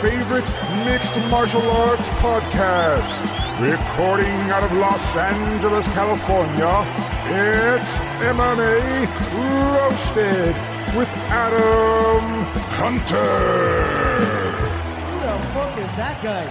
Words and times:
favorite 0.00 0.48
mixed 0.86 1.14
martial 1.30 1.60
arts 1.72 2.08
podcast. 2.24 3.20
Recording 3.60 4.50
out 4.50 4.62
of 4.62 4.72
Los 4.72 5.14
Angeles, 5.14 5.86
California, 5.88 6.86
it's 7.26 7.98
MMA 8.24 9.06
Roasted 9.74 10.56
with 10.96 11.08
Adam 11.28 12.22
Hunter. 12.80 13.20
Who 15.04 15.20
the 15.20 15.38
fuck 15.52 15.76
is 15.76 15.92
that 15.96 16.22
guy? 16.22 16.44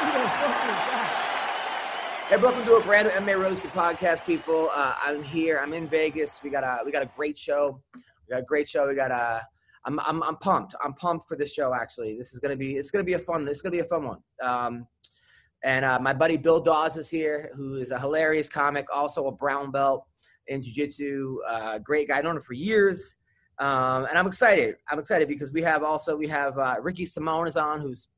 Who 0.00 0.12
the 0.12 0.28
fuck 0.40 0.56
is 0.64 0.80
that? 0.88 2.26
Hey, 2.30 2.36
welcome 2.38 2.64
to 2.64 2.76
a 2.76 2.80
brand 2.82 3.08
new 3.08 3.12
MMA 3.12 3.38
Roasted 3.38 3.70
podcast, 3.72 4.24
people. 4.24 4.70
Uh, 4.74 4.94
I'm 5.02 5.22
here. 5.22 5.60
I'm 5.62 5.74
in 5.74 5.86
Vegas. 5.88 6.42
We 6.42 6.48
got 6.48 6.64
a 6.64 6.82
we 6.86 6.90
got 6.90 7.02
a 7.02 7.10
great 7.14 7.36
show. 7.36 7.82
We 7.94 8.30
got 8.30 8.40
a 8.40 8.44
great 8.44 8.66
show. 8.66 8.88
We 8.88 8.94
got 8.94 9.10
a. 9.10 9.46
I'm 9.84 9.98
I'm 10.00 10.22
I'm 10.22 10.36
pumped. 10.36 10.74
I'm 10.82 10.94
pumped 10.94 11.28
for 11.28 11.36
this 11.36 11.52
show. 11.52 11.74
Actually, 11.74 12.16
this 12.16 12.32
is 12.32 12.38
gonna 12.38 12.56
be 12.56 12.76
it's 12.76 12.90
gonna 12.90 13.04
be 13.04 13.14
a 13.14 13.18
fun. 13.18 13.46
Is 13.48 13.62
gonna 13.62 13.72
be 13.72 13.80
a 13.80 13.84
fun 13.84 14.04
one. 14.04 14.18
Um, 14.42 14.86
and 15.64 15.84
uh, 15.84 15.98
my 16.00 16.12
buddy 16.12 16.36
Bill 16.36 16.60
Dawes 16.60 16.96
is 16.96 17.10
here, 17.10 17.50
who 17.54 17.76
is 17.76 17.90
a 17.90 17.98
hilarious 17.98 18.48
comic, 18.48 18.86
also 18.94 19.26
a 19.26 19.32
brown 19.32 19.70
belt 19.70 20.06
in 20.46 20.62
jiu-jitsu. 20.62 21.38
Uh, 21.46 21.78
great 21.78 22.08
guy. 22.08 22.16
I've 22.16 22.24
known 22.24 22.36
him 22.36 22.42
for 22.42 22.54
years. 22.54 23.16
Um, 23.58 24.06
and 24.06 24.16
I'm 24.16 24.26
excited. 24.26 24.76
I'm 24.90 24.98
excited 24.98 25.28
because 25.28 25.52
we 25.52 25.60
have 25.60 25.82
also 25.82 26.16
we 26.16 26.28
have 26.28 26.56
uh, 26.58 26.76
Ricky 26.80 27.04
Simón 27.04 27.46
is 27.46 27.58
on, 27.58 27.80
who's 27.80 28.08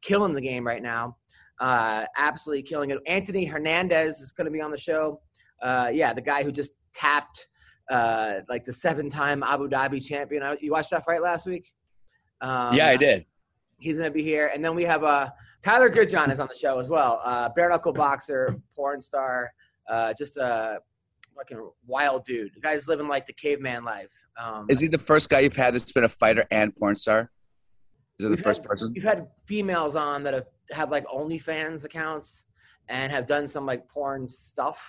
killing 0.00 0.32
the 0.32 0.40
game 0.40 0.64
right 0.64 0.82
now 0.82 1.16
uh, 1.62 2.04
absolutely 2.18 2.62
killing 2.62 2.90
it. 2.90 2.98
Anthony 3.06 3.44
Hernandez 3.44 4.20
is 4.20 4.32
going 4.32 4.46
to 4.46 4.50
be 4.50 4.60
on 4.60 4.70
the 4.70 4.78
show. 4.78 5.20
Uh, 5.62 5.90
yeah, 5.92 6.12
the 6.12 6.20
guy 6.20 6.42
who 6.42 6.50
just 6.50 6.72
tapped 6.92 7.46
uh, 7.96 8.40
like 8.48 8.64
the 8.64 8.72
seven-time 8.72 9.42
Abu 9.42 9.68
Dhabi 9.68 10.04
champion. 10.04 10.42
I- 10.42 10.56
You 10.60 10.72
watched 10.72 10.90
that 10.90 11.04
fight 11.04 11.22
last 11.22 11.46
week? 11.46 11.72
Um, 12.40 12.74
yeah, 12.74 12.88
I 12.88 12.96
did. 12.96 13.26
He's 13.78 13.98
going 13.98 14.10
to 14.10 14.14
be 14.14 14.22
here, 14.22 14.50
and 14.54 14.64
then 14.64 14.74
we 14.74 14.84
have 14.84 15.04
uh, 15.04 15.28
Tyler 15.62 15.90
Goodjohn 15.90 16.30
is 16.30 16.40
on 16.40 16.48
the 16.48 16.54
show 16.54 16.78
as 16.78 16.88
well. 16.88 17.20
Uh, 17.24 17.48
bare 17.54 17.68
knuckle 17.68 17.92
boxer, 17.92 18.56
porn 18.74 19.00
star, 19.00 19.52
uh, 19.88 20.12
just 20.14 20.36
a 20.36 20.78
fucking 21.36 21.70
wild 21.86 22.24
dude. 22.24 22.54
The 22.54 22.60
guy's 22.60 22.88
living 22.88 23.08
like 23.08 23.26
the 23.26 23.32
caveman 23.32 23.84
life. 23.84 24.12
Um, 24.42 24.66
Is 24.70 24.80
he 24.80 24.88
the 24.88 24.98
first 24.98 25.28
guy 25.28 25.40
you've 25.40 25.56
had 25.56 25.74
that's 25.74 25.90
been 25.92 26.04
a 26.04 26.08
fighter 26.08 26.44
and 26.50 26.74
porn 26.76 26.94
star? 26.94 27.30
Is 28.18 28.26
it 28.26 28.28
the 28.30 28.36
first 28.36 28.62
had- 28.62 28.68
person? 28.68 28.92
You've 28.94 29.04
had 29.04 29.26
females 29.46 29.96
on 29.96 30.22
that 30.24 30.34
have 30.34 30.46
had 30.70 30.90
like 30.90 31.04
OnlyFans 31.06 31.84
accounts 31.84 32.44
and 32.88 33.12
have 33.12 33.26
done 33.26 33.46
some 33.48 33.66
like 33.66 33.88
porn 33.88 34.26
stuff. 34.28 34.80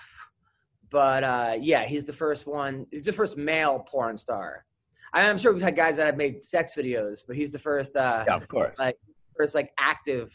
But 0.94 1.24
uh, 1.24 1.58
yeah, 1.60 1.86
he's 1.86 2.06
the 2.06 2.14
first 2.14 2.46
one. 2.46 2.86
He's 2.92 3.02
the 3.04 3.12
first 3.12 3.36
male 3.36 3.80
porn 3.80 4.16
star. 4.16 4.64
I- 5.12 5.28
I'm 5.28 5.40
sure 5.40 5.52
we've 5.52 5.62
had 5.62 5.76
guys 5.76 5.98
that 5.98 6.06
have 6.06 6.18
made 6.18 6.42
sex 6.44 6.76
videos, 6.78 7.26
but 7.28 7.36
he's 7.36 7.52
the 7.52 7.58
first, 7.58 7.96
uh, 7.96 8.24
Yeah, 8.28 8.36
of 8.36 8.48
course. 8.48 8.78
like 8.78 8.96
first 9.36 9.56
like 9.56 9.72
active 9.80 10.32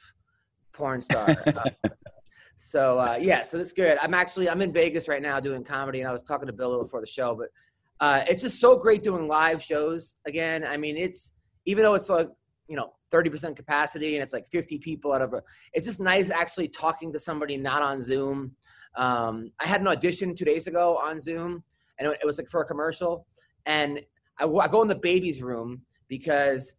porn 0.73 1.01
star. 1.01 1.31
Uh, 1.47 1.71
so 2.57 2.99
uh, 2.99 3.17
yeah, 3.21 3.43
so 3.43 3.57
that's 3.57 3.73
good. 3.73 3.99
I'm 4.03 4.15
actually 4.15 4.51
I'm 4.51 4.61
in 4.61 4.73
Vegas 4.73 5.07
right 5.07 5.23
now 5.23 5.39
doing 5.39 5.63
comedy, 5.63 6.01
and 6.01 6.09
I 6.09 6.13
was 6.13 6.25
talking 6.25 6.49
to 6.49 6.53
Bill 6.53 6.83
before 6.83 7.01
the 7.01 7.07
show, 7.07 7.37
but 7.37 7.51
uh, 8.05 8.25
it's 8.29 8.43
just 8.43 8.59
so 8.61 8.77
great 8.77 9.05
doing 9.05 9.29
live 9.29 9.63
shows 9.63 10.17
again. 10.27 10.65
I 10.65 10.77
mean, 10.77 10.97
it's 10.97 11.35
even 11.67 11.85
though 11.85 11.95
it's 11.95 12.09
like 12.09 12.29
you 12.69 12.75
know 12.75 12.95
30% 13.13 13.55
capacity 13.57 14.17
and 14.17 14.23
it's 14.23 14.33
like 14.35 14.47
50 14.51 14.79
people 14.79 15.13
out 15.15 15.23
of 15.23 15.33
a, 15.33 15.43
it's 15.73 15.87
just 15.87 15.99
nice 16.01 16.31
actually 16.31 16.69
talking 16.69 17.11
to 17.13 17.19
somebody 17.19 17.57
not 17.57 17.81
on 17.81 18.03
Zoom. 18.03 18.57
Um, 18.97 19.51
I 19.61 19.67
had 19.67 19.81
an 19.81 19.89
audition 19.89 20.35
two 20.35 20.45
days 20.45 20.67
ago 20.67 20.99
on 21.03 21.21
Zoom, 21.21 21.63
and 21.99 22.09
it, 22.11 22.27
was 22.27 22.39
like 22.39 22.49
for 22.49 22.63
a 22.63 22.65
commercial, 22.65 23.27
and 23.67 24.01
I 24.39 24.47
go 24.47 24.83
in 24.83 24.89
the 24.89 24.95
baby's 24.95 25.43
room 25.43 25.83
because 26.09 26.75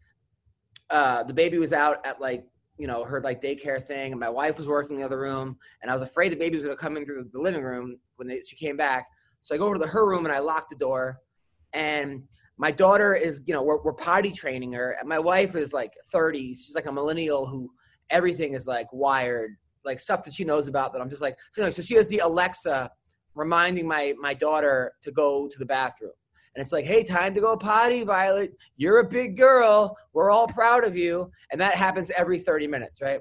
uh, 0.90 1.24
the 1.24 1.34
baby 1.34 1.58
was 1.58 1.74
out 1.74 2.06
at 2.06 2.20
like 2.20 2.46
you 2.78 2.88
know 2.88 3.03
her 3.03 3.22
like 3.22 3.42
daycare 3.42 3.84
thing, 3.84 4.12
and 4.12 4.20
my 4.20 4.30
wife 4.30 4.58
was 4.58 4.68
working 4.68 4.96
in 4.96 5.02
the 5.02 5.06
other 5.06 5.20
room, 5.20 5.58
and 5.81 5.92
I 5.92 5.94
was 5.94 6.02
afraid 6.02 6.31
the 6.31 6.38
baby 6.38 6.56
was 6.56 6.66
going 6.66 6.75
to 6.75 6.81
come 6.81 6.97
in 6.97 7.06
through 7.06 7.30
the 7.31 7.40
living 7.40 7.64
room 7.64 7.97
when 8.16 8.28
they, 8.28 8.41
she 8.41 8.56
came 8.56 8.78
back. 8.78 9.08
So 9.41 9.56
I 9.56 9.58
go 9.58 9.66
over 9.66 9.76
to 9.76 9.80
the, 9.80 9.88
her 9.88 10.08
room 10.08 10.26
and 10.26 10.34
I 10.34 10.40
lock 10.40 10.70
the 10.70 10.76
door, 10.76 11.20
and 11.74 12.24
my 12.58 12.72
daughter 12.72 13.14
is 13.14 13.41
you 13.46 13.53
know 13.53 13.64
we're, 13.64 13.81
we're 13.84 13.94
potty 13.94 14.31
training 14.31 14.74
her, 14.74 14.96
and 15.00 15.08
my 15.08 15.20
wife 15.20 15.56
is 15.56 15.74
like 15.74 15.94
30. 16.12 16.56
She's 16.56 16.76
like 16.76 16.88
a 16.88 16.91
millennial 16.91 17.46
who 17.46 17.70
everything 18.09 18.53
is 18.53 18.68
like 18.68 18.88
wired, 18.91 19.56
like 19.89 20.00
stuff 20.00 20.23
that 20.23 20.33
she 20.33 20.45
knows 20.45 20.67
about 20.67 20.94
that 20.94 21.01
I'm 21.01 21.09
just 21.09 21.22
like 21.22 21.38
so. 21.51 21.61
Anyway, 21.61 21.72
so 21.72 21.81
she 21.81 21.95
has 21.95 22.07
the 22.07 22.19
Alexa 22.19 22.89
reminding 23.35 23.88
my 23.88 24.13
my 24.19 24.33
daughter 24.33 24.94
to 25.03 25.11
go 25.11 25.47
to 25.47 25.59
the 25.59 25.66
bathroom. 25.66 26.11
And 26.55 26.61
it's 26.61 26.72
like, 26.72 26.85
hey, 26.85 27.03
time 27.03 27.33
to 27.35 27.41
go 27.41 27.55
potty, 27.55 28.03
Violet. 28.03 28.51
You're 28.75 28.99
a 28.99 29.07
big 29.07 29.38
girl. 29.38 29.95
We're 30.13 30.31
all 30.31 30.47
proud 30.47 30.83
of 30.83 30.97
you. 30.97 31.31
And 31.51 31.61
that 31.61 31.75
happens 31.75 32.11
every 32.17 32.39
30 32.39 32.67
minutes, 32.67 33.01
right? 33.01 33.19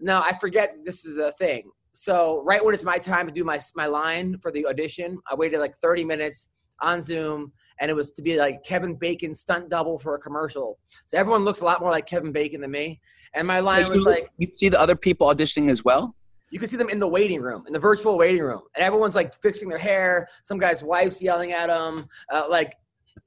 Now, 0.00 0.22
I 0.22 0.32
forget 0.38 0.76
this 0.84 1.04
is 1.04 1.18
a 1.18 1.32
thing. 1.32 1.70
So, 1.92 2.42
right 2.44 2.64
when 2.64 2.74
it's 2.74 2.84
my 2.84 2.98
time 2.98 3.26
to 3.26 3.32
do 3.32 3.44
my, 3.44 3.60
my 3.74 3.86
line 3.86 4.36
for 4.42 4.50
the 4.50 4.66
audition, 4.66 5.18
I 5.30 5.34
waited 5.34 5.60
like 5.60 5.74
30 5.76 6.04
minutes 6.04 6.48
on 6.82 7.00
Zoom, 7.00 7.52
and 7.80 7.90
it 7.90 7.94
was 7.94 8.10
to 8.12 8.22
be 8.22 8.36
like 8.36 8.64
Kevin 8.64 8.96
Bacon 8.96 9.32
stunt 9.32 9.70
double 9.70 9.98
for 9.98 10.14
a 10.14 10.18
commercial. 10.18 10.78
So, 11.06 11.16
everyone 11.16 11.44
looks 11.44 11.60
a 11.60 11.64
lot 11.64 11.80
more 11.80 11.90
like 11.90 12.06
Kevin 12.06 12.32
Bacon 12.32 12.60
than 12.60 12.70
me. 12.70 13.00
And 13.34 13.46
my 13.46 13.60
line 13.60 13.84
So 13.84 13.90
was 13.90 13.98
you, 13.98 14.04
like, 14.04 14.30
you 14.38 14.48
see 14.56 14.68
the 14.68 14.80
other 14.80 14.96
people 14.96 15.26
auditioning 15.28 15.70
as 15.70 15.84
well? 15.84 16.14
you 16.50 16.58
can 16.58 16.68
see 16.68 16.76
them 16.76 16.88
in 16.88 16.98
the 16.98 17.08
waiting 17.08 17.40
room, 17.40 17.64
in 17.66 17.72
the 17.72 17.78
virtual 17.78 18.16
waiting 18.16 18.42
room, 18.42 18.62
and 18.74 18.84
everyone's 18.84 19.14
like 19.14 19.34
fixing 19.42 19.68
their 19.68 19.78
hair. 19.78 20.28
Some 20.42 20.58
guy's 20.58 20.82
wife's 20.82 21.20
yelling 21.20 21.52
at 21.52 21.66
them, 21.66 22.06
uh, 22.32 22.44
like 22.48 22.74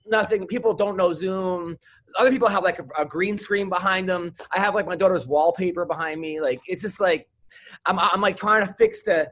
nothing. 0.06 0.48
People 0.48 0.74
don't 0.74 0.96
know 0.96 1.14
Zoom. 1.14 1.78
Other 2.18 2.32
people 2.32 2.48
have 2.48 2.64
like 2.64 2.80
a, 2.80 2.86
a 2.98 3.06
green 3.06 3.38
screen 3.38 3.70
behind 3.70 4.08
them. 4.08 4.34
I 4.52 4.60
have 4.60 4.74
like 4.74 4.86
my 4.86 4.96
daughter's 4.96 5.28
wallpaper 5.28 5.86
behind 5.86 6.22
me. 6.22 6.40
Like 6.40 6.62
it's 6.68 6.82
just 6.82 7.00
like 7.00 7.28
I'm, 7.86 8.00
I'm 8.00 8.22
like 8.22 8.38
trying 8.38 8.66
to 8.66 8.74
fix 8.74 9.04
the. 9.04 9.30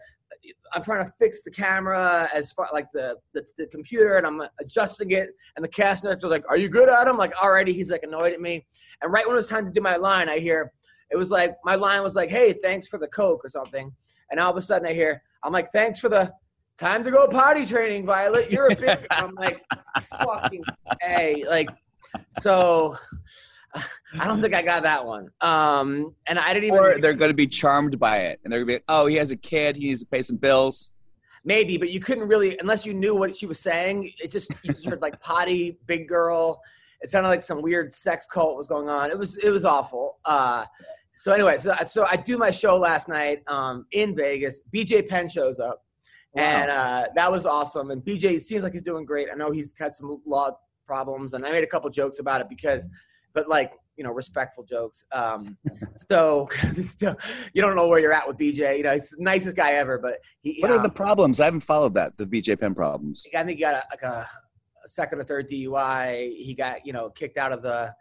I'm 0.73 0.83
trying 0.83 1.05
to 1.05 1.11
fix 1.19 1.43
the 1.43 1.51
camera 1.51 2.27
as 2.33 2.51
far 2.51 2.69
like 2.73 2.87
the, 2.93 3.15
the 3.33 3.43
the 3.57 3.67
computer, 3.67 4.17
and 4.17 4.25
I'm 4.25 4.41
adjusting 4.59 5.11
it. 5.11 5.29
And 5.55 5.63
the 5.63 5.69
cast 5.69 6.03
director's 6.03 6.29
like, 6.29 6.43
"Are 6.49 6.57
you 6.57 6.69
good 6.69 6.89
at 6.89 7.07
him?" 7.07 7.17
Like 7.17 7.33
already, 7.41 7.73
he's 7.73 7.91
like 7.91 8.03
annoyed 8.03 8.33
at 8.33 8.41
me. 8.41 8.65
And 9.01 9.11
right 9.11 9.25
when 9.25 9.35
it 9.35 9.37
was 9.37 9.47
time 9.47 9.65
to 9.65 9.71
do 9.71 9.81
my 9.81 9.95
line, 9.95 10.29
I 10.29 10.39
hear 10.39 10.71
it 11.09 11.17
was 11.17 11.31
like 11.31 11.55
my 11.63 11.75
line 11.75 12.03
was 12.03 12.15
like, 12.15 12.29
"Hey, 12.29 12.53
thanks 12.53 12.87
for 12.87 12.97
the 12.99 13.07
coke" 13.07 13.43
or 13.43 13.49
something, 13.49 13.91
and 14.31 14.39
all 14.39 14.51
of 14.51 14.57
a 14.57 14.61
sudden 14.61 14.87
I 14.87 14.93
hear 14.93 15.21
I'm 15.43 15.53
like, 15.53 15.71
"Thanks 15.71 15.99
for 15.99 16.09
the 16.09 16.31
time 16.77 17.03
to 17.03 17.11
go 17.11 17.27
potty 17.27 17.65
training, 17.65 18.05
Violet. 18.05 18.51
You're 18.51 18.71
a 18.71 18.75
big." 18.75 19.05
I'm 19.11 19.33
like, 19.35 19.63
"Fucking 20.01 20.63
a!" 21.07 21.43
Like, 21.47 21.69
so 22.39 22.95
I 24.19 24.27
don't 24.27 24.41
think 24.41 24.53
I 24.53 24.61
got 24.61 24.83
that 24.83 25.05
one. 25.05 25.29
Um, 25.41 26.15
and 26.27 26.39
I 26.39 26.53
didn't 26.53 26.65
even 26.65 26.79
Or 26.79 26.97
they're 26.97 27.13
going 27.13 27.29
to 27.29 27.35
be 27.35 27.47
charmed 27.47 27.99
by 27.99 28.19
it, 28.19 28.39
and 28.43 28.51
they're 28.51 28.63
going 28.63 28.77
to 28.77 28.79
be, 28.79 28.85
oh, 28.87 29.07
he 29.07 29.15
has 29.15 29.31
a 29.31 29.35
kid, 29.35 29.75
he 29.75 29.85
needs 29.85 30.01
to 30.01 30.07
pay 30.07 30.21
some 30.21 30.37
bills. 30.37 30.91
maybe, 31.43 31.77
but 31.77 31.89
you 31.89 31.99
couldn't 31.99 32.27
really 32.27 32.57
unless 32.59 32.85
you 32.85 32.93
knew 32.93 33.15
what 33.15 33.35
she 33.35 33.45
was 33.45 33.59
saying. 33.59 34.11
It 34.21 34.31
just 34.31 34.51
you 34.63 34.73
just 34.73 34.85
heard 34.85 35.01
like 35.01 35.19
potty, 35.31 35.77
big 35.85 36.07
girl. 36.07 36.61
It 37.01 37.09
sounded 37.09 37.29
like 37.29 37.41
some 37.41 37.61
weird 37.61 37.93
sex 37.93 38.25
cult 38.25 38.57
was 38.57 38.67
going 38.67 38.89
on. 38.89 39.09
It 39.11 39.17
was 39.17 39.37
it 39.37 39.49
was 39.49 39.65
awful. 39.65 40.17
Uh, 40.25 40.65
so 41.15 41.31
anyway, 41.31 41.57
so 41.57 41.73
so 41.85 42.05
I 42.05 42.15
do 42.15 42.37
my 42.37 42.51
show 42.51 42.77
last 42.77 43.07
night 43.09 43.43
um, 43.47 43.85
in 43.91 44.15
Vegas. 44.15 44.61
BJ 44.73 45.07
Penn 45.07 45.29
shows 45.29 45.59
up, 45.59 45.83
and 46.35 46.69
uh, 46.69 47.05
that 47.15 47.31
was 47.31 47.45
awesome. 47.45 47.91
And 47.91 48.01
BJ 48.03 48.39
seems 48.39 48.63
like 48.63 48.73
he's 48.73 48.83
doing 48.83 49.05
great. 49.05 49.27
I 49.31 49.35
know 49.35 49.51
he's 49.51 49.73
got 49.73 49.93
some 49.93 50.21
law 50.25 50.51
problems, 50.85 51.33
and 51.33 51.45
I 51.45 51.51
made 51.51 51.63
a 51.63 51.67
couple 51.67 51.89
jokes 51.89 52.19
about 52.19 52.41
it 52.41 52.49
because, 52.49 52.87
but 53.37 53.47
like 53.47 53.71
you 53.97 54.03
know, 54.03 54.11
respectful 54.11 54.63
jokes. 54.63 55.05
Um, 55.11 55.57
so 56.09 56.47
because 56.51 56.79
it's 56.79 56.89
still 56.89 57.15
you 57.53 57.61
don't 57.61 57.75
know 57.75 57.87
where 57.87 57.99
you're 57.99 58.11
at 58.11 58.27
with 58.27 58.37
BJ. 58.37 58.77
You 58.77 58.83
know, 58.83 58.93
he's 58.93 59.11
the 59.11 59.23
nicest 59.23 59.55
guy 59.55 59.73
ever, 59.73 59.99
but 59.99 60.17
he. 60.41 60.57
What 60.59 60.71
are 60.71 60.77
um, 60.77 60.83
the 60.83 60.89
problems? 60.89 61.39
I 61.39 61.45
haven't 61.45 61.61
followed 61.61 61.93
that, 61.93 62.17
the 62.17 62.25
BJ 62.25 62.59
Penn 62.59 62.73
problems. 62.73 63.23
I 63.35 63.43
think 63.43 63.57
he 63.57 63.63
got 63.63 63.75
a, 63.75 63.83
like 63.91 64.01
a, 64.01 64.27
a 64.83 64.89
second 64.89 65.19
or 65.19 65.23
third 65.23 65.49
DUI. 65.49 66.35
He 66.35 66.55
got 66.55 66.83
you 66.83 66.93
know 66.93 67.11
kicked 67.11 67.37
out 67.37 67.51
of 67.51 67.61
the 67.61 67.93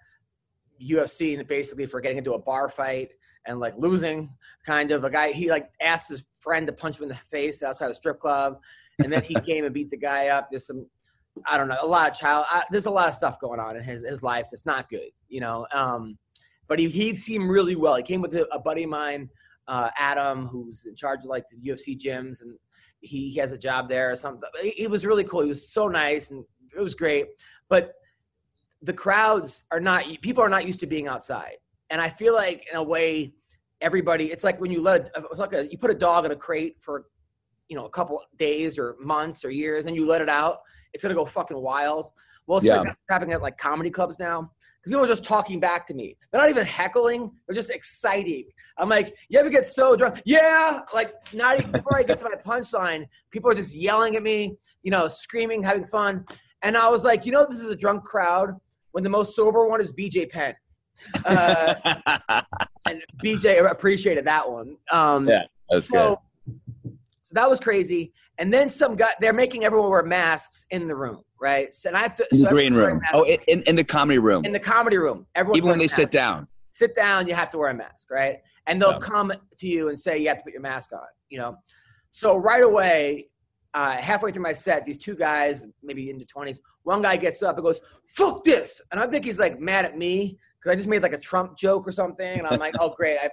UFC 0.82 1.38
and 1.38 1.46
basically 1.46 1.84
for 1.84 2.00
getting 2.00 2.18
into 2.18 2.32
a 2.32 2.38
bar 2.38 2.70
fight 2.70 3.10
and 3.46 3.60
like 3.60 3.76
losing. 3.76 4.30
Kind 4.64 4.90
of 4.90 5.04
a 5.04 5.10
guy. 5.10 5.32
He 5.32 5.50
like 5.50 5.70
asked 5.82 6.08
his 6.08 6.24
friend 6.38 6.66
to 6.66 6.72
punch 6.72 6.98
him 6.98 7.04
in 7.04 7.08
the 7.10 7.14
face 7.14 7.62
outside 7.62 7.90
a 7.90 7.94
strip 7.94 8.20
club, 8.20 8.58
and 9.02 9.12
then 9.12 9.22
he 9.22 9.34
came 9.46 9.66
and 9.66 9.74
beat 9.74 9.90
the 9.90 9.98
guy 9.98 10.28
up. 10.28 10.48
There's 10.50 10.66
some. 10.66 10.86
I 11.44 11.56
don't 11.56 11.68
know, 11.68 11.76
a 11.80 11.86
lot 11.86 12.10
of 12.10 12.16
child. 12.16 12.46
I, 12.48 12.62
there's 12.70 12.86
a 12.86 12.90
lot 12.90 13.08
of 13.08 13.14
stuff 13.14 13.38
going 13.40 13.60
on 13.60 13.76
in 13.76 13.82
his, 13.82 14.02
his 14.02 14.22
life 14.22 14.46
that's 14.50 14.66
not 14.66 14.88
good, 14.88 15.10
you 15.28 15.40
know. 15.40 15.66
Um, 15.72 16.18
but 16.68 16.78
he 16.78 16.88
he 16.88 17.14
seemed 17.14 17.48
really 17.48 17.76
well. 17.76 17.96
He 17.96 18.02
came 18.02 18.20
with 18.20 18.34
a, 18.34 18.46
a 18.52 18.58
buddy 18.58 18.84
of 18.84 18.90
mine, 18.90 19.28
uh, 19.68 19.90
Adam, 19.98 20.46
who's 20.46 20.84
in 20.86 20.94
charge 20.94 21.20
of 21.20 21.26
like 21.26 21.44
the 21.48 21.56
UFC 21.56 21.98
gyms, 21.98 22.42
and 22.42 22.56
he, 23.00 23.28
he 23.28 23.38
has 23.38 23.52
a 23.52 23.58
job 23.58 23.88
there 23.88 24.10
or 24.10 24.16
something. 24.16 24.48
He, 24.62 24.70
he 24.70 24.86
was 24.86 25.04
really 25.04 25.24
cool. 25.24 25.42
He 25.42 25.48
was 25.48 25.68
so 25.68 25.88
nice, 25.88 26.30
and 26.30 26.44
it 26.76 26.80
was 26.80 26.94
great. 26.94 27.26
But 27.68 27.92
the 28.82 28.92
crowds 28.92 29.62
are 29.70 29.80
not 29.80 30.04
people 30.22 30.42
are 30.42 30.48
not 30.48 30.66
used 30.66 30.80
to 30.80 30.86
being 30.86 31.06
outside, 31.06 31.56
and 31.90 32.00
I 32.00 32.08
feel 32.08 32.34
like 32.34 32.66
in 32.70 32.78
a 32.78 32.82
way, 32.82 33.34
everybody. 33.80 34.26
It's 34.26 34.44
like 34.44 34.60
when 34.60 34.70
you 34.70 34.80
let 34.80 35.10
it's 35.30 35.38
like 35.38 35.52
a, 35.52 35.66
you 35.70 35.78
put 35.78 35.90
a 35.90 35.94
dog 35.94 36.24
in 36.24 36.32
a 36.32 36.36
crate 36.36 36.76
for 36.80 37.06
you 37.68 37.76
know 37.76 37.84
a 37.86 37.90
couple 37.90 38.20
days 38.36 38.78
or 38.78 38.96
months 39.00 39.44
or 39.44 39.50
years, 39.50 39.86
and 39.86 39.96
you 39.96 40.06
let 40.06 40.20
it 40.20 40.28
out. 40.28 40.60
It's 40.92 41.02
gonna 41.02 41.14
go 41.14 41.24
fucking 41.24 41.56
wild. 41.56 42.10
Well, 42.46 42.58
it's 42.58 42.66
Yeah. 42.66 42.76
like 42.78 42.86
that's 42.88 42.98
happening 43.10 43.34
at 43.34 43.42
like 43.42 43.58
comedy 43.58 43.90
clubs 43.90 44.18
now. 44.18 44.50
Because 44.80 44.90
people 44.92 45.04
are 45.04 45.08
just 45.08 45.24
talking 45.24 45.58
back 45.58 45.84
to 45.88 45.94
me. 45.94 46.16
They're 46.30 46.40
not 46.40 46.48
even 46.48 46.64
heckling. 46.64 47.32
They're 47.46 47.56
just 47.56 47.70
exciting. 47.70 48.44
I'm 48.78 48.88
like, 48.88 49.16
you 49.28 49.40
ever 49.40 49.50
get 49.50 49.66
so 49.66 49.96
drunk? 49.96 50.22
Yeah. 50.24 50.82
Like, 50.94 51.12
not 51.34 51.58
even 51.58 51.72
before 51.72 51.98
I 51.98 52.04
get 52.04 52.20
to 52.20 52.24
my 52.24 52.36
punchline, 52.46 53.06
people 53.32 53.50
are 53.50 53.54
just 53.54 53.74
yelling 53.74 54.14
at 54.14 54.22
me, 54.22 54.56
you 54.84 54.92
know, 54.92 55.08
screaming, 55.08 55.60
having 55.64 55.84
fun. 55.86 56.24
And 56.62 56.76
I 56.76 56.88
was 56.88 57.02
like, 57.04 57.26
you 57.26 57.32
know, 57.32 57.44
this 57.48 57.58
is 57.58 57.66
a 57.66 57.74
drunk 57.74 58.04
crowd 58.04 58.50
when 58.92 59.02
the 59.02 59.10
most 59.10 59.34
sober 59.34 59.66
one 59.66 59.80
is 59.80 59.92
BJ 59.92 60.30
Penn. 60.30 60.54
Uh, 61.24 61.74
and 62.88 63.02
BJ 63.24 63.68
appreciated 63.68 64.24
that 64.26 64.48
one. 64.48 64.76
Um, 64.92 65.28
Yeah, 65.28 65.42
That's 65.68 65.88
so, 65.88 66.20
so 67.26 67.32
that 67.34 67.50
was 67.50 67.58
crazy. 67.58 68.12
And 68.38 68.52
then 68.54 68.68
some 68.68 68.94
guy, 68.94 69.08
they're 69.20 69.32
making 69.32 69.64
everyone 69.64 69.90
wear 69.90 70.02
masks 70.04 70.64
in 70.70 70.86
the 70.86 70.94
room, 70.94 71.22
right? 71.40 71.74
So, 71.74 71.88
and 71.88 71.96
I 71.96 72.02
have 72.02 72.14
to, 72.16 72.26
In 72.30 72.38
so 72.38 72.44
the 72.44 72.50
green 72.50 72.72
room. 72.72 73.00
Oh, 73.12 73.24
in- 73.24 73.62
in, 73.62 73.74
the 73.74 73.82
comedy 73.82 74.18
room. 74.18 74.44
in 74.44 74.52
the 74.52 74.60
comedy 74.60 74.96
room. 74.98 75.26
Everyone 75.34 75.56
Even 75.56 75.70
when 75.70 75.78
they 75.80 75.88
sit 75.88 76.10
down. 76.12 76.46
sit 76.70 76.94
down, 76.94 77.26
you 77.26 77.34
have 77.34 77.50
to 77.50 77.58
wear 77.58 77.70
a 77.70 77.74
mask, 77.74 78.10
right? 78.10 78.38
And 78.68 78.80
they'll 78.80 78.92
Yeah. 78.92 78.98
come 79.00 79.32
to 79.58 79.66
you 79.66 79.88
and 79.88 79.98
say 79.98 80.18
you 80.18 80.28
have 80.28 80.38
to 80.38 80.44
put 80.44 80.52
your 80.52 80.62
mask 80.62 80.92
on, 80.92 81.00
you 81.30 81.38
know. 81.38 81.56
So 82.10 82.36
right 82.36 82.62
away, 82.62 83.28
uh, 83.74 83.92
halfway 83.92 84.30
through 84.30 84.42
my 84.44 84.52
set, 84.52 84.84
these 84.86 84.98
two 84.98 85.16
guys, 85.16 85.66
maybe 85.82 86.08
in 86.10 86.18
the 86.18 86.24
twenties, 86.24 86.60
one 86.84 87.02
guy 87.02 87.16
gets 87.16 87.42
up 87.42 87.56
and 87.56 87.64
goes, 87.64 87.80
"Fuck 88.06 88.44
this," 88.44 88.80
and 88.92 89.00
I 89.00 89.06
think 89.08 89.24
he's 89.24 89.38
like 89.40 89.58
mad 89.60 89.84
at 89.84 89.98
me 89.98 90.38
because 90.58 90.72
I 90.72 90.76
just 90.76 90.88
made 90.88 91.02
like 91.02 91.12
a 91.12 91.18
Trump 91.18 91.58
joke 91.58 91.86
or 91.88 91.92
something, 91.92 92.38
and 92.38 92.46
I'm 92.46 92.58
like, 92.60 92.74
"Oh 92.80 92.90
great." 92.90 93.18
I, 93.18 93.28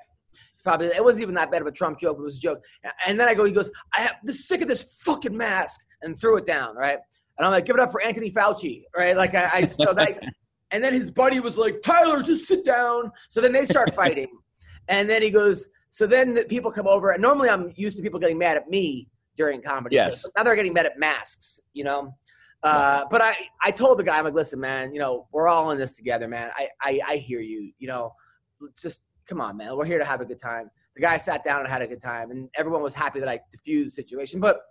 Probably 0.63 0.87
it 0.87 1.03
wasn't 1.03 1.23
even 1.23 1.35
that 1.35 1.51
bad 1.51 1.61
of 1.61 1.67
a 1.67 1.71
Trump 1.71 1.99
joke, 1.99 2.17
it 2.17 2.23
was 2.23 2.37
a 2.37 2.39
joke. 2.39 2.63
And 3.05 3.19
then 3.19 3.27
I 3.27 3.33
go, 3.33 3.43
he 3.43 3.51
goes, 3.51 3.69
I 3.93 4.01
have 4.01 4.15
the 4.23 4.33
sick 4.33 4.61
of 4.61 4.67
this 4.67 5.01
fucking 5.03 5.35
mask, 5.35 5.81
and 6.01 6.19
threw 6.19 6.37
it 6.37 6.45
down, 6.45 6.75
right? 6.75 6.97
And 7.37 7.45
I'm 7.45 7.51
like, 7.51 7.65
give 7.65 7.75
it 7.75 7.79
up 7.79 7.91
for 7.91 8.01
Anthony 8.01 8.31
Fauci, 8.31 8.83
right? 8.95 9.17
Like 9.17 9.35
I, 9.35 9.49
I 9.53 9.65
so 9.65 9.93
that, 9.93 10.23
and 10.71 10.83
then 10.83 10.93
his 10.93 11.11
buddy 11.11 11.39
was 11.39 11.57
like, 11.57 11.81
Tyler, 11.81 12.21
just 12.23 12.47
sit 12.47 12.63
down. 12.63 13.11
So 13.29 13.41
then 13.41 13.51
they 13.51 13.65
start 13.65 13.93
fighting, 13.95 14.29
and 14.87 15.09
then 15.09 15.21
he 15.21 15.31
goes, 15.31 15.67
so 15.89 16.07
then 16.07 16.33
the 16.33 16.45
people 16.45 16.71
come 16.71 16.87
over, 16.87 17.11
and 17.11 17.21
normally 17.21 17.49
I'm 17.49 17.71
used 17.75 17.97
to 17.97 18.03
people 18.03 18.19
getting 18.19 18.37
mad 18.37 18.57
at 18.57 18.69
me 18.69 19.09
during 19.37 19.61
comedy. 19.61 19.95
Yes. 19.95 20.23
shows. 20.23 20.31
Now 20.35 20.43
they're 20.43 20.55
getting 20.55 20.73
mad 20.73 20.85
at 20.85 20.97
masks, 20.97 21.59
you 21.73 21.83
know. 21.83 22.15
Uh, 22.63 23.03
but 23.11 23.21
I, 23.21 23.35
I 23.61 23.71
told 23.71 23.99
the 23.99 24.03
guy, 24.03 24.17
I'm 24.17 24.23
like, 24.23 24.33
listen, 24.33 24.59
man, 24.59 24.93
you 24.93 24.99
know, 24.99 25.27
we're 25.33 25.49
all 25.49 25.71
in 25.71 25.77
this 25.77 25.95
together, 25.95 26.29
man. 26.29 26.49
I, 26.55 26.69
I, 26.81 26.99
I 27.05 27.17
hear 27.17 27.41
you. 27.41 27.73
You 27.77 27.87
know, 27.89 28.13
just 28.81 29.01
come 29.27 29.41
on, 29.41 29.57
man. 29.57 29.75
We're 29.75 29.85
here 29.85 29.99
to 29.99 30.05
have 30.05 30.21
a 30.21 30.25
good 30.25 30.39
time. 30.39 30.69
The 30.95 31.01
guy 31.01 31.17
sat 31.17 31.43
down 31.43 31.61
and 31.61 31.69
had 31.69 31.81
a 31.81 31.87
good 31.87 32.01
time, 32.01 32.31
and 32.31 32.49
everyone 32.55 32.81
was 32.81 32.93
happy 32.93 33.19
that 33.19 33.29
I 33.29 33.39
diffused 33.51 33.95
the 33.95 34.01
situation. 34.01 34.39
But 34.39 34.61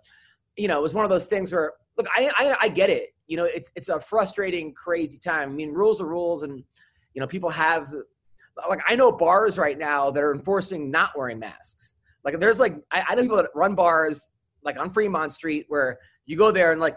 you 0.55 0.67
know, 0.67 0.77
it 0.77 0.83
was 0.83 0.93
one 0.93 1.03
of 1.03 1.09
those 1.09 1.25
things 1.25 1.51
where, 1.51 1.73
look, 1.97 2.07
I, 2.15 2.29
I, 2.37 2.55
I 2.61 2.67
get 2.69 2.89
it. 2.89 3.09
You 3.27 3.37
know, 3.37 3.45
it's 3.45 3.71
it's 3.75 3.89
a 3.89 3.99
frustrating, 3.99 4.73
crazy 4.73 5.17
time. 5.17 5.49
I 5.49 5.53
mean, 5.53 5.71
rules 5.71 6.01
are 6.01 6.07
rules, 6.07 6.43
and 6.43 6.63
you 7.13 7.21
know, 7.21 7.27
people 7.27 7.49
have 7.49 7.91
like 8.69 8.81
I 8.87 8.95
know 8.95 9.11
bars 9.11 9.57
right 9.57 9.77
now 9.77 10.11
that 10.11 10.23
are 10.23 10.33
enforcing 10.33 10.91
not 10.91 11.17
wearing 11.17 11.39
masks. 11.39 11.95
Like 12.23 12.39
there's 12.39 12.59
like 12.59 12.75
I, 12.91 13.03
I 13.09 13.15
know 13.15 13.21
people 13.21 13.37
that 13.37 13.49
run 13.55 13.75
bars 13.75 14.27
like 14.63 14.79
on 14.79 14.89
Fremont 14.89 15.33
Street 15.33 15.65
where 15.67 15.97
you 16.25 16.37
go 16.37 16.51
there 16.51 16.71
and 16.71 16.79
like 16.79 16.95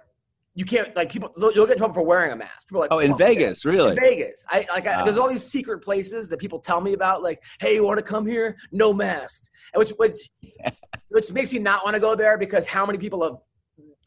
you 0.57 0.65
can't 0.65 0.97
like 0.97 1.13
people 1.13 1.31
you'll 1.37 1.67
get 1.67 1.73
in 1.75 1.79
trouble 1.79 1.93
for 1.95 2.03
wearing 2.03 2.33
a 2.33 2.37
mask. 2.37 2.67
People 2.67 2.79
are 2.79 2.85
like, 2.85 2.93
Oh, 2.93 2.99
in 2.99 3.11
"Fuck 3.11 3.19
that." 3.19 3.27
Vegas, 3.27 3.65
really? 3.67 3.91
In 3.91 3.97
Vegas, 4.01 4.45
I 4.49 4.67
like. 4.71 4.87
I, 4.87 5.05
there's 5.05 5.19
all 5.19 5.29
these 5.29 5.45
secret 5.45 5.81
places 5.81 6.31
that 6.31 6.39
people 6.39 6.59
tell 6.59 6.81
me 6.81 6.95
about, 6.95 7.23
like, 7.23 7.43
"Hey, 7.61 7.75
you 7.75 7.85
want 7.85 7.99
to 7.99 8.03
come 8.03 8.27
here? 8.27 8.57
No 8.73 8.93
masks," 8.95 9.51
and 9.75 9.79
which 9.79 9.91
which 9.99 10.19
which 11.11 11.31
makes 11.31 11.53
me 11.53 11.59
not 11.59 11.85
want 11.85 11.95
to 11.95 12.01
go 12.01 12.15
there 12.15 12.39
because 12.39 12.67
how 12.67 12.87
many 12.87 12.99
people 12.99 13.23
have 13.23 13.37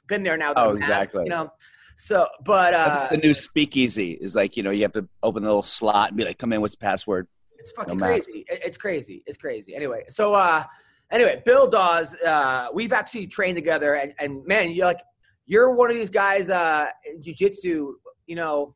been 0.07 0.24
there 0.24 0.38
now? 0.38 0.54
that 0.56 0.66
Oh, 0.66 0.74
masked, 0.74 0.90
exactly. 0.90 1.24
You 1.25 1.30
know, 1.30 1.54
so 1.98 2.28
but 2.44 2.74
uh, 2.74 3.07
the 3.12 3.18
new 3.18 3.36
speakeasy 3.36 4.13
is 4.19 4.36
like, 4.36 4.57
you 4.57 4.63
know, 4.63 4.72
you 4.72 4.81
have 4.81 4.94
to 4.94 5.07
open 5.22 5.44
a 5.44 5.45
little 5.45 5.62
slot 5.62 6.07
and 6.10 6.18
be 6.18 6.25
like, 6.25 6.40
come 6.40 6.52
in, 6.52 6.62
what's 6.62 6.74
the 6.74 6.80
password? 6.84 7.28
It's 7.60 7.72
fucking 7.74 7.98
No 7.98 8.06
crazy. 8.06 8.44
It- 8.50 8.62
It's 8.66 8.78
crazy. 8.78 9.22
It's 9.28 9.38
crazy. 9.38 9.75
Anyway, 9.75 10.06
so 10.10 10.34
uh 10.34 10.63
anyway, 11.12 11.44
Bill 11.45 11.69
Dawes, 11.69 12.16
uh 12.24 12.69
we've 12.74 12.92
actually 12.94 13.28
trained 13.28 13.56
together 13.56 13.94
and, 13.95 14.16
and 14.19 14.44
man, 14.48 14.72
you're 14.72 14.88
like 14.88 15.02
you're 15.50 15.72
one 15.74 15.90
of 15.90 15.96
these 15.98 16.12
guys 16.12 16.50
uh 16.50 16.86
in 17.12 17.22
jiu-jitsu, 17.22 17.96
you 18.28 18.36
know, 18.36 18.75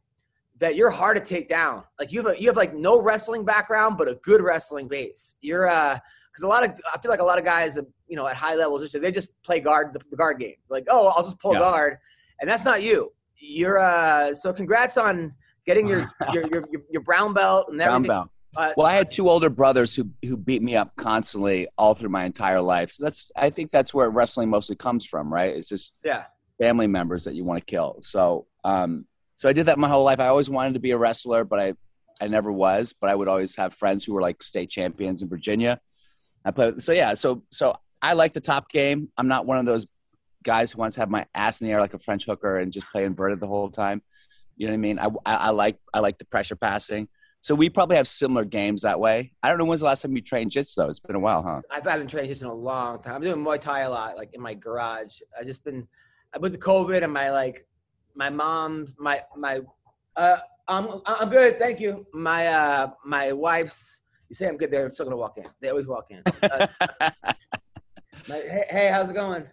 that 0.60 0.76
you're 0.76 0.90
hard 0.90 1.16
to 1.16 1.24
take 1.24 1.48
down. 1.48 1.84
Like 2.00 2.12
you 2.12 2.22
have 2.24 2.34
a, 2.36 2.42
you 2.42 2.48
have 2.48 2.58
like 2.58 2.74
no 2.74 3.00
wrestling 3.02 3.46
background 3.46 3.96
but 3.98 4.08
a 4.10 4.16
good 4.16 4.42
wrestling 4.42 4.88
base. 4.88 5.36
You're 5.40 5.68
uh 5.70 5.98
because 6.32 6.44
a 6.44 6.48
lot 6.48 6.64
of 6.64 6.72
I 6.92 6.98
feel 6.98 7.12
like 7.12 7.20
a 7.22 7.24
lot 7.24 7.38
of 7.38 7.46
guys, 7.46 7.78
uh, 7.78 7.84
you 8.08 8.16
know, 8.18 8.28
at 8.28 8.36
high 8.36 8.56
levels, 8.56 8.92
they 8.92 9.12
just 9.12 9.32
play 9.44 9.60
guard 9.60 9.94
the, 9.94 10.02
the 10.10 10.18
guard 10.18 10.40
game. 10.40 10.56
Like, 10.68 10.86
oh, 10.90 11.14
I'll 11.16 11.24
just 11.24 11.40
pull 11.40 11.54
Yeah. 11.54 11.60
guard, 11.60 11.98
and 12.42 12.50
that's 12.50 12.66
not 12.66 12.82
you. 12.82 13.14
You're 13.38 13.78
uh 13.78 14.34
so 14.34 14.52
congrats 14.52 14.98
on 14.98 15.34
getting 15.68 15.88
your 15.88 16.00
your, 16.34 16.48
your 16.48 16.64
your 16.72 16.82
your 16.90 17.02
brown 17.04 17.34
belt 17.36 17.68
and 17.70 17.80
everything. 17.80 18.08
Brown 18.08 18.22
belt. 18.24 18.30
Uh, 18.56 18.72
Well, 18.78 18.86
I 18.88 18.94
had 18.94 19.12
two 19.12 19.30
older 19.30 19.50
brothers 19.52 19.96
who 19.96 20.10
who 20.24 20.38
beat 20.38 20.64
me 20.64 20.76
up 20.76 20.96
constantly 20.96 21.68
all 21.78 21.94
through 21.94 22.10
my 22.10 22.24
entire 22.26 22.62
life. 22.62 22.90
So 22.92 23.04
that's 23.04 23.30
I 23.36 23.52
think 23.52 23.70
that's 23.72 23.94
where 23.94 24.10
wrestling 24.10 24.50
mostly 24.50 24.76
comes 24.76 25.06
from, 25.06 25.32
right? 25.32 25.56
It's 25.56 25.70
just 25.70 25.94
yeah. 26.04 26.26
Family 26.64 26.88
members 26.88 27.26
that 27.26 27.36
you 27.36 27.44
want 27.44 27.60
to 27.60 27.66
kill. 27.66 27.98
So 28.02 28.48
um 28.64 29.06
so 29.36 29.50
I 29.50 29.54
did 29.54 29.66
that 29.66 29.78
my 29.78 29.90
whole 29.90 30.04
life. 30.04 30.20
I 30.20 30.28
always 30.28 30.50
wanted 30.50 30.76
to 30.76 30.80
be 30.80 30.92
a 30.92 30.98
wrestler, 30.98 31.44
but 31.44 31.60
I 31.60 31.74
I 32.22 32.28
never 32.28 32.52
was, 32.52 32.94
but 32.94 33.10
I 33.10 33.16
would 33.16 33.28
always 33.28 33.56
have 33.58 33.74
friends 33.74 34.06
who 34.06 34.14
were 34.14 34.22
like 34.22 34.42
state 34.42 34.70
champions 34.70 35.22
in 35.22 35.28
Virginia. 35.30 35.80
I 36.46 36.52
played 36.52 36.82
so 36.82 36.94
yeah, 36.94 37.16
so 37.16 37.44
so 37.52 37.76
I 38.02 38.14
like 38.14 38.34
the 38.34 38.42
top 38.42 38.70
game. 38.70 39.10
I'm 39.18 39.28
not 39.28 39.46
one 39.46 39.58
of 39.58 39.66
those 39.66 39.88
guys 40.44 40.72
who 40.72 40.80
wants 40.80 40.96
to 40.96 41.02
have 41.02 41.10
my 41.10 41.26
ass 41.34 41.62
in 41.62 41.68
the 41.68 41.74
air 41.74 41.82
like 41.82 41.94
a 41.94 42.00
French 42.00 42.26
hooker 42.26 42.58
and 42.60 42.72
just 42.72 42.88
play 42.92 43.06
inverted 43.06 43.40
the 43.40 43.48
whole 43.48 43.70
time. 43.70 44.02
You 44.56 44.68
know 44.68 44.74
what 44.74 44.78
I 44.78 44.88
mean? 44.88 45.00
I, 45.00 45.08
I, 45.26 45.36
I 45.36 45.50
like 45.50 45.78
I 45.94 46.00
like 46.00 46.18
the 46.18 46.26
pressure 46.26 46.56
passing. 46.56 47.08
So 47.42 47.56
we 47.56 47.70
probably 47.70 47.98
have 47.98 48.08
similar 48.08 48.46
games 48.46 48.84
that 48.84 49.02
way. 49.02 49.34
I 49.44 49.50
don't 49.50 49.58
know 49.58 49.66
when's 49.66 49.82
the 49.82 49.88
last 49.88 50.02
time 50.02 50.16
you 50.16 50.22
trained 50.22 50.52
jits 50.52 50.76
though. 50.76 50.88
It's 50.88 51.02
been 51.02 51.18
a 51.18 51.20
while, 51.20 51.44
huh? 51.44 51.62
I've 51.70 51.86
haven't 51.86 52.08
trained 52.08 52.30
just 52.30 52.42
in 52.42 52.48
a 52.48 52.54
long 52.54 53.02
time. 53.02 53.16
I'm 53.16 53.22
doing 53.22 53.44
Muay 53.44 53.60
Thai 53.60 53.82
a 53.82 53.90
lot, 53.90 54.16
like 54.16 54.34
in 54.34 54.42
my 54.42 54.54
garage. 54.54 55.20
I 55.38 55.44
just 55.44 55.66
been 55.66 55.86
with 56.40 56.52
the 56.52 56.58
COVID 56.58 57.04
and 57.04 57.14
my 57.14 57.32
like 57.32 57.66
my 58.16 58.30
mom's 58.30 58.96
my 58.98 59.22
my 59.36 59.62
uh 60.16 60.38
I'm 60.68 61.02
I'm 61.06 61.30
good, 61.30 61.60
thank 61.60 61.80
you. 61.80 62.06
My 62.14 62.48
uh 62.48 62.92
my 63.06 63.32
wife's 63.32 64.00
you 64.30 64.36
say 64.36 64.48
I'm 64.48 64.58
good, 64.58 64.72
they're 64.72 64.90
still 64.90 65.06
gonna 65.06 65.18
walk 65.18 65.38
in. 65.38 65.46
They 65.62 65.70
always 65.70 65.88
walk 65.88 66.08
in. 66.10 66.22
Uh, 66.44 66.68
my, 68.30 68.36
hey, 68.36 68.66
hey, 68.70 68.90
how's 68.90 69.10
it 69.10 69.14
going? 69.14 69.44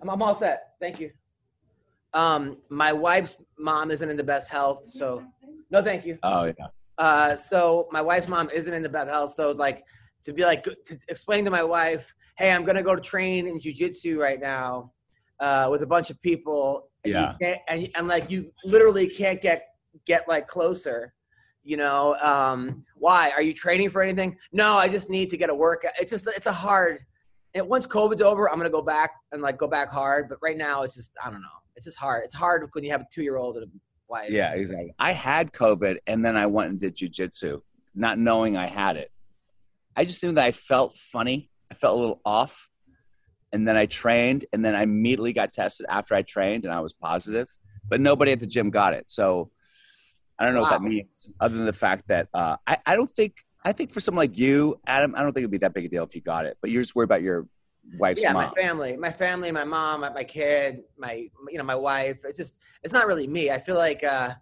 I'm, 0.00 0.08
I'm 0.08 0.22
all 0.22 0.34
set, 0.34 0.74
thank 0.80 0.98
you. 0.98 1.10
Um, 2.14 2.56
my 2.70 2.90
wife's 2.90 3.36
mom 3.58 3.90
isn't 3.90 4.08
in 4.08 4.16
the 4.16 4.24
best 4.24 4.48
health, 4.48 4.86
so 4.86 5.22
no, 5.70 5.82
thank 5.82 6.06
you. 6.06 6.18
Oh 6.22 6.44
yeah. 6.44 6.68
Uh, 6.96 7.36
so 7.36 7.86
my 7.90 8.00
wife's 8.00 8.28
mom 8.28 8.48
isn't 8.50 8.72
in 8.72 8.82
the 8.82 8.88
best 8.88 9.08
health. 9.08 9.34
So 9.34 9.50
like 9.50 9.84
to 10.24 10.32
be 10.32 10.44
like 10.44 10.64
to 10.64 10.98
explain 11.08 11.44
to 11.44 11.50
my 11.50 11.62
wife, 11.62 12.14
hey, 12.38 12.50
I'm 12.50 12.64
gonna 12.64 12.82
go 12.82 12.94
to 12.94 13.02
train 13.02 13.46
in 13.46 13.60
jujitsu 13.60 14.16
right 14.18 14.40
now 14.40 14.90
uh, 15.40 15.68
with 15.70 15.82
a 15.82 15.86
bunch 15.86 16.10
of 16.10 16.20
people. 16.22 16.90
And 17.04 17.12
you 17.14 17.18
Yeah. 17.20 17.34
can't- 17.40 17.60
and 17.68 17.88
and 17.96 18.08
like 18.08 18.30
you 18.30 18.52
literally 18.64 19.06
can't 19.08 19.40
get 19.40 19.68
get 20.04 20.26
like 20.28 20.46
closer. 20.46 21.12
You 21.62 21.76
know 21.76 22.14
um, 22.20 22.84
why? 22.96 23.30
Are 23.30 23.42
you 23.42 23.52
training 23.52 23.90
for 23.90 24.00
anything? 24.02 24.36
No, 24.52 24.74
I 24.74 24.88
just 24.88 25.10
need 25.10 25.28
to 25.30 25.36
get 25.36 25.50
a 25.50 25.54
workout. 25.54 25.92
It's 26.00 26.10
just 26.10 26.26
it's 26.28 26.46
a 26.46 26.52
hard. 26.52 27.00
And 27.54 27.68
once 27.68 27.86
COVID's 27.86 28.22
over, 28.22 28.50
I'm 28.50 28.56
gonna 28.58 28.70
go 28.70 28.82
back 28.82 29.10
and 29.32 29.42
like 29.42 29.58
go 29.58 29.66
back 29.68 29.88
hard. 29.90 30.28
But 30.28 30.38
right 30.42 30.56
now, 30.56 30.82
it's 30.82 30.94
just 30.94 31.12
I 31.24 31.30
don't 31.30 31.40
know. 31.40 31.48
It's 31.76 31.84
just 31.84 31.98
hard. 31.98 32.24
It's 32.24 32.34
hard 32.34 32.68
when 32.72 32.84
you 32.84 32.90
have 32.90 33.02
a 33.02 33.06
two 33.12 33.22
year 33.22 33.36
old 33.36 33.56
and 33.56 33.66
a 33.66 33.68
wife. 34.08 34.30
Yeah, 34.30 34.52
exactly. 34.54 34.94
I 34.98 35.12
had 35.12 35.52
COVID 35.52 35.98
and 36.06 36.24
then 36.24 36.36
I 36.36 36.46
went 36.46 36.70
and 36.70 36.80
did 36.80 36.96
jujitsu, 36.96 37.60
not 37.94 38.18
knowing 38.18 38.56
I 38.56 38.66
had 38.66 38.96
it. 38.96 39.10
I 39.96 40.04
just 40.04 40.22
knew 40.22 40.32
that 40.32 40.44
I 40.44 40.52
felt 40.52 40.94
funny. 40.94 41.50
I 41.70 41.74
felt 41.74 41.96
a 41.98 42.00
little 42.00 42.20
off. 42.24 42.68
And 43.52 43.66
then 43.66 43.76
I 43.76 43.86
trained 43.86 44.44
and 44.52 44.64
then 44.64 44.74
I 44.74 44.82
immediately 44.82 45.32
got 45.32 45.52
tested 45.52 45.86
after 45.88 46.14
I 46.14 46.22
trained 46.22 46.64
and 46.64 46.72
I 46.72 46.80
was 46.80 46.92
positive. 46.92 47.48
But 47.88 48.00
nobody 48.00 48.32
at 48.32 48.40
the 48.40 48.46
gym 48.46 48.70
got 48.70 48.92
it. 48.92 49.10
So 49.10 49.50
I 50.38 50.44
don't 50.44 50.54
know 50.54 50.60
what 50.60 50.70
that 50.70 50.82
means, 50.82 51.30
other 51.40 51.56
than 51.56 51.66
the 51.66 51.72
fact 51.72 52.08
that 52.08 52.28
uh, 52.32 52.56
I, 52.66 52.78
I 52.86 52.96
don't 52.96 53.10
think 53.10 53.34
I 53.64 53.72
think 53.72 53.90
for 53.90 54.00
someone 54.00 54.22
like 54.22 54.38
you, 54.38 54.80
Adam, 54.86 55.14
I 55.16 55.22
don't 55.22 55.32
think 55.32 55.42
it'd 55.42 55.50
be 55.50 55.58
that 55.58 55.74
big 55.74 55.84
a 55.84 55.88
deal 55.88 56.04
if 56.04 56.14
you 56.14 56.20
got 56.20 56.46
it. 56.46 56.56
But 56.60 56.70
you're 56.70 56.82
just 56.82 56.94
worried 56.94 57.06
about 57.06 57.22
your 57.22 57.48
wife's 57.98 58.22
yeah, 58.22 58.32
mom. 58.32 58.52
my 58.54 58.62
family, 58.62 58.96
my 58.96 59.10
family, 59.10 59.50
my 59.50 59.64
mom, 59.64 60.02
my, 60.02 60.10
my 60.10 60.24
kid, 60.24 60.82
my 60.96 61.28
you 61.48 61.58
know 61.58 61.64
my 61.64 61.74
wife. 61.74 62.18
It's 62.24 62.38
just 62.38 62.54
it's 62.82 62.92
not 62.92 63.06
really 63.06 63.26
me. 63.26 63.50
I 63.50 63.58
feel 63.58 63.76
like 63.76 64.04
uh, 64.04 64.34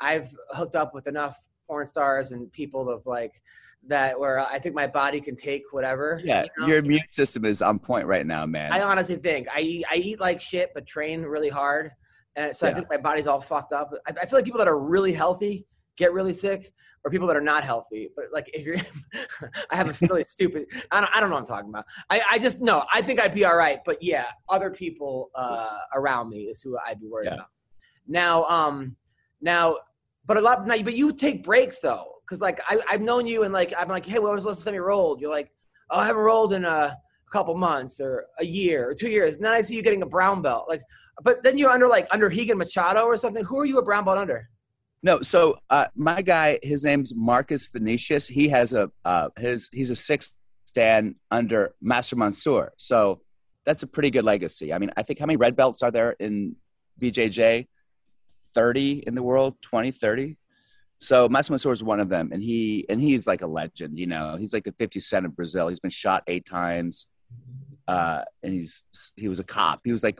I've 0.00 0.34
hooked 0.50 0.74
up 0.74 0.94
with 0.94 1.06
enough 1.06 1.38
porn 1.66 1.86
stars 1.86 2.32
and 2.32 2.50
people 2.52 2.88
of 2.88 3.06
like 3.06 3.40
that 3.88 4.18
where 4.18 4.40
I 4.40 4.58
think 4.58 4.74
my 4.74 4.86
body 4.86 5.20
can 5.20 5.36
take 5.36 5.62
whatever. 5.70 6.20
Yeah, 6.24 6.42
you 6.44 6.48
know? 6.58 6.66
your 6.68 6.78
immune 6.78 7.08
system 7.08 7.44
is 7.44 7.62
on 7.62 7.78
point 7.78 8.06
right 8.06 8.26
now, 8.26 8.46
man. 8.46 8.72
I 8.72 8.82
honestly 8.82 9.16
think 9.16 9.48
I 9.54 9.60
eat, 9.60 9.84
I 9.90 9.96
eat 9.96 10.20
like 10.20 10.40
shit, 10.40 10.70
but 10.74 10.86
train 10.86 11.22
really 11.22 11.48
hard, 11.50 11.90
and 12.36 12.54
so 12.54 12.66
I 12.66 12.74
think 12.74 12.88
my 12.90 12.96
body's 12.96 13.26
all 13.26 13.40
fucked 13.40 13.72
up. 13.72 13.90
I, 14.06 14.12
I 14.22 14.26
feel 14.26 14.38
like 14.38 14.44
people 14.44 14.58
that 14.58 14.68
are 14.68 14.78
really 14.78 15.12
healthy 15.12 15.66
get 15.96 16.12
really 16.12 16.34
sick, 16.34 16.72
or 17.04 17.10
people 17.10 17.26
that 17.28 17.36
are 17.36 17.42
not 17.42 17.64
healthy. 17.64 18.10
But 18.16 18.26
like 18.32 18.50
if 18.54 18.66
you're, 18.66 18.76
I 19.70 19.76
have 19.76 19.88
a 19.88 20.06
really 20.10 20.24
stupid. 20.24 20.66
I 20.90 21.00
don't, 21.00 21.16
I 21.16 21.20
don't 21.20 21.28
know 21.30 21.36
what 21.36 21.42
I'm 21.42 21.46
talking 21.46 21.68
about. 21.70 21.84
I, 22.10 22.22
I 22.32 22.38
just 22.38 22.60
no. 22.60 22.84
I 22.92 23.02
think 23.02 23.20
I'd 23.20 23.34
be 23.34 23.44
all 23.44 23.56
right. 23.56 23.78
But 23.84 24.02
yeah, 24.02 24.26
other 24.48 24.70
people 24.70 25.30
uh, 25.34 25.78
around 25.94 26.30
me 26.30 26.44
is 26.44 26.62
who 26.62 26.76
I'd 26.86 27.00
be 27.00 27.06
worried 27.08 27.26
Yeah. 27.26 27.34
about. 27.34 27.48
Now, 28.06 28.42
um, 28.44 28.96
now, 29.40 29.76
but 30.26 30.36
a 30.36 30.40
lot. 30.40 30.66
Now, 30.66 30.76
but 30.82 30.94
you 30.94 31.12
take 31.12 31.44
breaks 31.44 31.80
though, 31.80 32.13
because 32.26 32.40
like 32.40 32.60
I, 32.68 32.78
I've 32.90 33.00
known 33.00 33.26
you 33.26 33.42
and 33.42 33.52
like 33.52 33.72
I'm 33.76 33.88
like, 33.88 34.06
hey, 34.06 34.18
when 34.18 34.32
was 34.32 34.44
the 34.44 34.50
last 34.50 34.64
time 34.64 34.74
you 34.74 34.82
rolled? 34.82 35.20
You're 35.20 35.30
like, 35.30 35.50
oh, 35.90 36.00
I 36.00 36.06
haven't 36.06 36.22
rolled 36.22 36.52
in 36.52 36.64
a 36.64 36.96
couple 37.32 37.54
months 37.54 38.00
or 38.00 38.26
a 38.38 38.44
year 38.44 38.88
or 38.88 38.94
two 38.94 39.08
years. 39.08 39.36
And 39.36 39.44
then 39.44 39.52
I 39.52 39.60
see 39.60 39.76
you 39.76 39.82
getting 39.82 40.02
a 40.02 40.06
brown 40.06 40.42
belt. 40.42 40.66
Like, 40.68 40.82
but 41.22 41.42
then 41.42 41.58
you're 41.58 41.70
under 41.70 41.88
like 41.88 42.06
under 42.12 42.28
Rigan 42.28 42.58
Machado 42.58 43.04
or 43.04 43.16
something. 43.16 43.44
Who 43.44 43.58
are 43.58 43.64
you 43.64 43.78
a 43.78 43.82
brown 43.82 44.04
belt 44.04 44.18
under? 44.18 44.48
No, 45.02 45.20
so 45.20 45.58
uh, 45.68 45.86
my 45.94 46.22
guy, 46.22 46.58
his 46.62 46.84
name's 46.84 47.14
Marcus 47.14 47.66
Venetius. 47.66 48.26
He 48.26 48.48
has 48.48 48.72
a 48.72 48.90
uh, 49.04 49.28
his 49.36 49.68
he's 49.72 49.90
a 49.90 49.96
sixth 49.96 50.36
stand 50.64 51.16
under 51.30 51.74
Master 51.80 52.16
Mansour. 52.16 52.72
So 52.78 53.20
that's 53.66 53.82
a 53.82 53.86
pretty 53.86 54.10
good 54.10 54.24
legacy. 54.24 54.72
I 54.72 54.78
mean, 54.78 54.90
I 54.96 55.02
think 55.02 55.18
how 55.18 55.26
many 55.26 55.36
red 55.36 55.56
belts 55.56 55.82
are 55.82 55.90
there 55.90 56.12
in 56.18 56.56
BJJ? 57.00 57.66
30 58.54 59.04
in 59.06 59.14
the 59.14 59.22
world, 59.22 59.56
20, 59.62 59.90
30. 59.90 60.36
So 60.98 61.28
Mansour 61.28 61.72
is 61.72 61.82
one 61.82 62.00
of 62.00 62.08
them, 62.08 62.30
and 62.32 62.42
he 62.42 62.86
and 62.88 63.00
he's 63.00 63.26
like 63.26 63.42
a 63.42 63.46
legend. 63.46 63.98
You 63.98 64.06
know, 64.06 64.36
he's 64.36 64.54
like 64.54 64.64
the 64.64 64.72
50 64.72 65.00
Cent 65.00 65.26
of 65.26 65.36
Brazil. 65.36 65.68
He's 65.68 65.80
been 65.80 65.90
shot 65.90 66.22
eight 66.26 66.46
times, 66.46 67.08
uh, 67.88 68.22
and 68.42 68.52
he's 68.52 68.82
he 69.16 69.28
was 69.28 69.40
a 69.40 69.44
cop. 69.44 69.80
He 69.84 69.92
was 69.92 70.02
like, 70.02 70.18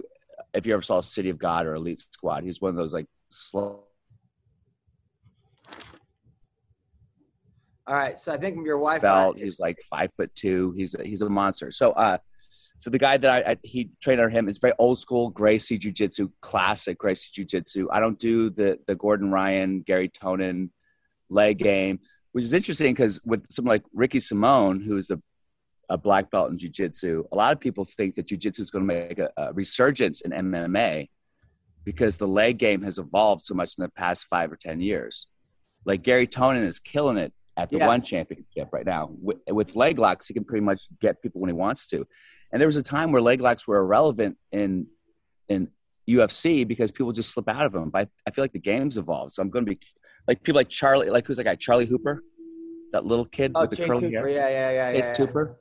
if 0.52 0.66
you 0.66 0.75
ever 0.75 0.83
saw 0.83 1.00
City 1.00 1.31
of 1.31 1.38
God 1.38 1.66
or 1.66 1.75
Elite 1.75 2.00
Squad, 2.00 2.45
he's 2.45 2.61
one 2.61 2.71
of 2.71 2.76
those 2.76 2.93
like 2.93 3.07
slow 3.31 3.85
All 7.87 7.95
right, 7.95 8.19
so 8.19 8.33
I 8.33 8.38
think 8.38 8.64
your 8.64 8.78
wife. 8.78 9.02
Felt 9.02 9.38
He's 9.38 9.61
like 9.61 9.78
five 9.90 10.12
foot 10.14 10.35
two. 10.35 10.73
He's 10.76 10.97
he's 11.04 11.21
a 11.21 11.28
monster. 11.28 11.71
So 11.71 11.93
uh, 11.93 12.16
so 12.85 12.91
the 12.91 12.99
guy 12.99 13.17
that 13.17 13.31
I, 13.31 13.53
I 13.53 13.57
he 13.62 13.88
trained 14.03 14.21
under 14.21 14.29
him 14.29 14.47
is 14.47 14.59
very 14.59 14.75
old 14.79 14.99
school 14.99 15.31
Gracie 15.31 15.79
Jiu 15.79 15.91
Jitsu, 15.91 16.29
classic 16.43 16.99
Gracie 16.99 17.31
Jiu 17.33 17.47
Jitsu. 17.47 17.88
I 17.91 17.99
don't 17.99 18.19
do 18.19 18.50
the 18.50 18.79
the 18.87 18.95
Gordon 18.95 19.31
Ryan, 19.31 19.79
Garry 19.79 20.11
Tonon 20.11 20.69
leg 21.31 21.57
game, 21.57 22.00
which 22.33 22.45
is 22.45 22.53
interesting 22.53 22.93
because 22.93 23.23
with 23.25 23.50
someone 23.50 23.76
like 23.76 23.85
Ricky 23.95 24.19
Simón, 24.19 24.85
who 24.85 24.99
is 24.99 25.11
a 25.11 25.19
a 25.88 25.97
black 25.97 26.31
belt 26.31 26.50
in 26.50 26.59
Jiu 26.59 26.69
Jitsu, 26.69 27.25
a 27.33 27.37
lot 27.37 27.55
of 27.55 27.61
people 27.61 27.87
think 27.87 28.17
that 28.17 28.26
Jiu 28.26 28.37
Jitsu 28.37 28.61
is 28.61 28.71
going 28.71 28.87
to 28.87 28.95
make 28.95 29.19
a, 29.19 29.31
a 29.38 29.55
resurgence 29.55 30.21
in 30.21 30.33
MMA 30.33 31.09
because 31.85 32.19
the 32.19 32.29
leg 32.29 32.59
game 32.59 32.83
has 32.83 32.99
evolved 32.99 33.47
so 33.47 33.55
much 33.55 33.76
in 33.79 33.83
the 33.83 33.88
past 33.93 34.26
five 34.26 34.53
or 34.53 34.57
ten 34.57 34.83
years. 34.83 35.26
Like 35.87 36.03
Garry 36.03 36.26
Tonon 36.26 36.67
is 36.67 36.81
killing 36.81 37.17
it 37.17 37.33
at 37.57 37.71
the 37.71 37.79
Yeah. 37.79 37.87
one 37.87 38.03
championship 38.03 38.69
right 38.73 38.85
now. 38.85 39.11
With, 39.23 39.38
with 39.49 39.75
leg 39.75 39.99
locks, 39.99 40.26
he 40.26 40.35
can 40.35 40.45
pretty 40.45 40.64
much 40.67 40.83
get 41.00 41.23
people 41.23 41.41
when 41.41 41.49
he 41.49 41.55
wants 41.55 41.87
to. 41.87 42.07
And 42.53 42.61
there 42.61 42.69
was 42.69 42.77
a 42.77 42.83
time 42.83 43.13
where 43.13 43.21
leg 43.21 43.41
locks 43.41 43.67
were 43.67 43.79
irrelevant 43.79 44.37
in 44.53 44.87
in 45.49 45.69
UFC 46.09 46.67
because 46.67 46.91
people 46.91 47.13
just 47.13 47.31
slip 47.31 47.49
out 47.49 47.67
of 47.67 47.73
them. 47.73 47.91
But 47.91 48.09
I, 48.27 48.29
I 48.29 48.31
feel 48.31 48.45
like 48.45 48.53
the 48.53 48.59
game's 48.61 48.99
evolved. 48.99 49.33
So 49.33 49.43
I'm 49.43 49.51
going 49.51 49.65
to 49.67 49.71
be 49.71 49.79
like 50.29 50.43
people 50.43 50.59
like 50.59 50.69
Charlie, 50.69 51.11
like 51.11 51.27
who's 51.27 51.37
that 51.39 51.45
guy? 51.45 51.55
Charlie 51.57 51.87
Hooper, 51.87 52.23
that 52.93 53.05
little 53.05 53.25
kid 53.25 53.53
Oh, 53.55 53.63
with 53.63 53.71
the 53.71 53.77
Chase 53.77 53.87
curly 53.87 54.13
Hooper. 54.13 54.29
hair. 54.29 54.29
Yeah, 54.29 54.49
yeah, 54.49 54.71
yeah, 54.71 54.91
yeah. 54.91 55.01
Chase 55.01 55.19
yeah. 55.19 55.27
Hooper. 55.27 55.61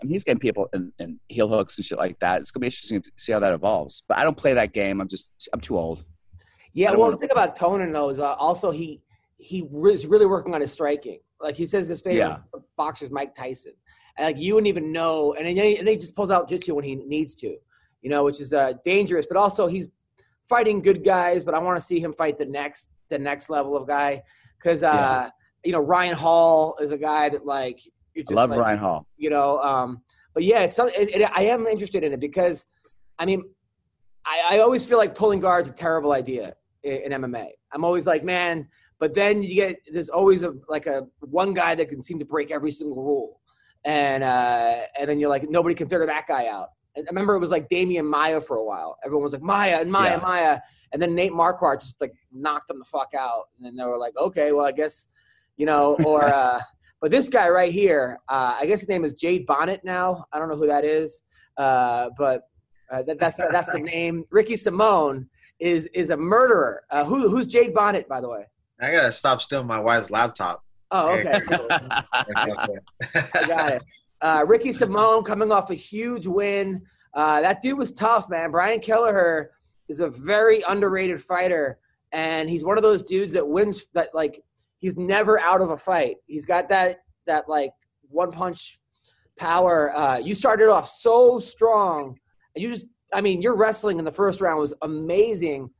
And 0.00 0.10
he's 0.10 0.24
getting 0.24 0.38
people 0.40 0.68
in, 0.74 0.92
in 0.98 1.18
heel 1.28 1.48
hooks 1.48 1.78
and 1.78 1.84
shit 1.84 1.96
like 1.98 2.18
that. 2.20 2.42
It's 2.42 2.50
gonna 2.50 2.60
be 2.60 2.66
interesting 2.66 3.00
to 3.00 3.10
see 3.16 3.32
how 3.32 3.40
that 3.40 3.52
evolves. 3.54 4.02
But 4.06 4.18
I 4.18 4.24
don't 4.24 4.36
play 4.36 4.52
that 4.54 4.74
game. 4.74 5.00
I'm 5.00 5.08
just 5.08 5.30
I'm 5.54 5.60
too 5.60 5.78
old. 5.78 6.04
Yeah, 6.74 6.92
well, 6.92 7.10
the 7.10 7.16
thing 7.16 7.30
about 7.32 7.58
Conan 7.58 7.90
though 7.90 8.10
is 8.10 8.18
uh, 8.18 8.34
also 8.34 8.70
he 8.70 9.00
he 9.38 9.62
was 9.62 10.06
really 10.06 10.26
working 10.26 10.54
on 10.54 10.60
his 10.60 10.70
striking. 10.72 11.20
Like 11.40 11.54
he 11.54 11.64
says, 11.64 11.88
his 11.88 12.02
favorite 12.02 12.40
boxer 12.76 13.06
is 13.06 13.10
Mike 13.10 13.34
Tyson, 13.34 13.72
and 13.72 14.05
like 14.18 14.38
you 14.38 14.54
wouldn't 14.54 14.68
even 14.68 14.92
know. 14.92 15.34
And 15.34 15.46
then 15.46 15.56
he, 15.56 15.76
and 15.78 15.88
he 15.88 15.96
just 15.96 16.16
pulls 16.16 16.30
out 16.30 16.48
jiu-jitsu 16.48 16.74
when 16.74 16.84
he 16.84 16.94
needs 16.96 17.34
to, 17.36 17.56
you 18.02 18.10
know, 18.10 18.24
which 18.24 18.40
is 18.40 18.52
uh, 18.52 18.72
dangerous. 18.84 19.26
But 19.26 19.36
also 19.36 19.66
he's 19.66 19.88
fighting 20.48 20.80
good 20.80 21.04
guys. 21.04 21.44
But 21.44 21.54
I 21.54 21.58
want 21.58 21.76
to 21.78 21.82
see 21.84 22.00
him 22.00 22.12
fight 22.12 22.38
the 22.38 22.46
next 22.46 22.90
the 23.08 23.18
next 23.18 23.50
level 23.50 23.76
of 23.76 23.86
guy 23.86 24.22
because 24.58 24.82
uh, 24.82 24.86
Yeah. 24.92 25.30
you 25.64 25.72
know 25.72 25.80
Ryan 25.80 26.14
Hall 26.16 26.76
is 26.80 26.92
a 26.92 26.98
guy 26.98 27.28
that 27.28 27.44
like 27.46 27.80
I 28.16 28.32
love 28.32 28.50
like, 28.50 28.58
Ryan 28.58 28.78
Hall. 28.78 29.06
you 29.18 29.30
know 29.30 29.60
um 29.60 30.02
but 30.34 30.42
yeah 30.42 30.60
it's 30.60 30.78
it, 30.78 30.90
it, 31.20 31.30
i 31.36 31.42
am 31.42 31.66
interested 31.66 32.02
in 32.02 32.12
it 32.14 32.20
because 32.20 32.64
i 33.18 33.24
mean 33.26 33.42
I, 34.24 34.36
I 34.52 34.58
always 34.60 34.86
feel 34.86 34.96
like 34.98 35.14
pulling 35.14 35.38
guards 35.38 35.68
a 35.68 35.72
terrible 35.72 36.12
idea 36.12 36.54
in, 36.82 37.12
in 37.12 37.22
mma 37.22 37.48
i'm 37.72 37.84
always 37.84 38.06
like 38.06 38.24
man 38.24 38.66
but 38.98 39.14
then 39.14 39.42
you 39.42 39.54
get 39.54 39.76
there's 39.92 40.08
always 40.08 40.42
a 40.42 40.54
like 40.68 40.86
a 40.86 41.06
one 41.20 41.52
guy 41.52 41.74
that 41.74 41.88
can 41.90 42.00
seem 42.02 42.18
to 42.18 42.24
break 42.24 42.50
every 42.50 42.70
single 42.70 43.02
rule 43.04 43.40
and 43.86 44.22
uh 44.22 44.82
and 44.98 45.08
then 45.08 45.18
you're 45.18 45.30
like 45.30 45.48
nobody 45.48 45.74
can 45.74 45.88
figure 45.88 46.06
that 46.06 46.26
guy 46.26 46.48
out 46.48 46.68
i 46.96 47.00
remember 47.08 47.34
it 47.34 47.38
was 47.38 47.50
like 47.50 47.68
Damian 47.70 48.04
Maia 48.06 48.40
for 48.40 48.58
a 48.58 48.64
while 48.64 48.98
everyone 49.04 49.24
was 49.24 49.32
like 49.32 49.42
Maia 49.42 49.80
and 49.80 49.90
Maia 49.90 50.16
Yeah. 50.16 50.16
Maia 50.18 50.60
and 50.92 51.00
then 51.00 51.14
nate 51.14 51.32
marquardt 51.32 51.80
just 51.80 51.98
like 52.00 52.12
knocked 52.32 52.68
them 52.68 52.78
the 52.78 52.84
fuck 52.84 53.12
out 53.18 53.44
and 53.56 53.64
then 53.64 53.76
they 53.76 53.84
were 53.84 53.96
like 53.96 54.14
okay 54.18 54.52
well 54.52 54.66
i 54.66 54.72
guess 54.72 55.08
you 55.56 55.64
know 55.64 55.96
or 56.04 56.24
uh 56.34 56.60
but 57.00 57.10
this 57.10 57.28
guy 57.28 57.48
right 57.48 57.70
here, 57.72 58.18
uh, 58.28 58.56
I 58.58 58.66
guess 58.66 58.80
his 58.80 58.88
name 58.88 59.04
is 59.04 59.12
Jade 59.12 59.46
Bonnet 59.46 59.82
now. 59.84 60.24
I 60.32 60.38
don't 60.38 60.48
know 60.48 60.56
who 60.56 60.66
that 60.66 60.84
is, 60.84 61.22
uh, 61.58 62.08
but 62.16 62.42
uh, 62.90 63.02
that, 63.02 63.18
that's 63.18 63.36
that's 63.36 63.70
the 63.70 63.78
name. 63.94 64.24
Ricky 64.30 64.54
Simón 64.54 65.26
is 65.60 65.86
is 65.88 66.10
a 66.10 66.16
murderer. 66.16 66.84
Uh, 66.90 67.04
who 67.04 67.28
who's 67.28 67.46
Jade 67.46 67.74
Bonnet, 67.74 68.08
by 68.08 68.20
the 68.20 68.28
way? 68.28 68.46
I 68.80 68.92
gotta 68.92 69.12
stop 69.12 69.42
stealing 69.42 69.66
my 69.66 69.78
wife's 69.78 70.10
laptop. 70.10 70.64
Oh, 70.90 71.10
okay. 71.10 71.40
I 71.52 73.44
got 73.46 73.72
it. 73.72 73.82
Uh, 74.20 74.44
Ricky 74.46 74.70
Simón 74.70 75.24
coming 75.24 75.52
off 75.52 75.70
a 75.70 75.74
huge 75.74 76.26
win. 76.26 76.82
Uh, 77.14 77.40
that 77.40 77.60
dude 77.60 77.78
was 77.78 77.92
tough, 77.92 78.28
man. 78.30 78.50
Brian 78.50 78.80
Kelleher 78.80 79.50
is 79.88 80.00
a 80.00 80.08
very 80.08 80.62
underrated 80.68 81.20
fighter, 81.20 81.78
and 82.12 82.48
he's 82.48 82.64
one 82.64 82.76
of 82.76 82.82
those 82.82 83.02
dudes 83.02 83.32
that 83.32 83.46
wins. 83.46 83.86
That 83.94 84.14
like 84.14 84.42
he's 84.78 84.96
never 84.96 85.38
out 85.40 85.60
of 85.60 85.70
a 85.70 85.76
fight. 85.76 86.16
He's 86.26 86.44
got 86.44 86.68
that 86.68 86.98
that 87.26 87.48
like 87.48 87.72
one 88.08 88.30
punch 88.30 88.78
power. 89.38 89.94
Uh, 89.94 90.18
you 90.18 90.34
started 90.34 90.68
off 90.70 90.88
so 90.88 91.38
strong, 91.40 92.18
and 92.54 92.62
you 92.62 92.70
just. 92.72 92.86
I 93.14 93.20
mean, 93.20 93.40
your 93.40 93.54
wrestling 93.54 93.98
in 93.98 94.04
the 94.04 94.12
first 94.12 94.40
round 94.40 94.58
was 94.58 94.74
amazing. 94.82 95.70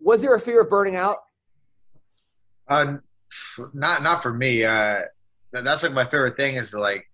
Was 0.00 0.20
there 0.20 0.34
a 0.34 0.40
fear 0.40 0.62
of 0.62 0.68
burning 0.68 0.96
out? 0.96 1.18
Uh, 2.68 2.96
not 3.72 4.02
not 4.02 4.22
for 4.22 4.32
me. 4.32 4.64
Uh, 4.64 5.00
that's 5.52 5.82
like 5.82 5.92
my 5.92 6.04
favorite 6.04 6.36
thing 6.36 6.56
is 6.56 6.70
to 6.70 6.80
like 6.80 7.08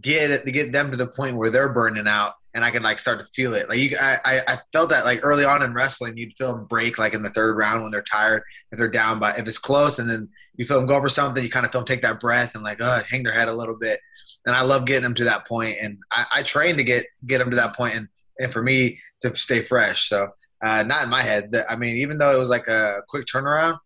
get 0.00 0.30
it 0.30 0.46
to 0.46 0.52
get 0.52 0.72
them 0.72 0.90
to 0.90 0.96
the 0.96 1.06
point 1.06 1.36
where 1.36 1.50
they're 1.50 1.68
burning 1.68 2.08
out, 2.08 2.34
and 2.54 2.64
I 2.64 2.70
can 2.70 2.82
like 2.82 2.98
start 2.98 3.20
to 3.20 3.26
feel 3.26 3.54
it. 3.54 3.68
Like 3.68 3.78
you, 3.78 3.96
I, 4.00 4.40
I, 4.48 4.58
felt 4.72 4.90
that 4.90 5.04
like 5.04 5.20
early 5.22 5.44
on 5.44 5.62
in 5.62 5.74
wrestling, 5.74 6.16
you'd 6.16 6.34
feel 6.34 6.54
them 6.54 6.66
break 6.66 6.98
like 6.98 7.14
in 7.14 7.22
the 7.22 7.30
third 7.30 7.56
round 7.56 7.82
when 7.82 7.92
they're 7.92 8.02
tired, 8.02 8.42
if 8.72 8.78
they're 8.78 8.88
down 8.88 9.18
by 9.18 9.34
if 9.36 9.46
it's 9.46 9.58
close, 9.58 9.98
and 9.98 10.10
then 10.10 10.28
you 10.56 10.64
feel 10.64 10.78
them 10.78 10.88
go 10.88 10.96
over 10.96 11.08
something, 11.08 11.42
you 11.42 11.50
kind 11.50 11.66
of 11.66 11.72
feel 11.72 11.82
them 11.82 11.86
take 11.86 12.02
that 12.02 12.20
breath 12.20 12.54
and 12.54 12.64
like 12.64 12.80
uh, 12.80 13.02
hang 13.08 13.22
their 13.22 13.32
head 13.32 13.48
a 13.48 13.54
little 13.54 13.76
bit. 13.76 14.00
And 14.44 14.56
I 14.56 14.62
love 14.62 14.86
getting 14.86 15.02
them 15.02 15.14
to 15.14 15.24
that 15.24 15.46
point, 15.46 15.76
and 15.80 15.98
I, 16.12 16.24
I 16.36 16.42
train 16.42 16.76
to 16.76 16.84
get 16.84 17.06
get 17.26 17.38
them 17.38 17.50
to 17.50 17.56
that 17.56 17.76
point, 17.76 17.94
and 17.94 18.08
and 18.38 18.52
for 18.52 18.62
me 18.62 18.98
to 19.20 19.34
stay 19.36 19.62
fresh. 19.62 20.08
So 20.08 20.28
uh, 20.62 20.82
not 20.86 21.04
in 21.04 21.10
my 21.10 21.22
head. 21.22 21.54
I 21.70 21.76
mean, 21.76 21.96
even 21.96 22.18
though 22.18 22.34
it 22.34 22.38
was 22.38 22.50
like 22.50 22.66
a 22.68 23.02
quick 23.08 23.26
turnaround. 23.26 23.78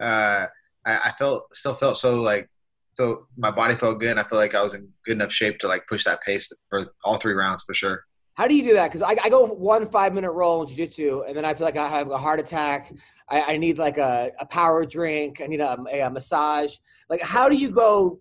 Uh, 0.00 0.46
I, 0.86 0.98
I 1.06 1.12
felt 1.18 1.54
still 1.54 1.74
felt 1.74 1.96
so 1.96 2.20
like 2.20 2.48
felt 2.96 3.26
my 3.36 3.50
body 3.50 3.74
felt 3.74 4.00
good. 4.00 4.10
And 4.10 4.20
I 4.20 4.24
feel 4.24 4.38
like 4.38 4.54
I 4.54 4.62
was 4.62 4.74
in 4.74 4.88
good 5.04 5.14
enough 5.14 5.32
shape 5.32 5.58
to 5.58 5.68
like 5.68 5.86
push 5.86 6.04
that 6.04 6.18
pace 6.26 6.52
for 6.68 6.82
all 7.04 7.16
three 7.16 7.34
rounds 7.34 7.62
for 7.62 7.74
sure. 7.74 8.04
How 8.34 8.48
do 8.48 8.54
you 8.54 8.64
do 8.64 8.74
that? 8.74 8.90
Because 8.90 9.02
I, 9.02 9.16
I 9.22 9.28
go 9.28 9.46
one 9.46 9.86
five 9.86 10.12
minute 10.12 10.32
roll 10.32 10.62
in 10.62 10.68
jiu-jitsu, 10.68 11.22
and 11.22 11.36
then 11.36 11.44
I 11.44 11.54
feel 11.54 11.66
like 11.66 11.76
I 11.76 11.88
have 11.88 12.10
a 12.10 12.18
heart 12.18 12.40
attack. 12.40 12.92
I, 13.28 13.54
I 13.54 13.56
need 13.56 13.78
like 13.78 13.96
a, 13.96 14.32
a 14.40 14.46
power 14.46 14.84
drink. 14.84 15.40
I 15.40 15.46
need 15.46 15.60
a, 15.60 15.78
a, 15.92 16.00
a 16.00 16.10
massage. 16.10 16.76
Like, 17.08 17.22
how 17.22 17.48
do 17.48 17.56
you 17.56 17.70
go 17.70 18.20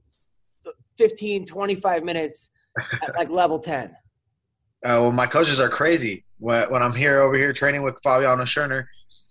15, 0.97 1.45
25 1.45 2.03
minutes 2.03 2.51
at 3.01 3.15
like 3.15 3.29
level 3.31 3.59
10? 3.59 3.89
Uh, 3.89 3.91
well, 4.83 5.11
my 5.11 5.25
coaches 5.25 5.59
are 5.59 5.69
crazy. 5.69 6.23
When, 6.37 6.69
when 6.71 6.83
I'm 6.83 6.93
here 6.93 7.21
over 7.21 7.35
here 7.35 7.51
training 7.51 7.81
with 7.81 7.97
Fabiano 8.03 8.43
Scherner, 8.43 8.85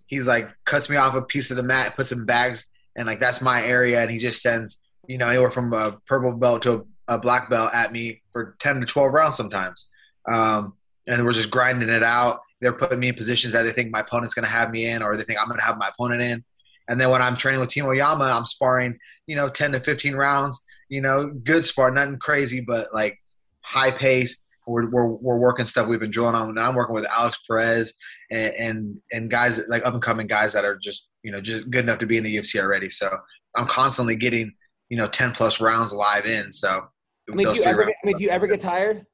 he's 0.06 0.26
like 0.26 0.50
cuts 0.64 0.90
me 0.90 0.96
off 0.96 1.14
a 1.14 1.22
piece 1.22 1.50
of 1.50 1.56
the 1.56 1.62
mat, 1.62 1.94
puts 1.94 2.10
in 2.10 2.24
bags, 2.24 2.68
and 2.96 3.06
like 3.06 3.20
that's 3.20 3.42
my 3.42 3.64
area, 3.64 4.00
and 4.00 4.10
he 4.10 4.18
just 4.18 4.42
sends 4.42 4.82
you 5.08 5.18
know 5.18 5.28
anywhere 5.28 5.50
from 5.50 5.72
a 5.72 5.98
purple 6.06 6.32
belt 6.32 6.62
to 6.62 6.86
a, 7.08 7.14
a 7.14 7.18
black 7.18 7.50
belt 7.50 7.70
at 7.74 7.92
me 7.92 8.22
for 8.32 8.56
ten 8.58 8.80
to 8.80 8.86
twelve 8.86 9.12
rounds 9.12 9.36
sometimes, 9.36 9.88
um, 10.30 10.74
and 11.06 11.24
we're 11.24 11.32
just 11.32 11.50
grinding 11.50 11.88
it 11.88 12.02
out. 12.02 12.40
They're 12.60 12.72
putting 12.72 13.00
me 13.00 13.08
in 13.08 13.14
positions 13.14 13.52
that 13.54 13.64
they 13.64 13.72
think 13.72 13.90
my 13.90 14.00
opponent's 14.00 14.34
going 14.34 14.44
to 14.44 14.50
have 14.50 14.70
me 14.70 14.86
in, 14.86 15.02
or 15.02 15.16
they 15.16 15.24
think 15.24 15.40
I'm 15.40 15.48
going 15.48 15.58
to 15.58 15.64
have 15.64 15.78
my 15.78 15.88
opponent 15.88 16.22
in. 16.22 16.44
And 16.88 17.00
then 17.00 17.10
when 17.10 17.22
I'm 17.22 17.36
training 17.36 17.60
with 17.60 17.70
Timo 17.70 17.96
Yama, 17.96 18.24
I'm 18.24 18.46
sparring, 18.46 18.98
you 19.26 19.36
know, 19.36 19.48
10 19.48 19.72
to 19.72 19.80
15 19.80 20.14
rounds, 20.14 20.62
You 20.88 21.00
know, 21.00 21.28
good 21.28 21.64
spar, 21.64 21.90
nothing 21.90 22.18
crazy, 22.18 22.60
but 22.60 22.88
like 22.92 23.18
high 23.62 23.90
pace 23.90 24.46
We're, 24.66 24.90
we're, 24.90 25.06
we're 25.06 25.38
working 25.38 25.66
stuff 25.66 25.86
we've 25.86 26.00
been 26.00 26.10
drilling 26.10 26.34
on. 26.34 26.50
And 26.50 26.60
I'm 26.60 26.74
working 26.74 26.94
with 26.94 27.06
Alex 27.10 27.38
Perez 27.48 27.94
and, 28.30 28.52
and 28.54 29.00
and 29.12 29.30
guys 29.30 29.60
like 29.68 29.86
up 29.86 29.94
and 29.94 30.02
coming 30.02 30.26
guys 30.26 30.52
that 30.52 30.64
are 30.64 30.76
just 30.76 31.08
you 31.22 31.32
know 31.32 31.40
just 31.40 31.70
good 31.70 31.84
enough 31.84 31.98
to 31.98 32.06
be 32.06 32.16
in 32.16 32.24
the 32.24 32.36
UFC 32.36 32.60
already. 32.60 32.90
So 32.90 33.16
I'm 33.56 33.66
constantly 33.66 34.16
getting 34.16 34.52
you 34.88 34.96
know 34.96 35.08
10 35.08 35.32
plus 35.32 35.60
rounds 35.60 35.92
live 35.92 36.26
in. 36.26 36.52
So 36.52 36.86
I 37.30 37.34
mean, 37.34 37.46
do 37.46 37.54
you 37.54 37.62
ever, 37.64 37.84
I 37.84 37.92
mean, 38.04 38.18
do 38.18 38.24
you 38.24 38.30
ever 38.30 38.46
get 38.46 38.60
tired? 38.60 39.06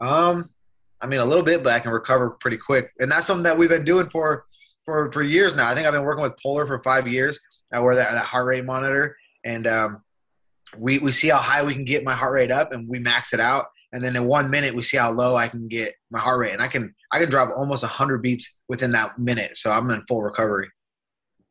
Um, 0.00 0.50
I 1.00 1.06
mean, 1.06 1.20
a 1.20 1.24
little 1.24 1.44
bit, 1.44 1.62
but 1.62 1.72
I 1.72 1.80
can 1.80 1.92
recover 1.92 2.30
pretty 2.30 2.56
quick, 2.56 2.90
and 3.00 3.10
that's 3.10 3.26
something 3.26 3.44
that 3.44 3.56
we've 3.56 3.68
been 3.68 3.84
doing 3.84 4.08
for 4.10 4.44
for 4.84 5.10
for 5.12 5.22
years 5.22 5.56
now. 5.56 5.68
I 5.68 5.74
think 5.74 5.86
I've 5.86 5.92
been 5.92 6.02
working 6.02 6.22
with 6.22 6.34
Polar 6.42 6.66
for 6.66 6.82
five 6.82 7.06
years. 7.06 7.38
I 7.72 7.80
wear 7.80 7.94
that, 7.94 8.12
that 8.12 8.24
heart 8.24 8.46
rate 8.46 8.64
monitor, 8.64 9.16
and 9.44 9.66
um, 9.66 10.02
we 10.76 10.98
we 10.98 11.12
see 11.12 11.28
how 11.28 11.38
high 11.38 11.62
we 11.62 11.74
can 11.74 11.84
get 11.84 12.04
my 12.04 12.14
heart 12.14 12.34
rate 12.34 12.50
up, 12.50 12.72
and 12.72 12.88
we 12.88 12.98
max 12.98 13.32
it 13.32 13.40
out. 13.40 13.66
And 13.92 14.04
then 14.04 14.14
in 14.14 14.24
one 14.24 14.50
minute, 14.50 14.74
we 14.74 14.82
see 14.82 14.96
how 14.96 15.10
low 15.10 15.36
I 15.36 15.48
can 15.48 15.66
get 15.68 15.94
my 16.10 16.18
heart 16.18 16.38
rate, 16.38 16.52
and 16.52 16.62
I 16.62 16.68
can 16.68 16.94
I 17.12 17.18
can 17.18 17.30
drop 17.30 17.48
almost 17.56 17.84
hundred 17.84 18.22
beats 18.22 18.60
within 18.68 18.90
that 18.92 19.18
minute. 19.18 19.56
So 19.56 19.70
I'm 19.70 19.90
in 19.90 20.02
full 20.06 20.22
recovery. 20.22 20.68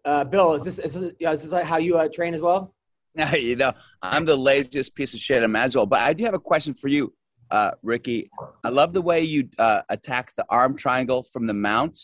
Uh, 0.06 0.24
Bill, 0.24 0.53
is 0.53 0.63
this 0.63 0.79
is 0.79 0.94
this, 0.94 1.13
yeah, 1.20 1.32
is 1.32 1.44
this 1.44 1.51
like 1.51 1.65
how 1.65 1.77
you 1.77 1.98
uh, 1.98 2.08
train 2.13 2.34
as 2.34 2.41
well? 2.41 2.74
you 3.34 3.56
know, 3.56 3.74
I'm 4.01 4.25
the 4.25 4.36
laziest 4.36 4.96
piece 4.96 5.13
of 5.13 5.20
shit 5.20 5.44
imaginable. 5.44 5.88
But 5.88 6.01
I 6.01 6.13
do 6.13 6.24
have 6.25 6.34
a 6.34 6.39
question 6.39 6.74
for 6.74 6.88
you, 6.88 7.13
uh, 7.51 7.72
Ricky. 7.84 8.29
I 8.63 8.70
love 8.70 8.94
the 8.94 9.01
way 9.01 9.22
you 9.22 9.50
uh, 9.58 9.82
attack 9.89 10.34
the 10.36 10.46
arm 10.50 10.77
triangle 10.77 11.24
from 11.24 11.48
the 11.48 11.53
mount. 11.53 11.98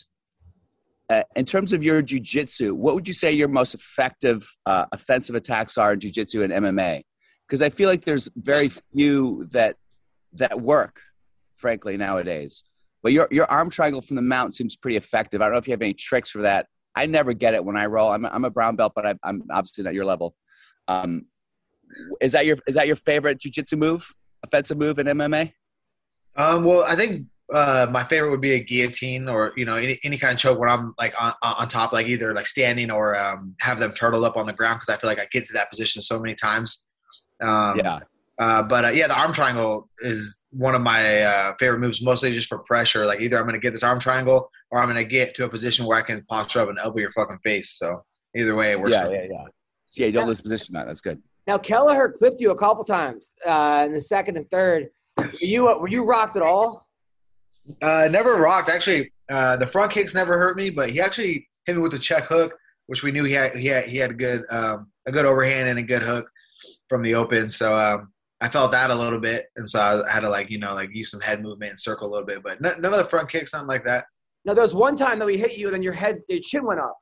Uh, 1.08 1.22
in 1.36 1.46
terms 1.46 1.72
of 1.72 1.84
your 1.84 2.02
jujitsu, 2.02 2.72
what 2.72 2.94
would 2.96 3.06
you 3.06 3.14
say 3.14 3.32
your 3.32 3.46
most 3.46 3.74
effective 3.74 4.44
uh, 4.66 4.86
offensive 4.90 5.36
attacks 5.36 5.78
are 5.78 5.92
in 5.92 6.00
jujitsu 6.00 6.42
and 6.42 6.52
MMA? 6.52 7.02
Because 7.46 7.62
I 7.62 7.70
feel 7.70 7.88
like 7.88 8.04
there's 8.04 8.28
very 8.34 8.68
few 8.68 9.46
that 9.52 9.76
that 10.32 10.60
work, 10.60 11.00
frankly, 11.54 11.96
nowadays. 11.96 12.64
But 13.04 13.12
your 13.12 13.28
your 13.30 13.48
arm 13.48 13.70
triangle 13.70 14.00
from 14.00 14.16
the 14.16 14.22
mount 14.22 14.54
seems 14.54 14.74
pretty 14.74 14.96
effective. 14.96 15.40
I 15.40 15.44
don't 15.44 15.52
know 15.52 15.58
if 15.58 15.68
you 15.68 15.72
have 15.72 15.82
any 15.82 15.94
tricks 15.94 16.28
for 16.28 16.42
that. 16.42 16.66
I 16.96 17.06
never 17.06 17.34
get 17.34 17.54
it 17.54 17.64
when 17.64 17.76
I 17.76 17.86
roll. 17.86 18.10
I'm 18.10 18.24
a, 18.24 18.28
I'm 18.28 18.44
a 18.44 18.50
brown 18.50 18.74
belt, 18.74 18.92
but 18.96 19.06
I, 19.06 19.14
I'm 19.22 19.42
obviously 19.50 19.84
not 19.84 19.94
your 19.94 20.06
level. 20.06 20.34
Um, 20.88 21.26
is 22.20 22.32
that 22.32 22.46
your 22.46 22.56
is 22.66 22.74
that 22.74 22.86
your 22.86 22.96
favorite 22.96 23.38
jujitsu 23.38 23.78
move, 23.78 24.12
offensive 24.42 24.78
move 24.78 24.98
in 24.98 25.06
MMA? 25.06 25.52
Um, 26.36 26.64
well, 26.64 26.84
I 26.84 26.96
think 26.96 27.26
uh, 27.52 27.86
my 27.90 28.02
favorite 28.04 28.30
would 28.30 28.40
be 28.40 28.54
a 28.54 28.60
guillotine 28.60 29.28
or 29.28 29.52
you 29.56 29.64
know 29.64 29.76
any, 29.76 29.98
any 30.04 30.16
kind 30.16 30.32
of 30.32 30.38
choke 30.38 30.58
where 30.58 30.68
I'm 30.68 30.94
like 30.98 31.14
on, 31.22 31.32
on 31.42 31.68
top, 31.68 31.92
like 31.92 32.08
either 32.08 32.34
like 32.34 32.46
standing 32.46 32.90
or 32.90 33.16
um, 33.16 33.54
have 33.60 33.78
them 33.78 33.92
turtle 33.92 34.24
up 34.24 34.36
on 34.36 34.46
the 34.46 34.52
ground 34.52 34.80
because 34.80 34.94
I 34.94 34.98
feel 34.98 35.08
like 35.08 35.20
I 35.20 35.26
get 35.30 35.46
to 35.46 35.52
that 35.52 35.70
position 35.70 36.02
so 36.02 36.18
many 36.18 36.34
times. 36.34 36.86
Um, 37.42 37.78
yeah, 37.78 38.00
Uh, 38.38 38.62
but 38.62 38.84
uh, 38.84 38.88
yeah, 38.88 39.06
the 39.06 39.18
arm 39.18 39.32
triangle 39.32 39.88
is 40.00 40.40
one 40.50 40.74
of 40.74 40.82
my 40.82 41.22
uh, 41.22 41.54
favorite 41.58 41.78
moves, 41.78 42.02
mostly 42.02 42.32
just 42.32 42.48
for 42.48 42.58
pressure. 42.58 43.06
Like 43.06 43.20
either 43.20 43.38
I'm 43.38 43.44
going 43.44 43.54
to 43.54 43.60
get 43.60 43.72
this 43.72 43.82
arm 43.82 43.98
triangle 43.98 44.50
or 44.70 44.80
I'm 44.80 44.88
going 44.88 45.02
to 45.02 45.08
get 45.08 45.34
to 45.36 45.44
a 45.44 45.48
position 45.48 45.86
where 45.86 45.98
I 45.98 46.02
can 46.02 46.22
posture 46.28 46.60
up 46.60 46.68
and 46.68 46.78
elbow 46.78 46.98
your 46.98 47.12
fucking 47.12 47.38
face. 47.42 47.78
So 47.78 48.04
either 48.34 48.54
way, 48.54 48.72
it 48.72 48.80
works. 48.80 48.92
yeah, 48.92 49.04
for 49.04 49.10
me. 49.10 49.16
yeah, 49.16 49.26
yeah. 49.30 49.44
So, 49.86 50.02
yeah, 50.02 50.06
you 50.06 50.12
don't 50.12 50.26
lose 50.26 50.42
position. 50.42 50.74
That 50.74 50.86
that's 50.86 51.00
good. 51.00 51.22
Now 51.46 51.58
Kelleher 51.58 52.10
clipped 52.10 52.40
you 52.40 52.50
a 52.50 52.58
couple 52.58 52.84
times 52.84 53.34
uh, 53.46 53.84
in 53.86 53.92
the 53.92 54.00
second 54.00 54.36
and 54.36 54.50
third. 54.50 54.88
Were 55.16 55.30
you 55.40 55.68
uh, 55.68 55.78
were 55.78 55.88
you 55.88 56.04
rocked 56.04 56.36
at 56.36 56.42
all? 56.42 56.88
Uh, 57.82 58.08
never 58.10 58.36
rocked. 58.36 58.68
Actually, 58.68 59.12
uh, 59.30 59.56
the 59.56 59.66
front 59.66 59.92
kicks 59.92 60.14
never 60.14 60.38
hurt 60.38 60.56
me, 60.56 60.70
but 60.70 60.90
he 60.90 61.00
actually 61.00 61.48
hit 61.64 61.76
me 61.76 61.82
with 61.82 61.94
a 61.94 61.98
check 61.98 62.24
hook, 62.24 62.56
which 62.86 63.02
we 63.02 63.12
knew 63.12 63.24
he 63.24 63.32
had. 63.32 63.52
He 63.52 63.66
had 63.66 63.84
he 63.84 63.96
had 63.96 64.10
a 64.10 64.14
good 64.14 64.42
um, 64.50 64.90
a 65.06 65.12
good 65.12 65.24
overhand 65.24 65.68
and 65.68 65.78
a 65.78 65.82
good 65.82 66.02
hook 66.02 66.28
from 66.88 67.02
the 67.02 67.14
open. 67.14 67.48
So 67.48 67.76
um, 67.76 68.12
I 68.40 68.48
felt 68.48 68.70
that 68.72 68.90
a 68.90 68.94
little 68.94 69.18
bit, 69.20 69.46
and 69.56 69.68
so 69.68 69.78
I 69.80 70.10
had 70.12 70.20
to 70.20 70.28
like 70.28 70.50
you 70.50 70.58
know 70.58 70.74
like 70.74 70.90
use 70.92 71.10
some 71.10 71.20
head 71.20 71.42
movement 71.42 71.70
and 71.70 71.80
circle 71.80 72.08
a 72.08 72.10
little 72.12 72.26
bit, 72.26 72.42
but 72.42 72.58
n- 72.64 72.80
none 72.80 72.92
of 72.92 72.98
the 72.98 73.04
front 73.06 73.28
kicks, 73.30 73.50
something 73.52 73.68
like 73.68 73.84
that. 73.84 74.04
No, 74.44 74.54
there 74.54 74.62
was 74.62 74.74
one 74.74 74.94
time 74.94 75.18
that 75.18 75.26
we 75.26 75.36
hit 75.38 75.56
you, 75.56 75.66
and 75.66 75.74
then 75.74 75.82
your 75.82 75.92
head, 75.94 76.20
your 76.28 76.40
chin 76.40 76.64
went 76.64 76.78
up, 76.80 76.96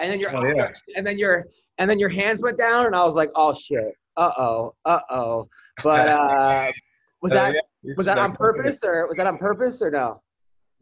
and 0.00 0.10
then 0.10 0.18
your, 0.20 0.36
Oh, 0.36 0.44
yeah. 0.54 0.70
and 0.96 1.06
then 1.06 1.16
your, 1.16 1.46
and 1.78 1.88
then 1.88 1.98
your 1.98 2.08
hands 2.08 2.42
went 2.42 2.58
down, 2.58 2.86
and 2.86 2.94
I 2.96 3.04
was 3.04 3.14
like, 3.14 3.30
oh 3.36 3.54
shit, 3.54 3.94
uh 4.16 4.30
oh, 4.36 4.74
uh 4.84 5.00
oh. 5.10 5.46
But 5.84 6.08
uh, 6.08 6.72
was 7.22 7.32
Uh, 7.32 7.34
that 7.36 7.54
yeah. 7.54 7.92
was 7.96 8.06
that 8.06 8.18
on 8.18 8.34
purpose 8.34 8.82
or 8.82 9.06
was 9.06 9.16
that 9.16 9.26
on 9.26 9.38
purpose 9.38 9.80
or 9.82 9.90
no? 9.90 10.20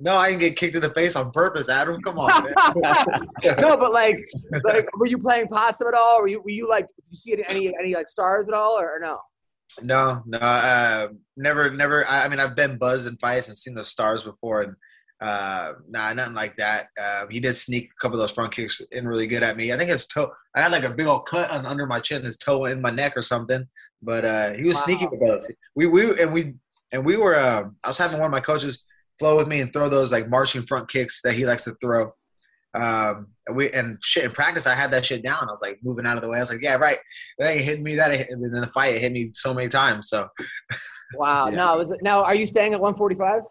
No, 0.01 0.17
I 0.17 0.29
didn't 0.31 0.41
get 0.41 0.57
kicked 0.57 0.77
in 0.77 0.81
the 0.81 0.91
face 0.91 1.17
on 1.17 1.33
purpose, 1.33 1.69
Adam. 1.69 2.01
Come 2.03 2.19
on, 2.21 2.45
man. 2.45 2.55
no, 3.61 3.77
but 3.77 3.93
like, 3.93 4.17
like, 4.65 4.87
were 4.97 5.07
you 5.07 5.19
playing 5.19 5.49
possum 5.49 5.89
at 5.89 5.95
all? 5.95 6.21
Were 6.23 6.29
you, 6.29 6.41
were 6.41 6.51
you 6.51 6.69
like, 6.69 6.87
did 6.87 7.05
you 7.11 7.17
see 7.17 7.45
any, 7.49 7.75
any 7.81 7.97
like 7.97 8.09
stars 8.09 8.47
at 8.47 8.55
all, 8.55 8.79
or, 8.79 8.95
or 8.95 9.01
no? 9.01 9.19
No, 9.83 10.23
no, 10.27 10.39
uh, 10.39 11.09
never, 11.37 11.71
never. 11.71 12.07
I, 12.07 12.25
I 12.25 12.29
mean, 12.29 12.41
I've 12.41 12.57
been 12.57 12.79
buzzed 12.79 13.07
in 13.07 13.17
fights 13.19 13.49
and 13.49 13.57
seen 13.57 13.75
those 13.75 13.91
stars 13.91 14.23
before, 14.23 14.63
and 14.63 14.75
uh, 15.21 15.73
nah, 15.89 16.13
nothing 16.13 16.35
like 16.35 16.57
that. 16.57 16.85
Uh, 17.01 17.27
he 17.31 17.39
did 17.41 17.55
sneak 17.55 17.85
a 17.91 18.01
couple 18.01 18.17
of 18.19 18.21
those 18.21 18.33
front 18.33 18.53
kicks 18.53 18.81
in 18.93 19.07
really 19.07 19.27
good 19.27 19.43
at 19.43 19.57
me. 19.57 19.73
I 19.73 19.77
think 19.77 19.91
his 19.91 20.07
toe. 20.07 20.31
I 20.57 20.63
had 20.63 20.73
like 20.73 20.85
a 20.85 20.91
big 20.91 21.07
old 21.07 21.27
cut 21.27 21.51
on, 21.51 21.67
under 21.67 21.87
my 21.87 22.01
chin, 22.01 22.25
his 22.25 22.39
toe 22.39 22.65
in 22.65 22.81
my 22.81 22.91
neck 22.91 23.13
or 23.17 23.23
something. 23.23 23.67
But 24.03 24.25
uh, 24.25 24.53
he 24.55 24.65
was 24.65 24.77
Wow. 24.77 24.83
sneaky 24.85 25.07
with 25.09 25.21
those. 25.21 25.47
We 25.77 25.87
we 25.87 26.21
and 26.21 26.33
we 26.33 26.55
and 26.93 27.05
we 27.05 27.17
were. 27.17 27.39
Um, 27.39 27.77
I 27.85 27.89
was 27.89 27.99
having 27.99 28.19
one 28.19 28.27
of 28.27 28.33
my 28.33 28.41
coaches 28.41 28.85
flow 29.19 29.37
with 29.37 29.49
me 29.49 29.61
and 29.61 29.73
throw 29.73 29.89
those 29.89 30.13
like 30.13 30.31
marching 30.31 30.65
front 30.67 30.89
kicks 30.89 31.21
that 31.23 31.35
he 31.35 31.45
likes 31.45 31.65
to 31.65 31.75
throw. 31.81 32.13
Um, 32.79 33.27
and 33.47 33.57
we 33.57 33.71
and 33.71 33.99
shit 34.03 34.25
in 34.25 34.31
practice, 34.31 34.67
I 34.67 34.75
had 34.75 34.91
that 34.93 35.05
shit 35.05 35.25
down. 35.25 35.41
I 35.41 35.51
was 35.51 35.63
like 35.63 35.79
moving 35.83 36.07
out 36.07 36.17
of 36.17 36.23
the 36.23 36.31
way. 36.31 36.39
I 36.39 36.41
was 36.41 36.51
like, 36.51 36.63
yeah, 36.63 36.77
right. 36.77 36.99
That 37.39 37.53
ain't 37.53 37.65
hitting 37.65 37.83
me. 37.83 37.97
That 37.97 38.13
ain't, 38.13 38.31
and 38.31 38.45
in 38.45 38.53
the 38.53 38.67
fight, 38.69 38.95
it 38.95 39.01
hit 39.01 39.13
me 39.13 39.31
so 39.35 39.53
many 39.53 39.69
times. 39.69 40.09
So 40.09 40.29
Wow. 41.15 41.49
Yeah. 41.49 41.57
No, 41.57 41.77
was 41.77 41.91
it, 41.91 42.03
now 42.03 42.23
are 42.23 42.35
you 42.35 42.47
staying 42.47 42.75
at 42.75 42.81
145? 42.81 43.43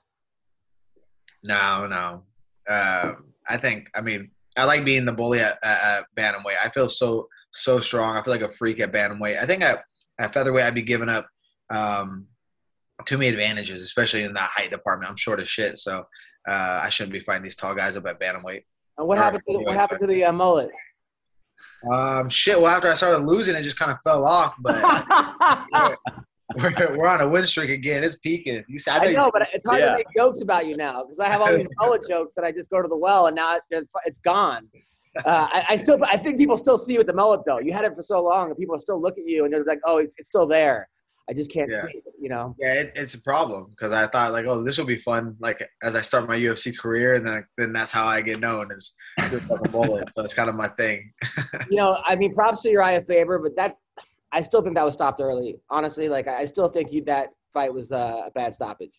no, 1.44 1.88
no. 1.88 2.24
Um, 2.70 3.26
I 3.48 3.58
think. 3.58 3.90
I 3.96 4.02
mean, 4.02 4.32
I 4.58 4.66
like 4.66 4.84
being 4.84 5.06
the 5.06 5.14
bully 5.14 5.40
at, 5.40 5.58
at, 5.64 5.84
at 5.84 6.06
bantamweight. 6.18 6.58
I 6.64 6.70
feel 6.70 6.90
so 6.90 7.28
so 7.52 7.80
strong. 7.80 8.16
I 8.16 8.24
feel 8.24 8.34
like 8.34 8.42
a 8.42 8.52
freak 8.52 8.80
at 8.80 8.92
bantamweight. 8.92 9.42
I 9.42 9.46
think 9.46 9.64
at, 9.64 9.80
at 10.20 10.34
featherweight, 10.34 10.66
I'd 10.66 10.76
be 10.76 10.82
giving 10.82 11.10
up 11.10 11.28
um, 11.70 12.28
too 13.06 13.18
many 13.18 13.30
advantages, 13.30 13.82
especially 13.82 14.24
in 14.24 14.34
that 14.34 14.50
height 14.54 14.70
department. 14.70 15.10
I'm 15.10 15.18
short 15.18 15.40
as 15.40 15.48
shit, 15.48 15.80
so 15.80 16.06
uh, 16.48 16.82
I 16.84 16.90
shouldn't 16.90 17.14
be 17.14 17.20
fighting 17.20 17.44
these 17.44 17.56
tall 17.56 17.76
guys 17.76 17.98
up 17.98 18.06
at 18.06 18.20
bantamweight. 18.20 18.64
And 18.98 19.08
what 19.08 19.18
All 19.18 19.24
happened 19.24 19.44
to 19.48 19.54
the, 19.54 19.58
right. 19.60 19.66
what 19.68 19.76
happened 19.76 20.00
to 20.02 20.08
the 20.08 20.24
uh, 20.26 20.32
mullet? 20.32 20.70
Um, 21.92 22.30
shit. 22.30 22.58
Well, 22.60 22.68
after 22.68 22.88
I 22.90 22.96
started 22.96 23.24
losing, 23.26 23.56
it 23.56 23.62
just 23.62 23.78
kind 23.78 23.92
of 23.92 23.98
fell 24.04 24.26
off. 24.26 24.56
But 24.60 24.82
we're, 26.56 26.98
we're 26.98 27.08
on 27.08 27.22
a 27.22 27.28
win 27.28 27.46
streak 27.46 27.70
again. 27.70 28.04
It's 28.04 28.18
peaking. 28.18 28.64
You 28.68 28.80
see, 28.80 28.90
I 28.92 28.98
know, 29.00 29.04
I 29.04 29.10
you- 29.10 29.18
know, 29.18 29.30
but 29.32 29.48
it's 29.54 29.66
hard 29.66 29.80
Yeah. 29.82 29.90
to 29.90 29.98
make 29.98 30.08
jokes 30.16 30.42
about 30.42 30.66
you 30.66 30.76
now 30.78 31.04
because 31.04 31.20
I 31.20 31.28
have 31.28 31.42
all 31.42 31.56
these 31.56 31.68
mullet 31.80 32.02
jokes 32.10 32.34
that 32.36 32.44
I 32.46 32.52
just 32.52 32.70
go 32.70 32.82
to 32.82 32.88
the 32.88 32.98
well 32.98 33.28
and 33.28 33.36
now 33.36 33.58
it, 33.70 33.88
it's 34.06 34.20
gone. 34.20 34.68
Uh, 35.26 35.48
I, 35.52 35.66
I 35.70 35.76
still, 35.78 35.98
I 36.06 36.18
think 36.18 36.38
people 36.38 36.58
still 36.58 36.78
see 36.78 36.94
you 36.94 37.00
with 37.00 37.08
the 37.08 37.14
mullet 37.14 37.42
though. 37.46 37.60
You 37.60 37.74
had 37.74 37.86
it 37.86 37.96
for 37.96 38.04
so 38.04 38.22
long, 38.24 38.50
and 38.50 38.58
people 38.58 38.78
still 38.80 39.02
look 39.02 39.18
at 39.18 39.26
you 39.26 39.46
and 39.46 39.54
they're 39.54 39.64
like, 39.64 39.80
"Oh, 39.84 39.98
it's, 39.98 40.14
it's 40.20 40.30
still 40.30 40.46
there." 40.46 40.88
I 41.30 41.34
just 41.34 41.52
can't 41.52 41.70
Yeah. 41.72 41.82
see 41.82 41.98
it, 41.98 42.04
you 42.20 42.30
know. 42.30 42.56
Yeah, 42.58 42.74
it, 42.76 42.94
it's 42.96 43.14
a 43.14 43.22
problem 43.22 43.68
because 43.72 43.92
I 43.92 44.08
thought 44.08 44.32
like, 44.32 44.46
oh, 44.46 44.64
this 44.64 44.78
will 44.78 44.86
be 44.86 44.98
fun. 44.98 45.36
Like 45.40 45.62
as 45.84 45.96
I 45.96 46.02
start 46.02 46.28
my 46.28 46.38
UFC 46.38 46.78
career, 46.78 47.16
and 47.16 47.28
then 47.28 47.46
then 47.58 47.74
that's 47.74 47.92
how 47.92 48.06
I 48.06 48.22
get 48.22 48.40
known 48.40 48.72
is 48.72 48.94
bullet. 49.72 50.12
So 50.12 50.24
it's 50.24 50.34
kind 50.34 50.50
of 50.50 50.56
my 50.56 50.70
thing. 50.70 51.12
You 51.70 51.76
know, 51.78 51.98
I 52.06 52.16
mean, 52.16 52.34
props 52.34 52.62
to 52.62 52.70
your 52.70 52.82
Uriah 52.82 53.04
Faber, 53.06 53.40
but 53.40 53.56
that 53.58 53.76
I 54.32 54.42
still 54.42 54.62
think 54.62 54.76
that 54.76 54.86
was 54.86 54.94
stopped 54.94 55.20
early. 55.20 55.60
Honestly, 55.70 56.08
like 56.08 56.28
I 56.28 56.46
still 56.46 56.70
think 56.70 56.94
you, 56.94 57.02
that 57.06 57.32
fight 57.54 57.74
was 57.74 57.92
uh, 57.92 58.24
a 58.28 58.32
bad 58.32 58.54
stoppage. 58.54 58.94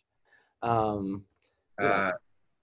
Um, 0.63 1.25
Uh, 1.81 2.11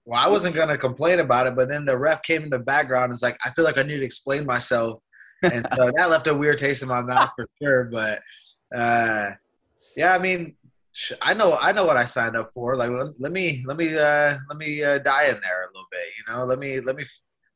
well, 0.04 0.20
I 0.24 0.28
wasn't 0.28 0.54
gonna 0.54 0.78
complain 0.78 1.18
about 1.18 1.48
it, 1.48 1.56
but 1.56 1.68
then 1.68 1.84
the 1.84 1.98
ref 1.98 2.22
came 2.22 2.44
in 2.44 2.50
the 2.50 2.60
background 2.60 3.04
and 3.04 3.12
was 3.14 3.22
like, 3.22 3.36
I 3.44 3.50
feel 3.50 3.64
like 3.64 3.78
I 3.78 3.82
need 3.82 3.98
to 3.98 4.04
explain 4.04 4.46
myself, 4.46 5.00
and 5.42 5.66
so 5.74 5.90
that 5.96 6.10
left 6.10 6.28
a 6.28 6.34
weird 6.34 6.58
taste 6.58 6.82
in 6.82 6.88
my 6.88 7.00
mouth 7.00 7.30
for 7.34 7.46
sure. 7.60 7.84
But 7.84 8.20
uh, 8.72 9.30
yeah, 9.96 10.14
I 10.14 10.18
mean, 10.18 10.54
I 11.20 11.34
know 11.34 11.58
I 11.60 11.72
know 11.72 11.84
what 11.84 11.96
I 11.96 12.04
signed 12.04 12.36
up 12.36 12.50
for. 12.54 12.76
Like, 12.76 12.90
let, 12.90 13.18
let 13.18 13.32
me 13.32 13.64
let 13.66 13.76
me 13.76 13.96
uh, 13.96 14.36
let 14.48 14.58
me 14.58 14.82
uh, 14.82 14.98
die 14.98 15.26
in 15.26 15.40
there 15.40 15.64
a 15.64 15.68
little 15.68 15.88
bit. 15.90 16.00
You 16.18 16.32
know, 16.32 16.44
let 16.44 16.58
me 16.58 16.80
let 16.80 16.96
me 16.96 17.04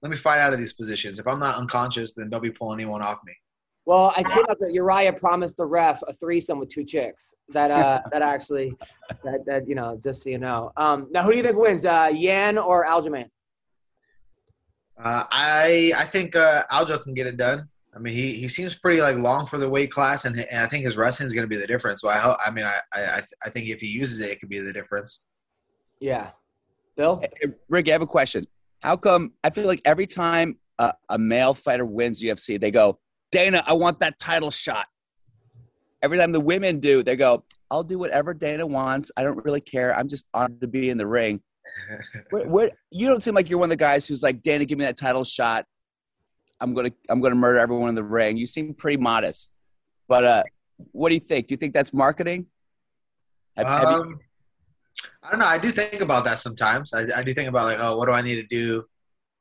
let 0.02 0.10
me 0.10 0.16
fight 0.16 0.40
out 0.40 0.52
of 0.52 0.58
these 0.58 0.72
positions. 0.72 1.18
If 1.18 1.26
I'm 1.26 1.38
not 1.38 1.56
unconscious, 1.56 2.12
then 2.14 2.30
don't 2.30 2.42
be 2.42 2.50
pulling 2.50 2.80
anyone 2.80 3.02
off 3.02 3.18
me. 3.24 3.34
Well, 3.86 4.12
I 4.16 4.22
came 4.22 4.44
up 4.50 4.58
that 4.60 4.72
Uriah 4.72 5.12
promised 5.12 5.56
the 5.56 5.66
ref 5.66 6.02
a 6.06 6.12
threesome 6.12 6.58
with 6.58 6.68
two 6.68 6.84
chicks. 6.84 7.34
That 7.48 7.70
uh, 7.70 8.00
that 8.12 8.22
actually, 8.22 8.72
that, 9.24 9.44
that 9.46 9.68
you 9.68 9.74
know, 9.74 9.98
just 10.02 10.22
so 10.22 10.30
you 10.30 10.38
know. 10.38 10.70
Um, 10.76 11.08
now, 11.10 11.22
who 11.22 11.32
do 11.32 11.38
you 11.38 11.42
think 11.42 11.56
wins, 11.56 11.84
uh, 11.84 12.10
Yan 12.12 12.58
or 12.58 12.86
Aljamain? 12.86 13.28
Uh, 14.98 15.24
I 15.30 15.92
I 15.96 16.04
think 16.04 16.36
uh, 16.36 16.62
Aljo 16.70 17.02
can 17.02 17.14
get 17.14 17.26
it 17.26 17.36
done. 17.36 17.66
I 17.94 17.98
mean, 17.98 18.14
he, 18.14 18.34
he 18.34 18.48
seems 18.48 18.78
pretty 18.78 19.00
like 19.00 19.16
long 19.16 19.46
for 19.46 19.58
the 19.58 19.68
weight 19.68 19.90
class, 19.90 20.24
and, 20.24 20.38
and 20.38 20.60
I 20.64 20.66
think 20.66 20.84
his 20.84 20.96
wrestling 20.96 21.26
is 21.26 21.32
going 21.32 21.42
to 21.42 21.48
be 21.48 21.60
the 21.60 21.66
difference. 21.66 22.00
So 22.00 22.08
I 22.08 22.18
hope. 22.18 22.36
I 22.44 22.50
mean, 22.50 22.64
I, 22.64 22.78
I 22.92 23.20
I 23.44 23.50
think 23.50 23.68
if 23.68 23.80
he 23.80 23.88
uses 23.88 24.20
it, 24.20 24.30
it 24.30 24.40
could 24.40 24.48
be 24.48 24.60
the 24.60 24.72
difference. 24.72 25.24
Yeah, 26.00 26.30
Bill. 26.96 27.20
Hey, 27.20 27.48
Ricky, 27.68 27.90
I 27.90 27.94
have 27.94 28.02
a 28.02 28.06
question. 28.06 28.46
How 28.80 28.96
come 28.96 29.32
I 29.42 29.50
feel 29.50 29.66
like 29.66 29.80
every 29.84 30.06
time 30.06 30.58
a, 30.78 30.94
a 31.08 31.18
male 31.18 31.52
fighter 31.52 31.84
wins 31.84 32.22
UFC, 32.22 32.60
they 32.60 32.70
go, 32.70 32.98
Dana, 33.32 33.62
I 33.66 33.72
want 33.72 33.98
that 34.00 34.18
title 34.18 34.50
shot. 34.50 34.86
every 36.02 36.16
time 36.16 36.32
the 36.32 36.40
women 36.40 36.78
do, 36.78 37.02
they 37.02 37.16
go, 37.16 37.44
"I'll 37.72 37.82
do 37.82 37.98
whatever 37.98 38.34
Dana 38.34 38.66
wants. 38.66 39.10
I 39.16 39.24
don't 39.24 39.44
really 39.44 39.60
care. 39.60 39.96
I'm 39.96 40.08
just 40.08 40.26
honored 40.32 40.60
to 40.60 40.68
be 40.68 40.90
in 40.90 40.96
the 40.96 41.08
ring." 41.08 41.40
what, 42.30 42.46
what 42.46 42.72
you 42.90 43.08
don't 43.08 43.22
seem 43.22 43.34
like 43.34 43.50
you're 43.50 43.58
one 43.58 43.66
of 43.66 43.76
the 43.78 43.84
guys 43.84 44.06
who's 44.06 44.22
like, 44.22 44.42
"Dana, 44.42 44.64
give 44.64 44.78
me 44.78 44.84
that 44.84 44.96
title 44.96 45.24
shot. 45.24 45.66
I'm 46.60 46.74
gonna 46.74 46.90
I'm 47.08 47.20
gonna 47.20 47.34
murder 47.34 47.58
everyone 47.58 47.88
in 47.88 47.94
the 47.94 48.02
ring." 48.04 48.36
You 48.36 48.46
seem 48.46 48.74
pretty 48.74 48.96
modest, 48.96 49.50
but 50.08 50.24
uh, 50.24 50.42
what 50.92 51.08
do 51.08 51.14
you 51.14 51.20
think? 51.20 51.48
Do 51.48 51.52
you 51.54 51.56
think 51.56 51.72
that's 51.72 51.92
marketing? 51.94 52.46
Have- 53.56 53.66
have 53.66 53.82
you- 53.82 53.88
Um, 54.02 54.20
I 55.22 55.30
don't 55.30 55.40
know. 55.40 55.46
I 55.46 55.58
do 55.58 55.70
think 55.70 56.00
about 56.00 56.24
that 56.24 56.38
sometimes. 56.38 56.94
I, 56.94 57.04
I 57.16 57.22
do 57.22 57.34
think 57.34 57.48
about 57.48 57.64
like, 57.64 57.78
oh, 57.80 57.96
what 57.98 58.06
do 58.06 58.12
I 58.12 58.22
need 58.22 58.36
to 58.36 58.46
do 58.46 58.84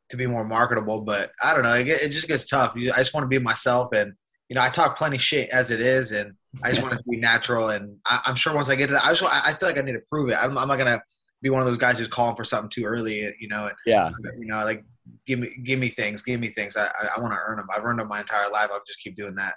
to 0.09 0.17
be 0.17 0.27
more 0.27 0.43
marketable? 0.43 1.01
But 1.01 1.31
I 1.43 1.53
don't 1.53 1.63
know. 1.63 1.73
It, 1.73 1.87
it 1.87 2.09
just 2.09 2.27
gets 2.27 2.45
tough. 2.47 2.73
You- 2.75 2.91
I 2.91 2.97
just 2.97 3.13
want 3.13 3.23
to 3.23 3.27
be 3.27 3.39
myself, 3.39 3.89
and 3.93 4.13
you 4.49 4.55
know, 4.55 4.61
I 4.61 4.69
talk 4.69 4.97
plenty 4.97 5.17
shit 5.17 5.49
as 5.51 5.71
it 5.71 5.79
is, 5.79 6.11
and 6.11 6.33
I 6.63 6.71
just 6.71 6.81
want 6.81 6.95
to 6.97 7.03
be 7.09 7.17
natural. 7.17 7.69
And 7.69 7.97
I, 8.05 8.19
I'm 8.25 8.35
sure 8.35 8.53
once 8.53 8.69
I 8.69 8.75
get 8.75 8.87
to 8.87 8.93
that, 8.93 9.05
I 9.05 9.09
just 9.13 9.23
I 9.23 9.41
I 9.45 9.53
feel 9.53 9.69
like 9.69 9.77
I 9.77 9.81
need 9.81 9.93
to 9.93 10.01
prove 10.11 10.29
it. 10.29 10.37
I'm, 10.41 10.57
I'm 10.57 10.67
not 10.67 10.77
gonna 10.77 11.01
be 11.41 11.49
one 11.49 11.61
of 11.61 11.67
those 11.67 11.77
guys 11.77 11.97
who's 11.97 12.07
calling 12.09 12.35
for 12.35 12.43
something 12.43 12.69
too 12.69 12.83
early. 12.83 13.33
You 13.39 13.47
know, 13.47 13.69
yeah, 13.85 14.09
you 14.39 14.47
know, 14.47 14.57
like 14.65 14.83
give 15.25 15.39
me 15.39 15.55
give 15.65 15.79
me 15.79 15.89
things, 15.89 16.21
give 16.21 16.39
me 16.39 16.47
things. 16.47 16.77
I 16.77 16.85
I, 16.85 17.07
I 17.17 17.21
want 17.21 17.33
to 17.33 17.39
earn 17.45 17.57
them. 17.57 17.67
I've 17.75 17.83
earned 17.85 17.99
them 17.99 18.07
my 18.07 18.21
entire 18.21 18.49
life. 18.49 18.69
I'll 18.71 18.81
just 18.87 19.01
keep 19.01 19.15
doing 19.15 19.35
that. 19.35 19.55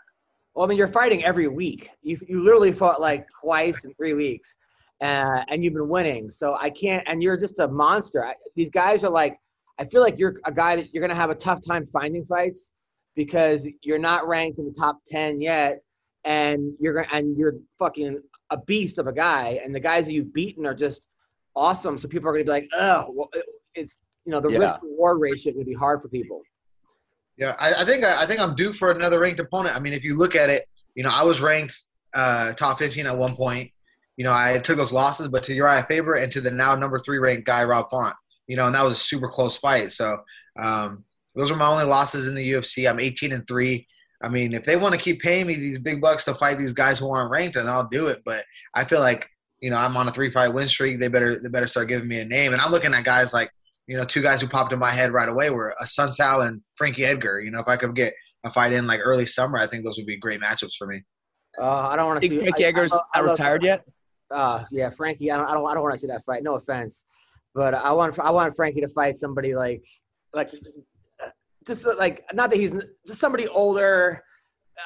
Well, 0.54 0.66
I 0.66 0.68
mean, 0.68 0.78
you're 0.78 0.88
fighting 0.88 1.24
every 1.24 1.48
week. 1.48 1.90
You 2.02 2.18
you 2.28 2.42
literally 2.42 2.72
fought 2.72 3.00
like 3.00 3.26
twice 3.40 3.84
in 3.84 3.94
three 3.94 4.14
weeks, 4.14 4.56
uh, 5.00 5.44
and 5.48 5.64
you've 5.64 5.74
been 5.74 5.88
winning. 5.88 6.30
So 6.30 6.56
I 6.60 6.70
can't. 6.70 7.06
And 7.08 7.22
you're 7.22 7.36
just 7.36 7.58
a 7.58 7.68
monster. 7.68 8.24
I, 8.24 8.34
these 8.56 8.70
guys 8.70 9.04
are 9.04 9.10
like. 9.10 9.38
I 9.78 9.86
feel 9.86 10.02
like 10.02 10.18
you're 10.18 10.36
a 10.44 10.52
guy 10.52 10.76
that 10.76 10.92
you're 10.92 11.00
gonna 11.00 11.18
have 11.18 11.30
a 11.30 11.34
tough 11.34 11.60
time 11.66 11.86
finding 11.86 12.24
fights 12.26 12.70
because 13.16 13.66
you're 13.82 13.98
not 13.98 14.28
ranked 14.28 14.58
in 14.58 14.66
the 14.66 14.72
top 14.78 14.98
ten 15.06 15.40
yet, 15.40 15.80
and 16.24 16.74
you're 16.78 17.06
and 17.10 17.36
you're 17.38 17.54
fucking 17.78 18.18
a 18.50 18.58
beast 18.58 18.98
of 18.98 19.06
a 19.06 19.12
guy. 19.12 19.58
And 19.64 19.74
the 19.74 19.80
guys 19.80 20.04
that 20.06 20.12
you've 20.12 20.32
beaten 20.32 20.66
are 20.66 20.74
just 20.74 21.06
awesome. 21.56 21.96
So 21.96 22.06
people 22.06 22.28
are 22.28 22.32
gonna 22.32 22.44
be 22.44 22.50
like, 22.50 22.68
oh, 22.74 23.06
well, 23.14 23.30
it's 23.74 24.02
you 24.24 24.32
know 24.32 24.40
the 24.40 24.50
Yeah. 24.50 24.58
risk 24.58 24.74
reward 24.82 25.20
ratio 25.20 25.50
is 25.50 25.56
gonna 25.56 25.64
be 25.64 25.74
hard 25.74 26.00
for 26.02 26.08
people. 26.08 26.42
Yeah, 27.36 27.56
I, 27.58 27.82
I 27.82 27.84
think 27.84 28.04
I 28.04 28.26
think 28.26 28.40
I'm 28.40 28.54
due 28.54 28.72
for 28.72 28.90
another 28.90 29.20
ranked 29.20 29.40
opponent. 29.40 29.74
I 29.74 29.80
mean, 29.80 29.92
if 29.94 30.04
you 30.04 30.16
look 30.16 30.36
at 30.36 30.50
it, 30.50 30.64
you 30.94 31.02
know, 31.02 31.10
I 31.10 31.22
was 31.22 31.40
ranked 31.40 31.78
uh, 32.14 32.52
top 32.52 32.78
15 32.78 33.06
at 33.06 33.16
one 33.16 33.34
point. 33.34 33.70
You 34.16 34.24
know, 34.24 34.32
I 34.32 34.58
took 34.58 34.76
those 34.76 34.92
losses, 34.92 35.28
but 35.28 35.42
to 35.44 35.54
Uriah 35.54 35.86
Faber 35.88 36.14
and 36.14 36.30
to 36.32 36.40
the 36.40 36.50
now 36.50 36.74
number 36.76 36.98
three 36.98 37.18
ranked 37.18 37.46
guy 37.46 37.64
Rob 37.64 37.88
Font. 37.90 38.14
You 38.46 38.56
know, 38.56 38.66
and 38.66 38.74
that 38.74 38.84
was 38.84 38.94
a 38.94 38.96
super 38.96 39.28
close 39.28 39.56
fight. 39.56 39.90
So 39.92 40.18
um, 40.58 41.04
those 41.34 41.50
are 41.50 41.56
my 41.56 41.66
only 41.66 41.84
losses 41.84 42.28
in 42.28 42.34
the 42.34 42.52
UFC. 42.52 42.88
I'm 42.88 43.00
18 43.00 43.32
and 43.32 43.46
three. 43.48 43.86
I 44.22 44.28
mean, 44.28 44.52
if 44.52 44.64
they 44.64 44.76
want 44.76 44.94
to 44.94 45.00
keep 45.00 45.20
paying 45.22 45.46
me 45.46 45.54
these 45.54 45.78
big 45.78 46.00
bucks 46.00 46.26
to 46.26 46.34
fight 46.34 46.58
these 46.58 46.74
guys 46.74 46.98
who 46.98 47.10
aren't 47.10 47.30
ranked, 47.30 47.54
then 47.54 47.66
I'll 47.68 47.88
do 47.88 48.08
it. 48.08 48.20
But 48.24 48.44
I 48.74 48.84
feel 48.84 49.00
like 49.00 49.28
you 49.60 49.70
know 49.70 49.78
I'm 49.78 49.96
on 49.96 50.06
a 50.06 50.12
three 50.12 50.30
fight 50.30 50.52
win 50.52 50.68
streak. 50.68 51.00
They 51.00 51.08
better 51.08 51.40
they 51.40 51.48
better 51.48 51.66
start 51.66 51.88
giving 51.88 52.08
me 52.08 52.20
a 52.20 52.24
name. 52.24 52.52
And 52.52 52.60
I'm 52.60 52.70
looking 52.70 52.92
at 52.92 53.04
guys 53.04 53.32
like 53.32 53.50
you 53.86 53.96
know 53.96 54.04
two 54.04 54.22
guys 54.22 54.40
who 54.40 54.48
popped 54.48 54.72
in 54.72 54.78
my 54.78 54.90
head 54.90 55.12
right 55.12 55.28
away 55.28 55.50
were 55.50 55.74
a 55.80 55.86
Sun 55.86 56.12
Sao 56.12 56.40
and 56.40 56.60
Frankie 56.76 57.04
Edgar. 57.04 57.40
You 57.40 57.50
know, 57.50 57.60
if 57.60 57.68
I 57.68 57.76
could 57.76 57.94
get 57.94 58.14
a 58.44 58.50
fight 58.52 58.72
in 58.72 58.86
like 58.86 59.00
early 59.02 59.26
summer, 59.26 59.58
I 59.58 59.66
think 59.66 59.84
those 59.84 59.96
would 59.96 60.06
be 60.06 60.16
great 60.16 60.40
matchups 60.40 60.74
for 60.78 60.86
me. 60.86 61.02
Uh, 61.60 61.88
I 61.88 61.96
don't 61.96 62.06
want 62.06 62.16
to 62.16 62.20
think 62.28 62.32
see. 62.32 62.40
Frankie 62.40 62.64
I- 62.64 62.66
I 62.66 62.70
Edgar's 62.70 62.92
love- 62.92 63.02
I 63.14 63.20
retired 63.20 63.62
yet. 63.64 63.84
Uh, 64.30 64.64
yeah, 64.70 64.88
Frankie. 64.88 65.30
I 65.30 65.36
don't. 65.36 65.46
I 65.48 65.54
don't. 65.54 65.68
I 65.70 65.74
don't 65.74 65.82
want 65.82 65.94
to 65.94 65.98
see 66.00 66.06
that 66.06 66.22
fight. 66.24 66.42
No 66.42 66.54
offense, 66.54 67.04
but 67.54 67.74
I 67.74 67.92
want. 67.92 68.18
I 68.18 68.30
want 68.30 68.56
Frankie 68.56 68.80
to 68.80 68.88
fight 68.88 69.16
somebody 69.16 69.54
like, 69.54 69.84
like, 70.32 70.48
uh, 71.22 71.28
just 71.66 71.86
uh, 71.86 71.94
like 71.98 72.24
not 72.32 72.50
that 72.50 72.56
he's 72.56 72.72
just 73.06 73.20
somebody 73.20 73.46
older. 73.48 74.22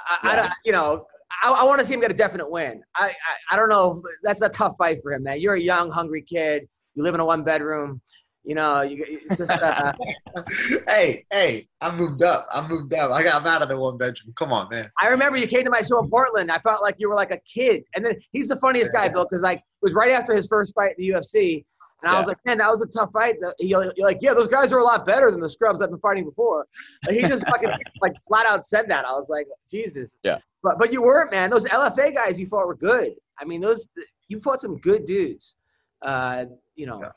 I, 0.09 0.19
I 0.23 0.35
Yeah. 0.35 0.43
don't. 0.43 0.53
You 0.65 0.73
know, 0.73 1.07
I, 1.45 1.51
I 1.51 1.63
want 1.65 1.79
to 1.79 1.85
see 1.85 1.95
him 1.95 2.01
get 2.01 2.11
a 2.11 2.15
definite 2.15 2.51
win. 2.51 2.83
I, 2.97 3.11
I. 3.11 3.55
I 3.55 3.57
don't 3.57 3.69
know. 3.69 4.03
That's 4.25 4.43
a 4.43 4.49
tough 4.49 4.75
fight 4.79 4.99
for 5.03 5.13
him, 5.13 5.23
man. 5.23 5.41
You're 5.41 5.55
a 5.55 5.61
young, 5.61 5.93
hungry 5.93 6.23
kid. 6.23 6.67
You 6.97 7.05
live 7.05 7.15
in 7.15 7.21
a 7.21 7.25
one 7.25 7.45
bedroom. 7.45 8.01
You 8.47 8.55
know, 8.55 8.83
you, 8.83 9.05
it's 9.09 9.37
just. 9.37 9.51
Uh, 9.51 9.93
hey, 10.89 11.27
hey, 11.33 11.69
I 11.81 11.95
moved 11.95 12.23
up. 12.23 12.47
I 12.53 12.67
moved 12.67 12.95
up. 12.95 13.11
I 13.11 13.25
got 13.25 13.43
I'm 13.43 13.47
out 13.47 13.61
of 13.61 13.69
the 13.69 13.77
one 13.77 13.99
bedroom. 13.99 14.33
Come 14.37 14.53
on, 14.53 14.71
man. 14.71 14.89
I 15.03 15.09
remember 15.09 15.37
you 15.37 15.49
came 15.49 15.65
to 15.65 15.71
my 15.71 15.83
show 15.83 16.01
in 16.01 16.09
Portland. 16.09 16.53
I 16.53 16.61
felt 16.61 16.81
like 16.81 16.95
you 16.99 17.09
were 17.09 17.17
like 17.17 17.33
a 17.33 17.39
kid. 17.39 17.83
And 17.97 18.07
then 18.07 18.15
he's 18.31 18.47
the 18.47 18.57
funniest 18.57 18.93
guy, 18.93 19.09
Bill, 19.09 19.27
because 19.29 19.43
like 19.43 19.59
it 19.59 19.65
was 19.83 19.95
right 19.95 20.13
after 20.13 20.33
his 20.33 20.47
first 20.47 20.75
fight 20.77 20.93
in 20.97 21.05
the 21.05 21.09
UFC. 21.15 21.65
And 22.03 22.15
I 22.15 22.19
was 22.21 22.29
like, 22.29 22.37
man, 22.47 22.59
that 22.59 22.71
was 22.71 22.83
a 22.83 22.87
tough 22.87 23.11
fight. 23.13 23.35
You're 23.59 23.93
you're 23.97 24.07
like, 24.07 24.19
yeah, 24.21 24.33
those 24.33 24.47
guys 24.47 24.71
are 24.73 24.79
a 24.79 24.85
lot 24.85 25.05
better 25.05 25.33
than 25.33 25.41
the 25.41 25.49
scrubs 25.49 25.83
I've 25.83 25.91
been 25.91 25.99
fighting 25.99 26.25
before. 26.25 26.67
Like, 27.05 27.17
he 27.17 27.23
just 27.23 27.45
fucking 27.49 27.71
like 28.01 28.13
flat 28.29 28.47
out 28.47 28.65
said 28.65 28.89
that. 28.91 29.05
I 29.07 29.13
was 29.13 29.29
like, 29.29 29.49
Jesus. 29.69 30.15
Yeah. 30.23 30.39
But 30.63 30.79
but 30.79 30.93
you 30.93 31.03
weren't, 31.03 31.33
man. 31.33 31.51
Those 31.51 31.65
LFA 31.65 32.15
guys 32.15 32.39
you 32.39 32.47
fought 32.47 32.69
were 32.69 32.77
good. 32.77 33.15
I 33.41 33.45
mean, 33.45 33.61
those 33.61 33.89
you 34.29 34.39
fought 34.39 34.61
some 34.61 34.79
good 34.79 35.05
dudes. 35.05 35.57
Uh, 36.01 36.45
you 36.77 36.87
know. 36.87 37.01
Yeah. 37.03 37.11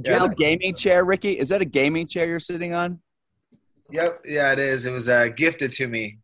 Do 0.00 0.12
you 0.12 0.18
have 0.18 0.30
a 0.30 0.34
gaming 0.34 0.74
chair, 0.74 1.04
Ricky? 1.04 1.38
Is 1.38 1.48
that 1.48 1.60
a 1.60 1.64
gaming 1.64 2.06
chair 2.06 2.26
you're 2.26 2.38
sitting 2.38 2.72
on? 2.72 3.00
Yep, 3.90 4.20
yeah, 4.26 4.52
it 4.52 4.58
is. 4.58 4.86
It 4.86 4.92
was 4.92 5.08
uh, 5.08 5.28
gifted 5.36 5.72
to 5.72 5.88
me. 5.88 6.18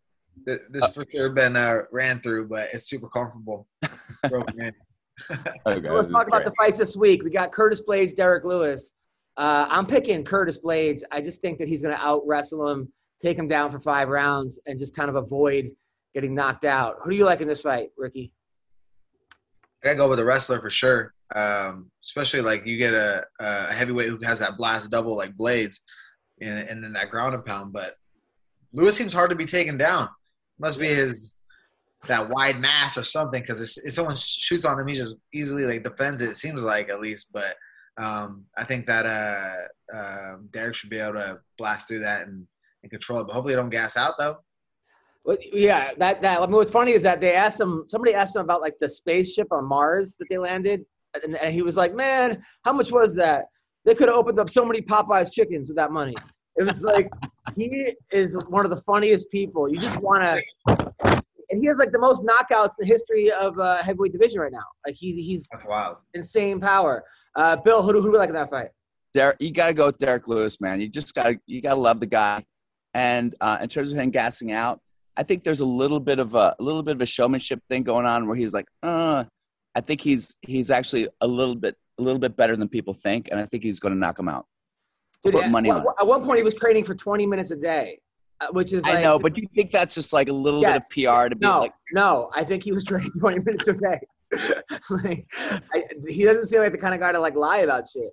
Th- 0.46 0.60
This 0.70 0.86
for 0.94 1.04
sure 1.10 1.30
been 1.30 1.56
uh, 1.56 1.78
ran 1.90 2.20
through, 2.20 2.48
but 2.48 2.68
it's 2.72 2.88
super 2.88 3.08
comfortable. 3.08 3.66
Broken 4.28 4.60
in. 4.60 4.72
Okay, 5.66 5.82
So 5.88 5.94
let's 5.94 6.08
talk 6.08 6.28
about 6.28 6.44
the 6.44 6.52
fights 6.58 6.78
this 6.78 6.96
week. 6.96 7.22
We 7.24 7.30
got 7.30 7.52
Curtis 7.52 7.82
Blaydes, 7.82 8.14
Derrick 8.14 8.44
Lewis. 8.44 8.92
Uh, 9.36 9.66
I'm 9.70 9.86
picking 9.86 10.22
Curtis 10.24 10.60
Blaydes. 10.60 11.02
I 11.10 11.20
just 11.20 11.40
think 11.40 11.58
that 11.58 11.66
he's 11.66 11.82
going 11.82 11.94
to 11.96 12.00
out 12.00 12.22
wrestle 12.26 12.68
him, 12.68 12.92
take 13.20 13.36
him 13.38 13.48
down 13.48 13.70
for 13.70 13.80
five 13.80 14.08
rounds, 14.08 14.60
and 14.66 14.78
just 14.78 14.94
kind 14.94 15.08
of 15.08 15.16
avoid 15.16 15.70
getting 16.14 16.34
knocked 16.34 16.64
out. 16.64 16.96
Who 17.02 17.10
do 17.10 17.16
you 17.16 17.24
like 17.24 17.40
in 17.40 17.48
this 17.48 17.62
fight, 17.62 17.88
Ricky? 17.96 18.30
I 19.82 19.88
gotta 19.88 19.98
go 19.98 20.08
with 20.08 20.20
a 20.20 20.24
wrestler 20.24 20.60
for 20.60 20.70
sure. 20.70 21.13
Um, 21.34 21.90
especially 22.04 22.42
like 22.42 22.64
you 22.64 22.78
get 22.78 22.94
a, 22.94 23.24
a 23.40 23.72
heavyweight 23.72 24.08
who 24.08 24.18
has 24.24 24.38
that 24.38 24.56
blast 24.56 24.90
double 24.90 25.16
like 25.16 25.36
Blaydes, 25.36 25.80
and 26.40 26.58
and 26.58 26.82
then 26.82 26.92
that 26.92 27.10
ground 27.10 27.34
and 27.34 27.44
pound. 27.44 27.72
But 27.72 27.94
Lewis 28.72 28.96
seems 28.96 29.12
hard 29.12 29.30
to 29.30 29.36
be 29.36 29.46
taken 29.46 29.76
down. 29.76 30.08
Must 30.58 30.78
be 30.78 30.88
his 30.88 31.34
that 32.06 32.28
wide 32.28 32.60
mass 32.60 32.96
or 32.96 33.02
something. 33.02 33.40
Because 33.40 33.78
if 33.78 33.92
someone 33.92 34.16
shoots 34.16 34.64
on 34.64 34.78
him, 34.78 34.86
he 34.86 34.94
just 34.94 35.16
easily 35.32 35.64
like 35.64 35.82
defends 35.82 36.20
it. 36.20 36.30
It 36.30 36.36
seems 36.36 36.62
like 36.62 36.88
at 36.88 37.00
least. 37.00 37.32
But 37.32 37.56
um, 37.96 38.44
I 38.56 38.64
think 38.64 38.86
that 38.86 39.06
uh, 39.06 39.96
uh, 39.96 40.36
Derrick 40.52 40.74
should 40.74 40.90
be 40.90 40.98
able 40.98 41.14
to 41.14 41.40
blast 41.58 41.88
through 41.88 42.00
that 42.00 42.26
and, 42.26 42.46
and 42.82 42.90
control 42.90 43.20
it. 43.20 43.26
But 43.26 43.34
hopefully, 43.34 43.54
don't 43.54 43.70
gas 43.70 43.96
out 43.96 44.14
though. 44.18 44.36
Well, 45.24 45.38
yeah, 45.40 45.92
that 45.98 46.20
that. 46.22 46.40
I 46.40 46.46
mean, 46.46 46.52
what's 46.52 46.70
funny 46.70 46.92
is 46.92 47.02
that 47.02 47.20
they 47.20 47.34
asked 47.34 47.60
him. 47.60 47.84
Somebody 47.88 48.14
asked 48.14 48.36
him 48.36 48.42
about 48.42 48.60
like 48.60 48.74
the 48.80 48.88
spaceship 48.88 49.48
on 49.50 49.64
Mars 49.64 50.16
that 50.18 50.26
they 50.28 50.38
landed, 50.38 50.84
and, 51.22 51.36
and 51.36 51.54
he 51.54 51.62
was 51.62 51.76
like, 51.76 51.94
"Man, 51.94 52.42
how 52.64 52.72
much 52.72 52.90
was 52.90 53.14
that? 53.14 53.46
They 53.84 53.94
could 53.94 54.08
have 54.08 54.16
opened 54.16 54.38
up 54.38 54.50
so 54.50 54.64
many 54.64 54.80
Popeyes 54.80 55.32
chickens 55.32 55.68
with 55.68 55.76
that 55.76 55.92
money." 55.92 56.14
It 56.56 56.64
was 56.64 56.82
like 56.82 57.08
he 57.56 57.92
is 58.12 58.36
one 58.48 58.64
of 58.64 58.70
the 58.70 58.82
funniest 58.82 59.30
people. 59.30 59.68
You 59.68 59.76
just 59.76 60.00
want 60.00 60.22
to, 60.22 61.22
and 61.50 61.60
he 61.60 61.66
has 61.66 61.78
like 61.78 61.92
the 61.92 61.98
most 61.98 62.24
knockouts 62.24 62.72
in 62.78 62.80
the 62.80 62.86
history 62.86 63.30
of 63.30 63.58
uh, 63.58 63.82
heavyweight 63.82 64.12
division 64.12 64.40
right 64.40 64.52
now. 64.52 64.64
Like 64.86 64.94
he, 64.94 65.20
he's 65.22 65.48
That's 65.52 65.66
wild. 65.68 65.96
insane 66.14 66.60
power. 66.60 67.04
Uh, 67.36 67.56
Bill, 67.56 67.82
who 67.82 67.92
do 67.92 68.00
who 68.00 68.08
do 68.08 68.12
you 68.12 68.18
like 68.18 68.28
in 68.28 68.34
that 68.34 68.50
fight? 68.50 68.68
Derrick, 69.12 69.36
you 69.38 69.52
got 69.52 69.68
to 69.68 69.74
go 69.74 69.86
with 69.86 69.98
Derrick 69.98 70.26
Lewis, 70.26 70.60
man. 70.60 70.80
You 70.80 70.88
just 70.88 71.14
got 71.14 71.24
to 71.24 71.38
you 71.46 71.62
got 71.62 71.74
to 71.74 71.80
love 71.80 72.00
the 72.00 72.06
guy. 72.06 72.44
And 72.94 73.34
uh, 73.40 73.58
in 73.60 73.68
terms 73.68 73.90
of 73.90 73.98
him 73.98 74.10
gassing 74.10 74.52
out, 74.52 74.80
I 75.16 75.22
think 75.22 75.44
there's 75.44 75.60
a 75.60 75.66
little 75.66 76.00
bit 76.00 76.18
of 76.18 76.34
a, 76.34 76.54
a 76.58 76.62
little 76.62 76.82
bit 76.82 76.94
of 76.94 77.00
a 77.00 77.06
showmanship 77.06 77.60
thing 77.68 77.82
going 77.82 78.06
on 78.06 78.26
where 78.26 78.36
he's 78.36 78.52
like, 78.52 78.66
uh, 78.82 79.24
I 79.74 79.80
think 79.80 80.00
he's 80.00 80.36
he's 80.42 80.70
actually 80.70 81.08
a 81.20 81.26
little 81.26 81.54
bit 81.54 81.76
a 81.98 82.02
little 82.02 82.18
bit 82.18 82.36
better 82.36 82.56
than 82.56 82.68
people 82.68 82.94
think, 82.94 83.28
and 83.30 83.40
I 83.40 83.46
think 83.46 83.62
he's 83.62 83.80
going 83.80 83.92
to 83.94 83.98
knock 83.98 84.18
him 84.18 84.28
out. 84.28 84.46
Dude, 85.22 85.34
Put 85.34 85.44
at, 85.44 85.50
money 85.50 85.70
at- 85.70 85.76
on 85.76 85.86
at 85.98 86.06
one 86.06 86.24
point, 86.24 86.38
he 86.38 86.42
was 86.44 86.54
training 86.54 86.84
for 86.84 86.94
20 86.94 87.26
minutes 87.26 87.50
a 87.50 87.56
day, 87.56 87.98
uh, 88.40 88.48
which 88.52 88.72
is 88.72 88.82
like, 88.82 88.98
I 88.98 89.02
know, 89.02 89.18
but 89.18 89.36
you 89.36 89.46
think 89.54 89.70
that's 89.70 89.94
just 89.94 90.12
like 90.12 90.28
a 90.28 90.32
little 90.32 90.60
Yes. 90.60 90.86
bit 90.94 91.06
of 91.08 91.14
PR 91.22 91.28
to 91.28 91.36
be 91.36 91.46
No, 91.46 91.60
like, 91.60 91.72
no, 91.92 92.30
I 92.34 92.44
think 92.44 92.62
he 92.62 92.72
was 92.72 92.84
training 92.84 93.10
20 93.20 93.38
minutes 93.40 93.68
a 93.68 93.74
day. 93.74 93.98
like, 94.90 95.26
I, 95.72 95.84
he 96.08 96.24
doesn't 96.24 96.48
seem 96.48 96.60
like 96.60 96.72
the 96.72 96.78
kind 96.78 96.94
of 96.94 97.00
guy 97.00 97.12
to 97.12 97.20
like 97.20 97.34
lie 97.36 97.58
about 97.58 97.88
shit. 97.88 98.10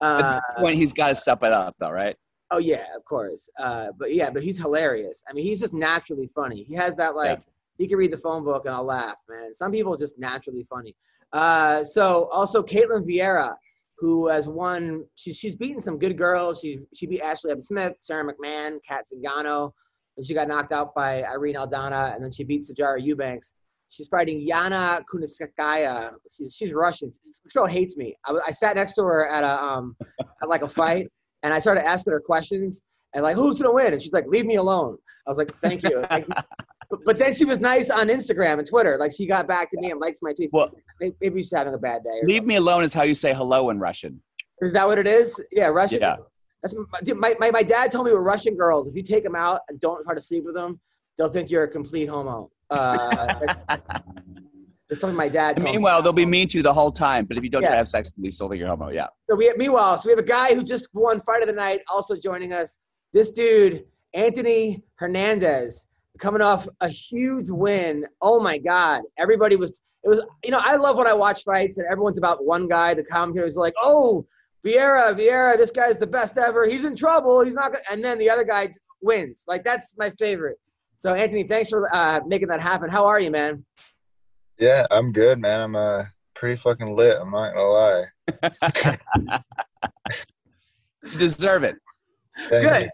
at 0.00 0.06
Uh, 0.24 0.30
some 0.30 0.40
point 0.58 0.76
he's 0.78 0.92
got 0.92 1.08
to 1.08 1.14
step 1.14 1.42
it 1.42 1.52
up, 1.52 1.74
though, 1.78 1.90
right? 1.90 2.16
oh 2.50 2.58
yeah, 2.58 2.84
of 2.96 3.04
course. 3.04 3.48
Uh, 3.58 3.88
but 3.98 4.14
yeah, 4.14 4.30
but 4.30 4.42
he's 4.42 4.58
hilarious. 4.58 5.22
I 5.28 5.32
mean, 5.32 5.44
he's 5.44 5.58
just 5.60 5.72
naturally 5.74 6.28
funny. 6.34 6.62
He 6.62 6.74
has 6.74 6.94
that 6.96 7.16
like 7.16 7.40
he 7.78 7.88
can 7.88 7.98
read 7.98 8.12
the 8.12 8.18
phone 8.18 8.44
book 8.44 8.64
and 8.66 8.74
I'll 8.74 8.84
laugh, 8.84 9.16
man. 9.28 9.54
Some 9.54 9.72
people 9.72 9.94
are 9.94 9.98
just 9.98 10.18
naturally 10.18 10.66
funny. 10.68 10.94
Uh, 11.32 11.82
so 11.82 12.28
also 12.32 12.62
Ketlen 12.62 13.04
Vieira, 13.04 13.54
who 13.98 14.28
has 14.28 14.48
won. 14.48 15.04
She's 15.16 15.36
she's 15.36 15.56
beaten 15.56 15.80
some 15.80 15.98
good 15.98 16.16
girls. 16.16 16.60
She 16.60 16.80
she 16.94 17.06
beat 17.06 17.20
Ashley 17.20 17.50
Evan 17.50 17.62
Smith, 17.62 17.94
Sara 18.00 18.24
McMann, 18.24 18.78
Cat 18.86 19.04
Zingano, 19.12 19.72
and 20.16 20.26
she 20.26 20.34
got 20.34 20.48
knocked 20.48 20.72
out 20.72 20.94
by 20.94 21.24
Irene 21.24 21.56
Aldana, 21.56 22.14
and 22.14 22.24
then 22.24 22.32
she 22.32 22.44
beat 22.44 22.62
Sijara 22.62 23.02
Eubanks. 23.02 23.54
She's 23.88 24.08
fighting 24.08 24.46
Yana 24.48 25.02
Kunitskaya. 25.12 26.12
She's, 26.36 26.54
she's 26.54 26.72
Russian. 26.72 27.12
This 27.24 27.52
girl 27.52 27.66
hates 27.66 27.96
me. 27.96 28.16
I, 28.26 28.34
I 28.46 28.50
sat 28.50 28.76
next 28.76 28.94
to 28.94 29.02
her 29.02 29.26
at 29.26 29.44
a 29.44 29.62
um 29.62 29.96
at 30.42 30.48
like 30.48 30.62
a 30.62 30.68
fight, 30.68 31.08
and 31.42 31.52
I 31.52 31.58
started 31.58 31.84
asking 31.86 32.12
her 32.12 32.20
questions 32.20 32.82
and 33.14 33.22
like, 33.22 33.36
who's 33.36 33.60
gonna 33.60 33.72
win? 33.72 33.92
And 33.92 34.02
she's 34.02 34.12
like, 34.12 34.26
leave 34.26 34.46
me 34.46 34.56
alone. 34.56 34.98
I 35.26 35.30
was 35.30 35.38
like, 35.38 35.52
thank 35.54 35.82
you. 35.84 36.04
But, 36.96 37.04
but 37.04 37.18
then 37.18 37.34
she 37.34 37.44
was 37.44 37.60
nice 37.60 37.90
on 37.90 38.08
Instagram 38.08 38.58
and 38.58 38.66
Twitter. 38.66 38.96
Like 38.98 39.12
she 39.12 39.26
got 39.26 39.46
back 39.48 39.70
to 39.72 39.80
me 39.80 39.90
and 39.90 40.00
likes 40.00 40.20
my 40.22 40.32
tweets. 40.32 40.50
Well- 40.52 40.72
Maybe- 41.20 41.42
she's 41.42 41.52
having 41.52 41.74
a 41.74 41.78
bad 41.78 42.04
day. 42.04 42.20
Leave 42.22 42.44
me 42.44 42.56
alone 42.56 42.84
is 42.84 42.94
how 42.94 43.02
you 43.02 43.14
say 43.14 43.34
hello 43.34 43.70
in 43.70 43.80
Russian. 43.80 44.22
Is 44.60 44.72
that 44.74 44.86
what 44.86 44.98
it 44.98 45.06
is? 45.06 45.42
Yeah, 45.50 45.66
Russian. 45.66 46.00
Yeah. 46.00 46.16
That's 46.62 46.74
dude, 47.02 47.18
my, 47.18 47.34
my, 47.40 47.50
my 47.50 47.62
dad 47.62 47.90
told 47.92 48.06
me 48.06 48.12
with 48.12 48.22
Russian 48.22 48.56
girls, 48.56 48.88
if 48.88 48.94
you 48.94 49.02
take 49.02 49.24
them 49.24 49.34
out 49.34 49.60
and 49.68 49.78
don't 49.80 50.02
try 50.04 50.14
to 50.14 50.20
sleep 50.20 50.44
with 50.44 50.54
them, 50.54 50.80
they'll 51.18 51.28
think 51.28 51.50
you're 51.50 51.64
a 51.64 51.68
complete 51.68 52.06
homo. 52.06 52.50
Uh, 52.70 53.26
that's, 53.68 53.82
that's 54.88 55.00
something 55.00 55.16
my 55.16 55.28
dad 55.28 55.56
told 55.58 55.66
me. 55.66 55.72
Meanwhile, 55.72 56.00
they'll 56.00 56.12
be 56.12 56.24
mean 56.24 56.48
to 56.48 56.58
you 56.58 56.62
the 56.62 56.72
whole 56.72 56.92
time, 56.92 57.26
but 57.26 57.36
if 57.36 57.44
you 57.44 57.50
don't 57.50 57.62
try 57.62 57.72
to 57.72 57.76
have 57.76 57.88
sex 57.88 58.08
with 58.08 58.22
me, 58.22 58.30
still 58.30 58.48
think 58.48 58.60
you're 58.60 58.68
homo. 58.68 58.90
Yeah. 58.90 59.08
So 59.28 59.36
we 59.36 59.52
meanwhile, 59.56 59.98
so 59.98 60.08
we 60.08 60.12
have 60.12 60.18
a 60.18 60.22
guy 60.22 60.54
who 60.54 60.62
just 60.62 60.88
won 60.94 61.20
fight 61.20 61.42
of 61.42 61.48
the 61.48 61.54
night, 61.54 61.80
also 61.92 62.16
joining 62.16 62.52
us. 62.52 62.78
This 63.12 63.30
dude, 63.30 63.84
Anthony 64.14 64.82
Hernandez, 64.96 65.86
coming 66.18 66.42
off 66.42 66.68
a 66.80 66.88
huge 66.88 67.50
win. 67.50 68.04
Oh 68.20 68.40
my 68.40 68.58
God! 68.58 69.02
Everybody 69.18 69.56
was. 69.56 69.80
It 70.04 70.08
was. 70.08 70.22
You 70.44 70.50
know, 70.50 70.60
I 70.62 70.76
love 70.76 70.96
when 70.96 71.06
I 71.06 71.14
watch 71.14 71.44
fights 71.44 71.78
and 71.78 71.86
everyone's 71.90 72.18
about 72.18 72.44
one 72.44 72.68
guy. 72.68 72.94
The 72.94 73.04
commentators 73.04 73.56
are 73.56 73.60
like, 73.60 73.74
"Oh, 73.78 74.26
Vieira, 74.64 75.14
Vieira, 75.14 75.56
this 75.56 75.70
guy's 75.70 75.96
the 75.98 76.06
best 76.06 76.38
ever. 76.38 76.66
He's 76.66 76.84
in 76.84 76.96
trouble. 76.96 77.44
He's 77.44 77.54
not." 77.54 77.72
Gonna, 77.72 77.84
and 77.90 78.04
then 78.04 78.18
the 78.18 78.30
other 78.30 78.44
guy 78.44 78.68
wins. 79.02 79.44
Like 79.46 79.64
that's 79.64 79.94
my 79.96 80.10
favorite. 80.18 80.58
So 80.96 81.14
Anthony, 81.14 81.44
thanks 81.44 81.70
for 81.70 81.94
uh, 81.94 82.20
making 82.26 82.48
that 82.48 82.60
happen. 82.60 82.88
How 82.88 83.04
are 83.04 83.20
you, 83.20 83.30
man? 83.30 83.64
Yeah, 84.58 84.86
I'm 84.90 85.12
good, 85.12 85.40
man. 85.40 85.60
I'm 85.60 85.76
uh 85.76 86.04
pretty 86.34 86.56
fucking 86.56 86.94
lit. 86.94 87.18
I'm 87.20 87.30
not 87.30 87.54
gonna 87.54 87.68
lie. 87.68 89.38
You 91.12 91.18
deserve 91.18 91.64
it. 91.64 91.76
Good. 92.50 92.90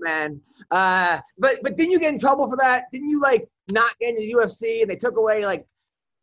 man. 0.00 0.40
Uh, 0.70 1.20
but 1.38 1.58
but 1.62 1.76
didn't 1.76 1.92
you 1.92 1.98
get 1.98 2.12
in 2.12 2.20
trouble 2.20 2.48
for 2.48 2.56
that? 2.58 2.84
Didn't 2.92 3.08
you 3.08 3.20
like 3.20 3.48
not 3.72 3.92
get 3.98 4.10
into 4.10 4.22
the 4.22 4.32
UFC 4.32 4.82
and 4.82 4.90
they 4.90 4.96
took 4.96 5.16
away 5.16 5.44
like 5.44 5.66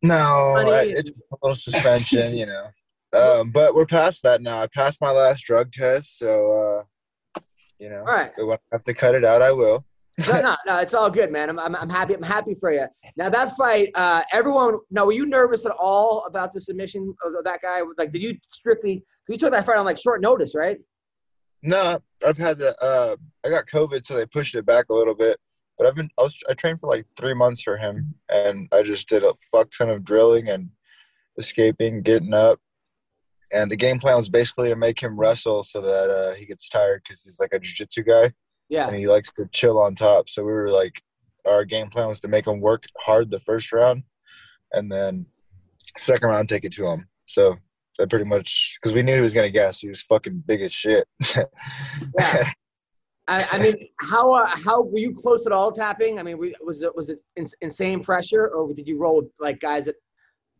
no, 0.02 0.14
I, 0.14 0.84
it's 0.86 1.10
just 1.10 1.24
a 1.32 1.36
little 1.42 1.54
suspension, 1.54 2.36
you 2.36 2.46
know. 2.46 2.66
Um, 3.14 3.52
but 3.52 3.76
we're 3.76 3.86
past 3.86 4.24
that 4.24 4.42
now. 4.42 4.60
I 4.60 4.66
passed 4.66 5.00
my 5.00 5.12
last 5.12 5.42
drug 5.42 5.70
test, 5.70 6.18
so 6.18 6.82
uh, 7.36 7.40
you 7.78 7.88
know, 7.88 8.00
all 8.00 8.06
right? 8.06 8.32
if 8.36 8.50
I 8.50 8.58
have 8.72 8.82
to 8.82 8.92
cut 8.92 9.14
it 9.14 9.24
out, 9.24 9.40
I 9.40 9.52
will. 9.52 9.84
No, 10.26 10.40
no, 10.40 10.56
no, 10.66 10.78
it's 10.78 10.94
all 10.94 11.08
good, 11.10 11.30
man. 11.30 11.48
I'm, 11.48 11.60
I'm, 11.60 11.76
I'm 11.76 11.88
happy. 11.88 12.14
I'm 12.14 12.24
happy 12.24 12.56
for 12.58 12.72
you. 12.72 12.86
Now 13.16 13.28
that 13.28 13.54
fight, 13.56 13.90
uh, 13.94 14.22
everyone. 14.32 14.78
Now, 14.90 15.06
were 15.06 15.12
you 15.12 15.26
nervous 15.26 15.64
at 15.64 15.70
all 15.78 16.24
about 16.26 16.52
the 16.54 16.60
submission 16.60 17.14
of 17.24 17.44
that 17.44 17.62
guy? 17.62 17.82
Like, 17.98 18.10
did 18.10 18.20
you 18.20 18.36
strictly? 18.52 19.04
You 19.28 19.36
took 19.36 19.52
that 19.52 19.64
fight 19.64 19.76
on 19.76 19.84
like 19.84 19.98
short 19.98 20.20
notice, 20.20 20.56
right? 20.56 20.78
No, 21.66 21.98
I've 22.26 22.36
had 22.38 22.58
the 22.58 22.76
uh, 22.82 23.16
I 23.44 23.48
got 23.48 23.66
COVID, 23.66 24.06
so 24.06 24.14
they 24.14 24.26
pushed 24.26 24.54
it 24.54 24.66
back 24.66 24.86
a 24.90 24.94
little 24.94 25.14
bit. 25.14 25.38
But 25.78 25.86
I've 25.86 25.94
been 25.94 26.10
I 26.18 26.22
was 26.22 26.36
I 26.48 26.52
trained 26.54 26.78
for 26.78 26.90
like 26.90 27.06
three 27.16 27.34
months 27.34 27.62
for 27.62 27.76
him, 27.78 28.14
and 28.28 28.68
I 28.72 28.82
just 28.82 29.08
did 29.08 29.24
a 29.24 29.32
fuck 29.50 29.70
ton 29.76 29.88
of 29.90 30.04
drilling 30.04 30.48
and 30.48 30.70
escaping, 31.38 32.02
getting 32.02 32.34
up, 32.34 32.60
and 33.52 33.70
the 33.70 33.76
game 33.76 33.98
plan 33.98 34.16
was 34.16 34.28
basically 34.28 34.68
to 34.68 34.76
make 34.76 35.00
him 35.00 35.18
wrestle 35.18 35.64
so 35.64 35.80
that 35.80 36.10
uh, 36.10 36.34
he 36.34 36.44
gets 36.46 36.68
tired 36.68 37.02
because 37.02 37.22
he's 37.22 37.40
like 37.40 37.52
a 37.52 37.58
jiu-jitsu 37.58 38.04
guy 38.04 38.32
Yeah. 38.68 38.86
and 38.86 38.94
he 38.94 39.08
likes 39.08 39.32
to 39.32 39.46
chill 39.52 39.80
on 39.80 39.94
top. 39.96 40.28
So 40.28 40.44
we 40.44 40.52
were 40.52 40.70
like, 40.70 41.02
our 41.46 41.64
game 41.64 41.88
plan 41.88 42.06
was 42.08 42.20
to 42.20 42.28
make 42.28 42.46
him 42.46 42.60
work 42.60 42.84
hard 43.00 43.30
the 43.30 43.40
first 43.40 43.72
round, 43.72 44.04
and 44.72 44.92
then 44.92 45.26
second 45.98 46.28
round 46.28 46.48
take 46.48 46.64
it 46.64 46.72
to 46.74 46.86
him. 46.86 47.08
So 47.26 47.56
that 47.98 48.10
pretty 48.10 48.24
much 48.24 48.78
because 48.80 48.94
we 48.94 49.02
knew 49.02 49.14
he 49.14 49.20
was 49.20 49.34
gonna 49.34 49.50
guess. 49.50 49.80
He 49.80 49.88
was 49.88 50.02
fucking 50.02 50.44
big 50.46 50.62
as 50.62 50.72
shit. 50.72 51.06
Yeah. 51.36 52.44
I, 53.26 53.46
I 53.52 53.58
mean, 53.58 53.88
how 54.02 54.34
uh, 54.34 54.46
how 54.46 54.82
were 54.82 54.98
you 54.98 55.14
close 55.14 55.46
at 55.46 55.52
all 55.52 55.72
tapping? 55.72 56.18
I 56.18 56.22
mean, 56.22 56.36
we, 56.36 56.54
was 56.62 56.82
it 56.82 56.94
was 56.94 57.08
it 57.08 57.20
ins- 57.36 57.54
insane 57.62 58.02
pressure, 58.02 58.48
or 58.48 58.72
did 58.74 58.86
you 58.86 58.98
roll 58.98 59.16
with 59.16 59.30
like 59.40 59.60
guys 59.60 59.86
that 59.86 59.96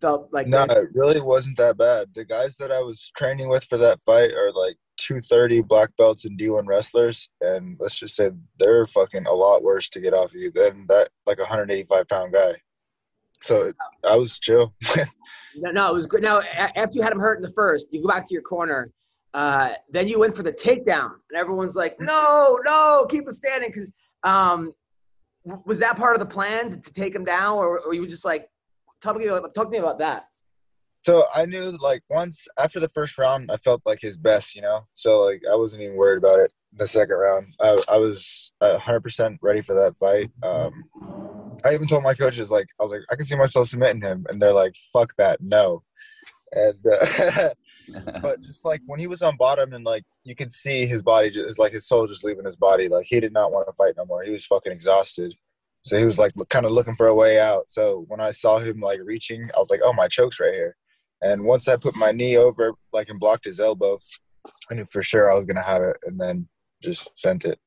felt 0.01 0.29
like 0.33 0.47
No, 0.47 0.65
it 0.65 0.89
really 0.95 1.21
wasn't 1.21 1.59
that 1.59 1.77
bad. 1.77 2.09
The 2.15 2.25
guys 2.25 2.57
that 2.57 2.73
I 2.73 2.81
was 2.81 3.13
training 3.17 3.49
with 3.49 3.65
for 3.65 3.77
that 3.79 4.01
fight 4.01 4.33
are 4.33 4.53
like 4.53 4.77
230 4.99 5.63
black 5.63 5.91
belts 5.99 6.25
and 6.25 6.39
D1 6.39 6.67
wrestlers, 6.67 7.29
and 7.43 7.77
let's 7.81 7.97
just 7.97 8.17
say 8.17 8.31
they're 8.59 8.87
fucking 8.87 9.27
a 9.27 9.33
lot 9.33 9.63
worse 9.63 9.91
to 9.91 10.01
get 10.01 10.15
off 10.15 10.35
of 10.35 10.41
you 10.41 10.51
than 10.51 10.87
that 10.89 11.11
like 11.27 11.39
185 11.39 12.09
pound 12.09 12.33
guy. 12.33 12.55
So 13.45 13.71
I 14.09 14.17
was 14.17 14.39
chill. 14.39 14.75
No, 15.57 15.71
no, 15.71 15.89
it 15.89 15.95
was 15.95 16.07
good. 16.07 16.21
Now, 16.21 16.41
after 16.41 16.95
you 16.95 17.03
had 17.03 17.13
him 17.13 17.21
hurt 17.21 17.37
in 17.37 17.43
the 17.43 17.53
first, 17.53 17.87
you 17.93 18.03
go 18.03 18.09
back 18.09 18.27
to 18.27 18.35
your 18.35 18.43
corner. 18.43 18.91
Uh, 19.35 19.71
then 19.89 20.09
you 20.09 20.19
went 20.19 20.35
for 20.37 20.43
the 20.43 20.53
takedown, 20.53 21.13
and 21.31 21.39
everyone's 21.39 21.77
like, 21.77 21.95
"No, 22.01 22.59
no, 22.65 23.07
keep 23.09 23.25
him 23.25 23.31
standing." 23.31 23.69
Because 23.69 23.93
um, 24.25 24.73
was 25.65 25.79
that 25.79 25.97
part 25.97 26.17
of 26.17 26.19
the 26.21 26.27
plan 26.27 26.71
to, 26.71 26.81
to 26.81 26.93
take 26.93 27.15
him 27.15 27.25
down, 27.25 27.59
or, 27.59 27.79
or 27.79 27.95
you 27.95 28.01
were 28.01 28.09
just 28.09 28.25
like, 28.25 28.49
talk 29.01 29.13
to 29.13 29.21
me 29.21 29.27
about, 29.27 29.55
talk 29.55 29.67
to 29.67 29.71
me 29.71 29.79
about 29.79 30.01
that? 30.01 30.25
So 31.03 31.23
I 31.33 31.47
knew 31.47 31.79
like 31.81 32.03
once 32.11 32.49
after 32.59 32.81
the 32.81 32.89
first 32.89 33.17
round, 33.17 33.49
I 33.53 33.57
felt 33.57 33.81
like 33.87 34.01
his 34.01 34.17
best, 34.17 34.57
you 34.57 34.63
know. 34.63 34.89
So 34.93 35.25
like 35.25 35.43
I 35.49 35.55
wasn't 35.55 35.83
even 35.83 35.97
worried 35.97 36.19
about 36.19 36.41
it. 36.41 36.53
The 36.73 36.89
second 36.89 37.17
round, 37.17 37.47
I, 37.61 37.81
I 37.89 37.97
was 37.97 38.53
hundred 38.61 39.03
percent 39.03 39.39
ready 39.41 39.61
for 39.61 39.75
that 39.75 39.97
fight. 39.97 40.33
Um, 40.43 40.73
I 41.65 41.75
even 41.75 41.87
told 41.87 42.03
my 42.03 42.15
coaches 42.15 42.51
like 42.51 42.67
I 42.81 42.83
was 42.83 42.93
like 42.93 43.03
I 43.11 43.17
can 43.17 43.25
see 43.25 43.37
myself 43.37 43.69
submitting 43.69 44.03
him, 44.03 44.27
and 44.29 44.41
they're 44.41 44.53
like, 44.53 44.75
"Fuck 44.93 45.15
that, 45.17 45.41
no." 45.41 45.83
And 46.53 46.79
uh, 46.87 47.51
but 48.23 48.41
just 48.41 48.65
like 48.65 48.81
when 48.87 49.01
he 49.01 49.07
was 49.07 49.23
on 49.23 49.37
bottom 49.37 49.73
and 49.73 49.85
like 49.85 50.05
you 50.23 50.35
could 50.35 50.53
see 50.53 50.87
his 50.87 51.03
body 51.03 51.31
just 51.31 51.59
like 51.59 51.73
his 51.73 51.87
soul 51.87 52.07
just 52.07 52.25
leaving 52.25 52.45
his 52.45 52.57
body, 52.57 52.89
like 52.89 53.07
he 53.09 53.21
did 53.21 53.33
not 53.33 53.53
want 53.53 53.67
to 53.69 53.73
fight 53.73 53.95
no 53.97 54.05
more. 54.07 54.23
He 54.23 54.31
was 54.31 54.47
fucking 54.47 54.73
exhausted. 54.73 55.35
So 55.83 55.99
he 55.99 56.05
was 56.05 56.19
like 56.19 56.33
kind 56.49 56.65
of 56.65 56.73
looking 56.73 56.95
for 56.95 57.09
a 57.09 57.15
way 57.15 57.39
out. 57.39 57.69
So 57.69 58.07
when 58.09 58.21
I 58.21 58.31
saw 58.31 58.59
him 58.59 58.81
like 58.81 59.01
reaching, 59.05 59.51
I 59.55 59.59
was 59.59 59.69
like, 59.71 59.81
"Oh, 59.85 59.93
my 59.93 60.09
choke's 60.09 60.41
right 60.41 60.55
here." 60.55 60.77
And 61.23 61.45
once 61.45 61.69
I 61.69 61.77
put 61.77 61.97
my 61.97 62.11
knee 62.11 62.37
over, 62.37 62.73
like, 62.93 63.09
and 63.09 63.21
blocked 63.21 63.45
his 63.45 63.61
elbow, 63.61 63.99
I 64.71 64.75
knew 64.75 64.85
for 64.91 65.03
sure 65.03 65.31
I 65.31 65.37
was 65.37 65.45
gonna 65.45 65.63
have 65.63 65.83
it, 65.83 65.97
and 66.05 66.19
then 66.19 66.49
just 66.83 67.17
sent 67.19 67.45
it. 67.45 67.59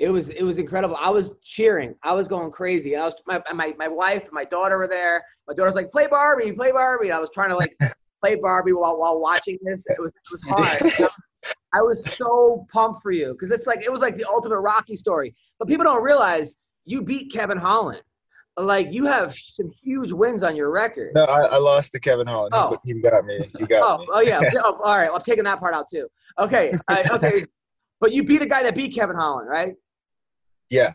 It 0.00 0.08
was 0.08 0.30
it 0.30 0.42
was 0.42 0.58
incredible. 0.58 0.96
I 0.98 1.10
was 1.10 1.32
cheering. 1.42 1.94
I 2.02 2.14
was 2.14 2.26
going 2.26 2.50
crazy. 2.50 2.96
I 2.96 3.04
was 3.04 3.14
my 3.26 3.42
my 3.54 3.74
my 3.78 3.86
wife 3.86 4.22
and 4.24 4.32
my 4.32 4.44
daughter 4.44 4.78
were 4.78 4.88
there. 4.88 5.22
My 5.46 5.52
daughter's 5.52 5.74
like, 5.74 5.90
"Play 5.90 6.06
Barbie, 6.06 6.52
play 6.52 6.72
Barbie." 6.72 7.12
I 7.12 7.18
was 7.18 7.28
trying 7.34 7.50
to 7.50 7.56
like 7.56 7.76
play 8.22 8.36
Barbie 8.36 8.72
while 8.72 8.98
while 8.98 9.20
watching 9.20 9.58
this. 9.62 9.84
It 9.88 10.00
was 10.00 10.10
it 10.14 10.32
was 10.32 10.42
hard. 10.48 11.10
I 11.74 11.82
was 11.82 12.02
so 12.16 12.66
pumped 12.72 13.02
for 13.02 13.10
you 13.12 13.32
because 13.32 13.50
it's 13.50 13.66
like 13.66 13.84
it 13.84 13.92
was 13.92 14.00
like 14.00 14.16
the 14.16 14.24
ultimate 14.24 14.60
Rocky 14.60 14.96
story. 14.96 15.34
But 15.58 15.68
people 15.68 15.84
don't 15.84 16.02
realize 16.02 16.56
you 16.86 17.02
beat 17.02 17.30
Kevin 17.30 17.58
Holland. 17.58 18.00
Like 18.56 18.90
you 18.90 19.04
have 19.04 19.34
some 19.34 19.70
huge 19.82 20.12
wins 20.12 20.42
on 20.42 20.56
your 20.56 20.70
record. 20.70 21.12
No, 21.14 21.24
I, 21.24 21.42
I 21.42 21.58
lost 21.58 21.92
to 21.92 22.00
Kevin 22.00 22.26
Holland. 22.26 22.54
Oh. 22.54 22.78
He, 22.84 22.94
he 22.94 23.00
got 23.02 23.24
me. 23.26 23.50
He 23.58 23.66
got 23.66 23.82
Oh, 23.84 23.98
me. 23.98 24.06
oh 24.12 24.20
yeah. 24.22 24.40
Oh, 24.64 24.80
all 24.82 24.96
right. 24.96 25.08
Well, 25.08 25.16
I'm 25.16 25.22
taking 25.22 25.44
that 25.44 25.60
part 25.60 25.74
out 25.74 25.86
too. 25.90 26.08
Okay. 26.38 26.72
All 26.88 26.96
right, 26.96 27.10
okay. 27.10 27.44
But 28.00 28.12
you 28.14 28.24
beat 28.24 28.40
a 28.40 28.46
guy 28.46 28.62
that 28.62 28.74
beat 28.74 28.94
Kevin 28.94 29.14
Holland, 29.14 29.46
right? 29.46 29.74
Yeah, 30.70 30.92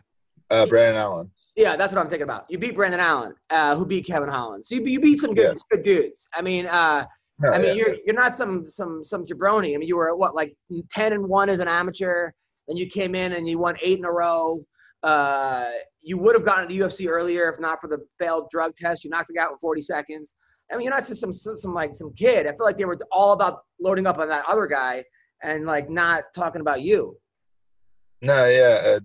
uh, 0.50 0.66
Brandon 0.66 0.96
Allen. 0.96 1.30
Yeah, 1.54 1.76
that's 1.76 1.92
what 1.94 2.02
I'm 2.02 2.08
thinking 2.10 2.24
about. 2.24 2.44
You 2.50 2.58
beat 2.58 2.74
Brandon 2.76 3.00
Allen, 3.00 3.34
uh, 3.50 3.74
who 3.76 3.86
beat 3.86 4.06
Kevin 4.06 4.28
Holland. 4.28 4.66
So 4.66 4.74
you, 4.74 4.84
you 4.84 5.00
beat 5.00 5.20
some 5.20 5.34
good, 5.34 5.52
Yes. 5.54 5.62
good 5.70 5.82
dudes. 5.84 6.28
I 6.34 6.42
mean, 6.42 6.66
uh, 6.66 7.06
No, 7.38 7.52
I 7.52 7.58
mean, 7.58 7.68
yeah. 7.68 7.72
you're 7.74 7.94
you're 8.04 8.14
not 8.14 8.34
some 8.34 8.68
some 8.68 9.04
some 9.04 9.24
jabroni. 9.24 9.74
I 9.74 9.78
mean, 9.78 9.88
you 9.88 9.96
were 9.96 10.10
at 10.10 10.18
what 10.18 10.34
like 10.34 10.54
ten 10.90 11.12
and 11.12 11.26
one 11.28 11.48
as 11.48 11.60
an 11.60 11.68
amateur. 11.68 12.30
Then 12.68 12.76
you 12.76 12.86
came 12.86 13.14
in 13.14 13.34
and 13.34 13.48
you 13.48 13.58
won 13.58 13.76
eight 13.82 13.98
in 13.98 14.04
a 14.04 14.10
row. 14.12 14.64
Uh, 15.02 15.70
you 16.02 16.18
would 16.18 16.34
have 16.34 16.44
gotten 16.44 16.68
to 16.68 16.74
the 16.74 16.80
UFC 16.82 17.08
earlier 17.08 17.50
if 17.52 17.60
not 17.60 17.80
for 17.80 17.88
the 17.88 17.98
failed 18.18 18.48
drug 18.50 18.74
test. 18.76 19.04
You 19.04 19.10
knocked 19.10 19.28
the 19.28 19.34
guy 19.34 19.42
out 19.44 19.52
in 19.52 19.58
40 19.58 19.82
seconds. 19.82 20.34
I 20.72 20.76
mean, 20.76 20.84
you're 20.84 20.94
not 20.94 21.06
just 21.06 21.20
some 21.20 21.32
some, 21.32 21.56
some 21.56 21.74
like 21.74 21.94
some 21.94 22.12
kid. 22.14 22.46
I 22.46 22.50
feel 22.50 22.64
like 22.64 22.76
they 22.78 22.84
were 22.86 22.98
all 23.12 23.32
about 23.32 23.60
loading 23.80 24.06
up 24.06 24.18
on 24.18 24.28
that 24.28 24.44
other 24.48 24.66
guy 24.66 25.04
and 25.42 25.64
like 25.66 25.88
not 25.88 26.24
talking 26.34 26.60
about 26.60 26.82
you. 26.82 27.16
No, 28.22 28.46
yeah, 28.48 28.82
uh, 28.96 29.00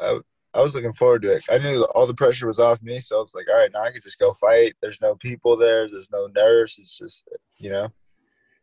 I, 0.00 0.18
I 0.54 0.62
was 0.62 0.74
looking 0.74 0.92
forward 0.92 1.22
to 1.22 1.36
it. 1.36 1.44
I 1.50 1.58
knew 1.58 1.84
all 1.94 2.06
the 2.06 2.14
pressure 2.14 2.46
was 2.46 2.60
off 2.60 2.82
me, 2.82 2.98
so 2.98 3.18
I 3.18 3.20
was 3.20 3.32
like, 3.34 3.46
all 3.48 3.56
right, 3.56 3.70
now 3.72 3.82
I 3.82 3.90
could 3.90 4.02
just 4.02 4.18
go 4.18 4.32
fight. 4.34 4.74
There's 4.80 5.00
no 5.00 5.14
people 5.16 5.56
there. 5.56 5.88
There's 5.90 6.10
no 6.10 6.28
nurse. 6.34 6.78
It's 6.78 6.96
just, 6.98 7.28
you 7.58 7.70
know, 7.70 7.88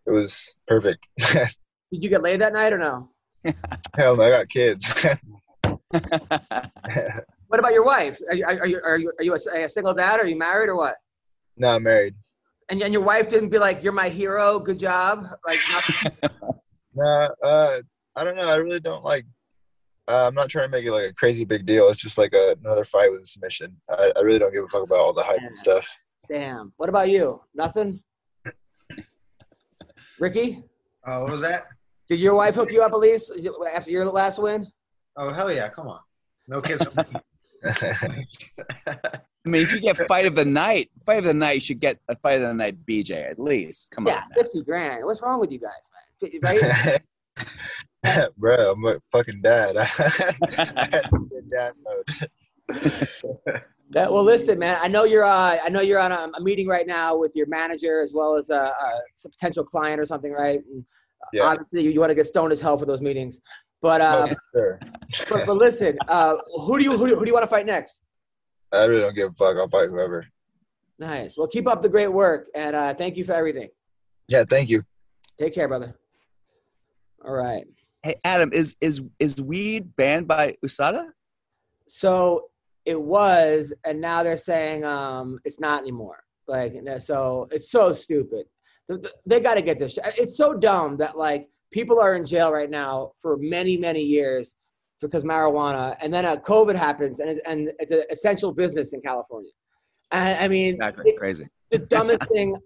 it 0.06 0.12
was 0.12 0.56
perfect. 0.68 1.08
Did 1.18 1.52
you 1.92 2.10
get 2.10 2.24
laid 2.24 2.42
that 2.42 2.54
night 2.54 2.74
or 2.74 2.80
no? 2.80 3.10
Hell 3.96 4.16
no, 4.16 4.24
I 4.24 4.30
got 4.30 4.50
kids. 4.50 5.06
What 7.54 7.60
about 7.60 7.74
your 7.74 7.86
wife? 7.86 8.20
Are 8.28 8.34
you 8.34 8.46
are 8.48 8.66
you 8.66 8.82
are 8.84 8.98
you, 8.98 9.12
are 9.20 9.24
you 9.24 9.36
a, 9.36 9.66
a 9.66 9.70
single 9.70 9.94
dad? 9.94 10.20
Are 10.20 10.26
you 10.26 10.36
married 10.36 10.70
or 10.70 10.76
what? 10.76 10.96
no, 11.56 11.76
I'm 11.76 11.84
married. 11.84 12.16
And, 12.68 12.82
and 12.82 12.92
your 12.92 13.04
wife 13.04 13.28
didn't 13.28 13.50
be 13.50 13.60
like, 13.60 13.84
"You're 13.84 13.94
my 13.94 14.10
hero. 14.10 14.58
Good 14.58 14.80
job." 14.80 15.28
Like, 15.46 15.60
nothing. 15.72 16.12
No, 16.96 17.30
uh, 17.44 17.82
I 18.16 18.24
don't 18.24 18.38
know. 18.38 18.50
I 18.50 18.56
really 18.56 18.80
don't 18.80 19.04
like. 19.04 19.26
Uh, 20.08 20.28
I'm 20.28 20.34
not 20.34 20.50
trying 20.50 20.66
to 20.66 20.72
make 20.72 20.86
it 20.86 20.92
like 20.92 21.10
a 21.10 21.14
crazy 21.14 21.46
big 21.46 21.66
deal. 21.66 21.88
It's 21.88 22.02
just 22.02 22.18
like 22.18 22.34
a, 22.34 22.56
another 22.64 22.84
fight 22.84 23.12
with 23.12 23.22
a 23.24 23.26
submission. 23.28 23.78
I, 23.90 24.12
I 24.18 24.22
really 24.22 24.40
don't 24.40 24.54
give 24.54 24.64
a 24.64 24.68
fuck 24.68 24.84
about 24.84 24.98
all 25.00 25.14
the 25.14 25.24
hype 25.24 25.40
and 25.40 25.58
stuff. 25.58 25.88
damn. 26.30 26.74
What 26.78 26.90
about 26.90 27.10
you? 27.10 27.42
Nothing. 27.56 28.02
Ricky, 30.20 30.64
Oh, 31.06 31.24
what 31.24 31.32
was 31.32 31.42
that? 31.42 31.64
did 32.10 32.20
your 32.20 32.36
wife 32.36 32.56
hook 32.56 32.72
you 32.72 32.82
up 32.84 32.92
at 32.94 33.00
least 33.00 33.32
after 33.74 33.92
your 33.92 34.06
last 34.06 34.40
win? 34.40 34.66
Oh 35.18 35.30
hell 35.32 35.52
yeah! 35.52 35.68
Come 35.70 35.88
on, 35.88 36.00
no 36.48 36.62
kids. 36.62 36.88
I 37.66 39.22
mean, 39.46 39.62
if 39.64 39.72
you 39.74 39.80
get 39.82 39.98
fight 40.08 40.26
of 40.26 40.36
the 40.36 40.46
night, 40.46 40.92
fight 41.06 41.18
of 41.20 41.24
the 41.26 41.34
night, 41.34 41.54
you 41.56 41.60
should 41.62 41.80
get 41.80 42.00
a 42.08 42.16
fight 42.16 42.36
of 42.36 42.42
the 42.42 42.54
night 42.54 42.86
BJ 42.86 43.30
at 43.30 43.40
least. 43.40 43.92
Come 43.92 44.08
Yeah, 44.08 44.18
on. 44.18 44.24
Yeah, 44.36 44.44
fifty 44.44 44.62
grand. 44.64 45.04
What's 45.06 45.22
wrong 45.22 45.40
with 45.40 45.52
you 45.52 45.60
guys, 45.60 45.72
man? 46.22 46.32
Fi- 46.32 46.40
Right? 46.44 47.00
Bro, 48.38 48.72
I'm 48.72 48.86
a 48.86 49.00
fucking 49.12 49.40
dad. 49.42 49.78
I 49.78 49.84
had 49.84 51.04
to 51.10 51.20
be 51.30 51.42
dad 51.50 51.74
mode. 51.84 53.62
That, 53.90 54.12
well, 54.12 54.24
listen, 54.24 54.58
man. 54.58 54.76
I 54.82 54.88
know 54.88 55.04
you're. 55.04 55.24
Uh, 55.26 55.60
I 55.64 55.70
know 55.70 55.82
you're 55.82 56.00
on 56.00 56.12
a, 56.12 56.32
a 56.36 56.42
meeting 56.42 56.68
right 56.68 56.88
now 56.88 57.16
with 57.16 57.32
your 57.36 57.46
manager 57.46 58.02
as 58.02 58.12
well 58.12 58.36
as 58.36 58.50
a, 58.50 58.56
a 58.56 59.02
some 59.18 59.32
potential 59.32 59.64
client 59.64 60.00
or 60.02 60.06
something, 60.08 60.32
right? 60.32 60.62
And 60.74 60.84
Yeah. 61.32 61.44
Obviously, 61.44 61.84
you, 61.84 61.92
you 61.92 62.00
want 62.00 62.10
to 62.10 62.16
get 62.16 62.26
stoned 62.26 62.52
as 62.52 62.60
hell 62.60 62.76
for 62.76 62.88
those 62.88 63.02
meetings. 63.02 63.40
But 63.84 64.02
uh, 64.02 64.30
Oh, 64.32 64.36
sure. 64.56 64.80
but, 65.30 65.46
but 65.46 65.58
listen, 65.58 66.00
uh, 66.08 66.38
who 66.62 66.80
do 66.80 66.84
you 66.84 66.98
who, 66.98 67.06
do 67.06 67.12
you- 67.12 67.16
who 67.20 67.24
do 67.26 67.28
you 67.30 67.34
want 67.36 67.44
to 67.44 67.50
fight 67.50 67.68
next? 67.68 68.00
I 68.72 68.86
really 68.86 69.02
don't 69.02 69.14
give 69.16 69.30
a 69.30 69.34
fuck. 69.34 69.58
I'll 69.58 69.70
fight 69.70 69.90
whoever. 69.90 70.26
Nice. 70.98 71.38
Well, 71.38 71.48
keep 71.48 71.68
up 71.68 71.84
the 71.84 71.90
great 71.90 72.12
work, 72.12 72.48
and 72.56 72.76
uh, 72.76 72.96
thank 72.96 73.16
you 73.16 73.24
for 73.24 73.34
everything. 73.34 73.70
Yeah, 74.28 74.44
thank 74.50 74.70
you. 74.72 74.82
Take 75.38 75.54
care, 75.54 75.68
brother. 75.68 75.94
All 77.26 77.34
right. 77.34 77.66
Hey, 78.04 78.16
Adam, 78.24 78.52
is 78.52 78.76
is 78.82 79.02
is 79.20 79.42
weed 79.42 79.96
banned 79.96 80.28
by 80.28 80.56
USADA? 80.66 81.08
So 81.88 82.50
it 82.86 83.00
was, 83.00 83.74
and 83.86 84.02
now 84.02 84.24
they're 84.24 84.36
saying 84.38 84.84
um, 84.86 85.40
it's 85.46 85.60
not 85.60 85.82
anymore. 85.82 86.24
Like, 86.48 86.74
so 87.00 87.48
it's 87.52 87.72
so 87.72 87.94
stupid. 87.94 88.46
Th- 88.90 89.02
th- 89.02 89.14
They 89.26 89.40
got 89.40 89.56
to 89.56 89.62
get 89.62 89.80
this. 89.80 89.98
It's 90.18 90.36
so 90.36 90.54
dumb 90.54 90.98
that 90.98 91.18
like 91.18 91.48
people 91.72 92.00
are 92.02 92.16
in 92.16 92.26
jail 92.26 92.52
right 92.52 92.70
now 92.70 93.14
for 93.22 93.38
many, 93.38 93.78
many 93.78 94.02
years 94.02 94.56
because 95.00 95.24
marijuana, 95.24 95.96
and 96.02 96.14
then 96.14 96.26
uh, 96.26 96.36
COVID 96.38 96.76
happens, 96.76 97.20
and 97.20 97.30
it, 97.32 97.42
and 97.46 97.72
it's 97.80 97.92
an 97.94 98.04
essential 98.12 98.52
business 98.52 98.92
in 98.94 99.00
California. 99.02 99.52
And 100.12 100.38
I 100.44 100.48
mean, 100.50 100.74
Exactly. 100.76 101.04
it's 101.08 101.22
Crazy. 101.22 101.48
the 101.72 101.78
dumbest 101.80 102.30
thing. 102.34 102.58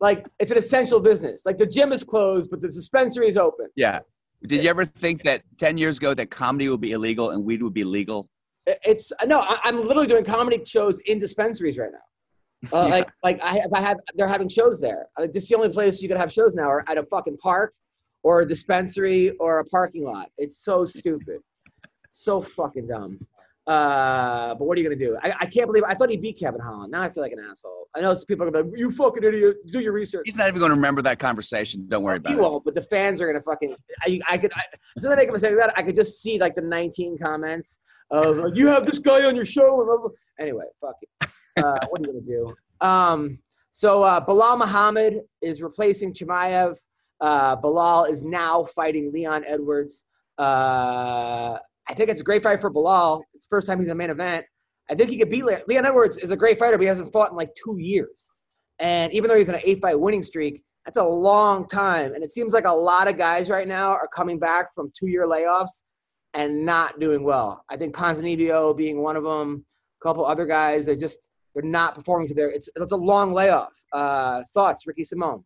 Like, 0.00 0.26
it's 0.38 0.50
an 0.50 0.58
essential 0.58 1.00
business. 1.00 1.46
Like 1.46 1.58
the 1.58 1.66
gym 1.66 1.92
is 1.92 2.04
closed, 2.04 2.50
but 2.50 2.60
the 2.60 2.68
dispensary 2.68 3.28
is 3.28 3.36
open. 3.36 3.68
Yeah. 3.76 4.00
Did 4.46 4.62
you 4.62 4.70
ever 4.70 4.84
think 4.84 5.22
that 5.22 5.42
ten 5.58 5.78
years 5.78 5.96
ago 5.98 6.12
that 6.14 6.30
comedy 6.30 6.68
would 6.68 6.80
be 6.80 6.92
illegal 6.92 7.30
and 7.30 7.42
weed 7.44 7.62
would 7.62 7.74
be 7.74 7.84
legal? 7.84 8.28
it's 8.66 9.12
no 9.26 9.40
I, 9.40 9.58
i'm 9.64 9.80
literally 9.80 10.06
doing 10.08 10.24
comedy 10.24 10.62
shows 10.64 11.00
in 11.00 11.18
dispensaries 11.18 11.78
right 11.78 11.90
now 11.92 12.76
uh, 12.76 12.84
Yeah. 12.88 12.90
like 12.90 13.08
like 13.22 13.40
i 13.42 13.54
have, 13.54 13.72
I 13.72 13.80
have 13.80 13.98
they're 14.14 14.28
having 14.28 14.48
shows 14.48 14.80
there 14.80 15.06
like, 15.18 15.32
this 15.32 15.44
is 15.44 15.48
the 15.50 15.56
only 15.56 15.70
place 15.70 16.02
you 16.02 16.08
can 16.08 16.18
have 16.18 16.32
shows 16.32 16.54
now 16.54 16.68
or 16.68 16.88
at 16.88 16.98
a 16.98 17.04
fucking 17.04 17.38
park 17.38 17.74
or 18.22 18.40
a 18.40 18.46
dispensary 18.46 19.30
or 19.38 19.60
a 19.60 19.64
parking 19.64 20.04
lot 20.04 20.30
it's 20.38 20.58
so 20.58 20.84
stupid 20.84 21.38
so 22.10 22.40
fucking 22.40 22.88
dumb 22.88 23.18
uh 23.66 24.54
but 24.54 24.64
what 24.64 24.76
are 24.76 24.80
you 24.80 24.88
gonna 24.88 25.06
do 25.06 25.16
I, 25.22 25.32
I 25.40 25.46
can't 25.46 25.66
believe 25.66 25.84
i 25.86 25.94
thought 25.94 26.10
he 26.10 26.16
beat 26.16 26.38
kevin 26.38 26.60
holland 26.60 26.92
now 26.92 27.02
i 27.02 27.08
feel 27.08 27.22
like 27.22 27.32
an 27.32 27.40
asshole 27.40 27.85
i 27.96 28.00
know 28.00 28.14
some 28.14 28.24
people 28.26 28.46
are 28.46 28.50
gonna 28.50 28.64
be 28.64 28.70
like 28.70 28.78
you 28.78 28.90
fucking 28.90 29.24
idiot 29.24 29.56
do 29.72 29.80
your 29.80 29.92
research 29.92 30.26
He's 30.26 30.36
not 30.36 30.48
even 30.48 30.58
going 30.60 30.70
to 30.70 30.76
remember 30.76 31.02
that 31.02 31.18
conversation. 31.18 31.86
Don't 31.88 32.02
worry 32.02 32.14
he 32.14 32.18
about 32.18 32.30
it. 32.30 32.34
He 32.34 32.40
won't, 32.40 32.64
but 32.64 32.74
the 32.74 32.82
fans 32.82 33.20
are 33.20 33.26
gonna 33.26 33.42
fucking. 33.42 33.74
I, 34.02 34.20
I 34.28 34.38
could. 34.38 34.52
I, 34.54 34.62
to 35.00 35.16
make 35.16 35.28
a 35.28 35.32
mistake 35.32 35.52
like 35.52 35.68
that, 35.68 35.78
I 35.78 35.82
could 35.82 35.94
just 35.94 36.20
see 36.20 36.38
like 36.38 36.54
the 36.54 36.62
19 36.62 37.18
comments 37.18 37.78
of 38.10 38.38
like, 38.38 38.54
"You 38.54 38.66
have 38.68 38.86
this 38.86 38.98
guy 38.98 39.24
on 39.24 39.36
your 39.36 39.44
show." 39.44 39.78
and 39.78 39.86
blah, 39.86 39.96
blah. 39.98 40.10
Anyway, 40.40 40.64
fuck 40.80 40.96
it. 41.02 41.30
Uh, 41.56 41.78
what 41.88 42.00
are 42.00 42.04
you 42.04 42.12
gonna 42.12 42.20
do? 42.20 42.86
Um, 42.86 43.38
so 43.72 44.02
uh, 44.02 44.24
Belal 44.24 44.58
Muhammad 44.58 45.20
is 45.42 45.62
replacing 45.62 46.12
Chimaev. 46.12 46.76
Uh, 47.20 47.56
Belal 47.56 48.10
is 48.10 48.22
now 48.22 48.64
fighting 48.64 49.12
Leon 49.12 49.44
Edwards. 49.46 50.04
Uh, 50.38 51.58
I 51.88 51.94
think 51.94 52.10
it's 52.10 52.20
a 52.20 52.24
great 52.24 52.42
fight 52.42 52.60
for 52.60 52.70
Belal. 52.70 53.22
It's 53.34 53.46
the 53.46 53.50
first 53.54 53.66
time 53.66 53.78
he's 53.78 53.88
in 53.88 53.92
a 53.92 53.94
main 53.94 54.10
event. 54.10 54.44
I 54.90 54.94
think 54.94 55.10
he 55.10 55.18
could 55.18 55.30
beat 55.30 55.44
Le- 55.44 55.62
Leon 55.66 55.86
Edwards. 55.86 56.18
is 56.18 56.30
a 56.30 56.36
great 56.36 56.58
fighter, 56.58 56.76
but 56.76 56.82
he 56.82 56.88
hasn't 56.88 57.12
fought 57.12 57.30
in 57.30 57.36
like 57.36 57.54
two 57.54 57.76
years. 57.78 58.30
And 58.78 59.12
even 59.12 59.28
though 59.28 59.36
he's 59.36 59.48
on 59.48 59.56
an 59.56 59.62
eight 59.64 59.80
fight 59.80 59.98
winning 59.98 60.22
streak, 60.22 60.62
that's 60.84 60.98
a 60.98 61.04
long 61.04 61.66
time. 61.66 62.14
And 62.14 62.22
it 62.22 62.30
seems 62.30 62.52
like 62.52 62.66
a 62.66 62.72
lot 62.72 63.08
of 63.08 63.16
guys 63.16 63.50
right 63.50 63.66
now 63.66 63.90
are 63.90 64.08
coming 64.14 64.38
back 64.38 64.72
from 64.74 64.92
two 64.96 65.08
year 65.08 65.26
layoffs 65.26 65.82
and 66.34 66.64
not 66.64 67.00
doing 67.00 67.24
well. 67.24 67.64
I 67.68 67.76
think 67.76 67.94
Ponzinibbio 67.94 68.76
being 68.76 69.02
one 69.02 69.16
of 69.16 69.24
them, 69.24 69.64
a 70.00 70.02
couple 70.02 70.24
other 70.24 70.46
guys, 70.46 70.86
they 70.86 70.96
just 70.96 71.30
they're 71.54 71.64
not 71.64 71.94
performing 71.94 72.28
to 72.28 72.34
their. 72.34 72.50
It's 72.50 72.68
it's 72.76 72.92
a 72.92 72.96
long 72.96 73.32
layoff. 73.32 73.72
Uh, 73.92 74.44
thoughts, 74.52 74.86
Ricky 74.86 75.02
Simón? 75.02 75.42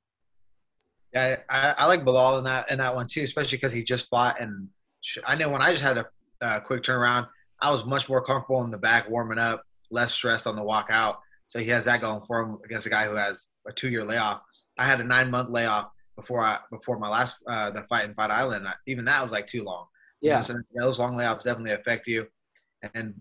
Yeah, 1.15 1.37
I, 1.49 1.75
I 1.79 1.87
like 1.87 2.05
Belal 2.05 2.39
in 2.39 2.45
that 2.45 2.71
in 2.71 2.79
that 2.79 2.95
one 2.95 3.07
too, 3.07 3.23
especially 3.23 3.59
because 3.59 3.73
he 3.73 3.83
just 3.83 4.09
fought. 4.09 4.41
And 4.41 4.69
I 5.27 5.37
know 5.37 5.49
when 5.49 5.63
I 5.63 5.71
just 5.71 5.83
had 5.83 5.99
a 5.99 6.07
uh, 6.41 6.61
quick 6.61 6.83
turnaround, 6.83 7.29
I 7.63 7.71
was 7.71 7.85
much 7.85 8.09
more 8.09 8.23
comfortable 8.23 8.63
in 8.65 8.71
the 8.71 8.79
back, 8.79 9.09
warming 9.09 9.39
up, 9.39 9.63
less 9.91 10.13
stressed 10.13 10.47
on 10.47 10.57
the 10.57 10.63
walk 10.63 10.89
out. 10.91 11.21
So 11.47 11.59
he 11.59 11.67
has 11.71 11.85
that 11.87 12.01
going 12.01 12.23
for 12.27 12.41
him 12.41 12.59
against 12.65 12.87
a 12.87 12.91
guy 12.91 13.07
who 13.07 13.17
has 13.17 13.49
a 13.69 13.73
two 13.73 13.89
year 13.91 14.05
layoff. 14.05 14.41
I 14.79 14.85
had 14.85 15.01
a 15.01 15.05
nine 15.05 15.31
month 15.31 15.51
layoff 15.51 15.91
before 16.17 16.41
I 16.41 16.59
before 16.71 16.99
my 16.99 17.09
last 17.09 17.43
uh, 17.47 17.71
the 17.71 17.83
fight 17.85 18.05
in 18.05 18.15
Fight 18.15 18.31
Island. 18.31 18.67
Even 18.87 19.05
that 19.07 19.23
was 19.23 19.33
like 19.33 19.47
too 19.47 19.65
long. 19.65 19.87
You 20.21 20.31
know, 20.31 20.37
Yeah, 20.37 20.41
so 20.43 20.55
those 20.75 20.99
long 20.99 21.17
layoffs 21.17 21.45
definitely 21.45 21.73
affect 21.73 22.07
you. 22.07 22.27
And 22.95 23.15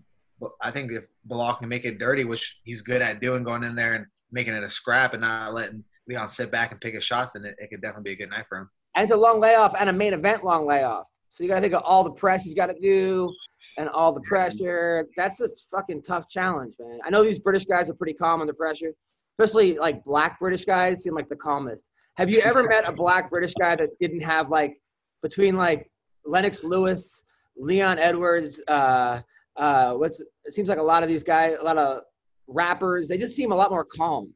I 0.62 0.70
think 0.70 0.92
if 0.92 1.04
Belal 1.28 1.58
can 1.58 1.68
make 1.68 1.84
it 1.84 1.98
dirty, 1.98 2.24
which 2.24 2.60
he's 2.64 2.82
good 2.82 3.02
at 3.02 3.20
doing, 3.20 3.42
going 3.42 3.64
in 3.64 3.74
there 3.74 3.94
and 3.94 4.06
making 4.32 4.54
it 4.54 4.62
a 4.62 4.70
scrap 4.70 5.12
and 5.12 5.22
not 5.22 5.52
letting 5.52 5.84
Leon 6.08 6.28
sit 6.28 6.50
back 6.50 6.70
and 6.72 6.80
pick 6.80 6.94
his 6.94 7.04
shots, 7.04 7.32
then 7.32 7.44
it, 7.44 7.56
it 7.58 7.68
could 7.68 7.82
definitely 7.82 8.10
be 8.10 8.22
a 8.22 8.26
good 8.26 8.30
night 8.30 8.46
for 8.48 8.58
him. 8.58 8.70
and 8.94 9.02
it's 9.02 9.12
a 9.12 9.16
long 9.16 9.40
layoff 9.40 9.74
and 9.78 9.90
a 9.90 9.92
main 9.92 10.14
event 10.14 10.44
long 10.44 10.66
layoff. 10.66 11.06
So 11.28 11.44
you 11.44 11.48
got 11.48 11.56
to 11.56 11.60
think 11.60 11.74
of 11.74 11.82
all 11.84 12.04
the 12.04 12.10
press 12.10 12.44
he's 12.44 12.54
got 12.54 12.66
to 12.66 12.80
do 12.80 13.32
and 13.80 13.88
all 13.88 14.12
the 14.12 14.20
pressure. 14.20 15.08
That's 15.16 15.40
a 15.40 15.48
fucking 15.70 16.02
tough 16.02 16.28
challenge, 16.28 16.74
man. 16.78 17.00
I 17.02 17.08
know 17.08 17.24
these 17.24 17.38
British 17.38 17.64
guys 17.64 17.88
are 17.88 17.94
pretty 17.94 18.12
calm 18.12 18.42
under 18.42 18.52
pressure, 18.52 18.92
especially 19.38 19.78
like 19.78 20.04
black 20.04 20.38
British 20.38 20.66
guys 20.66 21.02
seem 21.02 21.14
like 21.14 21.30
the 21.30 21.36
calmest. 21.36 21.84
Have 22.18 22.28
you 22.28 22.40
ever 22.42 22.64
met 22.64 22.86
a 22.86 22.92
black 22.92 23.30
British 23.30 23.54
guy 23.54 23.76
that 23.76 23.88
didn't 23.98 24.20
have 24.20 24.50
like 24.50 24.76
between 25.22 25.56
like 25.56 25.90
Lennox 26.26 26.62
Lewis, 26.62 27.22
Leon 27.56 27.98
Edwards, 27.98 28.60
uh, 28.68 29.20
uh, 29.56 29.94
what's 29.94 30.20
it 30.44 30.52
seems 30.52 30.68
like 30.68 30.78
a 30.78 30.82
lot 30.82 31.02
of 31.02 31.08
these 31.08 31.22
guys, 31.22 31.54
a 31.58 31.64
lot 31.64 31.78
of 31.78 32.02
rappers, 32.48 33.08
they 33.08 33.16
just 33.16 33.34
seem 33.34 33.50
a 33.50 33.54
lot 33.54 33.70
more 33.70 33.84
calm. 33.84 34.34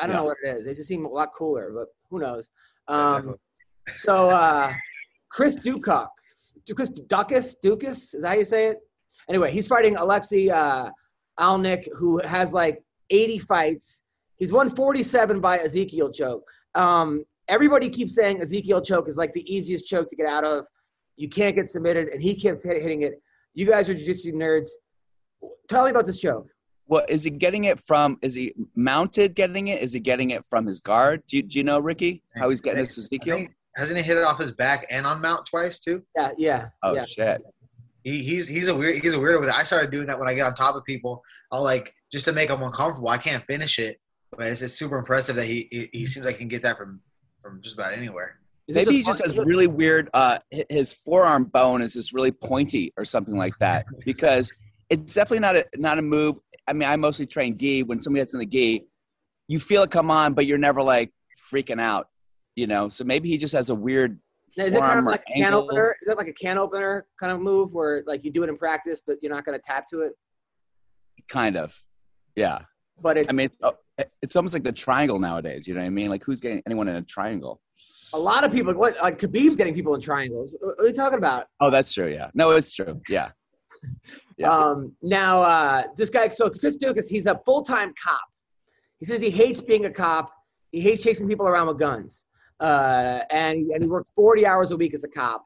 I 0.00 0.06
don't 0.06 0.16
know 0.16 0.24
what 0.24 0.38
it 0.42 0.48
is. 0.48 0.64
They 0.64 0.74
just 0.74 0.88
seem 0.88 1.04
a 1.04 1.08
lot 1.08 1.28
cooler, 1.36 1.70
but 1.72 1.86
who 2.10 2.18
knows? 2.18 2.50
Um, 2.88 3.36
so 3.86 4.30
uh, 4.30 4.72
Chris 5.30 5.56
Dukak, 5.56 6.08
Chris 6.74 6.90
Dukas, 6.90 7.56
Dukas, 7.62 8.14
is 8.14 8.22
that 8.22 8.28
how 8.28 8.34
you 8.34 8.44
say 8.44 8.68
it? 8.68 8.78
Anyway, 9.28 9.50
he's 9.50 9.66
fighting 9.66 9.96
Alexei 9.96 10.48
uh, 10.48 10.90
Oleinik, 11.38 11.88
who 11.96 12.20
has 12.24 12.52
like 12.52 12.82
80 13.10 13.38
fights. 13.40 14.02
He's 14.36 14.52
won 14.52 14.70
47 14.70 15.40
by 15.40 15.58
Ezekiel 15.58 16.12
choke. 16.12 16.44
Um, 16.74 17.24
everybody 17.48 17.88
keeps 17.88 18.14
saying 18.14 18.40
Ezekiel 18.40 18.80
choke 18.80 19.08
is 19.08 19.16
like 19.16 19.32
the 19.32 19.52
easiest 19.52 19.86
choke 19.86 20.08
to 20.10 20.16
get 20.16 20.26
out 20.26 20.44
of. 20.44 20.64
You 21.16 21.28
can't 21.28 21.56
get 21.56 21.68
submitted, 21.68 22.08
and 22.08 22.22
he 22.22 22.34
keeps 22.34 22.62
hit, 22.62 22.80
hitting 22.80 23.02
it. 23.02 23.20
You 23.54 23.66
guys 23.66 23.88
are 23.88 23.94
jiu-jitsu 23.94 24.32
nerds. 24.32 24.68
Tell 25.68 25.84
me 25.84 25.90
about 25.90 26.06
this 26.06 26.20
choke. 26.20 26.46
Well, 26.86 27.04
is 27.08 27.24
he 27.24 27.30
getting 27.30 27.64
it 27.64 27.80
from? 27.80 28.18
Is 28.22 28.34
he 28.34 28.54
mounted 28.76 29.34
getting 29.34 29.68
it? 29.68 29.82
Is 29.82 29.92
he 29.92 30.00
getting 30.00 30.30
it 30.30 30.46
from 30.46 30.64
his 30.66 30.80
guard? 30.80 31.22
Do 31.26 31.38
you, 31.38 31.42
do 31.42 31.58
you 31.58 31.64
know 31.64 31.80
Ricky 31.80 32.22
how 32.36 32.48
he's 32.48 32.60
getting 32.60 32.84
this 32.84 32.96
I 32.98 33.02
Ezekiel? 33.02 33.48
Think- 33.78 33.80
hasn't 33.80 33.98
he 33.98 34.02
hit 34.04 34.16
it 34.16 34.24
off 34.24 34.38
his 34.38 34.52
back 34.52 34.86
and 34.90 35.06
on 35.06 35.20
mount 35.20 35.46
twice 35.46 35.80
too? 35.80 36.02
Yeah, 36.16 36.30
yeah, 36.38 36.68
Oh 36.82 36.94
yeah. 36.94 37.04
shit! 37.06 37.42
He, 38.04 38.22
he's 38.22 38.48
he's 38.48 38.68
a 38.68 38.74
weird 38.74 39.02
he's 39.02 39.14
a 39.14 39.18
weirdo 39.18 39.40
with 39.40 39.48
it. 39.48 39.54
I 39.54 39.62
started 39.64 39.90
doing 39.90 40.06
that 40.06 40.18
when 40.18 40.28
I 40.28 40.34
get 40.34 40.46
on 40.46 40.54
top 40.54 40.74
of 40.76 40.84
people. 40.84 41.22
I'll 41.52 41.62
like 41.64 41.94
just 42.12 42.24
to 42.26 42.32
make 42.32 42.48
them 42.48 42.62
uncomfortable. 42.62 43.08
I 43.08 43.18
can't 43.18 43.44
finish 43.44 43.78
it, 43.78 44.00
but 44.36 44.46
it's, 44.46 44.62
it's 44.62 44.74
super 44.74 44.96
impressive 44.98 45.36
that 45.36 45.46
he, 45.46 45.68
he 45.70 45.88
he 45.92 46.06
seems 46.06 46.24
like 46.24 46.36
he 46.36 46.40
can 46.40 46.48
get 46.48 46.62
that 46.62 46.76
from 46.76 47.00
from 47.42 47.60
just 47.62 47.74
about 47.74 47.92
anywhere. 47.92 48.38
Is 48.66 48.76
it 48.76 48.86
Maybe 48.86 48.98
he 48.98 49.02
just 49.02 49.22
has 49.24 49.38
really 49.38 49.66
weird. 49.66 50.10
Uh, 50.12 50.38
his 50.68 50.92
forearm 50.92 51.44
bone 51.44 51.80
is 51.80 51.94
just 51.94 52.12
really 52.12 52.32
pointy 52.32 52.92
or 52.98 53.04
something 53.04 53.36
like 53.36 53.58
that. 53.60 53.86
Because 54.04 54.52
it's 54.90 55.14
definitely 55.14 55.40
not 55.40 55.56
a 55.56 55.64
not 55.76 55.98
a 55.98 56.02
move. 56.02 56.38
I 56.66 56.74
mean, 56.74 56.88
I 56.88 56.96
mostly 56.96 57.26
train 57.26 57.56
gi. 57.56 57.82
When 57.84 58.00
somebody 58.00 58.20
gets 58.20 58.34
in 58.34 58.40
the 58.40 58.46
gi, 58.46 58.84
you 59.48 59.58
feel 59.58 59.82
it 59.82 59.90
come 59.90 60.10
on, 60.10 60.34
but 60.34 60.46
you're 60.46 60.58
never 60.58 60.82
like 60.82 61.12
freaking 61.50 61.80
out. 61.80 62.08
You 62.58 62.66
know. 62.66 62.88
So 62.88 63.04
maybe 63.04 63.28
he 63.28 63.38
just 63.38 63.54
has 63.54 63.70
a 63.70 63.74
weird 63.74 64.18
Now, 64.56 64.64
is 64.64 64.74
it 64.74 64.80
kind 64.80 64.98
of 64.98 65.04
like 65.04 65.22
a 65.28 65.40
can 65.40 65.54
opener? 65.54 65.96
Is 66.02 66.08
that 66.08 66.18
like 66.18 66.28
a 66.28 66.32
can 66.32 66.58
opener 66.58 67.06
kind 67.20 67.32
of 67.32 67.40
move 67.40 67.72
where 67.72 68.02
like 68.06 68.24
you 68.24 68.30
do 68.30 68.42
it 68.42 68.48
in 68.48 68.56
practice, 68.56 69.00
but 69.06 69.16
you're 69.22 69.32
not 69.32 69.44
going 69.44 69.58
to 69.58 69.64
tap 69.64 69.88
to 69.90 70.00
it? 70.00 70.12
Kind 71.28 71.56
of. 71.56 71.76
Yeah. 72.34 72.60
But 73.00 73.18
it's 73.18 73.30
I 73.30 73.32
mean, 73.32 73.46
it's, 73.46 73.56
uh, 73.62 74.04
it's 74.22 74.34
almost 74.36 74.54
like 74.54 74.64
the 74.64 74.72
triangle 74.72 75.18
nowadays. 75.18 75.68
You 75.68 75.74
know 75.74 75.80
what 75.80 75.86
I 75.86 75.90
mean? 75.90 76.10
Like 76.10 76.24
who's 76.24 76.40
getting 76.40 76.62
anyone 76.66 76.88
in 76.88 76.96
a 76.96 77.02
triangle? 77.02 77.60
a 78.14 78.18
lot 78.18 78.44
of 78.44 78.50
people. 78.50 78.74
What 78.74 78.96
like 79.02 79.18
Khabib's 79.18 79.56
getting 79.56 79.74
people 79.74 79.94
in 79.94 80.00
triangles? 80.00 80.56
What 80.60 80.80
are 80.80 80.86
you 80.86 80.92
talking 80.92 81.18
about? 81.18 81.46
Oh, 81.60 81.70
that's 81.70 81.92
true. 81.92 82.08
Yeah. 82.08 82.30
No, 82.34 82.50
it's 82.50 82.72
true. 82.72 83.00
Yeah. 83.08 83.30
Yeah. 84.36 84.50
Um, 84.50 84.92
now 85.02 85.42
uh, 85.42 85.82
this 85.96 86.10
guy, 86.10 86.28
so 86.28 86.48
Chris 86.48 86.76
Dukas, 86.76 87.08
he's 87.08 87.26
a 87.26 87.40
full 87.44 87.64
time 87.64 87.92
cop. 88.00 88.20
He 89.00 89.04
says 89.04 89.20
he 89.20 89.30
hates 89.30 89.60
being 89.60 89.86
a 89.86 89.90
cop. 89.90 90.32
He 90.70 90.80
hates 90.80 91.02
chasing 91.02 91.28
people 91.28 91.48
around 91.48 91.66
with 91.66 91.78
guns. 91.80 92.24
Uh, 92.60 93.20
and, 93.30 93.66
and 93.68 93.82
he 93.82 93.88
works 93.88 94.10
40 94.14 94.46
hours 94.46 94.70
a 94.72 94.76
week 94.76 94.94
as 94.94 95.04
a 95.04 95.08
cop. 95.08 95.44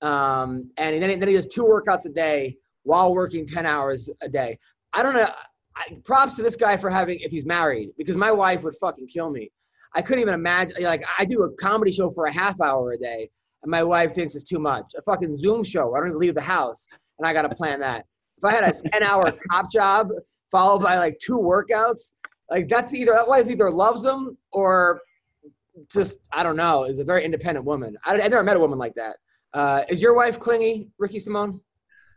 Um, 0.00 0.70
and 0.76 1.02
then, 1.02 1.18
then 1.18 1.28
he 1.28 1.34
does 1.34 1.46
two 1.46 1.64
workouts 1.64 2.06
a 2.06 2.10
day 2.10 2.56
while 2.82 3.14
working 3.14 3.46
10 3.46 3.66
hours 3.66 4.10
a 4.22 4.28
day. 4.28 4.58
I 4.92 5.02
don't 5.02 5.14
know. 5.14 5.28
I, 5.76 5.98
props 6.04 6.36
to 6.36 6.42
this 6.42 6.56
guy 6.56 6.76
for 6.76 6.90
having 6.90 7.18
if 7.20 7.32
he's 7.32 7.46
married 7.46 7.90
because 7.96 8.16
my 8.16 8.30
wife 8.30 8.62
would 8.62 8.76
fucking 8.76 9.06
kill 9.06 9.30
me. 9.30 9.50
I 9.94 10.02
couldn't 10.02 10.20
even 10.20 10.34
imagine. 10.34 10.82
Like 10.82 11.04
I 11.18 11.24
do 11.24 11.42
a 11.42 11.52
comedy 11.54 11.92
show 11.92 12.10
for 12.10 12.26
a 12.26 12.32
half 12.32 12.60
hour 12.60 12.92
a 12.92 12.98
day, 12.98 13.30
and 13.62 13.70
my 13.70 13.82
wife 13.82 14.14
thinks 14.14 14.34
it's 14.34 14.44
too 14.44 14.58
much. 14.58 14.92
A 14.98 15.02
fucking 15.02 15.34
Zoom 15.34 15.64
show. 15.64 15.94
I 15.94 15.98
don't 16.00 16.08
even 16.08 16.18
leave 16.18 16.34
the 16.34 16.40
house, 16.42 16.86
and 17.18 17.26
I 17.26 17.32
got 17.32 17.42
to 17.42 17.54
plan 17.54 17.80
that. 17.80 18.04
If 18.38 18.44
I 18.44 18.52
had 18.52 18.64
a 18.64 18.88
ten 18.90 19.02
hour 19.02 19.32
cop 19.50 19.70
job 19.70 20.08
followed 20.50 20.82
by 20.82 20.96
like 20.96 21.18
two 21.24 21.38
workouts, 21.38 22.12
like 22.50 22.68
that's 22.68 22.94
either 22.94 23.12
that 23.12 23.28
wife 23.28 23.48
either 23.48 23.70
loves 23.70 24.02
them 24.02 24.36
or 24.52 25.00
just 25.90 26.18
I 26.32 26.42
don't 26.42 26.56
know 26.56 26.84
is 26.84 26.98
a 26.98 27.04
very 27.04 27.24
independent 27.24 27.64
woman. 27.64 27.96
I, 28.04 28.14
I 28.14 28.28
never 28.28 28.42
met 28.42 28.56
a 28.56 28.60
woman 28.60 28.78
like 28.78 28.94
that. 28.94 29.16
Uh, 29.54 29.84
is 29.88 30.00
your 30.00 30.14
wife 30.14 30.38
clingy, 30.38 30.90
Ricky 30.98 31.18
Simón? 31.18 31.60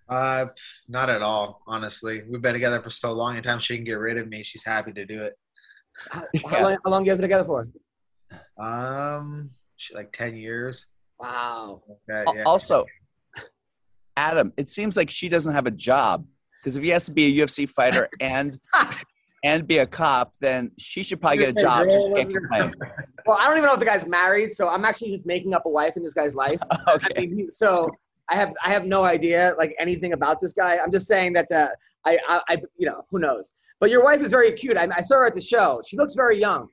Uh, 0.08 0.46
not 0.88 1.10
at 1.10 1.22
all. 1.22 1.62
Honestly, 1.68 2.24
we've 2.30 2.42
been 2.42 2.54
together 2.54 2.82
for 2.82 2.90
so 2.90 3.12
long. 3.12 3.34
Anytime 3.34 3.60
she 3.60 3.76
can 3.76 3.84
get 3.84 3.98
rid 4.00 4.18
of 4.20 4.28
me, 4.28 4.44
she's 4.44 4.64
happy 4.64 4.92
to 4.94 5.06
do 5.06 5.22
it. 5.22 5.34
How, 6.12 6.24
how 6.48 6.62
long, 6.62 6.78
how 6.84 6.92
long 6.92 7.06
you 7.06 7.12
guys 7.12 7.18
been 7.18 7.24
together 7.24 7.44
for? 7.44 7.68
Um, 8.58 9.50
she, 9.78 9.96
like 9.96 10.12
ten 10.14 10.36
years. 10.36 10.86
Wow. 11.20 11.84
Okay, 12.10 12.24
Al- 12.28 12.36
yeah. 12.36 12.44
Also, 12.46 12.86
Adam, 14.18 14.54
it 14.58 14.70
seems 14.70 14.96
like 14.96 15.10
she 15.10 15.30
doesn't 15.30 15.54
have 15.54 15.66
a 15.66 15.72
job 15.72 16.26
because 16.62 16.78
if 16.78 16.84
he 16.84 16.90
has 16.90 17.06
to 17.06 17.12
be 17.12 17.40
a 17.40 17.46
UFC 17.46 17.70
fighter 17.70 18.10
and 18.20 18.60
and 19.46 19.68
be 19.68 19.78
a 19.78 19.86
cop, 19.86 20.36
then 20.42 20.72
she 20.78 21.04
should 21.04 21.22
probably 21.22 21.38
get 21.38 21.50
a 21.50 21.54
job. 21.54 21.88
She 21.90 22.14
can't 22.16 22.34
complain. 22.34 22.74
Well, 23.28 23.40
I 23.42 23.48
don't 23.48 23.58
even 23.58 23.66
know 23.66 23.74
if 23.74 23.80
the 23.80 23.86
guy's 23.88 24.06
married, 24.06 24.52
so 24.52 24.70
I'm 24.70 24.86
actually 24.86 25.10
just 25.10 25.26
making 25.26 25.56
up 25.56 25.66
a 25.66 25.70
wife 25.70 25.98
in 25.98 26.04
this 26.04 26.14
guy's 26.14 26.36
life. 26.36 26.60
I 26.88 26.92
Okay. 26.94 27.26
mean, 27.26 27.50
so 27.50 27.90
I 28.30 28.36
have 28.36 28.54
I 28.64 28.70
have 28.70 28.86
no 28.86 29.04
idea 29.04 29.56
like 29.58 29.74
anything 29.80 30.14
about 30.14 30.40
this 30.40 30.54
guy. 30.54 30.78
I'm 30.78 30.92
just 30.92 31.08
saying 31.08 31.34
that 31.34 31.52
uh, 31.52 31.70
I, 32.06 32.20
I 32.28 32.42
I 32.50 32.58
you 32.78 32.86
know 32.86 33.02
who 33.10 33.18
knows. 33.18 33.52
But 33.80 33.90
your 33.90 34.04
wife 34.04 34.22
is 34.22 34.30
very 34.30 34.52
cute. 34.52 34.78
I, 34.78 34.88
I 34.96 35.02
saw 35.02 35.16
her 35.16 35.26
at 35.26 35.34
the 35.34 35.42
show. 35.42 35.82
She 35.88 35.98
looks 35.98 36.14
very 36.14 36.40
young. 36.40 36.68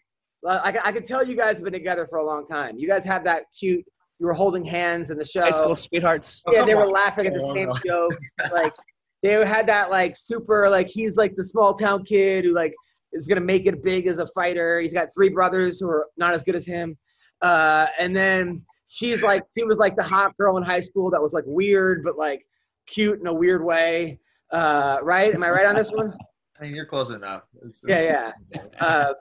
I, 0.47 0.79
I 0.85 0.93
can 0.93 1.05
tell 1.05 1.27
you 1.27 1.37
guys 1.37 1.57
have 1.57 1.65
been 1.65 1.73
together 1.73 2.07
for 2.07 2.19
a 2.19 2.27
long 2.27 2.47
time. 2.47 2.77
You 2.79 2.87
guys 2.87 3.03
have 3.07 3.25
that 3.25 3.45
cute. 3.59 3.83
You 4.19 4.27
were 4.27 4.35
holding 4.35 4.63
hands 4.63 5.11
in 5.11 5.17
the 5.17 5.25
show. 5.25 5.41
High 5.41 5.53
school 5.53 5.75
sweethearts. 5.75 6.43
Yeah, 6.53 6.67
they 6.67 6.75
were 6.75 6.87
laughing 7.03 7.27
at 7.29 7.33
the 7.33 7.51
same 7.55 7.69
no. 7.69 7.79
jokes. 7.87 8.33
Like 8.53 8.75
they 9.23 9.33
had 9.47 9.67
that 9.69 9.91
like 9.91 10.17
super 10.17 10.69
like 10.69 10.89
he's 10.89 11.17
like 11.17 11.35
the 11.37 11.45
small 11.45 11.75
town 11.75 12.05
kid 12.05 12.45
who 12.45 12.53
like 12.55 12.75
is 13.13 13.27
gonna 13.27 13.41
make 13.41 13.67
it 13.67 13.83
big 13.83 14.07
as 14.07 14.19
a 14.19 14.27
fighter. 14.29 14.81
He's 14.81 14.93
got 14.93 15.09
three 15.15 15.29
brothers 15.29 15.79
who 15.79 15.89
are 15.89 16.07
not 16.17 16.35
as 16.35 16.43
good 16.43 16.57
as 16.57 16.67
him. 16.67 16.97
Uh, 17.41 17.87
and 17.99 18.15
then 18.15 18.63
she's 18.89 19.23
like 19.23 19.43
she 19.57 19.65
was 19.65 19.79
like 19.79 19.97
the 19.97 20.03
hot 20.03 20.37
girl 20.37 20.57
in 20.57 20.63
high 20.63 20.81
school 20.81 21.11
that 21.11 21.23
was 21.23 21.33
like 21.33 21.45
weird 21.47 22.03
but 22.05 22.17
like 22.19 22.45
cute 22.87 23.21
in 23.21 23.27
a 23.27 23.33
weird 23.35 23.65
way. 23.65 24.19
Uh, 24.51 24.99
right? 25.03 25.35
Am 25.35 25.43
I 25.43 25.51
right 25.51 25.67
on 25.67 25.75
this 25.75 25.91
one? 25.91 26.13
I 26.61 26.65
mean, 26.65 26.75
you're 26.77 26.87
close 26.87 27.11
enough. 27.11 27.43
It's- 27.57 27.83
Yeah, 27.87 28.03
yeah. 28.03 28.61
Uh, 28.81 29.15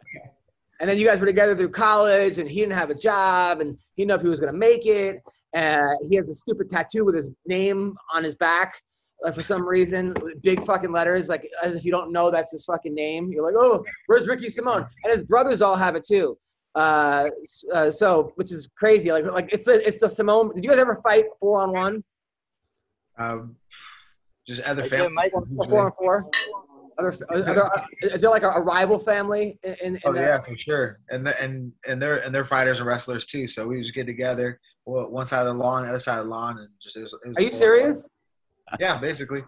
and 0.80 0.90
then 0.90 0.98
you 0.98 1.06
guys 1.06 1.20
were 1.20 1.26
together 1.28 1.56
through 1.56 1.70
college, 1.70 2.40
and 2.40 2.50
he 2.50 2.60
didn't 2.60 2.74
have 2.74 2.90
a 2.90 2.96
job, 2.96 3.62
and 3.62 3.78
he 3.96 4.02
didn't 4.02 4.10
know 4.10 4.16
if 4.16 4.22
he 4.24 4.28
was 4.28 4.40
going 4.40 4.52
to 4.52 4.58
make 4.58 4.86
it. 4.88 5.22
Uh, 5.56 5.88
he 6.10 6.16
has 6.16 6.28
a 6.28 6.34
stupid 6.34 6.70
tattoo 6.72 7.06
with 7.06 7.14
his 7.16 7.30
name 7.46 7.96
on 8.14 8.24
his 8.24 8.36
back 8.36 8.82
uh, 9.26 9.32
for 9.32 9.42
some 9.42 9.68
reason, 9.68 10.14
big 10.42 10.64
fucking 10.66 10.92
letters, 10.92 11.30
like 11.30 11.48
as 11.64 11.76
if 11.76 11.86
you 11.86 11.92
don't 11.92 12.12
know 12.12 12.32
that's 12.32 12.52
his 12.52 12.66
fucking 12.66 12.94
name. 12.94 13.32
You're 13.32 13.46
like, 13.46 13.56
oh, 13.58 13.84
where's 14.08 14.28
Ricky 14.28 14.48
Simón? 14.48 14.88
And 15.04 15.14
his 15.14 15.24
brothers 15.24 15.62
all 15.62 15.76
have 15.76 15.96
it 15.96 16.06
too. 16.06 16.38
Uh, 16.76 17.30
uh, 17.74 17.92
so, 17.92 18.32
which 18.36 18.52
is 18.52 18.70
crazy. 18.78 19.12
Like, 19.12 19.26
like 19.26 19.52
it's 19.54 19.68
a, 19.68 19.86
it's 19.86 20.00
the 20.00 20.08
Simón. 20.08 20.54
Did 20.56 20.64
you 20.64 20.70
guys 20.70 20.80
ever 20.80 21.00
fight 21.04 21.26
four 21.40 21.62
on 21.62 21.72
one, 21.74 22.04
Um, 23.18 23.56
just 24.48 24.62
other 24.64 24.84
Hey, 24.84 24.90
family. 24.90 25.14
mate. 25.14 25.32
or 25.34 25.46
four 25.68 25.86
on 25.86 25.92
four? 26.00 26.30
Other, 26.98 27.14
other, 27.32 27.70
is 28.02 28.22
there 28.22 28.30
like 28.30 28.44
a, 28.44 28.50
a 28.50 28.62
rival 28.62 29.00
family 29.00 29.58
in? 29.64 29.74
in, 29.82 29.96
in 29.96 30.02
Oh 30.06 30.14
that? 30.14 30.22
yeah, 30.22 30.42
for 30.44 30.56
sure. 30.58 31.00
And 31.10 31.26
the, 31.26 31.34
and 31.42 31.72
and 31.88 32.02
they're 32.02 32.18
and 32.18 32.34
they're 32.36 32.44
fighters 32.44 32.80
and 32.80 32.88
wrestlers 32.88 33.26
too. 33.26 33.48
So 33.48 33.66
we 33.68 33.82
just 33.82 33.96
get 33.96 34.06
together, 34.06 34.60
well, 34.86 35.10
one 35.10 35.26
side 35.26 35.40
of 35.48 35.48
the 35.48 35.54
lawn, 35.64 35.84
the 35.84 35.90
other 35.90 36.00
side 36.00 36.20
of 36.20 36.26
the 36.26 36.30
lawn, 36.32 36.60
and 36.60 36.68
just. 36.82 36.98
It 36.98 37.02
was, 37.02 37.14
it 37.26 37.30
was 37.30 37.38
Are 37.38 37.42
you 37.42 37.50
cool. 37.50 37.60
serious? 37.60 38.08
Yeah, 38.80 38.98
basically. 38.98 39.44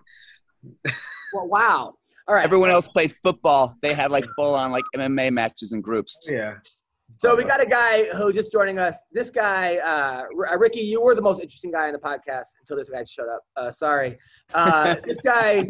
Well, 1.34 1.48
wow. 1.48 1.96
All 2.28 2.36
right. 2.36 2.46
Everyone 2.46 2.70
else 2.70 2.88
played 2.88 3.12
football. 3.24 3.76
They 3.82 3.94
had 3.94 4.12
like 4.12 4.26
full 4.36 4.56
on 4.56 4.72
like 4.72 4.84
MMA 4.96 5.32
matches 5.32 5.72
and 5.72 5.84
groups. 5.84 6.18
Yeah. 6.32 6.56
So 7.16 7.36
we 7.36 7.44
got 7.44 7.62
a 7.62 7.66
guy 7.66 8.06
who 8.16 8.34
just 8.34 8.52
joining 8.52 8.80
us. 8.80 9.00
This 9.12 9.30
guy, 9.30 9.78
uh, 9.78 10.24
Ricky, 10.58 10.80
you 10.80 11.02
were 11.02 11.16
the 11.16 11.22
most 11.22 11.42
interesting 11.42 11.72
guy 11.72 11.88
in 11.88 11.94
the 11.94 12.00
podcast 12.00 12.46
until 12.62 12.78
this 12.78 12.90
guy 12.90 13.04
showed 13.04 13.30
up. 13.30 13.42
Uh, 13.56 13.72
sorry. 13.72 14.18
Uh, 14.54 14.96
this 15.06 15.20
guy, 15.20 15.64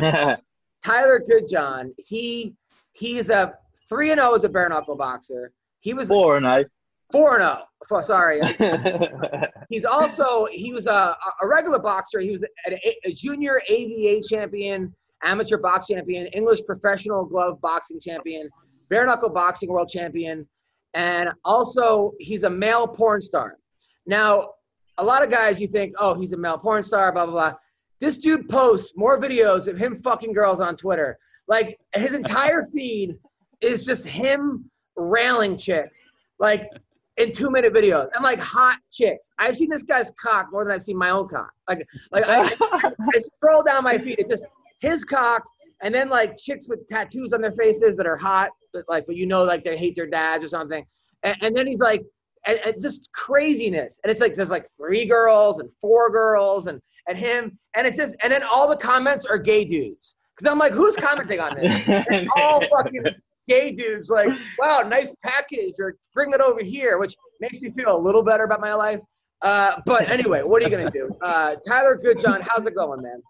Tyler 0.86 1.22
Goodjohn, 1.30 1.92
he 1.98 2.56
he's 2.94 3.30
a 3.30 3.56
three 3.90 4.12
and 4.12 4.22
zero 4.22 4.36
as 4.36 4.44
a 4.44 4.50
bare 4.50 4.70
knuckle 4.70 4.96
boxer. 4.96 5.52
He 5.82 5.94
was 5.94 6.08
Four 6.08 6.38
and 6.38 6.46
oh. 6.46 6.64
Four 7.12 7.36
and 7.36 7.44
oh. 7.44 7.64
zero. 7.88 8.02
Sorry. 8.02 8.42
He's 9.70 9.86
also 9.86 10.48
he 10.52 10.74
was 10.74 10.88
a, 10.88 11.16
a 11.42 11.48
regular 11.48 11.80
boxer. 11.80 12.20
He 12.20 12.32
was 12.32 12.44
a, 12.68 12.96
a 13.06 13.14
junior 13.14 13.62
ABA 13.70 14.22
champion, 14.28 14.94
amateur 15.24 15.58
box 15.58 15.88
champion, 15.88 16.28
English 16.28 16.62
professional 16.66 17.26
glove 17.26 17.60
boxing 17.62 18.00
champion, 18.00 18.50
bare 18.90 19.06
knuckle 19.06 19.30
boxing 19.30 19.70
world 19.70 19.90
champion, 19.90 20.48
and 20.94 21.30
also 21.44 22.14
he's 22.20 22.44
a 22.44 22.50
male 22.50 22.88
porn 22.88 23.22
star. 23.22 23.58
Now, 24.06 24.50
a 24.98 25.04
lot 25.04 25.24
of 25.24 25.30
guys 25.30 25.60
you 25.60 25.68
think, 25.68 25.96
oh, 26.00 26.14
he's 26.14 26.34
a 26.34 26.38
male 26.38 26.58
porn 26.58 26.84
star, 26.84 27.12
blah 27.12 27.26
blah 27.26 27.34
blah. 27.34 27.54
This 28.00 28.18
dude 28.18 28.50
posts 28.50 28.94
more 28.96 29.20
videos 29.20 29.68
of 29.68 29.78
him 29.78 30.02
fucking 30.04 30.34
girls 30.34 30.60
on 30.60 30.76
Twitter. 30.76 31.18
Like 31.48 31.78
his 31.96 32.14
entire 32.14 32.64
feed 32.74 33.18
is 33.62 33.86
just 33.86 34.06
him 34.06 34.70
railing 34.96 35.58
chicks. 35.58 36.08
Like 36.40 36.70
in 37.18 37.32
two 37.32 37.50
minute 37.50 37.74
videos 37.74 38.08
and 38.16 38.24
like 38.24 38.40
hot 38.40 38.80
chicks. 38.92 39.30
I've 39.40 39.56
seen 39.56 39.70
this 39.70 39.84
guy's 39.84 40.12
cock 40.20 40.48
more 40.52 40.64
than 40.64 40.74
I've 40.74 40.82
seen 40.82 40.98
my 40.98 41.12
own 41.12 41.28
cock. 41.28 41.52
Like, 41.70 41.86
like 42.12 42.26
I, 42.28 42.44
I, 42.44 42.92
I 43.16 43.20
scroll 43.20 43.64
down 43.64 43.84
my 43.84 43.98
feed, 43.98 44.20
it's 44.20 44.30
just 44.30 44.48
his 44.80 45.04
cock, 45.04 45.44
and 45.82 45.94
then 45.94 46.10
like 46.10 46.38
chicks 46.38 46.68
with 46.68 46.88
tattoos 46.90 47.34
on 47.34 47.42
their 47.42 47.52
faces 47.52 47.98
that 47.98 48.08
are 48.08 48.18
hot, 48.18 48.52
but 48.74 48.84
like, 48.88 49.06
but 49.06 49.16
you 49.16 49.28
know, 49.28 49.44
like 49.44 49.64
they 49.64 49.78
hate 49.78 49.96
their 49.96 50.08
dads 50.08 50.44
or 50.44 50.48
something. 50.48 50.86
And, 51.24 51.38
and 51.42 51.56
then 51.56 51.68
he's 51.68 51.80
like, 51.80 52.04
and, 52.48 52.60
and 52.66 52.82
just 52.82 53.10
craziness. 53.14 54.00
And 54.04 54.12
it's 54.12 54.20
like 54.20 54.34
there's 54.34 54.52
like 54.52 54.68
three 54.78 55.06
girls 55.06 55.60
and 55.60 55.70
four 55.82 56.10
girls 56.10 56.68
and 56.68 56.82
and 57.08 57.18
him, 57.18 57.58
and 57.76 57.86
it's 57.86 57.98
just, 57.98 58.16
and 58.24 58.32
then 58.32 58.44
all 58.44 58.68
the 58.68 58.78
comments 58.78 59.26
are 59.26 59.38
gay 59.38 59.66
dudes. 59.66 60.16
Because 60.36 60.50
I'm 60.50 60.58
like, 60.58 60.74
who's 60.74 60.96
commenting 60.96 61.40
on 61.40 61.56
this? 61.56 62.06
And 62.10 62.30
all 62.36 62.62
fucking 62.70 63.04
gay 63.48 63.72
dudes 63.72 64.10
like, 64.10 64.30
wow, 64.60 64.82
nice 64.88 65.14
package, 65.24 65.76
or 65.80 65.96
bring 66.14 66.32
it 66.34 66.42
over 66.42 66.64
here, 66.64 66.98
which 66.98 67.16
makes 67.40 67.62
me 67.62 67.72
feel 67.72 67.96
a 67.96 68.00
little 68.00 68.24
better 68.24 68.44
about 68.44 68.62
my 68.62 68.74
life. 68.74 69.00
Uh, 69.42 69.76
but 69.86 70.10
anyway, 70.10 70.42
what 70.42 70.62
are 70.62 70.66
you 70.66 70.72
gonna 70.72 70.92
do? 70.92 71.10
Uh, 71.22 71.56
Tyler 71.68 71.98
Goodjohn, 71.98 72.46
how's 72.48 72.66
it 72.66 72.76
going, 72.76 73.02
man? 73.02 73.22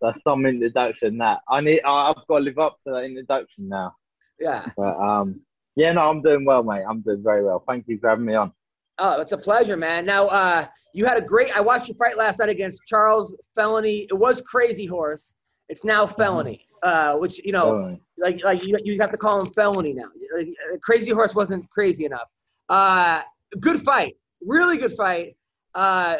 That's 0.00 0.18
some 0.26 0.44
introduction. 0.46 1.16
That 1.18 1.40
I 1.48 1.60
need. 1.60 1.80
I've 1.84 2.16
got 2.26 2.38
to 2.38 2.44
live 2.44 2.58
up 2.58 2.78
to 2.86 2.92
that 2.92 3.04
introduction 3.04 3.68
now. 3.68 3.94
Yeah. 4.40 4.66
But 4.76 4.98
um, 4.98 5.40
yeah, 5.76 5.92
no, 5.92 6.10
I'm 6.10 6.20
doing 6.20 6.44
well, 6.44 6.64
mate. 6.64 6.84
I'm 6.88 7.00
doing 7.00 7.22
very 7.22 7.44
well. 7.44 7.62
Thank 7.68 7.84
you 7.86 7.98
for 7.98 8.10
having 8.10 8.26
me 8.26 8.34
on. 8.34 8.52
Oh, 8.98 9.20
it's 9.20 9.32
a 9.32 9.38
pleasure, 9.38 9.76
man. 9.76 10.04
Now, 10.04 10.26
uh, 10.26 10.66
you 10.92 11.06
had 11.06 11.16
a 11.16 11.20
great. 11.22 11.56
I 11.56 11.60
watched 11.60 11.88
your 11.88 11.96
fight 11.96 12.18
last 12.18 12.40
night 12.40 12.48
against 12.48 12.82
Charles 12.86 13.36
Felony. 13.54 14.06
It 14.10 14.14
was 14.14 14.42
Crazy 14.42 14.86
Horse. 14.86 15.32
It's 15.68 15.84
now 15.84 16.04
Felony, 16.04 16.66
uh, 16.82 17.16
which 17.16 17.40
you 17.44 17.52
know, 17.52 17.64
Oh, 17.64 17.98
like 18.18 18.42
like 18.44 18.66
you, 18.66 18.78
you 18.84 19.00
have 19.00 19.10
to 19.10 19.16
call 19.16 19.40
him 19.40 19.50
Felony 19.52 19.92
now. 19.92 20.08
Like, 20.36 20.48
Crazy 20.82 21.10
Horse 21.12 21.34
wasn't 21.34 21.68
crazy 21.70 22.04
enough. 22.04 22.28
Uh, 22.68 23.22
good 23.60 23.80
fight, 23.80 24.14
really 24.44 24.78
good 24.78 24.92
fight. 24.92 25.36
Uh, 25.74 26.16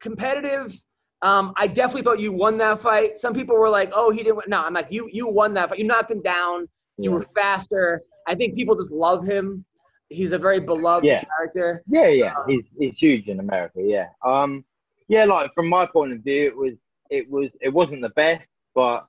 competitive. 0.00 0.80
Um, 1.22 1.52
I 1.56 1.68
definitely 1.68 2.02
thought 2.02 2.18
you 2.18 2.32
won 2.32 2.58
that 2.58 2.80
fight. 2.80 3.16
Some 3.16 3.32
people 3.32 3.56
were 3.56 3.68
like, 3.68 3.92
"Oh, 3.94 4.10
he 4.10 4.18
didn't." 4.18 4.36
Win. 4.36 4.44
No, 4.48 4.62
I'm 4.62 4.74
like, 4.74 4.88
you 4.90 5.08
you 5.12 5.28
won 5.28 5.54
that 5.54 5.68
fight. 5.68 5.78
You 5.78 5.84
knocked 5.84 6.10
him 6.10 6.20
down. 6.22 6.68
You 6.98 7.10
yeah. 7.10 7.16
were 7.18 7.26
faster. 7.36 8.02
I 8.26 8.34
think 8.34 8.54
people 8.54 8.74
just 8.74 8.92
love 8.92 9.24
him. 9.26 9.64
He's 10.08 10.32
a 10.32 10.38
very 10.38 10.60
beloved 10.60 11.06
Yeah. 11.06 11.22
character. 11.38 11.82
Yeah, 11.86 12.08
yeah, 12.08 12.34
he's 12.48 12.64
he's 12.78 12.94
huge 12.98 13.28
in 13.28 13.40
America. 13.40 13.80
Yeah, 13.80 14.08
um, 14.24 14.64
yeah, 15.08 15.24
like 15.24 15.52
from 15.54 15.68
my 15.68 15.86
point 15.86 16.12
of 16.12 16.18
view, 16.20 16.46
it 16.48 16.56
was 16.56 16.72
it 17.10 17.30
was 17.30 17.50
it 17.60 17.72
wasn't 17.72 18.02
the 18.02 18.10
best, 18.10 18.42
but 18.74 19.06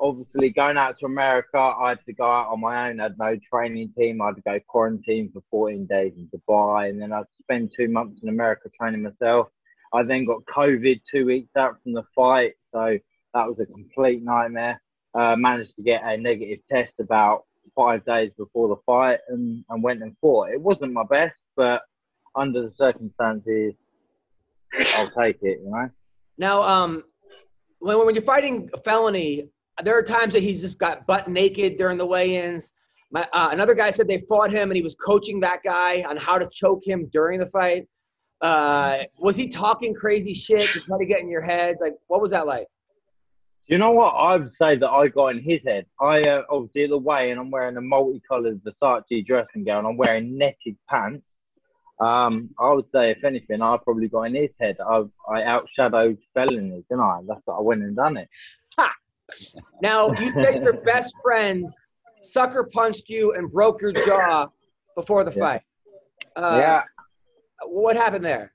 obviously 0.00 0.50
going 0.50 0.76
out 0.76 0.98
to 0.98 1.06
America, 1.06 1.58
I 1.58 1.90
had 1.90 2.04
to 2.06 2.12
go 2.12 2.24
out 2.24 2.48
on 2.48 2.60
my 2.60 2.88
own. 2.88 3.00
I 3.00 3.04
had 3.04 3.18
no 3.18 3.38
training 3.52 3.92
team. 3.98 4.22
I 4.22 4.26
had 4.26 4.36
to 4.36 4.42
go 4.42 4.60
quarantine 4.66 5.30
for 5.32 5.42
14 5.50 5.86
days 5.86 6.12
in 6.16 6.28
Dubai, 6.28 6.88
and 6.88 7.00
then 7.00 7.12
I'd 7.12 7.24
spend 7.40 7.72
two 7.76 7.88
months 7.88 8.20
in 8.22 8.28
America 8.28 8.68
training 8.78 9.02
myself. 9.02 9.48
I 9.92 10.02
then 10.02 10.24
got 10.24 10.44
COVID 10.44 11.00
two 11.10 11.26
weeks 11.26 11.50
out 11.56 11.76
from 11.82 11.94
the 11.94 12.04
fight, 12.14 12.54
so 12.72 12.98
that 13.34 13.48
was 13.48 13.58
a 13.60 13.66
complete 13.66 14.22
nightmare. 14.22 14.80
Uh, 15.14 15.34
managed 15.36 15.74
to 15.76 15.82
get 15.82 16.02
a 16.04 16.16
negative 16.16 16.60
test 16.70 16.92
about 17.00 17.44
five 17.74 18.04
days 18.04 18.30
before 18.36 18.68
the 18.68 18.76
fight 18.84 19.20
and, 19.28 19.64
and 19.70 19.82
went 19.82 20.02
and 20.02 20.16
fought. 20.20 20.50
It 20.50 20.60
wasn't 20.60 20.92
my 20.92 21.04
best, 21.04 21.34
but 21.56 21.82
under 22.36 22.62
the 22.62 22.72
circumstances, 22.76 23.74
I'll 24.96 25.10
take 25.10 25.38
it, 25.42 25.60
you 25.64 25.70
know? 25.70 25.90
Now, 26.36 26.62
um, 26.62 27.04
when 27.80 28.04
when 28.04 28.14
you're 28.14 28.22
fighting 28.22 28.68
a 28.74 28.78
felony, 28.78 29.50
there 29.84 29.96
are 29.96 30.02
times 30.02 30.32
that 30.32 30.42
he's 30.42 30.60
just 30.60 30.78
got 30.78 31.06
butt 31.06 31.28
naked 31.28 31.76
during 31.76 31.98
the 31.98 32.06
weigh-ins. 32.06 32.72
My, 33.10 33.26
uh, 33.32 33.48
another 33.52 33.74
guy 33.74 33.90
said 33.90 34.06
they 34.06 34.24
fought 34.28 34.50
him 34.50 34.70
and 34.70 34.76
he 34.76 34.82
was 34.82 34.94
coaching 34.94 35.40
that 35.40 35.60
guy 35.64 36.02
on 36.08 36.16
how 36.16 36.38
to 36.38 36.48
choke 36.52 36.86
him 36.86 37.08
during 37.12 37.38
the 37.38 37.46
fight. 37.46 37.86
Uh, 38.40 38.98
was 39.18 39.34
he 39.34 39.48
talking 39.48 39.94
crazy 39.94 40.34
shit 40.34 40.68
to 40.70 40.80
try 40.80 40.98
to 40.98 41.06
get 41.06 41.20
in 41.20 41.28
your 41.28 41.42
head? 41.42 41.76
Like, 41.80 41.94
what 42.06 42.20
was 42.20 42.30
that 42.32 42.46
like? 42.46 42.66
You 43.66 43.76
know 43.76 43.92
what? 43.92 44.10
I 44.10 44.36
would 44.36 44.52
say 44.60 44.76
that 44.76 44.90
I 44.90 45.08
got 45.08 45.28
in 45.28 45.42
his 45.42 45.60
head. 45.66 45.86
I 46.00 46.22
uh, 46.22 46.42
obviously 46.48 46.84
at 46.84 46.90
the 46.90 46.98
way, 46.98 47.30
and 47.30 47.38
I'm 47.38 47.50
wearing 47.50 47.76
a 47.76 47.82
multicolored 47.82 48.62
Versace 48.64 49.26
dressing 49.26 49.64
gown. 49.64 49.84
I'm 49.84 49.96
wearing 49.98 50.38
netted 50.38 50.76
pants. 50.88 51.24
Um, 52.00 52.50
I 52.58 52.72
would 52.72 52.86
say, 52.94 53.10
if 53.10 53.24
anything, 53.24 53.60
I 53.60 53.76
probably 53.76 54.08
got 54.08 54.22
in 54.22 54.36
his 54.36 54.50
head. 54.58 54.78
I, 54.80 55.04
I 55.28 55.42
outshadowed 55.42 56.16
felonies, 56.32 56.84
didn't 56.88 57.02
I? 57.02 57.20
That's 57.26 57.42
what 57.44 57.58
I 57.58 57.60
went 57.60 57.82
and 57.82 57.96
done 57.96 58.16
it. 58.16 58.28
Now, 59.82 60.10
you 60.20 60.32
said 60.32 60.62
your 60.62 60.74
best 60.84 61.14
friend 61.22 61.66
sucker 62.20 62.64
punched 62.72 63.08
you 63.08 63.34
and 63.34 63.50
broke 63.50 63.80
your 63.80 63.92
jaw 63.92 64.48
before 64.96 65.24
the 65.24 65.32
Yeah. 65.32 65.38
fight. 65.38 65.62
Uh, 66.36 66.58
yeah. 66.60 66.82
What 67.66 67.96
happened 67.96 68.24
there? 68.24 68.52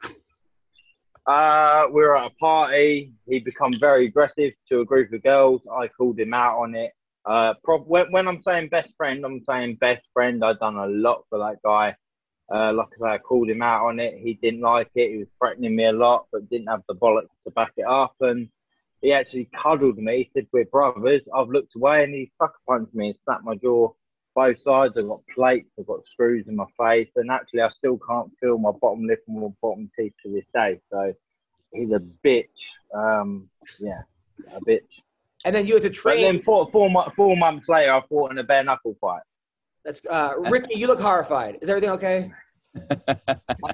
Uh, 1.25 1.87
we 1.91 2.01
were 2.01 2.17
at 2.17 2.31
a 2.31 2.35
party. 2.35 3.13
He 3.27 3.39
become 3.39 3.73
very 3.79 4.05
aggressive 4.05 4.53
to 4.69 4.81
a 4.81 4.85
group 4.85 5.13
of 5.13 5.23
girls. 5.23 5.61
I 5.71 5.87
called 5.87 6.19
him 6.19 6.33
out 6.33 6.59
on 6.59 6.75
it. 6.75 6.91
Uh, 7.25 7.53
prob- 7.63 7.87
when, 7.87 8.11
when 8.11 8.27
I'm 8.27 8.43
saying 8.43 8.67
best 8.67 8.89
friend, 8.97 9.25
I'm 9.25 9.41
saying 9.49 9.75
best 9.75 10.01
friend. 10.13 10.43
I've 10.43 10.59
done 10.59 10.75
a 10.75 10.87
lot 10.87 11.23
for 11.29 11.39
that 11.39 11.59
guy. 11.63 11.95
Uh, 12.53 12.73
like 12.73 12.87
I 13.01 13.07
say, 13.07 13.13
I 13.13 13.17
called 13.19 13.49
him 13.49 13.61
out 13.61 13.85
on 13.85 13.99
it. 14.01 14.17
He 14.17 14.33
didn't 14.33 14.59
like 14.59 14.89
it. 14.95 15.11
He 15.11 15.17
was 15.19 15.27
threatening 15.39 15.75
me 15.77 15.85
a 15.85 15.93
lot, 15.93 16.27
but 16.31 16.49
didn't 16.49 16.67
have 16.67 16.83
the 16.89 16.95
bollocks 16.95 17.29
to 17.45 17.51
back 17.51 17.71
it 17.77 17.85
up. 17.87 18.15
And 18.19 18.49
he 19.03 19.11
actually 19.11 19.49
cuddled 19.53 19.97
me. 19.97 20.17
He 20.17 20.31
said, 20.33 20.47
"We're 20.53 20.65
brothers." 20.65 21.21
I've 21.35 21.49
looked 21.49 21.75
away, 21.75 22.05
and 22.05 22.13
he 22.13 22.31
sucker 22.41 22.57
punched 22.67 22.95
me 22.95 23.07
and 23.09 23.17
snapped 23.25 23.43
my 23.43 23.55
jaw 23.55 23.91
both 24.33 24.57
sides. 24.61 24.93
I've 24.97 25.09
got 25.09 25.27
plates. 25.27 25.69
I've 25.77 25.85
got 25.85 26.05
screws 26.07 26.47
in 26.47 26.55
my 26.55 26.65
face, 26.79 27.09
and 27.17 27.29
actually, 27.29 27.61
I 27.61 27.69
still 27.69 27.99
can't 28.07 28.31
feel 28.39 28.57
my 28.57 28.71
bottom 28.71 29.05
lip 29.05 29.21
and 29.27 29.41
my 29.41 29.49
bottom 29.61 29.91
teeth 29.99 30.13
to 30.23 30.31
this 30.31 30.45
day. 30.55 30.79
So 30.89 31.13
he's 31.73 31.91
a 31.91 31.99
bitch. 32.25 32.47
Um, 32.95 33.49
yeah, 33.77 34.03
a 34.55 34.61
bitch. 34.61 35.01
And 35.43 35.53
then 35.53 35.67
you 35.67 35.73
had 35.73 35.83
to 35.83 35.89
But 35.89 35.95
train. 35.95 36.21
then 36.21 36.41
four, 36.41 36.69
four, 36.71 36.89
mo- 36.89 37.11
four 37.17 37.35
months 37.35 37.67
later, 37.67 37.91
I 37.91 38.01
fought 38.07 38.31
in 38.31 38.37
a 38.37 38.43
bare 38.43 38.63
knuckle 38.63 38.95
fight. 39.01 39.23
That's 39.83 40.01
uh, 40.09 40.35
Ricky. 40.39 40.79
You 40.79 40.87
look 40.87 41.01
horrified. 41.01 41.57
Is 41.61 41.67
everything 41.69 41.89
okay? 41.89 42.31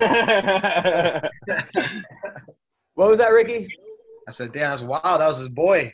What 3.00 3.12
was 3.12 3.20
that, 3.20 3.30
Ricky? 3.30 3.70
I 4.30 4.32
said, 4.32 4.52
damn, 4.54 4.70
that's 4.70 4.84
wild. 4.84 5.02
That 5.22 5.28
was 5.28 5.40
his 5.40 5.50
boy. 5.50 5.92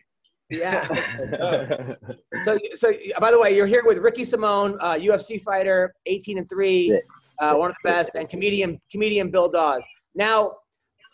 Yeah. 0.50 0.86
so, 2.44 2.60
so 2.74 2.92
by 3.18 3.32
the 3.32 3.40
way, 3.40 3.56
you're 3.56 3.66
here 3.66 3.82
with 3.86 4.00
Ricky 4.00 4.24
Simón, 4.24 4.76
uh, 4.82 4.96
UFC 4.96 5.42
fighter, 5.42 5.94
18 6.06 6.40
and 6.40 6.50
three, 6.50 7.00
uh, 7.40 7.56
one 7.56 7.70
of 7.70 7.78
the 7.82 7.90
best, 7.90 8.12
and 8.16 8.28
comedian 8.28 8.78
comedian 8.92 9.32
Bill 9.32 9.50
Dawes. 9.50 9.86
Now, 10.16 10.52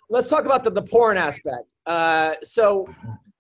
let's 0.10 0.30
talk 0.30 0.46
about 0.46 0.64
the, 0.64 0.72
the 0.72 0.82
porn 0.82 1.16
aspect. 1.16 1.66
Uh, 1.86 2.34
so, 2.42 2.88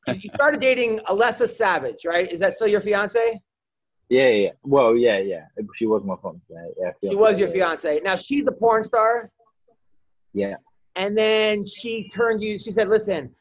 you 0.08 0.14
you 0.14 0.30
started 0.36 0.60
dating 0.62 1.00
Alessa 1.10 1.48
Savage, 1.50 2.06
right? 2.06 2.32
Is 2.32 2.40
that 2.42 2.54
still 2.54 2.68
your 2.68 2.82
fiance? 2.82 3.42
yeah, 4.10 4.30
yeah. 4.30 4.50
Well, 4.62 4.96
yeah, 4.96 5.18
yeah. 5.18 5.46
She 5.76 5.88
was 5.88 6.04
my 6.04 6.16
fiance. 6.22 6.72
Yeah, 6.80 6.92
She 7.10 7.16
was 7.16 7.40
your 7.40 7.48
yeah. 7.48 7.54
fiance. 7.56 8.00
Now 8.04 8.16
she's 8.16 8.46
a 8.46 8.52
porn 8.52 8.84
star, 8.84 9.32
Yeah. 10.34 10.56
and 10.96 11.18
then 11.18 11.66
she 11.66 12.12
turned 12.12 12.44
you. 12.44 12.60
She 12.60 12.72
said, 12.72 12.88
"Listen, 12.88 13.34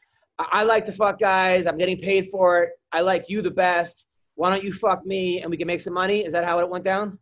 I, 0.51 0.63
like 0.63 0.85
to 0.85 0.91
fuck 0.91 1.19
guys. 1.19 1.65
I'm 1.65 1.77
getting 1.77 1.97
paid 1.97 2.29
for 2.31 2.63
it. 2.63 2.69
I 2.91 3.01
like 3.01 3.29
you 3.29 3.41
the 3.41 3.51
best. 3.51 4.05
Why 4.35 4.49
don't 4.49 4.63
you 4.63 4.73
fuck 4.73 5.05
me 5.05 5.41
and 5.41 5.51
we 5.51 5.57
can 5.57 5.67
make 5.67 5.81
some 5.81 5.93
money?" 5.93 6.25
Is 6.25 6.33
that 6.33 6.45
how 6.45 6.59
it 6.59 6.69
went 6.69 6.83
down? 6.83 7.17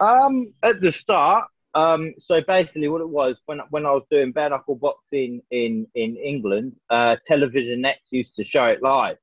Um, 0.00 0.52
at 0.62 0.80
the 0.80 0.92
start, 0.92 1.48
um, 1.74 2.14
so 2.20 2.40
basically 2.42 2.88
what 2.88 3.00
it 3.00 3.08
was 3.08 3.36
when 3.46 3.60
when 3.70 3.84
I 3.86 3.90
was 3.90 4.04
doing 4.10 4.32
bare 4.32 4.50
knuckle 4.50 4.76
boxing 4.76 5.42
in 5.50 5.86
in 5.94 6.16
England, 6.16 6.76
uh, 6.90 7.16
Television 7.26 7.80
Next 7.80 8.04
used 8.10 8.34
to 8.36 8.44
show 8.44 8.66
it 8.66 8.82
live. 8.82 9.18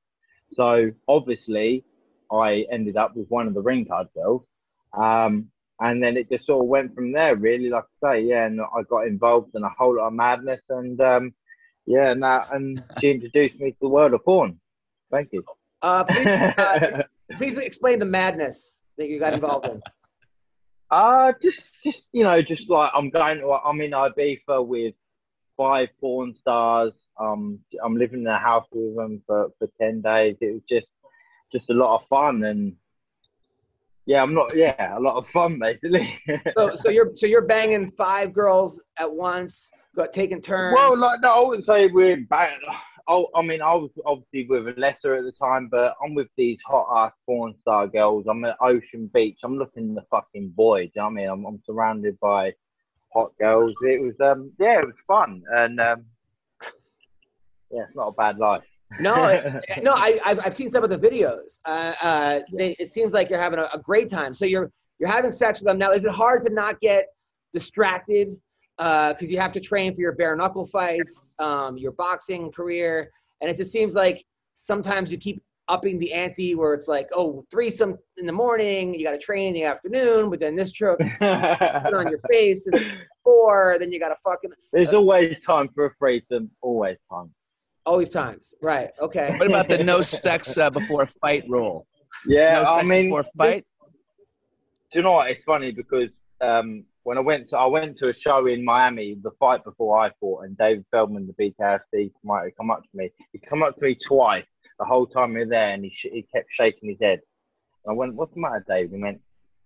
So 0.52 0.90
obviously, 1.08 1.84
I 2.30 2.66
ended 2.70 2.96
up 2.96 3.16
with 3.16 3.28
one 3.28 3.46
of 3.46 3.54
the 3.54 3.62
ring 3.62 3.86
card 3.86 4.08
girls, 4.14 4.46
um, 4.92 5.48
and 5.80 6.02
then 6.02 6.16
it 6.16 6.30
just 6.30 6.46
sort 6.46 6.62
of 6.62 6.68
went 6.68 6.94
from 6.94 7.12
there. 7.12 7.36
Really, 7.36 7.70
like 7.70 7.84
I 8.02 8.12
say, 8.12 8.20
yeah, 8.24 8.46
and 8.46 8.60
I 8.60 8.82
got 8.88 9.06
involved 9.06 9.54
in 9.54 9.62
a 9.64 9.68
whole 9.70 9.96
lot 9.96 10.08
of 10.08 10.12
madness, 10.12 10.62
and 10.68 11.00
um, 11.00 11.34
yeah, 11.86 12.10
and 12.10 12.22
that, 12.22 12.52
and 12.52 12.82
she 13.00 13.10
introduced 13.10 13.58
me 13.58 13.72
to 13.72 13.76
the 13.80 13.88
world 13.88 14.14
of 14.14 14.24
porn. 14.24 14.58
Thank 15.10 15.32
you. 15.32 15.44
Uh, 15.82 16.04
please, 16.04 16.26
uh, 16.26 17.02
please 17.36 17.58
explain 17.58 17.98
the 17.98 18.04
madness 18.04 18.74
that 18.98 19.08
you 19.08 19.18
got 19.18 19.34
involved 19.34 19.66
in. 19.66 19.82
Uh, 20.90 21.32
just, 21.42 21.62
just 21.82 22.02
you 22.12 22.22
know, 22.22 22.40
just 22.42 22.68
like 22.68 22.90
I'm 22.94 23.10
going 23.10 23.38
to, 23.38 23.48
I'm 23.48 23.80
in 23.80 23.92
Ibiza 23.92 24.66
with 24.66 24.94
five 25.56 25.88
porn 26.00 26.34
stars. 26.38 26.92
Um, 27.18 27.58
I'm 27.82 27.96
living 27.96 28.20
in 28.20 28.26
a 28.26 28.38
house 28.38 28.66
with 28.72 28.96
them 28.96 29.22
for, 29.26 29.50
for 29.58 29.68
ten 29.80 30.00
days. 30.00 30.36
It 30.40 30.52
was 30.52 30.62
just, 30.68 30.86
just 31.50 31.68
a 31.70 31.74
lot 31.74 32.00
of 32.00 32.08
fun, 32.08 32.44
and 32.44 32.76
yeah, 34.06 34.22
I'm 34.22 34.34
not, 34.34 34.56
yeah, 34.56 34.96
a 34.96 35.00
lot 35.00 35.16
of 35.16 35.28
fun 35.28 35.58
basically. 35.58 36.18
So, 36.56 36.76
so 36.76 36.90
you're 36.90 37.12
so 37.14 37.26
you're 37.26 37.42
banging 37.42 37.90
five 37.92 38.32
girls 38.32 38.82
at 38.98 39.10
once, 39.10 39.70
got 39.96 40.12
taking 40.12 40.40
turns. 40.40 40.76
well, 40.76 40.96
like 40.96 41.20
no, 41.20 41.44
I 41.44 41.48
wouldn't 41.48 41.66
say 41.66 41.86
we're 41.88 42.18
bad. 42.28 42.58
Oh, 43.08 43.28
I 43.34 43.42
mean, 43.42 43.60
I 43.60 43.74
was 43.74 43.90
obviously 44.06 44.46
with 44.46 44.78
Lesser 44.78 45.14
at 45.14 45.24
the 45.24 45.32
time, 45.32 45.68
but 45.68 45.96
I'm 46.04 46.14
with 46.14 46.28
these 46.36 46.58
hot 46.64 46.86
ass 46.94 47.12
porn 47.26 47.54
star 47.60 47.88
girls. 47.88 48.26
I'm 48.28 48.44
at 48.44 48.56
Ocean 48.60 49.10
Beach. 49.12 49.40
I'm 49.42 49.58
looking 49.58 49.94
the 49.94 50.04
fucking 50.10 50.50
boy. 50.50 50.84
Do 50.84 50.92
you 50.94 51.02
know 51.02 51.04
what 51.04 51.10
I 51.10 51.14
mean? 51.14 51.28
I'm, 51.28 51.44
I'm 51.46 51.62
surrounded 51.66 52.18
by 52.20 52.54
hot 53.12 53.32
girls. 53.40 53.74
It 53.82 54.00
was, 54.00 54.14
um, 54.20 54.52
yeah, 54.58 54.80
it 54.80 54.86
was 54.86 54.94
fun, 55.06 55.42
and 55.52 55.80
um, 55.80 56.04
yeah, 57.72 57.82
it's 57.82 57.96
not 57.96 58.08
a 58.08 58.12
bad 58.12 58.38
life. 58.38 58.62
No, 59.00 59.14
no, 59.82 59.92
I, 59.92 60.20
I've, 60.24 60.40
I've 60.46 60.54
seen 60.54 60.70
some 60.70 60.84
of 60.84 60.90
the 60.90 60.98
videos. 60.98 61.58
Uh, 61.64 61.92
uh, 62.02 62.40
they, 62.56 62.76
it 62.78 62.88
seems 62.88 63.12
like 63.12 63.30
you're 63.30 63.40
having 63.40 63.58
a, 63.58 63.68
a 63.74 63.78
great 63.78 64.08
time. 64.08 64.34
So 64.34 64.44
you're 64.44 64.70
you're 64.98 65.10
having 65.10 65.32
sex 65.32 65.60
with 65.60 65.66
them 65.66 65.78
now. 65.78 65.90
Is 65.90 66.04
it 66.04 66.12
hard 66.12 66.44
to 66.44 66.52
not 66.52 66.80
get 66.80 67.06
distracted 67.52 68.36
because 68.82 69.30
you 69.30 69.38
have 69.38 69.52
to 69.52 69.60
train 69.60 69.94
for 69.94 70.00
your 70.00 70.12
bare 70.12 70.34
knuckle 70.34 70.66
fights, 70.66 71.30
um, 71.38 71.76
your 71.76 71.92
boxing 71.92 72.50
career, 72.50 73.10
and 73.40 73.50
it 73.50 73.56
just 73.56 73.70
seems 73.70 73.94
like 73.94 74.24
sometimes 74.54 75.10
you 75.10 75.18
keep 75.18 75.42
upping 75.68 75.98
the 75.98 76.12
ante 76.12 76.54
where 76.54 76.74
it's 76.74 76.88
like, 76.88 77.08
oh, 77.14 77.44
threesome 77.50 77.96
in 78.18 78.26
the 78.26 78.32
morning, 78.32 78.94
you 78.94 79.04
got 79.04 79.12
to 79.12 79.18
train 79.18 79.48
in 79.48 79.54
the 79.54 79.64
afternoon, 79.64 80.30
but 80.30 80.40
then 80.40 80.56
this 80.56 80.72
truck 80.72 80.98
put 81.18 81.94
on 81.94 82.08
your 82.10 82.20
face, 82.30 82.66
and 82.66 82.74
then 82.74 82.92
four, 83.22 83.76
then 83.78 83.92
you 83.92 84.00
got 84.00 84.08
to 84.08 84.16
fucking 84.24 84.50
There's 84.72 84.88
always 84.88 85.36
time 85.46 85.68
for 85.74 85.86
a 85.86 85.94
threesome. 85.98 86.50
Always 86.60 86.96
time. 87.10 87.30
always 87.86 88.10
times, 88.10 88.54
right? 88.60 88.90
Okay. 89.00 89.36
What 89.38 89.48
about 89.48 89.68
the 89.68 89.78
no 89.78 90.00
sex 90.02 90.58
uh, 90.58 90.70
before 90.70 91.02
a 91.02 91.06
fight 91.06 91.44
rule? 91.48 91.86
Yeah, 92.26 92.62
no 92.64 92.70
I 92.70 92.76
sex 92.78 92.90
mean, 92.90 93.04
before 93.04 93.20
a 93.20 93.24
fight? 93.36 93.64
do 94.92 94.98
you 94.98 95.02
know 95.02 95.12
what? 95.12 95.30
It's 95.30 95.44
funny 95.44 95.72
because 95.72 96.10
um, 96.40 96.84
when 97.04 97.18
I 97.18 97.20
went 97.20 97.50
to 97.50 97.56
I 97.56 97.66
went 97.66 97.98
to 97.98 98.08
a 98.08 98.14
show 98.14 98.46
in 98.46 98.64
Miami, 98.64 99.14
the 99.22 99.32
fight 99.38 99.64
before 99.64 99.98
I 99.98 100.10
fought, 100.20 100.44
and 100.44 100.56
David 100.56 100.84
Feldman, 100.90 101.26
the 101.26 101.52
BKFC 101.60 102.12
might 102.22 102.44
have 102.44 102.56
come 102.56 102.70
up 102.70 102.82
to 102.82 102.88
me. 102.94 103.10
He 103.32 103.38
come 103.38 103.62
up 103.62 103.76
to 103.76 103.82
me 103.84 103.96
twice 104.06 104.44
the 104.78 104.84
whole 104.84 105.06
time 105.06 105.34
we 105.34 105.40
were 105.40 105.46
there, 105.46 105.74
and 105.74 105.84
he 105.84 105.90
sh- 105.90 106.12
he 106.12 106.22
kept 106.22 106.50
shaking 106.50 106.90
his 106.90 106.98
head. 107.00 107.20
And 107.84 107.92
I 107.92 107.94
went, 107.94 108.14
"What's 108.14 108.34
the 108.34 108.40
matter, 108.40 108.64
Dave?" 108.68 108.90
He 108.90 109.00
went, 109.00 109.20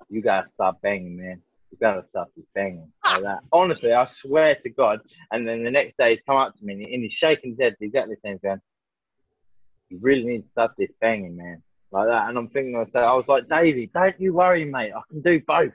"You 0.09 0.23
gotta 0.23 0.49
stop 0.55 0.81
banging, 0.81 1.17
man. 1.17 1.43
You 1.71 1.79
gotta 1.79 2.07
stop 2.09 2.29
this 2.37 2.47
banging." 2.55 2.91
Like 3.05 3.23
that. 3.23 3.43
Honestly, 3.53 3.93
I 3.93 4.09
swear 4.23 4.55
to 4.57 4.71
God. 4.71 5.01
And 5.31 5.47
then 5.47 5.63
the 5.63 5.71
next 5.71 5.97
day, 5.99 6.15
he's 6.15 6.25
come 6.27 6.37
up 6.37 6.57
to 6.57 6.65
me, 6.65 6.73
and 6.75 6.83
he- 6.83 6.95
and 6.95 7.03
he's 7.03 7.13
shaking 7.13 7.51
his 7.53 7.61
head 7.61 7.77
exactly 7.81 8.15
the 8.15 8.29
same 8.29 8.39
thing. 8.39 8.61
You 9.91 9.99
really 10.01 10.25
need 10.25 10.43
to 10.43 10.49
stop 10.51 10.75
this 10.77 10.91
banging, 11.01 11.37
man. 11.37 11.63
Like 11.93 12.09
that. 12.09 12.29
And 12.29 12.37
I'm 12.37 12.49
thinking, 12.49 12.75
I 12.77 13.15
was 13.15 13.29
like, 13.29 13.49
Davey, 13.49 13.87
don't 13.87 14.21
you 14.21 14.35
worry, 14.35 14.65
mate. 14.65 14.93
I 14.93 15.01
can 15.09 15.21
do 15.23 15.41
both. 15.47 15.73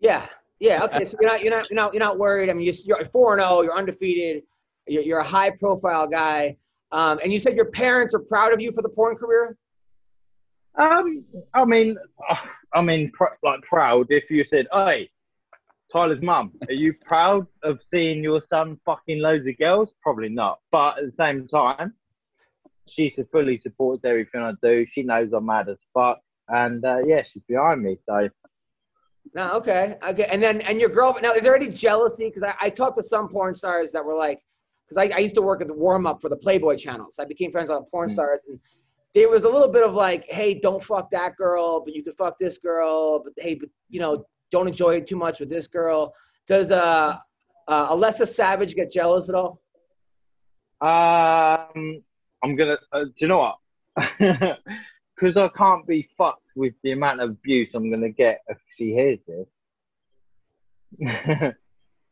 Yeah, 0.00 0.26
yeah. 0.60 0.84
Okay, 0.84 1.04
so 1.04 1.16
you're 1.20 1.30
not 1.30 1.42
you're 1.42 1.52
not 1.52 1.70
you're 1.70 1.76
not 1.76 1.94
you're 1.94 2.00
not 2.00 2.18
worried. 2.18 2.50
I 2.50 2.54
mean, 2.54 2.72
you're 2.84 3.04
four 3.06 3.34
and 3.34 3.42
zero. 3.42 3.62
You're 3.62 3.76
undefeated. 3.76 4.42
You're, 4.86 5.02
you're 5.02 5.18
a 5.18 5.24
high 5.24 5.50
profile 5.50 6.06
guy. 6.06 6.56
Um, 6.92 7.18
and 7.22 7.32
you 7.32 7.40
said 7.40 7.56
your 7.56 7.70
parents 7.70 8.14
are 8.14 8.20
proud 8.20 8.52
of 8.52 8.60
you 8.60 8.70
for 8.72 8.82
the 8.82 8.88
porn 8.88 9.16
career. 9.16 9.56
Um, 10.76 11.24
I 11.54 11.64
mean, 11.64 11.96
I 12.74 12.82
mean, 12.82 13.10
pr- 13.12 13.36
like 13.42 13.62
proud. 13.62 14.06
If 14.10 14.30
you 14.30 14.44
said, 14.44 14.68
"Hey, 14.72 15.10
Tyler's 15.90 16.22
mum, 16.22 16.52
are 16.68 16.74
you 16.74 16.92
proud 16.92 17.46
of 17.62 17.80
seeing 17.92 18.22
your 18.22 18.42
son 18.50 18.78
fucking 18.84 19.20
loads 19.20 19.48
of 19.48 19.58
girls?" 19.58 19.94
Probably 20.02 20.28
not. 20.28 20.60
But 20.70 20.98
at 20.98 21.04
the 21.06 21.12
same 21.18 21.48
time, 21.48 21.94
she 22.86 23.16
fully 23.32 23.58
supports 23.60 24.04
everything 24.04 24.42
I 24.42 24.52
do. 24.62 24.86
She 24.92 25.02
knows 25.02 25.32
I'm 25.32 25.46
mad 25.46 25.68
as 25.70 25.78
fuck, 25.94 26.20
and 26.48 26.84
uh, 26.84 27.02
yeah, 27.06 27.22
she's 27.22 27.42
behind 27.48 27.82
me. 27.82 27.98
So 28.08 28.28
No, 29.34 29.52
okay, 29.54 29.96
okay. 30.08 30.26
And 30.30 30.42
then 30.42 30.60
and 30.62 30.80
your 30.80 30.88
girlfriend. 30.88 31.24
Now, 31.24 31.32
is 31.32 31.42
there 31.42 31.56
any 31.56 31.68
jealousy? 31.68 32.26
Because 32.28 32.42
I, 32.42 32.54
I 32.60 32.70
talked 32.70 32.96
to 32.98 33.02
some 33.04 33.28
porn 33.28 33.54
stars 33.54 33.92
that 33.92 34.04
were 34.04 34.14
like, 34.16 34.40
because 34.88 34.96
I, 35.10 35.16
I 35.16 35.20
used 35.20 35.34
to 35.34 35.42
work 35.42 35.60
at 35.60 35.66
the 35.66 35.74
warm 35.74 36.06
up 36.06 36.20
for 36.20 36.28
the 36.28 36.36
Playboy 36.36 36.76
channel, 36.76 37.08
so 37.10 37.22
I 37.22 37.26
became 37.26 37.50
friends 37.50 37.68
with 37.68 37.76
a 37.76 37.78
lot 37.80 37.86
of 37.86 37.90
porn 37.90 38.08
Mm. 38.08 38.12
stars. 38.12 38.40
And 38.48 38.58
there 39.14 39.28
was 39.28 39.44
a 39.44 39.48
little 39.48 39.68
bit 39.68 39.82
of 39.82 39.94
like, 39.94 40.24
hey, 40.28 40.54
don't 40.54 40.82
fuck 40.84 41.10
that 41.10 41.36
girl, 41.36 41.80
but 41.80 41.94
you 41.94 42.02
could 42.04 42.16
fuck 42.16 42.38
this 42.38 42.58
girl. 42.58 43.18
But 43.22 43.32
hey, 43.38 43.54
but 43.54 43.68
you 43.88 44.00
know, 44.00 44.24
don't 44.50 44.68
enjoy 44.68 44.96
it 44.96 45.06
too 45.06 45.16
much 45.16 45.40
with 45.40 45.50
this 45.50 45.66
girl. 45.66 46.14
Does 46.46 46.70
uh, 46.70 47.16
uh 47.68 47.94
Alessa 47.94 48.26
Savage 48.28 48.74
get 48.74 48.92
jealous 48.92 49.28
at 49.28 49.34
all? 49.34 49.60
Um, 50.80 52.02
I'm 52.44 52.54
gonna. 52.54 52.78
Uh, 52.92 53.04
do 53.04 53.12
you 53.18 53.28
know 53.28 53.38
what? 53.38 54.58
Because 55.18 55.34
I 55.38 55.48
can't 55.56 55.86
be 55.86 56.06
fucked 56.18 56.42
with 56.56 56.74
the 56.82 56.92
amount 56.92 57.20
of 57.20 57.30
abuse 57.30 57.68
I'm 57.74 57.90
gonna 57.90 58.10
get 58.10 58.40
if 58.48 58.58
she 58.76 58.94
hears 58.94 59.18
this. 59.28 59.46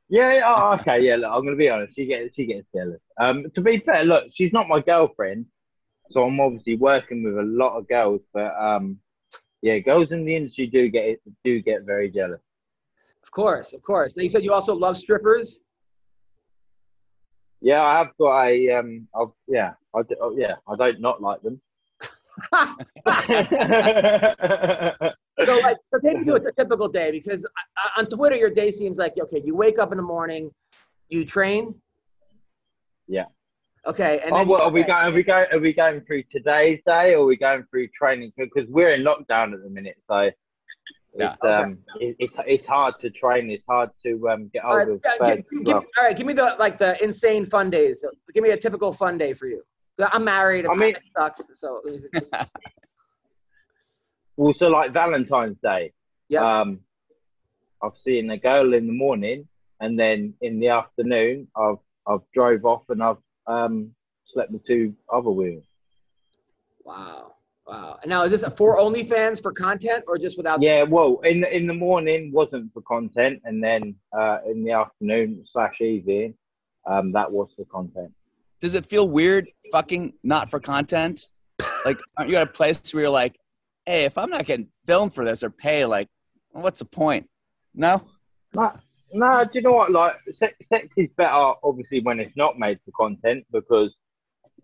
yeah. 0.09 0.43
Oh, 0.45 0.75
okay. 0.81 1.01
Yeah. 1.01 1.17
Look, 1.17 1.33
I'm 1.33 1.45
gonna 1.45 1.57
be 1.57 1.71
honest. 1.71 1.95
She 1.97 2.07
gets. 2.07 2.35
She 2.37 2.47
gets 2.47 2.67
jealous. 2.75 3.01
Um, 3.19 3.47
to 3.55 3.61
be 3.61 3.79
fair, 3.79 4.05
look, 4.05 4.27
she's 4.33 4.53
not 4.53 4.69
my 4.69 4.81
girlfriend, 4.81 5.47
so 6.11 6.25
I'm 6.25 6.39
obviously 6.39 6.77
working 6.77 7.25
with 7.25 7.39
a 7.39 7.43
lot 7.43 7.77
of 7.77 7.89
girls. 7.89 8.21
But 8.33 8.55
um, 8.61 8.99
yeah, 9.63 9.79
girls 9.79 10.13
in 10.13 10.25
the 10.25 10.37
industry 10.37 10.67
do 10.67 10.89
get 10.89 11.21
do 11.43 11.61
get 11.61 11.85
very 11.85 12.11
jealous. 12.11 12.41
Of 13.23 13.31
course, 13.31 13.73
of 13.73 13.83
course. 13.83 14.17
Now 14.17 14.23
you 14.23 14.29
said 14.29 14.45
you 14.45 14.53
also 14.53 14.75
love 14.75 14.99
strippers. 14.99 15.59
Yeah, 17.61 17.83
I 17.83 17.99
have 17.99 18.13
got 18.21 18.47
a 18.47 18.71
um. 18.73 19.09
I've, 19.19 19.29
yeah, 19.49 19.73
I 19.97 20.03
oh, 20.21 20.37
yeah, 20.37 20.57
I 20.69 20.77
don't 20.77 21.01
not 21.01 21.23
like 21.23 21.41
them. 21.41 21.61
So 25.45 25.57
like, 25.59 25.77
so 25.93 25.99
take 26.03 26.19
me 26.19 26.25
to 26.27 26.35
a, 26.35 26.37
a 26.37 26.53
typical 26.53 26.87
day 26.89 27.11
because 27.11 27.45
uh, 27.45 28.01
on 28.01 28.07
Twitter 28.07 28.37
your 28.37 28.51
day 28.51 28.71
seems 28.71 28.99
like 28.99 29.15
okay, 29.21 29.43
you 29.45 29.57
wake 29.57 29.81
up 29.81 29.91
in 29.91 29.97
the 29.97 30.03
morning, 30.03 30.51
you 31.09 31.25
train. 31.25 31.75
Yeah. 33.09 33.25
Okay, 33.85 34.21
and 34.25 34.33
oh, 34.33 34.45
well, 34.45 34.47
you- 34.47 34.55
are 34.65 34.71
we 34.71 34.83
going? 34.85 35.05
Are 35.07 35.11
we 35.11 35.23
going? 35.25 35.47
Are 35.53 35.59
we 35.59 35.73
going 35.73 36.01
through 36.03 36.23
today's 36.31 36.79
day, 36.87 37.15
or 37.17 37.25
are 37.25 37.27
we 37.27 37.37
going 37.37 37.65
through 37.71 37.89
training? 37.89 38.33
Because 38.39 38.67
we're 38.69 38.91
in 38.91 39.03
lockdown 39.03 39.53
at 39.53 39.63
the 39.65 39.71
minute, 39.71 39.97
so 40.09 40.31
Yeah. 41.19 41.35
it's 41.35 41.45
um, 41.45 41.79
it, 42.01 42.15
it's 42.21 42.35
it's 42.47 42.67
hard 42.69 42.95
to 43.01 43.11
train. 43.11 43.51
It's 43.51 43.65
hard 43.69 43.91
to 44.07 44.29
um 44.29 44.49
get 44.55 44.65
All 44.65 44.77
hold 44.77 44.89
right, 44.89 44.95
of. 44.95 45.01
yeah, 45.05 45.37
give, 45.37 45.39
as 45.39 45.45
give- 45.65 45.75
all 45.77 45.85
right, 46.01 46.17
give 46.17 46.27
me 46.27 46.33
the 46.33 46.55
like 46.61 46.79
the 46.79 47.03
insane 47.05 47.45
fun 47.45 47.71
days. 47.71 48.05
Give 48.33 48.43
me 48.45 48.51
a 48.51 48.57
typical 48.57 48.93
fun 48.93 49.19
day 49.19 49.35
for 49.35 49.49
you. 49.49 49.63
I'm 50.13 50.25
married. 50.25 50.67
I 50.67 50.75
mean- 50.75 50.97
stuck. 51.11 51.39
So 51.55 51.83
Well, 54.37 54.55
so 54.59 54.69
like 54.69 54.91
Valentine's 54.93 55.59
Day. 55.63 55.93
Yeah. 56.29 56.61
Um, 56.61 56.81
I've 57.83 57.97
seen 58.05 58.31
a 58.31 58.39
girl 58.39 58.75
in 58.75 58.87
the 58.89 58.93
morning, 58.93 59.47
and 59.81 59.99
then 59.99 60.35
in 60.41 60.59
the 60.59 60.69
afternoon, 60.69 61.47
I've 61.57 61.77
I've 62.07 62.21
drove 62.33 62.65
off 62.65 62.83
and 62.89 63.03
I've 63.03 63.19
um 63.47 63.95
slept 64.25 64.51
with 64.51 64.65
two 64.67 64.95
other 65.13 65.31
women. 65.31 65.63
wow, 66.85 67.35
wow. 67.67 67.99
And 68.03 68.09
now 68.09 68.23
is 68.25 68.31
this 68.33 68.45
for 68.57 68.77
OnlyFans 68.79 69.41
for 69.41 69.53
content 69.53 70.05
or 70.09 70.19
just 70.19 70.37
without? 70.37 70.61
Yeah, 70.63 70.83
well, 70.83 71.21
in 71.21 71.41
the, 71.43 71.57
in 71.57 71.67
the 71.67 71.75
morning 71.75 72.33
wasn't 72.33 72.73
for 72.73 72.83
content, 72.83 73.41
and 73.45 73.63
then 73.63 73.95
uh, 74.17 74.39
in 74.47 74.65
the 74.65 74.73
afternoon 74.73 75.45
slash 75.47 75.81
evening, 75.81 76.35
um, 76.87 77.13
that 77.13 77.31
was 77.31 77.53
for 77.55 77.67
content. 77.67 78.13
Does 78.61 78.75
it 78.75 78.87
feel 78.87 79.09
weird 79.09 79.49
fucking 79.73 80.15
not 80.23 80.49
for 80.49 80.61
content? 80.61 81.29
Like, 81.85 81.99
aren't 82.17 82.31
you 82.31 82.37
at 82.37 82.43
a 82.43 82.47
place 82.47 82.93
where 82.93 83.05
you're 83.05 83.11
like, 83.11 83.37
hey, 83.87 84.05
if 84.05 84.17
I'm 84.17 84.31
not 84.31 84.47
getting 84.47 84.69
filmed 84.87 85.15
for 85.15 85.25
this 85.25 85.43
or 85.43 85.51
pay, 85.51 85.85
like, 85.85 86.09
what's 86.53 86.79
the 86.79 86.85
point? 86.85 87.29
No? 87.75 88.03
No, 88.55 88.73
no, 89.13 89.45
do 89.45 89.51
you 89.55 89.63
know 89.63 89.73
what? 89.73 89.93
Like, 89.93 90.17
sex, 90.39 90.55
sex 90.73 90.89
is 90.97 91.09
better, 91.17 91.55
obviously, 91.63 92.01
when 92.01 92.21
it's 92.21 92.37
not 92.37 92.59
made 92.59 92.81
for 92.85 92.93
content 92.93 93.45
because 93.53 93.95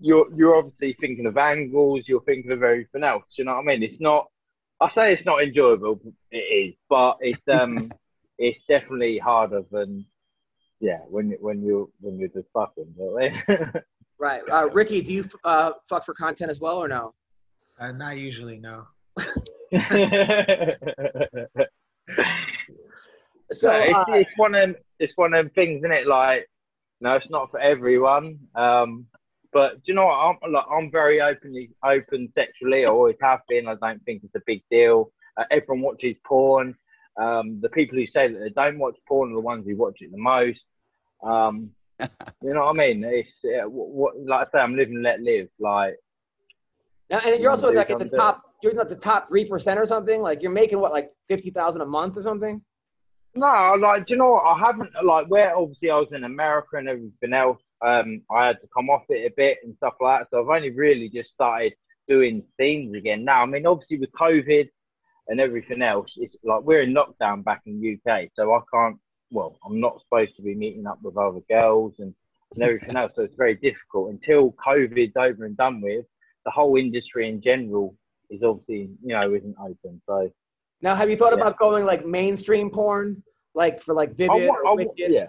you're 0.01 0.27
you're 0.35 0.57
obviously 0.57 0.97
thinking 1.01 1.27
of 1.27 1.37
angles, 1.37 2.05
you're 2.07 2.23
thinking 2.23 2.51
of 2.53 2.63
everything 2.63 3.05
else. 3.05 3.25
You 3.37 3.45
know 3.45 3.55
what 3.55 3.63
I 3.63 3.65
mean? 3.65 3.83
It's 3.83 4.01
not. 4.01 4.29
I 4.81 4.91
say 4.95 5.13
it's 5.13 5.27
not 5.27 5.43
enjoyable. 5.43 6.01
It 6.31 6.39
is, 6.39 6.75
but 6.89 7.19
it's 7.21 7.43
um, 7.49 7.93
it's 8.39 8.59
definitely 8.69 9.19
harder 9.19 9.63
than 9.71 10.07
yeah 10.81 11.01
when 11.09 11.31
when 11.41 11.63
you 11.63 11.93
when 12.01 12.19
you're 12.19 12.29
just 12.29 12.49
fucking. 12.53 12.93
You 12.99 13.05
know 13.05 13.13
what 13.13 13.33
I 13.49 13.49
mean? 13.49 13.73
Right. 14.19 14.43
Uh, 14.51 14.69
Ricky, 14.71 15.01
do 15.01 15.13
you 15.15 15.25
uh, 15.45 15.73
fuck 15.89 16.05
for 16.05 16.13
content 16.13 16.51
as 16.51 16.61
well 16.61 16.77
or 16.77 16.89
no? 16.89 17.15
Uh, 17.79 17.93
not 17.93 18.19
usually, 18.19 18.59
no. 18.59 18.87
So 23.53 23.69
No, 23.69 23.79
it's, 23.81 24.11
uh, 24.11 24.13
it's 24.13 24.31
one 24.37 24.55
of 24.55 24.61
them, 24.61 24.77
it's 24.99 25.17
one 25.17 25.35
of 25.35 25.39
them 25.39 25.51
things, 25.51 25.79
isn't 25.79 25.91
it? 25.91 26.07
Like, 26.07 26.49
no, 27.01 27.15
it's 27.17 27.31
not 27.31 27.51
for 27.51 27.59
everyone. 27.59 28.39
Um, 28.55 29.07
but 29.53 29.77
do 29.77 29.83
you 29.87 29.95
know 29.95 30.07
what? 30.07 30.39
I'm 30.45 30.53
like, 30.53 30.67
I'm 30.71 30.91
very 30.91 31.21
openly 31.21 31.71
open 31.83 32.33
sexually. 32.37 32.85
I 32.85 32.89
always 32.89 33.17
have 33.23 33.41
been. 33.49 33.67
I 33.67 33.75
don't 33.75 34.05
think 34.05 34.23
it's 34.23 34.37
a 34.37 34.43
big 34.47 34.63
deal. 34.71 35.13
Uh, 35.37 35.47
everyone 35.51 35.83
watches 35.83 36.15
porn. 36.25 36.77
Um, 37.17 37.61
the 37.61 37.69
people 37.69 37.99
who 37.99 38.07
say 38.07 38.29
that 38.29 38.39
they 38.39 38.51
don't 38.51 38.79
watch 38.79 38.97
porn 39.09 39.33
are 39.33 39.35
the 39.35 39.41
ones 39.41 39.67
who 39.67 39.77
watch 39.77 40.01
it 40.01 40.13
the 40.13 40.19
most. 40.19 40.65
Um, 41.23 41.71
you 42.01 42.55
know 42.55 42.67
what 42.67 42.77
I 42.77 42.89
mean? 42.89 43.05
It's 43.05 43.31
uh, 43.45 43.69
what, 43.69 43.89
what, 43.91 44.21
like 44.25 44.49
I 44.49 44.59
say, 44.59 44.63
I'm 44.63 44.77
living, 44.77 45.03
let 45.03 45.21
live. 45.21 45.49
Like, 45.59 45.97
now, 47.11 47.21
and 47.25 47.41
you're 47.41 47.51
also 47.51 47.71
do 47.71 47.77
like 47.77 47.91
at 47.91 47.99
the 47.99 48.09
top. 48.09 48.43
You're 48.63 48.75
not 48.75 48.89
the 48.89 48.97
top 48.97 49.29
three 49.29 49.47
percent 49.47 49.81
or 49.81 49.87
something. 49.87 50.23
Like 50.23 50.43
you're 50.43 50.51
making 50.51 50.81
what, 50.81 50.93
like 50.93 51.11
fifty 51.29 51.51
thousand 51.51 51.81
a 51.83 51.87
month 51.87 52.17
or 52.17 52.23
something? 52.23 52.63
No, 53.35 53.77
like, 53.79 54.07
do 54.07 54.15
you 54.15 54.19
know 54.19 54.33
what? 54.33 54.45
I 54.45 54.59
haven't, 54.59 54.91
like, 55.05 55.29
where 55.29 55.57
obviously 55.57 55.91
I 55.91 55.99
was 55.99 56.11
in 56.13 56.25
America 56.25 56.77
and 56.77 56.89
everything 56.89 57.33
else, 57.33 57.63
um, 57.81 58.23
I 58.31 58.49
had 58.49 58.61
to 58.61 58.69
come 58.77 58.91
off 58.91 59.05
it 59.09 59.31
a 59.31 59.35
bit 59.37 59.59
and 59.63 59.77
stuff 59.77 59.95
like 60.01 60.21
that. 60.21 60.29
So 60.31 60.43
I've 60.43 60.57
only 60.57 60.73
really 60.73 61.09
just 61.09 61.31
started 61.31 61.75
doing 62.09 62.43
things 62.59 62.97
again 62.97 63.25
now. 63.25 63.43
I 63.43 63.47
mean, 63.47 63.67
obviously 63.67 63.99
with 63.99 64.11
COVID 64.13 64.69
and 65.29 65.41
everything 65.41 65.81
else, 65.81 66.15
it's 66.17 66.37
like 66.43 66.63
we're 66.63 66.83
in 66.83 66.93
lockdown 66.93 67.45
back 67.45 67.63
in 67.67 68.01
UK. 68.07 68.29
So 68.35 68.53
I 68.53 68.61
can't, 68.75 68.99
well, 69.31 69.59
I'm 69.65 69.81
not 69.81 70.01
supposed 70.01 70.37
to 70.37 70.43
be 70.43 70.55
meeting 70.55 70.87
up 70.87 70.99
with 71.03 71.17
other 71.17 71.41
girls 71.49 71.95
and, 71.99 72.15
and 72.55 72.63
everything 72.63 72.97
else. 72.97 73.13
So 73.15 73.23
it's 73.23 73.35
very 73.37 73.55
difficult 73.55 74.11
until 74.11 74.53
COVID's 74.53 75.17
over 75.17 75.45
and 75.45 75.57
done 75.57 75.81
with. 75.81 76.05
The 76.45 76.51
whole 76.51 76.77
industry 76.77 77.29
in 77.29 77.41
general 77.41 77.95
is 78.31 78.43
obviously, 78.43 78.91
you 79.03 79.15
know, 79.15 79.33
isn't 79.35 79.57
open. 79.61 80.01
So 80.07 80.31
Now, 80.83 80.95
have 80.95 81.11
you 81.11 81.17
thought 81.17 81.33
Yeah. 81.33 81.41
about 81.43 81.59
going 81.59 81.85
like 81.85 82.07
mainstream 82.07 82.71
porn, 82.71 83.23
like 83.55 83.81
for 83.81 83.95
like 83.95 84.15
Vivid 84.15 84.49
want, 84.49 84.67
or 84.67 84.77
Wicked? 84.77 85.13
yeah. 85.13 85.27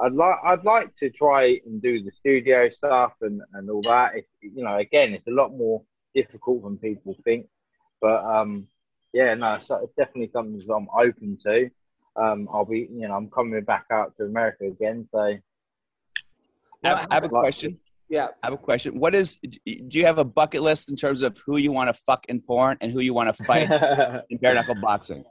I'd 0.00 0.12
like 0.12 0.38
I'd 0.42 0.64
like 0.64 0.94
to 0.96 1.08
try 1.08 1.60
and 1.64 1.80
do 1.80 2.02
the 2.02 2.10
studio 2.10 2.68
stuff 2.68 3.12
and, 3.20 3.40
and 3.52 3.70
all 3.70 3.82
that. 3.82 4.16
It's, 4.16 4.28
you 4.40 4.64
know, 4.64 4.76
again, 4.76 5.14
it's 5.14 5.26
a 5.28 5.30
lot 5.30 5.52
more 5.52 5.82
difficult 6.14 6.64
than 6.64 6.76
people 6.78 7.16
think. 7.24 7.46
But 8.00 8.24
um, 8.24 8.66
yeah, 9.12 9.34
no, 9.34 9.60
so 9.66 9.76
it's 9.76 9.94
definitely 9.96 10.30
something 10.32 10.58
that 10.58 10.74
I'm 10.74 10.88
open 10.98 11.38
to. 11.46 11.70
Um, 12.16 12.48
I'll 12.52 12.64
be, 12.64 12.88
you 12.92 13.08
know, 13.08 13.14
I'm 13.14 13.28
coming 13.30 13.62
back 13.64 13.86
out 13.90 14.16
to 14.18 14.24
America 14.24 14.64
again, 14.66 15.08
so 15.12 15.18
I 15.20 15.40
have, 16.84 17.06
I 17.10 17.14
have 17.14 17.24
a 17.24 17.28
Like- 17.28 17.42
question. 17.42 17.78
Yeah. 18.10 18.28
I 18.42 18.46
have 18.46 18.52
a 18.52 18.58
question. 18.58 19.00
What 19.00 19.14
is, 19.14 19.36
do 19.36 19.98
you 19.98 20.04
have 20.04 20.18
a 20.18 20.24
bucket 20.24 20.62
list 20.62 20.90
in 20.90 20.94
terms 20.96 21.22
of 21.22 21.36
who 21.44 21.56
you 21.56 21.72
want 21.72 21.88
to 21.88 21.94
fuck 21.94 22.26
in 22.28 22.40
porn 22.40 22.76
and 22.80 22.92
who 22.92 23.00
you 23.00 23.14
want 23.14 23.34
to 23.34 23.42
fight 23.44 23.62
in 24.30 24.36
bare 24.38 24.54
knuckle 24.54 24.74
boxing? 24.80 25.24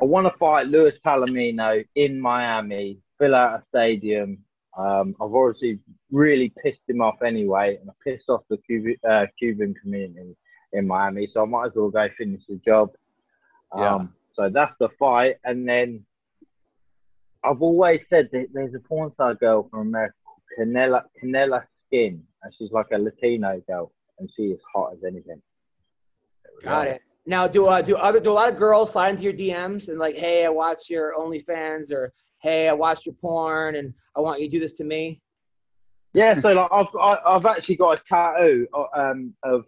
I 0.00 0.04
want 0.04 0.26
to 0.30 0.38
fight 0.38 0.66
Luis 0.66 0.94
Palomino 1.04 1.84
in 1.94 2.20
Miami, 2.20 2.98
fill 3.18 3.34
out 3.34 3.60
a 3.60 3.64
stadium. 3.70 4.38
Um, 4.76 5.16
I've 5.20 5.32
obviously 5.34 5.80
really 6.12 6.52
pissed 6.62 6.82
him 6.86 7.00
off 7.00 7.22
anyway, 7.24 7.78
and 7.80 7.88
I 7.90 7.94
pissed 8.04 8.28
off 8.28 8.42
the 8.50 8.58
Cuban, 8.58 8.96
uh, 9.08 9.26
Cuban 9.38 9.74
community 9.82 10.36
in 10.74 10.86
Miami, 10.86 11.26
so 11.32 11.42
I 11.42 11.46
might 11.46 11.68
as 11.68 11.72
well 11.74 11.88
go 11.90 12.06
finish 12.10 12.42
the 12.46 12.56
job. 12.56 12.90
Um, 13.72 13.80
Yeah. 13.82 14.06
So 14.38 14.50
that's 14.50 14.74
the 14.78 14.90
fight, 14.98 15.36
and 15.44 15.66
then 15.66 16.04
I've 17.42 17.62
always 17.62 18.00
said 18.10 18.28
that 18.32 18.48
there's 18.52 18.74
a 18.74 18.80
porn 18.80 19.12
star 19.14 19.34
girl 19.34 19.68
from 19.70 19.88
America, 19.88 20.14
called 20.24 20.42
Canela 20.58 21.04
Canela 21.22 21.64
Skin, 21.86 22.22
and 22.42 22.54
she's 22.54 22.70
like 22.70 22.86
a 22.92 22.98
Latino 22.98 23.62
girl, 23.66 23.92
and 24.18 24.30
she 24.36 24.48
is 24.48 24.60
hot 24.74 24.92
as 24.92 25.04
anything. 25.04 25.40
Got 26.62 26.88
it. 26.88 27.02
Now, 27.24 27.48
do 27.48 27.66
uh, 27.66 27.80
do 27.80 27.96
other 27.96 28.20
do 28.20 28.30
a 28.30 28.32
lot 28.32 28.48
of 28.52 28.58
girls 28.58 28.92
slide 28.92 29.10
into 29.10 29.24
your 29.24 29.32
DMs 29.32 29.88
and 29.88 29.98
like, 29.98 30.16
hey, 30.16 30.44
I 30.44 30.48
watch 30.48 30.90
your 30.90 31.14
OnlyFans 31.18 31.90
or 31.90 32.12
hey, 32.42 32.68
I 32.68 32.72
watched 32.72 33.06
your 33.06 33.14
porn 33.14 33.76
and 33.76 33.92
I 34.16 34.20
want 34.20 34.40
you 34.40 34.46
to 34.46 34.52
do 34.52 34.60
this 34.60 34.72
to 34.74 34.84
me? 34.84 35.20
Yeah, 36.14 36.40
so 36.40 36.52
like 36.52 36.68
I've 36.72 36.86
I, 36.98 37.18
I've 37.26 37.46
actually 37.46 37.76
got 37.76 37.98
a 37.98 38.02
tattoo 38.08 38.68
uh, 38.72 38.86
um 38.94 39.34
of 39.42 39.64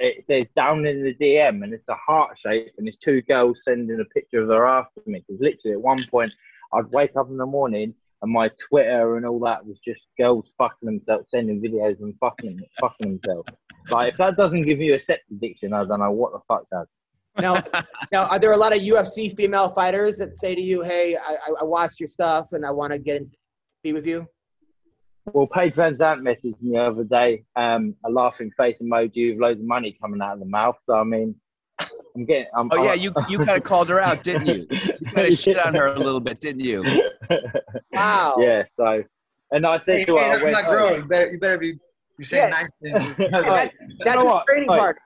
it 0.00 0.24
says 0.30 0.46
down 0.54 0.86
in 0.86 1.02
the 1.02 1.14
DM 1.14 1.62
and 1.64 1.72
it's 1.72 1.88
a 1.88 1.94
heart 1.94 2.38
shape 2.38 2.72
and 2.78 2.86
it's 2.88 2.98
two 2.98 3.20
girls 3.22 3.58
sending 3.66 4.00
a 4.00 4.04
picture 4.06 4.42
of 4.42 4.48
their 4.48 4.66
ass 4.66 4.86
to 4.94 5.02
me. 5.10 5.24
Because 5.26 5.40
literally 5.40 5.74
at 5.74 5.80
one 5.80 6.04
point 6.10 6.32
I'd 6.72 6.86
wake 6.90 7.16
up 7.16 7.28
in 7.30 7.36
the 7.36 7.46
morning 7.46 7.94
and 8.22 8.32
my 8.32 8.50
Twitter 8.68 9.16
and 9.16 9.26
all 9.26 9.40
that 9.40 9.64
was 9.64 9.78
just 9.80 10.02
girls 10.18 10.50
fucking 10.58 10.86
themselves, 10.86 11.26
sending 11.32 11.60
videos 11.62 12.00
and 12.00 12.14
fucking 12.20 12.60
fucking 12.80 13.20
themselves. 13.22 13.48
Like 13.90 14.12
if 14.12 14.18
that 14.18 14.36
doesn't 14.36 14.62
give 14.62 14.80
you 14.80 14.94
a 14.94 15.00
sex 15.04 15.22
addiction, 15.30 15.72
I 15.72 15.84
don't 15.84 16.00
know 16.00 16.12
what 16.12 16.32
the 16.32 16.40
fuck 16.48 16.64
does. 16.70 16.86
Now, 17.40 17.62
now, 18.12 18.26
are 18.26 18.38
there 18.38 18.52
a 18.52 18.56
lot 18.56 18.74
of 18.74 18.80
UFC 18.82 19.34
female 19.36 19.68
fighters 19.68 20.16
that 20.18 20.38
say 20.38 20.54
to 20.54 20.60
you, 20.60 20.82
hey, 20.82 21.16
I, 21.16 21.34
I- 21.34 21.54
I 21.60 21.64
watched 21.64 22.00
your 22.00 22.08
stuff 22.08 22.48
and 22.52 22.64
I 22.66 22.70
want 22.70 22.92
to 22.92 22.98
get 22.98 23.16
in, 23.16 23.30
be 23.82 23.92
with 23.92 24.06
you? 24.06 24.26
Well, 25.34 25.46
Paige 25.46 25.74
VanZant 25.74 26.20
messaged 26.22 26.60
me 26.60 26.72
the 26.72 26.76
other 26.78 27.04
day, 27.04 27.44
um, 27.56 27.94
a 28.04 28.10
laughing 28.10 28.50
face 28.56 28.76
emoji 28.82 29.30
with 29.32 29.40
loads 29.40 29.60
of 29.60 29.66
money 29.66 29.96
coming 30.00 30.20
out 30.20 30.34
of 30.34 30.40
the 30.40 30.46
mouth. 30.46 30.76
So 30.88 30.94
I 30.96 31.04
mean, 31.04 31.34
I'm 32.16 32.24
getting. 32.24 32.46
I'm, 32.54 32.68
Oh 32.72 32.82
yeah, 32.82 32.90
I'm- 32.90 33.00
you 33.00 33.12
you 33.28 33.38
kind 33.38 33.56
of 33.56 33.64
called 33.64 33.88
her 33.88 34.00
out, 34.00 34.22
didn't 34.22 34.46
you? 34.46 34.66
You 34.70 35.06
kind 35.14 35.32
of 35.32 35.34
shit 35.38 35.58
on 35.58 35.74
her 35.74 35.88
a 35.88 35.98
little 35.98 36.20
bit, 36.20 36.40
didn't 36.40 36.60
you? 36.60 36.84
Wow. 37.92 38.36
yeah. 38.40 38.64
So, 38.78 39.04
and 39.52 39.66
I 39.66 39.78
Hey, 39.78 39.84
said 39.86 39.98
hey, 39.98 40.04
to 40.06 40.16
her, 40.16 40.22
I 40.24 40.38
that's 40.38 40.52
not 40.52 40.64
girl. 40.66 40.96
You 40.96 41.04
better, 41.04 41.32
you 41.32 41.38
better 41.38 41.58
be, 41.58 41.78
be 42.16 42.24
saying 42.24 42.50
Yeah. 42.52 42.60
nice 42.60 42.70
things. 42.82 43.14
Hey, 43.18 43.28
that's 43.30 43.74
that's 44.00 44.14
know 44.16 44.22
a 44.22 44.24
what? 44.26 44.46
training 44.46 44.70
Hey. 44.70 44.78
partner. 44.78 45.02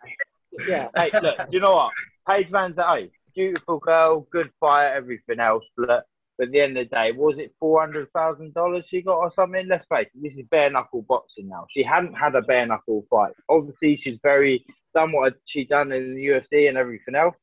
Yeah. 0.67 0.89
hey, 0.97 1.11
look, 1.23 1.39
you 1.51 1.61
know 1.61 1.73
what? 1.73 1.93
Paige 2.29 2.51
VanZant, 2.51 2.97
hey, 2.97 3.11
beautiful 3.35 3.79
girl, 3.79 4.27
good 4.31 4.51
fire, 4.61 4.93
everything 4.95 5.41
else. 5.41 5.65
But, 5.77 6.05
but 6.39 6.49
at 6.49 6.53
the 6.53 6.61
end 6.61 6.79
of 6.79 6.89
the 6.89 6.95
day, 6.95 7.13
was 7.13 7.39
it 7.39 7.55
four 7.61 7.81
hundred 7.81 8.11
thousand 8.13 8.55
dollars 8.55 8.85
she 8.89 9.03
got 9.03 9.19
or 9.19 9.33
something? 9.35 9.67
Let's 9.69 9.87
face 9.87 10.07
it, 10.15 10.23
this 10.23 10.35
is 10.35 10.45
bare 10.51 10.71
knuckle 10.71 11.03
boxing 11.03 11.49
now. 11.49 11.67
She 11.71 11.83
hadn't 11.83 12.15
had 12.15 12.35
a 12.35 12.43
bare 12.43 12.67
knuckle 12.67 13.05
fight. 13.11 13.33
Obviously, 13.49 13.97
she's 13.97 14.19
very 14.23 14.65
done 14.95 15.13
what 15.13 15.35
she 15.47 15.65
done 15.65 15.93
in 15.93 16.15
the 16.15 16.27
UFC 16.27 16.69
and 16.69 16.79
everything 16.79 17.15
else, 17.15 17.37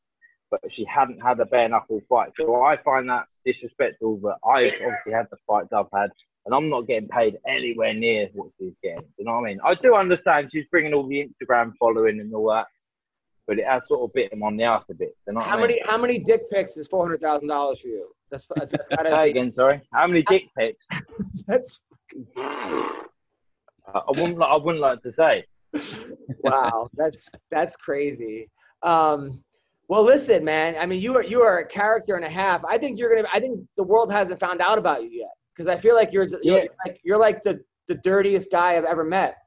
but 0.51 0.61
she 0.69 0.83
hadn't 0.85 1.19
had 1.19 1.39
a 1.39 1.45
bare 1.45 1.69
knuckle 1.69 2.01
fight. 2.09 2.31
So 2.37 2.61
I 2.61 2.77
find 2.77 3.09
that 3.09 3.27
disrespectful. 3.45 4.17
But 4.17 4.37
I've 4.47 4.73
obviously 4.73 5.13
had 5.13 5.27
the 5.31 5.37
fights 5.47 5.69
I've 5.73 5.85
had. 5.93 6.11
And 6.45 6.55
I'm 6.55 6.69
not 6.69 6.87
getting 6.87 7.09
paid 7.09 7.37
anywhere 7.45 7.93
near 7.93 8.29
what 8.33 8.47
she's 8.59 8.73
getting. 8.81 9.05
You 9.17 9.25
know 9.25 9.33
what 9.33 9.41
I 9.45 9.49
mean? 9.49 9.59
I 9.63 9.75
do 9.75 9.93
understand 9.93 10.49
she's 10.51 10.65
bringing 10.71 10.93
all 10.93 11.05
the 11.07 11.29
Instagram 11.29 11.73
following 11.79 12.19
and 12.19 12.33
all 12.33 12.49
that, 12.49 12.65
but 13.45 13.59
it 13.59 13.65
has 13.67 13.83
sort 13.87 14.09
of 14.09 14.13
bit 14.13 14.33
him 14.33 14.41
on 14.41 14.57
the 14.57 14.63
ass 14.63 14.83
a 14.89 14.95
bit. 14.95 15.15
You 15.27 15.33
know 15.33 15.41
How 15.41 15.57
I 15.57 15.57
mean? 15.57 15.61
many 15.67 15.81
how 15.85 15.97
many 15.97 16.17
dick 16.17 16.49
pics 16.49 16.75
is 16.77 16.87
four 16.87 17.05
hundred 17.05 17.21
thousand 17.21 17.49
dollars 17.49 17.81
for 17.81 17.89
you? 17.89 18.09
That's 18.31 18.45
that's, 18.55 18.71
that's 18.71 19.09
Say 19.09 19.29
again, 19.29 19.53
sorry. 19.53 19.81
How 19.93 20.07
many 20.07 20.23
dick 20.23 20.49
pics? 20.57 20.85
that's 21.47 21.81
I 23.93 24.03
wouldn't. 24.07 24.41
I 24.41 24.55
wouldn't 24.55 24.81
like 24.81 25.01
to 25.03 25.13
say. 25.13 25.45
wow. 26.43 26.89
That's 26.93 27.29
that's 27.51 27.75
crazy. 27.75 28.49
Um, 28.83 29.43
well, 29.87 30.03
listen, 30.03 30.45
man. 30.45 30.75
I 30.79 30.85
mean, 30.85 31.01
you 31.01 31.15
are 31.15 31.23
you 31.23 31.41
are 31.41 31.59
a 31.59 31.65
character 31.65 32.15
and 32.15 32.25
a 32.25 32.29
half. 32.29 32.63
I 32.65 32.77
think 32.77 32.99
you're 32.99 33.15
gonna. 33.15 33.27
I 33.33 33.39
think 33.39 33.61
the 33.77 33.83
world 33.83 34.11
hasn't 34.11 34.39
found 34.39 34.61
out 34.61 34.77
about 34.77 35.03
you 35.03 35.09
yet 35.09 35.31
because 35.55 35.67
I 35.67 35.79
feel 35.79 35.95
like 35.95 36.13
you're 36.13 36.27
you're 36.43 36.67
like 36.85 36.99
you're 37.03 37.17
like 37.17 37.43
the 37.43 37.59
the 37.87 37.95
dirtiest 37.95 38.51
guy 38.51 38.77
I've 38.77 38.85
ever 38.85 39.03
met. 39.03 39.37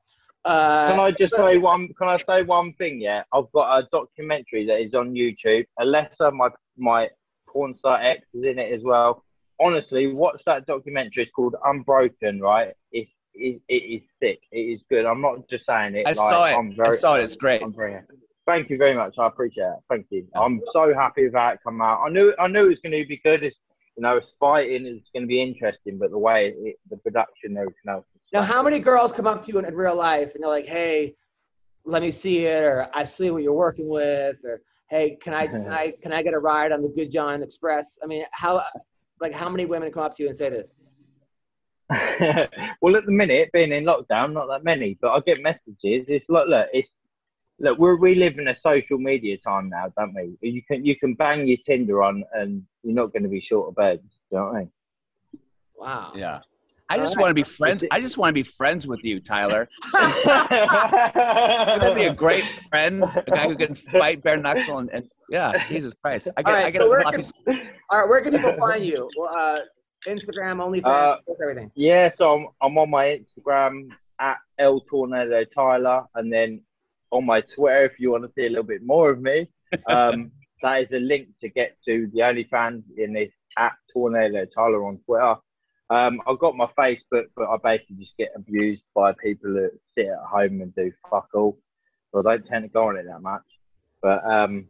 Uh, 0.45 0.91
Can 0.91 1.01
I 1.01 1.13
just 1.13 1.37
say 1.37 1.59
one? 1.59 1.89
Can 1.95 2.09
I 2.09 2.17
say 2.17 2.43
one 2.43 2.73
thing? 2.75 3.01
Yeah, 3.01 3.23
I've 3.33 3.51
got 3.53 3.79
a 3.79 3.89
documentary 3.93 4.67
that 4.67 4.81
is 4.81 4.95
on 4.95 5.15
YouTube. 5.15 5.65
Alessa, 5.79 6.33
my 6.33 6.51
my 6.77 7.09
porn 7.53 7.77
star 7.79 7.99
ex, 8.01 8.27
is 8.35 8.47
in 8.47 8.59
it 8.59 8.73
as 8.73 8.83
well. 8.83 9.25
Honestly, 9.61 10.13
watch 10.13 10.43
that 10.47 10.67
documentary. 10.67 11.25
It's 11.25 11.33
called 11.33 11.55
Unbroken. 11.65 12.41
Right? 12.41 12.73
It's 12.91 13.11
it, 13.35 13.61
it 13.69 13.75
is 13.75 14.03
sick. 14.23 14.41
It 14.51 14.61
is 14.61 14.81
good. 14.91 15.07
I'm 15.07 15.21
not 15.21 15.49
just 15.49 15.67
saying 15.67 15.97
it. 15.97 16.07
I 16.07 16.11
like, 16.11 16.17
saw 16.17 16.47
it. 16.47 16.55
I'm 16.55 16.73
very, 16.73 16.97
I 16.97 17.01
saw 17.01 17.15
it. 17.17 17.25
It's 17.25 17.37
great. 17.37 17.63
I'm 17.63 17.75
very. 17.75 18.01
Thank 18.47 18.71
you 18.71 18.77
very 18.77 18.95
much. 18.95 19.19
I 19.19 19.29
appreciate 19.29 19.65
it. 19.65 19.79
Thank 19.89 20.07
you. 20.11 20.27
I'm 20.35 20.61
so 20.73 20.93
happy 20.93 21.25
with 21.25 21.35
how 21.35 21.51
it 21.51 21.61
come 21.65 21.81
out. 21.81 22.03
I 22.05 22.11
knew 22.11 22.35
I 22.39 22.49
knew 22.49 22.65
it 22.65 22.69
was 22.69 22.81
going 22.81 23.01
to 23.01 23.09
be 23.09 23.19
good. 23.19 23.45
It's 23.45 23.57
you 23.97 24.03
know, 24.03 24.17
it's 24.17 24.33
fighting. 24.41 24.87
It's 24.87 25.11
going 25.15 25.25
to 25.25 25.27
be 25.27 25.43
interesting, 25.43 25.99
but 25.99 26.11
the 26.11 26.19
way 26.19 26.55
it, 26.57 26.77
the 26.91 26.97
production, 26.97 27.51
and 27.51 27.59
everything 27.59 27.89
else. 27.89 28.07
is 28.15 28.23
Now, 28.33 28.43
how 28.43 28.63
many 28.63 28.79
girls 28.79 29.13
come 29.13 29.27
up 29.27 29.45
to 29.45 29.53
you 29.53 29.59
in, 29.59 29.65
in 29.67 29.75
real 29.75 29.95
life 29.95 30.35
and 30.35 30.43
they're 30.43 30.51
like, 30.51 30.67
"Hey, 30.67 31.15
let 31.85 32.03
me 32.03 32.11
see 32.11 32.47
it," 32.47 32.63
or 32.63 32.89
"I 32.95 33.05
see 33.05 33.31
what 33.31 33.43
you're 33.43 33.53
working 33.53 33.89
with," 33.89 34.37
or 34.45 34.63
"Hey, 34.93 35.17
can 35.17 35.33
I 35.33 35.47
can 35.47 35.67
I 35.83 35.95
can 36.03 36.13
I 36.13 36.23
get 36.23 36.35
a 36.35 36.39
ride 36.39 36.71
on 36.71 36.83
the 36.83 36.89
Goodjohn 36.89 37.43
Express?" 37.43 37.99
I 38.03 38.07
mean, 38.07 38.25
how 38.33 38.63
like 39.21 39.33
how 39.33 39.49
many 39.49 39.65
women 39.65 39.91
come 39.91 40.05
up 40.05 40.15
to 40.17 40.23
you 40.23 40.29
and 40.29 40.37
say 40.37 40.51
this? 40.51 40.75
well, 42.83 42.97
at 42.97 43.07
the 43.07 43.13
minute, 43.13 43.51
being 43.53 43.73
in 43.73 43.85
lockdown, 43.85 44.33
not 44.33 44.49
that 44.49 44.65
many, 44.65 44.99
but 45.01 45.13
I 45.13 45.21
get 45.21 45.43
messages. 45.43 46.05
It's 46.09 46.29
like, 46.29 46.47
look, 46.47 46.69
it's 46.73 46.91
look, 47.59 47.79
we're 47.79 47.97
we 47.97 48.15
live 48.15 48.39
in 48.39 48.49
a 48.49 48.57
social 48.65 48.99
media 48.99 49.39
time 49.39 49.71
now, 49.71 49.93
don't 49.97 50.15
we? 50.15 50.37
You 50.43 50.63
can 50.63 50.85
you 50.85 50.97
can 50.97 51.15
bang 51.15 51.47
your 51.47 51.59
Tinder 51.67 52.03
on, 52.03 52.25
and 52.35 52.63
you're 52.83 52.95
not 52.95 53.13
going 53.13 53.23
to 53.23 53.29
be 53.31 53.41
short 53.41 53.69
of 53.69 53.77
beds. 53.77 54.03
Do 54.03 54.09
you 54.31 54.39
know 54.39 54.45
what 54.45 54.55
I 54.55 54.59
mean? 54.59 54.71
Wow. 55.75 56.13
Yeah. 56.15 56.41
I 56.93 56.99
just 56.99 57.17
All 57.17 57.23
want 57.23 57.31
to 57.31 57.35
be 57.35 57.43
friends. 57.43 57.85
I 57.91 58.01
just 58.01 58.19
want 58.19 58.29
to 58.29 58.35
be 58.35 58.43
friends 58.43 58.87
with 58.87 59.03
you, 59.03 59.19
Tyler. 59.19 59.67
Wouldn't 59.95 60.25
Would 60.25 61.83
that 61.83 61.93
be 61.95 62.05
a 62.05 62.13
great 62.13 62.45
friend? 62.45 63.03
A 63.03 63.25
guy 63.27 63.49
who 63.49 63.57
can 63.57 63.75
fight 63.75 64.23
bare 64.23 64.37
knuckle 64.37 64.77
and, 64.77 64.91
and 64.93 65.09
yeah, 65.31 65.67
Jesus 65.69 65.95
Christ. 65.95 66.29
I 66.37 66.43
get, 66.43 66.51
All 66.51 66.55
right, 66.55 66.67
I 66.67 66.71
get 66.71 66.83
so 66.83 66.89
a 66.89 66.91
where 66.91 67.23
sloppy. 67.23 67.71
All 67.89 68.01
right, 68.01 68.09
where 68.11 68.21
can 68.21 68.33
people 68.33 68.53
find 68.59 68.85
you? 68.85 69.09
Well, 69.17 69.35
uh, 69.35 69.61
Instagram, 70.07 70.59
OnlyFans, 70.59 70.85
Uh, 70.85 71.17
everything. 71.41 71.71
Yeah, 71.75 72.11
so 72.19 72.35
I'm, 72.35 72.49
I'm 72.61 72.77
on 72.77 72.91
my 72.91 73.19
Instagram 73.19 73.89
at 74.19 74.37
El 74.59 74.81
Tornado 74.81 75.45
Tyler, 75.45 76.05
and 76.15 76.31
then 76.31 76.61
on 77.11 77.25
my 77.25 77.41
Twitter, 77.41 77.85
if 77.85 77.99
you 77.99 78.11
want 78.11 78.25
to 78.25 78.33
see 78.37 78.47
a 78.47 78.51
little 78.51 78.65
bit 78.65 78.83
more 78.83 79.11
of 79.11 79.23
me, 79.23 79.49
um, 79.87 80.31
that 80.63 80.83
is 80.83 80.89
a 80.93 81.01
link 81.01 81.29
to 81.41 81.49
get 81.49 81.79
to 81.87 82.07
the 82.13 82.21
OnlyFans 82.21 82.83
in 82.99 83.15
this 83.15 83.31
at 83.57 83.73
Tornado 83.91 84.45
Tyler 84.45 84.85
on 84.85 84.99
Twitter. 85.07 85.37
Um, 85.93 86.23
I've 86.27 86.39
got 86.39 86.57
my 86.57 86.71
Facebook, 86.79 87.27
but 87.37 87.51
I 87.51 87.59
basically 87.63 87.97
just 87.97 88.17
get 88.17 88.33
abused 88.35 88.83
by 88.95 89.13
people 89.13 89.53
that 89.53 89.73
sit 89.97 90.07
at 90.07 90.19
home 90.27 90.63
and 90.63 90.75
do 90.75 90.91
fuck 91.11 91.29
all. 91.35 91.59
So 92.11 92.21
I 92.21 92.23
don't 92.23 92.47
tend 92.47 92.65
to 92.65 92.69
go 92.69 92.89
on 92.89 92.97
it 92.97 93.05
that 93.07 93.21
much. 93.21 93.43
But 94.01 94.25
um, 94.25 94.69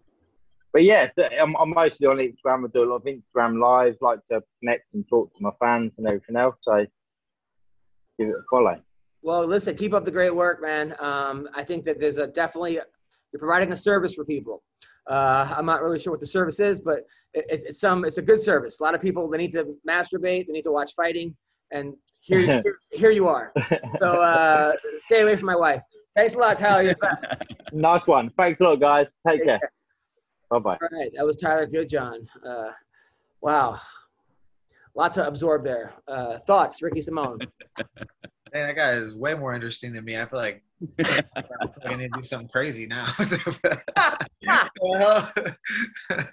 but 0.72 0.82
yeah, 0.82 1.10
I'm, 1.40 1.54
I'm 1.56 1.70
mostly 1.70 2.08
on 2.08 2.16
Instagram. 2.16 2.64
I 2.64 2.70
do 2.74 2.82
a 2.82 2.90
lot 2.90 2.96
of 2.96 3.04
Instagram 3.04 3.60
lives, 3.60 3.98
like 4.00 4.18
to 4.32 4.42
connect 4.58 4.92
and 4.94 5.08
talk 5.08 5.32
to 5.36 5.42
my 5.42 5.52
fans 5.60 5.92
and 5.96 6.08
everything 6.08 6.34
else. 6.34 6.56
So 6.62 6.84
give 8.18 8.28
it 8.28 8.34
a 8.34 8.42
follow. 8.50 8.80
Well, 9.22 9.46
listen, 9.46 9.76
keep 9.76 9.94
up 9.94 10.04
the 10.04 10.10
great 10.10 10.34
work, 10.34 10.60
man. 10.60 10.96
Um, 10.98 11.48
I 11.54 11.62
think 11.62 11.84
that 11.84 12.00
there's 12.00 12.16
a 12.16 12.26
definitely 12.26 12.74
you're 12.74 13.38
providing 13.38 13.70
a 13.70 13.76
service 13.76 14.14
for 14.14 14.24
people. 14.24 14.64
Uh, 15.08 15.52
I'm 15.56 15.66
not 15.66 15.82
really 15.82 15.98
sure 15.98 16.12
what 16.12 16.20
the 16.20 16.26
service 16.26 16.60
is, 16.60 16.80
but 16.80 17.00
it, 17.34 17.44
it's, 17.48 17.64
it's 17.64 17.80
some 17.80 18.04
it's 18.04 18.18
a 18.18 18.22
good 18.22 18.40
service. 18.40 18.80
A 18.80 18.82
lot 18.82 18.94
of 18.94 19.00
people 19.00 19.28
they 19.28 19.38
need 19.38 19.52
to 19.52 19.76
masturbate, 19.88 20.46
they 20.46 20.52
need 20.52 20.62
to 20.62 20.72
watch 20.72 20.94
fighting, 20.94 21.34
and 21.72 21.94
here 22.20 22.40
here, 22.40 22.78
here 22.92 23.10
you 23.10 23.26
are. 23.26 23.52
So 23.98 24.20
uh, 24.20 24.74
stay 24.98 25.22
away 25.22 25.36
from 25.36 25.46
my 25.46 25.56
wife. 25.56 25.82
Thanks 26.16 26.34
a 26.34 26.38
lot, 26.38 26.58
Tyler. 26.58 26.82
You're 26.82 26.94
the 26.94 26.98
best. 27.00 27.26
Nice 27.74 28.06
one. 28.06 28.30
Thanks 28.36 28.60
a 28.60 28.64
lot, 28.64 28.80
guys. 28.80 29.06
Take 29.26 29.44
care. 29.44 29.58
Bye 30.50 30.58
bye. 30.58 30.78
All 30.82 30.88
right, 30.92 31.10
that 31.16 31.24
was 31.24 31.36
Tyler 31.36 31.66
Goodjohn. 31.66 32.26
Uh, 32.46 32.70
wow, 33.40 33.72
a 34.94 34.98
lot 34.98 35.14
to 35.14 35.26
absorb 35.26 35.64
there. 35.64 35.94
Uh, 36.06 36.36
thoughts, 36.40 36.82
Ricky 36.82 37.00
Simón. 37.00 37.38
Man, 38.52 38.66
that 38.66 38.76
guy 38.76 38.92
is 38.92 39.14
way 39.14 39.34
more 39.34 39.54
interesting 39.54 39.92
than 39.92 40.04
me. 40.04 40.20
I 40.20 40.26
feel 40.26 40.38
like 40.38 40.62
I 41.06 41.96
need 41.96 42.12
to 42.12 42.20
do 42.20 42.22
something 42.22 42.48
crazy 42.48 42.86
now. 42.86 43.06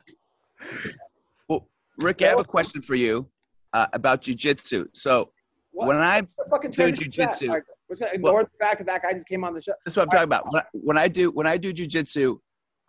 Well, 1.48 1.68
Rick, 1.98 2.22
I 2.22 2.28
have 2.28 2.40
a 2.40 2.44
question 2.44 2.82
for 2.82 2.96
you 2.96 3.28
uh, 3.74 3.88
about 3.94 4.22
jujitsu. 4.22 4.88
So 4.94 5.32
What? 5.72 5.88
when 5.88 5.98
I 5.98 6.22
What 6.36 6.50
fucking 6.50 6.72
do 6.72 6.76
transition 6.76 7.10
is 7.10 7.16
that? 7.18 7.30
jujitsu, 7.32 7.48
All 7.50 7.56
right, 7.56 7.64
We're 7.88 7.96
just 7.96 8.02
gonna 8.02 8.14
ignore 8.14 8.44
the 8.44 8.50
fact 8.60 8.80
that 8.80 8.88
that 8.88 9.02
guy 9.04 9.14
just 9.14 9.28
came 9.28 9.44
on 9.44 9.54
the 9.54 9.62
show. 9.62 9.74
That's 9.86 9.96
what 9.96 10.04
I'm 10.04 10.10
talking 10.10 10.24
about. 10.26 10.46
When 10.52 10.62
I, 10.62 10.66
when 10.74 10.98
I 10.98 11.08
do 11.08 11.32
when 11.32 11.48
I 11.48 11.58
do 11.58 11.74
jujitsu, 11.74 12.40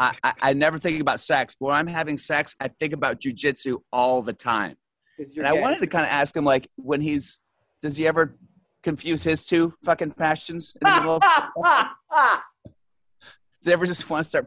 I, 0.01 0.14
I 0.24 0.33
I 0.43 0.53
never 0.53 0.78
think 0.78 1.01
about 1.01 1.20
sex. 1.20 1.57
But 1.59 1.66
when 1.66 1.76
I'm 1.76 1.87
having 1.87 2.18
sex, 2.18 2.57
I 2.61 2.68
think 2.68 2.93
about 2.93 3.20
jujitsu 3.20 3.78
all 3.93 4.22
the 4.22 4.33
time. 4.33 4.76
you're 5.18 5.45
And 5.45 5.47
I 5.47 5.61
wanted 5.61 5.81
to 5.81 5.87
kind 5.87 6.05
of 6.05 6.11
ask 6.11 6.37
him, 6.37 6.45
like, 6.45 6.68
when 6.76 7.01
he's 7.01 7.39
does 7.81 7.97
he 7.97 8.07
ever 8.07 8.37
confuse 8.83 9.22
his 9.22 9.47
two 9.47 9.72
fucking 9.85 10.12
passions? 10.12 10.74
In 10.81 10.89
the 10.89 10.97
middle 10.97 11.16
of, 11.16 11.22
does 13.62 13.66
ever 13.72 13.87
just 13.87 14.09
want 14.09 14.24
to 14.24 14.28
start 14.28 14.47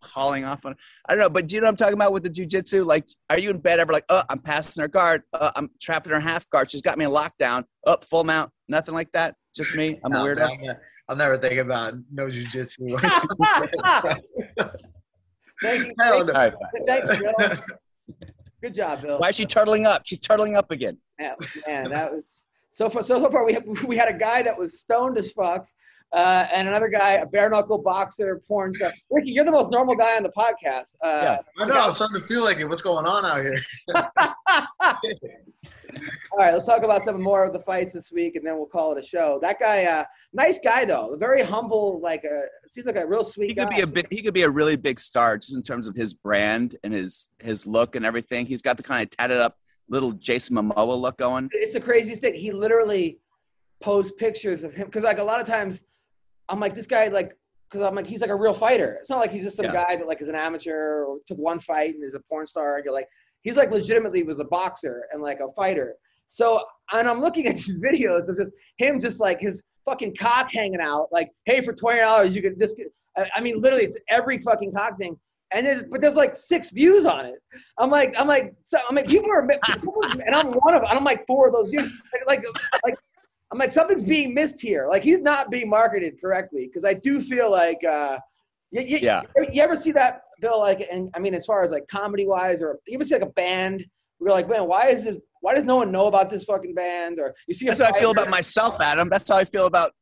hauling 0.00 0.44
off 0.44 0.64
on? 0.66 0.74
I 1.08 1.12
don't 1.14 1.20
know, 1.20 1.30
but 1.30 1.46
do 1.46 1.54
you 1.54 1.60
know 1.60 1.66
what 1.66 1.70
I'm 1.72 1.76
talking 1.76 1.94
about 1.94 2.12
with 2.12 2.22
the 2.22 2.30
jujitsu? 2.30 2.84
Like, 2.84 3.06
are 3.30 3.38
you 3.38 3.50
in 3.50 3.58
bed 3.58 3.80
ever 3.80 3.92
like, 3.92 4.04
oh, 4.08 4.22
I'm 4.28 4.38
passing 4.38 4.80
her 4.82 4.88
guard, 4.88 5.22
uh, 5.32 5.52
I'm 5.56 5.70
trapping 5.80 6.12
her 6.12 6.20
half 6.20 6.48
guard, 6.50 6.70
she's 6.70 6.82
got 6.82 6.98
me 6.98 7.04
in 7.04 7.10
lockdown, 7.10 7.64
up 7.86 8.04
full 8.04 8.24
mount, 8.24 8.50
nothing 8.68 8.94
like 8.94 9.10
that. 9.12 9.34
Just 9.54 9.76
me. 9.76 10.00
I'm 10.04 10.12
a 10.14 10.16
weirdo. 10.16 10.50
I'm 10.50 10.60
not- 10.66 10.78
I'll 11.08 11.16
never 11.16 11.36
think 11.36 11.58
about 11.60 11.94
no 12.10 12.28
jujitsu. 12.28 12.98
Thank 15.62 15.86
you. 15.86 15.94
Hell 16.00 16.24
no. 16.24 16.32
All 16.32 16.38
right, 16.38 16.54
Thanks, 16.86 17.18
Bill. 17.18 17.32
Good 18.62 18.74
job, 18.74 19.02
Bill. 19.02 19.18
Why 19.18 19.28
is 19.28 19.36
she 19.36 19.44
turtling 19.44 19.84
up? 19.84 20.02
She's 20.06 20.20
turtling 20.20 20.56
up 20.56 20.70
again. 20.70 20.96
Yeah, 21.20 21.34
man, 21.66 21.90
that 21.90 22.12
was 22.12 22.40
so 22.72 22.90
far. 22.90 23.02
So, 23.02 23.22
so 23.22 23.30
far, 23.30 23.44
we 23.44 23.52
had, 23.54 23.64
we 23.84 23.96
had 23.96 24.08
a 24.08 24.18
guy 24.18 24.42
that 24.42 24.58
was 24.58 24.80
stoned 24.80 25.16
as 25.18 25.30
fuck, 25.32 25.66
uh, 26.12 26.46
and 26.52 26.68
another 26.68 26.88
guy, 26.88 27.12
a 27.12 27.26
bare 27.26 27.48
knuckle 27.48 27.78
boxer, 27.78 28.42
porn 28.46 28.72
stuff. 28.74 28.92
Ricky, 29.10 29.30
you're 29.30 29.44
the 29.44 29.50
most 29.52 29.70
normal 29.70 29.94
guy 29.94 30.16
on 30.16 30.22
the 30.22 30.32
podcast. 30.36 30.94
Uh, 31.02 31.22
Yeah. 31.22 31.38
I 31.58 31.66
know. 31.68 31.80
I'm 31.80 31.94
starting 31.94 32.20
to 32.20 32.26
feel 32.26 32.42
like 32.44 32.60
it. 32.60 32.68
What's 32.68 32.82
going 32.82 33.06
on 33.06 33.24
out 33.24 33.40
here? 33.40 33.54
All 36.32 36.38
right, 36.38 36.52
let's 36.52 36.64
talk 36.64 36.82
about 36.82 37.02
some 37.02 37.20
more 37.22 37.44
of 37.44 37.52
the 37.52 37.58
fights 37.58 37.92
this 37.92 38.10
week, 38.10 38.36
and 38.36 38.46
then 38.46 38.56
we'll 38.56 38.66
call 38.66 38.92
it 38.92 38.98
a 38.98 39.06
show. 39.06 39.38
That 39.42 39.60
guy, 39.60 39.84
uh, 39.84 40.04
nice 40.32 40.58
guy 40.58 40.84
though, 40.86 41.16
very 41.18 41.42
humble. 41.42 42.00
Like, 42.02 42.24
a, 42.24 42.44
seems 42.68 42.86
like 42.86 42.96
a 42.96 43.06
real 43.06 43.24
sweet 43.24 43.50
he 43.50 43.54
guy. 43.54 43.64
could 43.66 43.76
be 43.76 43.82
a 43.82 43.86
big 43.86 44.06
he 44.10 44.22
could 44.22 44.32
be 44.34 44.42
a 44.42 44.50
really 44.50 44.76
big 44.76 44.98
star 44.98 45.36
just 45.36 45.54
in 45.54 45.62
terms 45.62 45.88
of 45.88 45.94
his 45.94 46.14
brand 46.14 46.76
and 46.82 46.94
his 46.94 47.28
his 47.40 47.66
look 47.66 47.94
and 47.94 48.06
everything 48.06 48.46
he's 48.46 48.62
got 48.62 48.76
the 48.78 48.82
kind 48.82 49.02
of 49.02 49.10
tatted 49.10 49.38
up 49.40 49.58
little 49.88 50.12
jason 50.12 50.56
momoa 50.56 50.98
look 50.98 51.18
going 51.18 51.48
it's 51.52 51.72
the 51.74 51.80
craziest 51.80 52.22
thing. 52.22 52.34
He 52.34 52.52
literally 52.52 53.18
posts 53.82 54.12
pictures 54.12 54.62
of 54.64 54.72
him 54.72 54.86
because 54.86 55.02
like 55.04 55.18
a 55.18 55.24
lot 55.24 55.40
of 55.40 55.46
times 55.46 55.82
I'm 56.48 56.60
like 56.60 56.74
this 56.74 56.86
guy 56.86 57.08
like 57.08 57.36
because 57.68 57.84
I'm 57.86 57.94
like 57.94 58.06
he's 58.06 58.20
like 58.20 58.30
a 58.30 58.34
real 58.36 58.54
fighter. 58.54 58.96
It's 59.00 59.10
not 59.10 59.18
like 59.18 59.30
he's 59.32 59.42
just 59.42 59.56
some 59.56 59.66
Yeah. 59.66 59.72
guy 59.72 59.96
that 59.96 60.06
like 60.06 60.20
is 60.22 60.28
an 60.28 60.34
amateur 60.34 61.04
or 61.04 61.18
took 61.26 61.38
one 61.38 61.58
fight 61.60 61.94
and 61.94 62.04
is 62.04 62.14
a 62.14 62.20
porn 62.28 62.46
star. 62.46 62.80
You're 62.84 62.92
like 62.94 63.08
he's 63.42 63.56
like 63.56 63.70
legitimately 63.70 64.22
was 64.22 64.38
a 64.38 64.44
boxer 64.44 65.06
and 65.12 65.20
like 65.22 65.40
a 65.40 65.50
fighter. 65.52 65.96
So 66.28 66.64
and 66.92 67.08
I'm 67.08 67.20
looking 67.20 67.46
at 67.46 67.56
these 67.56 67.76
videos 67.84 68.28
of 68.28 68.36
just 68.36 68.52
him 68.78 69.00
just 69.00 69.20
like 69.20 69.40
his 69.40 69.62
fucking 69.84 70.14
cock 70.16 70.50
hanging 70.52 70.80
out. 70.80 71.08
Like 71.12 71.30
hey, 71.44 71.60
for 71.60 71.72
twenty 71.72 72.00
dollars 72.00 72.34
you 72.34 72.40
could 72.42 72.58
this. 72.58 72.74
I 73.18 73.28
I 73.34 73.40
mean 73.40 73.60
literally 73.60 73.84
it's 73.84 73.96
every 74.08 74.38
fucking 74.38 74.72
cock 74.72 74.96
thing. 74.98 75.18
And 75.54 75.66
there's, 75.66 75.84
but 75.84 76.00
there's 76.00 76.14
like 76.14 76.34
six 76.34 76.70
views 76.70 77.04
on 77.04 77.26
it. 77.26 77.42
I'm 77.78 77.90
like, 77.90 78.18
I'm 78.18 78.26
like, 78.26 78.54
so, 78.64 78.78
I'm 78.88 78.96
like, 78.96 79.06
people 79.06 79.30
are, 79.30 79.40
and 80.26 80.34
I'm 80.34 80.52
one 80.52 80.74
of, 80.74 80.82
and 80.82 80.98
I'm 80.98 81.04
like 81.04 81.26
four 81.26 81.48
of 81.48 81.52
those 81.52 81.68
views. 81.70 81.90
Like, 82.26 82.40
like, 82.40 82.44
like 82.84 82.94
I'm 83.52 83.58
like, 83.58 83.72
something's 83.72 84.02
being 84.02 84.34
missed 84.34 84.60
here. 84.60 84.88
Like 84.88 85.02
he's 85.02 85.20
not 85.20 85.50
being 85.50 85.68
marketed 85.68 86.20
correctly 86.20 86.66
because 86.66 86.84
I 86.84 86.94
do 86.94 87.20
feel 87.20 87.50
like, 87.50 87.82
uh, 87.84 88.18
you, 88.70 88.82
you, 88.82 88.98
Yeah. 88.98 89.22
you 89.50 89.62
ever 89.62 89.76
see 89.76 89.92
that, 89.92 90.22
Bill? 90.40 90.58
Like, 90.58 90.86
and 90.90 91.10
I 91.14 91.18
mean, 91.18 91.34
as 91.34 91.44
far 91.44 91.62
as 91.62 91.70
like 91.70 91.86
comedy 91.88 92.26
wise, 92.26 92.62
or 92.62 92.78
you 92.86 92.94
ever 92.94 93.04
see 93.04 93.14
like 93.14 93.22
a 93.22 93.32
band? 93.32 93.84
We're 94.18 94.30
like, 94.30 94.48
man, 94.48 94.66
why 94.66 94.88
is 94.88 95.04
this? 95.04 95.16
Why 95.40 95.54
does 95.54 95.64
no 95.64 95.76
one 95.76 95.90
know 95.90 96.06
about 96.06 96.30
this 96.30 96.44
fucking 96.44 96.74
band? 96.74 97.18
Or 97.18 97.34
you 97.48 97.54
see 97.54 97.66
a 97.66 97.70
That's 97.74 97.82
how 97.82 97.94
I 97.94 98.00
feel 98.00 98.12
about 98.12 98.30
myself, 98.30 98.80
Adam. 98.80 99.08
That's 99.08 99.28
how 99.28 99.36
I 99.36 99.44
feel 99.44 99.66
about 99.66 99.92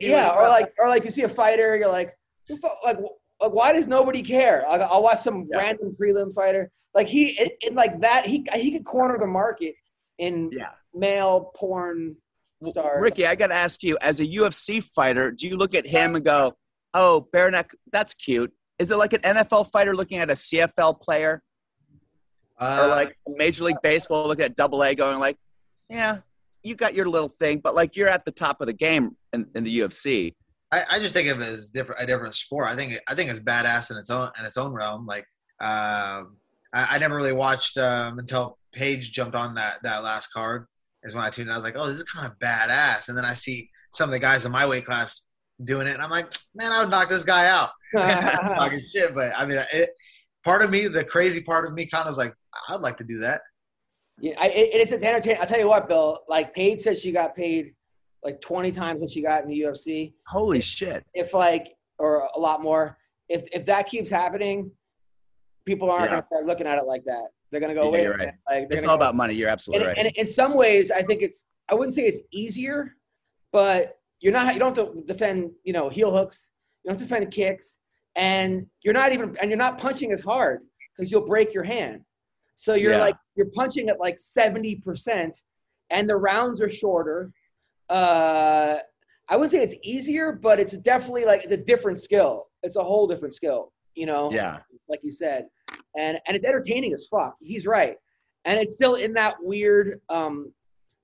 yeah, 0.00 0.30
or 0.30 0.48
like, 0.48 0.72
or 0.78 0.88
like 0.88 1.04
you 1.04 1.10
see 1.10 1.22
a 1.22 1.28
fighter, 1.28 1.76
you're 1.76 1.88
like, 1.88 2.14
who 2.48 2.58
like, 2.84 2.98
like, 3.42 3.52
why 3.52 3.72
does 3.72 3.86
nobody 3.86 4.22
care? 4.22 4.64
Like, 4.68 4.80
I'll 4.80 5.02
watch 5.02 5.18
some 5.20 5.46
Yeah. 5.50 5.58
random 5.58 5.96
prelim 6.00 6.32
fighter. 6.34 6.70
Like 6.94 7.08
he, 7.08 7.30
in, 7.40 7.48
in 7.68 7.74
like 7.74 8.00
that, 8.00 8.26
he 8.26 8.46
he 8.54 8.70
could 8.72 8.84
corner 8.84 9.18
the 9.18 9.26
market 9.26 9.74
in 10.18 10.50
yeah. 10.52 10.70
male 10.94 11.50
porn 11.56 12.16
stars. 12.62 13.02
Ricky, 13.02 13.26
I 13.26 13.34
got 13.34 13.48
to 13.48 13.54
ask 13.54 13.82
you, 13.82 13.96
as 14.00 14.20
a 14.20 14.26
UFC 14.26 14.82
fighter, 14.94 15.30
do 15.30 15.48
you 15.48 15.56
look 15.56 15.74
at 15.74 15.86
him 15.86 16.14
and 16.16 16.24
go, 16.24 16.54
"Oh, 16.94 17.26
bare 17.32 17.50
neck, 17.50 17.72
that's 17.92 18.14
cute"? 18.14 18.52
Is 18.78 18.90
it 18.90 18.96
like 18.96 19.14
an 19.14 19.20
NFL 19.22 19.70
fighter 19.70 19.96
looking 19.96 20.18
at 20.18 20.28
a 20.30 20.34
CFL 20.34 21.00
player, 21.00 21.42
Uh, 22.60 22.80
or 22.82 22.88
like 22.88 23.16
Major 23.26 23.64
League 23.64 23.80
Baseball 23.82 24.28
looking 24.28 24.44
at 24.44 24.54
Double 24.54 24.84
A, 24.84 24.94
going 24.94 25.18
like, 25.18 25.38
"Yeah, 25.88 26.18
you 26.62 26.74
got 26.74 26.94
your 26.94 27.08
little 27.08 27.30
thing, 27.30 27.58
but 27.58 27.74
like 27.74 27.96
you're 27.96 28.08
at 28.08 28.24
the 28.26 28.32
top 28.32 28.60
of 28.60 28.66
the 28.66 28.72
game 28.74 29.16
in, 29.32 29.46
in 29.54 29.64
the 29.64 29.80
UFC." 29.80 30.34
I, 30.72 30.82
I 30.92 30.98
just 30.98 31.14
think 31.14 31.28
of 31.28 31.40
it 31.40 31.48
as 31.48 31.70
different 31.70 32.02
a 32.02 32.06
different 32.06 32.34
sport. 32.34 32.68
I 32.68 32.74
think 32.74 32.98
I 33.06 33.14
think 33.14 33.30
it's 33.30 33.40
badass 33.40 33.90
in 33.90 33.98
its 33.98 34.10
own 34.10 34.30
in 34.38 34.44
its 34.44 34.56
own 34.56 34.72
realm. 34.72 35.06
Like 35.06 35.26
um, 35.60 36.36
I, 36.72 36.88
I 36.90 36.98
never 36.98 37.14
really 37.14 37.32
watched 37.32 37.76
um, 37.76 38.18
until 38.18 38.58
Paige 38.74 39.12
jumped 39.12 39.36
on 39.36 39.54
that 39.54 39.82
that 39.82 40.02
last 40.02 40.32
card. 40.32 40.66
Is 41.04 41.14
when 41.14 41.24
I 41.24 41.30
tuned. 41.30 41.48
in. 41.48 41.54
I 41.54 41.56
was 41.56 41.64
like, 41.64 41.74
oh, 41.76 41.86
this 41.88 41.96
is 41.96 42.04
kind 42.04 42.26
of 42.26 42.38
badass. 42.38 43.08
And 43.08 43.18
then 43.18 43.24
I 43.24 43.34
see 43.34 43.68
some 43.90 44.08
of 44.08 44.12
the 44.12 44.20
guys 44.20 44.46
in 44.46 44.52
my 44.52 44.64
weight 44.66 44.86
class 44.86 45.24
doing 45.64 45.88
it, 45.88 45.94
and 45.94 46.02
I'm 46.02 46.10
like, 46.10 46.32
man, 46.54 46.70
I 46.70 46.80
would 46.80 46.90
knock 46.90 47.08
this 47.08 47.24
guy 47.24 47.48
out. 47.48 47.70
Talking 47.92 48.80
shit, 48.94 49.12
but 49.14 49.32
I 49.36 49.44
mean, 49.44 49.58
it, 49.72 49.90
part 50.44 50.62
of 50.62 50.70
me, 50.70 50.86
the 50.86 51.04
crazy 51.04 51.42
part 51.42 51.66
of 51.66 51.72
me, 51.72 51.86
kind 51.86 52.02
of 52.02 52.06
was 52.06 52.18
like, 52.18 52.34
I'd 52.68 52.80
like 52.80 52.96
to 52.98 53.04
do 53.04 53.18
that. 53.18 53.40
Yeah, 54.20 54.34
I, 54.40 54.48
it, 54.48 54.70
it's 54.74 54.92
entertaining. 54.92 55.40
I'll 55.40 55.46
tell 55.46 55.58
you 55.58 55.68
what, 55.68 55.88
Bill. 55.88 56.20
Like 56.28 56.54
Paige 56.54 56.80
said, 56.80 56.98
she 56.98 57.10
got 57.10 57.34
paid 57.34 57.74
like 58.22 58.40
20 58.40 58.70
times 58.72 59.00
what 59.00 59.10
she 59.10 59.22
got 59.22 59.42
in 59.42 59.48
the 59.48 59.60
UFC. 59.60 60.12
Holy 60.26 60.60
shit! 60.60 61.04
If 61.14 61.34
like, 61.34 61.74
or 61.98 62.28
a 62.34 62.38
lot 62.38 62.62
more. 62.62 62.96
If 63.28 63.48
if 63.52 63.64
that 63.66 63.86
keeps 63.88 64.10
happening, 64.10 64.70
people 65.66 65.90
aren't 65.90 66.04
Yeah. 66.06 66.16
gonna 66.16 66.26
start 66.26 66.46
looking 66.46 66.66
at 66.66 66.78
it 66.78 66.84
like 66.84 67.04
that. 67.04 67.28
They're 67.50 67.60
gonna 67.60 67.74
go, 67.74 67.84
Yeah, 67.84 67.90
wait, 68.10 68.16
minute. 68.18 68.34
Like 68.48 68.66
It's 68.70 68.82
all 68.82 68.88
go- 68.90 68.94
about 68.94 69.14
money. 69.14 69.34
You're 69.34 69.48
absolutely 69.48 69.86
and, 69.86 69.96
right. 69.96 70.06
and 70.06 70.16
in 70.16 70.26
some 70.26 70.54
ways, 70.54 70.90
I 70.90 71.02
think 71.02 71.22
it's. 71.22 71.44
I 71.70 71.74
wouldn't 71.74 71.94
say 71.94 72.02
it's 72.02 72.18
easier, 72.32 72.96
but 73.52 73.98
you're 74.20 74.32
not. 74.32 74.52
You 74.52 74.60
don't 74.60 74.76
have 74.76 74.92
to 74.94 75.02
defend. 75.02 75.50
You 75.64 75.72
know, 75.72 75.88
heel 75.88 76.10
hooks. 76.10 76.46
You 76.84 76.88
don't 76.88 76.98
have 76.98 77.08
to 77.08 77.14
defend 77.14 77.30
kicks, 77.32 77.78
and 78.16 78.66
you're 78.82 78.94
not 78.94 79.12
even. 79.12 79.36
And 79.40 79.50
you're 79.50 79.58
not 79.58 79.78
punching 79.78 80.12
as 80.12 80.20
hard 80.20 80.60
because 80.96 81.10
you'll 81.10 81.24
break 81.26 81.52
your 81.54 81.64
hand. 81.64 82.02
So 82.54 82.74
you're 82.74 82.92
Yeah. 82.92 83.00
like 83.00 83.16
you're 83.36 83.50
punching 83.54 83.88
at 83.88 83.98
like 84.00 84.18
seventy 84.18 84.76
percent, 84.76 85.42
and 85.90 86.08
the 86.08 86.16
rounds 86.16 86.60
are 86.60 86.68
shorter. 86.68 87.32
Uh, 87.88 88.78
I 89.28 89.36
would 89.36 89.50
say 89.50 89.62
it's 89.62 89.76
easier, 89.82 90.32
but 90.32 90.60
it's 90.60 90.76
definitely 90.78 91.24
like 91.24 91.42
it's 91.42 91.52
a 91.52 91.56
different 91.56 91.98
skill. 91.98 92.46
It's 92.62 92.76
a 92.76 92.82
whole 92.82 93.06
different 93.06 93.34
skill. 93.34 93.72
You 93.94 94.06
know 94.06 94.30
yeah, 94.32 94.58
like 94.88 95.00
you 95.02 95.10
said, 95.12 95.46
and 95.98 96.18
and 96.26 96.36
it's 96.36 96.44
entertaining 96.44 96.92
as 96.94 97.06
fuck. 97.06 97.34
He's 97.40 97.66
right, 97.66 97.96
and 98.44 98.60
it's 98.60 98.74
still 98.74 98.94
in 98.96 99.12
that 99.14 99.34
weird 99.40 100.00
um, 100.08 100.52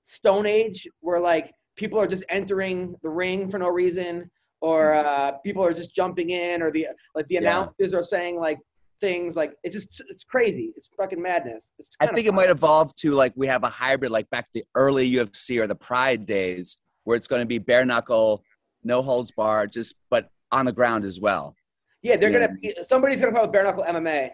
stone 0.03 0.45
age 0.45 0.87
where 1.01 1.19
like 1.19 1.53
people 1.75 1.99
are 1.99 2.07
just 2.07 2.23
entering 2.29 2.95
the 3.03 3.09
ring 3.09 3.49
for 3.49 3.59
no 3.59 3.67
reason, 3.69 4.29
or 4.61 4.93
uh, 4.95 5.33
people 5.45 5.63
are 5.63 5.73
just 5.73 5.95
jumping 5.95 6.31
in, 6.31 6.61
or 6.61 6.71
the 6.71 6.87
like 7.15 7.27
the 7.27 7.35
Yeah. 7.35 7.41
announcers 7.41 7.93
are 7.93 8.03
saying 8.03 8.39
like 8.39 8.57
things 8.99 9.35
like 9.35 9.53
it's 9.63 9.75
just 9.75 10.01
it's 10.09 10.23
crazy. 10.23 10.71
It's 10.75 10.89
fucking 10.97 11.21
madness. 11.21 11.73
It's 11.79 11.95
I 11.99 12.07
think 12.07 12.27
it 12.27 12.33
might 12.33 12.49
evolve 12.49 12.93
to 12.95 13.11
like 13.11 13.33
we 13.35 13.47
have 13.47 13.63
a 13.63 13.69
hybrid, 13.69 14.11
like 14.11 14.29
back 14.29 14.45
to 14.45 14.51
the 14.55 14.63
early 14.75 15.09
UFC 15.11 15.59
or 15.61 15.67
the 15.67 15.75
Pride 15.75 16.25
days, 16.25 16.77
where 17.03 17.15
it's 17.17 17.27
going 17.27 17.41
to 17.41 17.45
be 17.45 17.57
bare 17.57 17.85
knuckle, 17.85 18.43
no 18.83 19.01
holds 19.01 19.31
barred, 19.31 19.71
just 19.71 19.95
but 20.09 20.29
on 20.51 20.65
the 20.65 20.71
ground 20.71 21.05
as 21.05 21.19
well. 21.19 21.55
Yeah, 22.01 22.15
they're 22.15 22.31
Yeah. 22.31 22.47
gonna 22.47 22.53
be, 22.61 22.75
somebody's 22.87 23.19
gonna 23.21 23.37
put 23.37 23.51
bare 23.51 23.63
knuckle 23.63 23.83
MMA, 23.83 24.31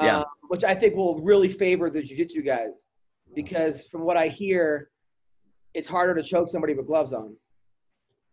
Yeah. 0.00 0.22
which 0.48 0.64
I 0.64 0.74
think 0.74 0.94
will 0.94 1.20
really 1.22 1.48
favor 1.48 1.90
the 1.90 2.02
jiu-jitsu 2.02 2.42
guys 2.42 2.70
because 3.34 3.86
from 3.86 4.02
what 4.02 4.16
I 4.16 4.28
hear, 4.28 4.90
it's 5.74 5.88
harder 5.88 6.14
to 6.14 6.22
choke 6.22 6.48
somebody 6.48 6.74
with 6.74 6.86
gloves 6.86 7.12
on. 7.12 7.36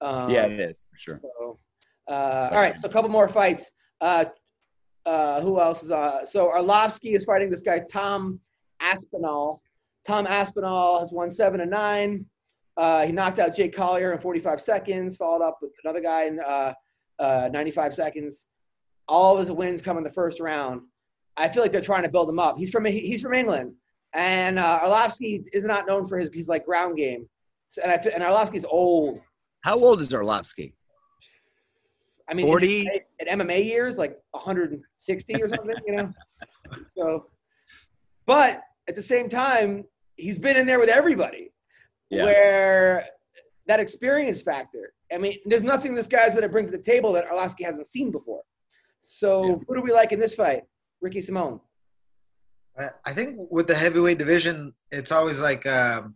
Um, 0.02 0.30
yeah, 0.30 0.46
it 0.46 0.60
is 0.60 0.88
for 0.92 0.98
sure. 0.98 1.16
So, 1.16 1.60
uh, 2.08 2.50
all 2.52 2.60
right, 2.62 2.78
so 2.80 2.88
a 2.88 2.92
couple 2.92 3.10
more 3.10 3.28
fights. 3.28 3.72
Uh, 4.00 4.26
uh, 5.08 5.42
who 5.42 5.60
else 5.60 5.84
is 5.84 5.92
uh 5.92 6.26
So 6.26 6.52
Arlovsky 6.56 7.16
is 7.16 7.24
fighting 7.24 7.50
this 7.50 7.62
guy 7.62 7.80
Tom 7.90 8.40
Aspinall. 8.82 9.62
Tom 10.06 10.28
Aspinall 10.28 11.00
has 11.00 11.12
won 11.12 11.30
seven 11.30 11.62
and 11.62 11.72
nine. 11.72 12.26
Uh, 12.76 13.06
he 13.06 13.12
knocked 13.12 13.40
out 13.40 13.56
Jake 13.56 13.76
Collier 13.76 14.14
in 14.14 14.20
45 14.20 14.62
seconds, 14.62 15.18
followed 15.18 15.44
up 15.44 15.58
with 15.62 15.72
another 15.84 16.02
guy 16.02 16.26
in 16.26 16.40
uh, 16.40 16.74
uh, 17.18 17.50
95 17.52 17.94
seconds. 17.94 18.46
All 19.08 19.34
of 19.34 19.40
his 19.40 19.50
wins 19.50 19.82
come 19.82 19.98
in 19.98 20.04
the 20.04 20.12
first 20.12 20.40
round. 20.40 20.82
I 21.38 21.50
feel 21.50 21.64
like 21.64 21.72
they're 21.72 21.82
trying 21.82 22.04
to 22.04 22.10
build 22.10 22.30
him 22.30 22.40
up. 22.40 22.58
He's 22.58 22.70
from 22.70 22.86
he's 22.86 23.22
from 23.22 23.34
England, 23.34 23.74
and 24.14 24.60
uh, 24.60 24.80
Arlovsky 24.84 25.44
is 25.54 25.66
not 25.66 25.88
known 25.88 26.08
for 26.08 26.20
his 26.20 26.30
his 26.34 26.50
like 26.50 26.66
ground 26.66 26.98
game. 26.98 27.28
So, 27.70 27.82
and 27.82 27.92
I 27.92 27.96
and 27.96 28.24
Arlovsky's 28.24 28.66
old. 28.66 29.20
How 29.62 29.80
old 29.80 30.02
is 30.02 30.10
Arlovsky? 30.12 30.74
I 32.30 32.34
mean, 32.34 32.46
40? 32.46 32.88
in, 33.20 33.28
in 33.28 33.40
MMA 33.40 33.64
years, 33.66 33.98
like 33.98 34.18
160 34.32 35.42
or 35.42 35.50
something, 35.50 35.76
you 35.86 35.96
know. 35.96 36.14
So, 36.96 37.28
but 38.26 38.62
at 38.90 38.96
the 38.96 39.02
same 39.02 39.30
time, 39.30 39.86
he's 40.18 40.38
been 40.38 40.58
in 40.58 40.66
there 40.68 40.80
with 40.80 40.90
everybody. 40.90 41.54
Yeah. 42.10 42.26
Where 42.26 43.06
that 43.68 43.80
experience 43.80 44.42
factor. 44.42 44.94
I 45.14 45.18
mean, 45.18 45.38
there's 45.46 45.64
nothing 45.64 45.96
this 45.96 46.08
guy's 46.08 46.32
going 46.34 46.44
to 46.44 46.50
bring 46.50 46.66
to 46.66 46.72
the 46.72 46.84
table 46.84 47.14
that 47.14 47.30
Arlovsky 47.30 47.64
hasn't 47.64 47.88
seen 47.88 48.12
before. 48.12 48.42
So, 49.02 49.46
Yeah. 49.46 49.56
who 49.68 49.76
do 49.76 49.82
we 49.82 49.94
like 49.94 50.12
in 50.12 50.20
this 50.20 50.36
fight? 50.36 50.64
Ricky 51.02 51.20
Simón. 51.20 51.62
I- 52.78 52.90
I 53.06 53.14
think 53.14 53.38
with 53.50 53.68
the 53.68 53.76
heavyweight 53.76 54.18
division, 54.18 54.74
it's 54.92 55.12
always 55.12 55.40
like 55.42 55.66
um, 55.66 56.16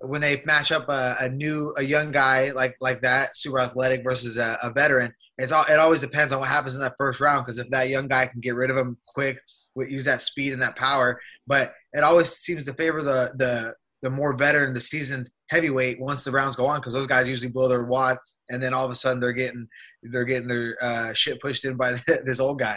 when 0.00 0.20
they 0.20 0.42
match 0.44 0.72
up 0.72 0.88
a, 0.88 1.16
a 1.20 1.28
new, 1.28 1.74
a 1.78 1.82
young 1.82 2.12
guy 2.12 2.50
like 2.52 2.76
like 2.80 3.00
that, 3.02 3.36
super 3.36 3.60
athletic 3.60 4.02
versus 4.02 4.38
a, 4.38 4.58
a 4.62 4.70
veteran. 4.70 5.12
It's 5.38 5.52
all. 5.52 5.64
It 5.68 5.78
always 5.78 6.00
depends 6.00 6.32
on 6.32 6.40
what 6.40 6.48
happens 6.48 6.74
in 6.74 6.80
that 6.80 6.94
first 6.98 7.20
round 7.20 7.44
because 7.44 7.58
if 7.58 7.68
that 7.68 7.88
young 7.88 8.08
guy 8.08 8.26
can 8.26 8.40
get 8.40 8.54
rid 8.54 8.70
of 8.70 8.76
him 8.76 8.96
quick, 9.14 9.38
use 9.76 10.04
that 10.06 10.22
speed 10.22 10.52
and 10.52 10.62
that 10.62 10.76
power, 10.76 11.20
but 11.46 11.74
it 11.92 12.04
always 12.04 12.30
seems 12.30 12.64
to 12.66 12.74
favor 12.74 13.00
the 13.02 13.32
the 13.36 13.74
the 14.02 14.10
more 14.10 14.36
veteran, 14.36 14.72
the 14.72 14.80
seasoned 14.80 15.30
heavyweight 15.50 16.00
once 16.00 16.24
the 16.24 16.30
rounds 16.30 16.56
go 16.56 16.66
on 16.66 16.80
because 16.80 16.94
those 16.94 17.06
guys 17.06 17.28
usually 17.28 17.50
blow 17.50 17.68
their 17.68 17.84
wad, 17.84 18.18
and 18.50 18.62
then 18.62 18.74
all 18.74 18.84
of 18.84 18.90
a 18.90 18.94
sudden 18.94 19.20
they're 19.20 19.32
getting 19.32 19.66
they're 20.02 20.24
getting 20.24 20.48
their 20.48 20.76
uh, 20.80 21.12
shit 21.12 21.40
pushed 21.40 21.64
in 21.64 21.76
by 21.76 21.92
this 22.24 22.40
old 22.40 22.58
guy. 22.58 22.76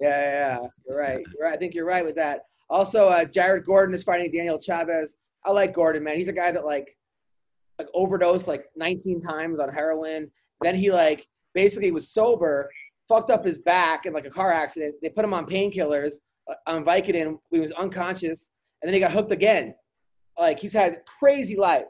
Yeah, 0.00 0.08
yeah, 0.08 0.58
yeah. 0.60 0.66
You're 0.86 0.98
right. 0.98 1.24
You're 1.34 1.44
right. 1.44 1.54
I 1.54 1.56
think 1.56 1.74
you're 1.74 1.86
right 1.86 2.04
with 2.04 2.16
that. 2.16 2.42
Also, 2.70 3.08
uh, 3.08 3.24
Jared 3.24 3.64
Gordon 3.64 3.94
is 3.94 4.02
fighting 4.02 4.32
Daniel 4.32 4.58
Chavez. 4.58 5.14
I 5.44 5.52
like 5.52 5.74
Gordon, 5.74 6.04
man. 6.04 6.18
He's 6.18 6.28
a 6.28 6.32
guy 6.32 6.52
that 6.52 6.64
like 6.64 6.96
like 7.78 7.88
overdosed 7.94 8.48
like 8.48 8.66
19 8.76 9.20
times 9.20 9.58
on 9.58 9.68
heroin. 9.72 10.30
Then 10.60 10.74
he 10.74 10.92
like 10.92 11.26
basically 11.54 11.90
was 11.90 12.10
sober, 12.10 12.70
fucked 13.08 13.30
up 13.30 13.44
his 13.44 13.58
back 13.58 14.06
in 14.06 14.12
like 14.12 14.26
a 14.26 14.30
car 14.30 14.52
accident. 14.52 14.94
They 15.02 15.08
put 15.08 15.24
him 15.24 15.34
on 15.34 15.46
painkillers 15.46 16.14
uh, 16.50 16.54
on 16.66 16.84
Vicodin. 16.84 17.38
He 17.50 17.58
was 17.58 17.72
unconscious, 17.72 18.50
and 18.80 18.88
then 18.88 18.94
he 18.94 19.00
got 19.00 19.12
hooked 19.12 19.32
again. 19.32 19.74
Like 20.38 20.58
he's 20.58 20.72
had 20.72 21.04
crazy 21.06 21.56
life. 21.56 21.84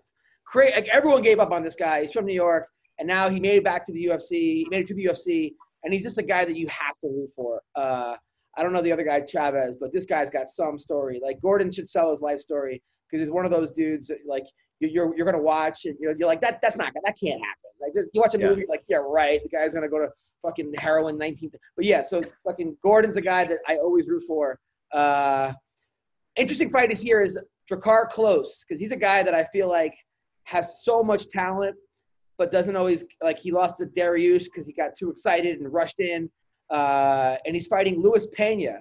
Cra- 0.47 0.71
like 0.71 0.89
everyone 0.89 1.23
gave 1.23 1.41
up 1.41 1.53
on 1.53 1.63
this 1.63 1.77
guy. 1.77 2.03
He's 2.03 2.13
from 2.13 2.27
New 2.27 2.35
York, 2.35 2.67
and 2.99 3.07
now 3.07 3.29
he 3.29 3.41
made 3.41 3.57
it 3.57 3.65
back 3.65 3.87
to 3.87 3.93
the 3.93 4.05
UFC. 4.07 4.31
He 4.31 4.67
made 4.71 4.83
it 4.83 4.89
to 4.89 4.95
the 4.95 5.07
UFC, 5.07 5.53
and 5.85 5.93
he's 5.93 6.03
just 6.03 6.19
a 6.19 6.23
guy 6.23 6.45
that 6.45 6.57
you 6.57 6.67
have 6.69 6.99
to 7.03 7.09
root 7.09 7.31
for. 7.37 7.61
Uh, 7.75 8.17
I 8.57 8.63
don't 8.63 8.73
know 8.73 8.83
the 8.83 8.93
other 8.93 9.05
guy, 9.05 9.21
Chavez, 9.21 9.77
but 9.81 9.93
this 9.93 10.05
guy's 10.05 10.31
got 10.31 10.47
some 10.47 10.79
story. 10.79 11.21
Like 11.23 11.41
Gordon 11.41 11.73
should 11.73 11.89
sell 11.89 12.11
his 12.11 12.21
life 12.21 12.41
story 12.41 12.83
because 13.13 13.27
he's 13.27 13.31
one 13.33 13.45
of 13.45 13.51
those 13.51 13.71
dudes 13.71 14.09
that, 14.09 14.19
like 14.27 14.45
you- 14.81 14.89
you're 14.89 15.17
you're 15.17 15.27
gonna 15.27 15.41
watch 15.43 15.85
and 15.85 15.97
you're, 16.01 16.17
you're 16.17 16.27
like 16.27 16.41
that 16.41 16.61
that's 16.63 16.77
not 16.77 16.93
that 17.05 17.17
can't 17.23 17.41
happen. 17.41 17.71
Like 17.81 17.93
this, 17.93 18.09
you 18.15 18.21
watch 18.21 18.35
a 18.35 18.39
Yeah. 18.39 18.49
movie, 18.49 18.65
like 18.69 18.83
yeah, 18.89 18.97
right. 18.97 19.41
The 19.43 19.49
guy's 19.49 19.75
gonna 19.75 19.89
go 19.89 19.99
to 19.99 20.09
fucking 20.43 20.73
heroin 20.79 21.19
19th. 21.19 21.55
But 21.77 21.85
yeah, 21.85 22.03
so 22.03 22.21
fucking 22.45 22.77
Gordon's 22.83 23.17
a 23.17 23.21
guy 23.21 23.45
that 23.45 23.59
I 23.69 23.77
always 23.77 24.09
root 24.09 24.25
for. 24.27 24.59
Uh, 24.93 25.53
interesting 26.37 26.71
fight 26.71 26.91
is 26.91 27.01
here 27.01 27.23
is 27.23 27.39
Drakkar 27.71 28.11
Klose 28.11 28.61
because 28.67 28.81
he's 28.81 28.93
a 28.93 28.97
guy 28.97 29.23
that 29.23 29.35
I 29.35 29.45
feel 29.45 29.69
like 29.69 29.95
has 30.45 30.83
so 30.83 31.03
much 31.03 31.29
talent, 31.31 31.77
but 32.39 32.51
doesn't 32.51 32.75
always 32.77 33.05
like 33.23 33.39
he 33.39 33.53
lost 33.53 33.79
to 33.79 33.87
Dariush 33.87 34.45
because 34.47 34.67
he 34.67 34.73
got 34.73 34.97
too 34.97 35.11
excited 35.11 35.61
and 35.61 35.73
rushed 35.73 36.01
in. 36.01 36.31
Uh, 36.71 37.37
and 37.45 37.55
he's 37.55 37.67
fighting 37.67 38.01
Luis 38.01 38.27
Pena, 38.33 38.81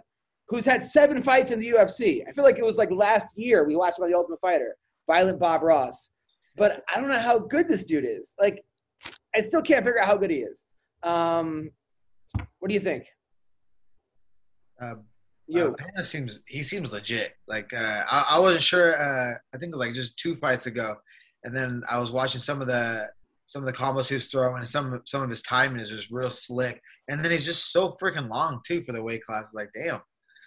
who's 0.51 0.65
had 0.65 0.83
seven 0.83 1.23
fights 1.23 1.49
in 1.51 1.59
the 1.59 1.69
UFC. 1.69 2.27
I 2.27 2.33
feel 2.33 2.43
like 2.43 2.57
it 2.57 2.65
was 2.65 2.77
like 2.77 2.91
last 2.91 3.37
year 3.37 3.65
we 3.65 3.75
watched 3.77 3.97
him 3.97 4.03
on 4.03 4.11
The 4.11 4.17
Ultimate 4.17 4.41
Fighter, 4.41 4.75
Violent 5.07 5.39
Bob 5.39 5.63
Ross. 5.63 6.09
But 6.57 6.83
I 6.93 6.99
don't 6.99 7.07
know 7.07 7.17
how 7.19 7.39
good 7.39 7.69
this 7.69 7.85
dude 7.85 8.03
is. 8.05 8.33
Like, 8.37 8.61
I 9.33 9.39
still 9.39 9.61
can't 9.61 9.85
figure 9.85 10.01
out 10.01 10.07
how 10.07 10.17
good 10.17 10.29
he 10.29 10.39
is. 10.39 10.65
Um, 11.03 11.71
what 12.59 12.67
do 12.67 12.73
you 12.73 12.81
think? 12.81 13.05
Uh, 14.81 14.95
You. 15.47 15.67
Uh, 15.67 15.73
Pena 15.73 16.03
seems 16.03 16.43
he 16.47 16.63
seems 16.63 16.91
legit. 16.91 17.33
Like 17.47 17.73
uh, 17.73 18.03
I, 18.11 18.25
I 18.31 18.39
wasn't 18.39 18.63
sure. 18.63 18.93
Uh, 18.95 19.35
I 19.53 19.57
think 19.57 19.69
it 19.69 19.77
was 19.77 19.79
like 19.79 19.93
just 19.93 20.17
two 20.17 20.35
fights 20.35 20.65
ago, 20.67 20.95
and 21.45 21.55
then 21.55 21.81
I 21.89 21.97
was 21.97 22.11
watching 22.11 22.41
some 22.41 22.61
of 22.61 22.67
the 22.67 23.09
some 23.45 23.61
of 23.61 23.65
the 23.65 23.73
combos 23.73 24.09
he 24.09 24.15
was 24.15 24.27
throwing, 24.27 24.57
and 24.57 24.67
some 24.67 25.01
some 25.05 25.23
of 25.23 25.29
his 25.29 25.41
timing 25.43 25.81
is 25.81 25.89
just 25.89 26.11
real 26.11 26.29
slick. 26.29 26.81
And 27.09 27.23
then 27.23 27.31
he's 27.31 27.45
just 27.45 27.71
so 27.71 27.95
freaking 28.01 28.29
long 28.29 28.61
too 28.65 28.81
for 28.81 28.91
the 28.91 29.03
weight 29.03 29.23
class. 29.23 29.53
Like 29.53 29.69
damn. 29.73 30.01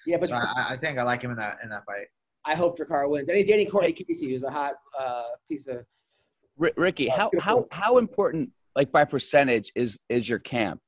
Yeah, 0.06 0.16
but 0.18 0.28
So 0.28 0.34
I, 0.34 0.66
I 0.70 0.76
think 0.76 0.98
I 0.98 1.02
like 1.02 1.22
him 1.22 1.30
in 1.30 1.36
that 1.36 1.58
in 1.62 1.70
that 1.70 1.84
fight. 1.84 2.06
I 2.44 2.54
hope 2.54 2.78
Drakkar 2.78 3.08
wins. 3.08 3.28
And 3.28 3.38
he's 3.38 3.46
dating 3.46 3.70
Courtney 3.70 3.92
Casey, 3.92 4.30
who's 4.32 4.42
a 4.42 4.50
hot 4.50 4.74
uh, 4.98 5.24
piece 5.48 5.66
of. 5.66 5.84
R- 6.60 6.72
Ricky, 6.76 7.08
how 7.08 7.30
how 7.40 7.56
point. 7.60 7.72
how 7.72 7.98
important, 7.98 8.50
like 8.76 8.92
by 8.92 9.04
percentage, 9.04 9.72
is 9.74 10.00
is 10.08 10.28
your 10.28 10.38
camp, 10.38 10.80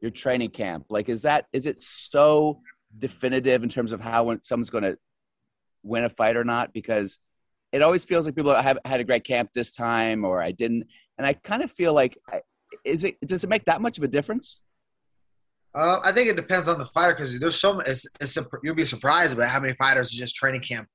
your 0.00 0.10
training 0.10 0.50
camp? 0.50 0.86
Like, 0.88 1.08
is 1.08 1.22
that 1.22 1.46
is 1.52 1.66
it 1.66 1.82
so 1.82 2.60
definitive 2.98 3.62
in 3.62 3.68
terms 3.68 3.92
of 3.92 4.00
how 4.00 4.24
when 4.24 4.42
someone's 4.42 4.70
going 4.70 4.84
to 4.84 4.96
win 5.82 6.04
a 6.04 6.08
fight 6.08 6.36
or 6.36 6.44
not? 6.44 6.72
Because 6.72 7.18
it 7.72 7.82
always 7.82 8.04
feels 8.04 8.26
like 8.26 8.36
people 8.36 8.54
have 8.54 8.78
had 8.84 9.00
a 9.00 9.04
great 9.04 9.24
camp 9.24 9.50
this 9.54 9.72
time, 9.72 10.24
or 10.24 10.42
I 10.42 10.52
didn't, 10.52 10.84
and 11.18 11.26
I 11.26 11.32
kind 11.32 11.62
of 11.62 11.70
feel 11.70 11.94
like, 11.94 12.16
I- 12.30 12.42
is 12.84 13.04
it 13.04 13.20
does 13.20 13.44
it 13.44 13.50
make 13.50 13.64
that 13.66 13.82
much 13.82 13.98
of 13.98 14.04
a 14.04 14.08
difference? 14.08 14.60
Uh, 15.74 15.98
I 16.04 16.12
think 16.12 16.28
it 16.28 16.36
depends 16.36 16.68
on 16.68 16.78
the 16.78 16.84
fighter 16.86 17.14
because 17.14 17.38
there's 17.38 17.60
so 17.60 17.74
much. 17.74 17.88
It's, 17.88 18.06
it's 18.20 18.36
you'll 18.62 18.74
be 18.74 18.84
surprised 18.84 19.32
about 19.32 19.48
how 19.48 19.60
many 19.60 19.74
fighters 19.74 20.12
are 20.12 20.16
just 20.16 20.36
training 20.36 20.60
camp, 20.60 20.86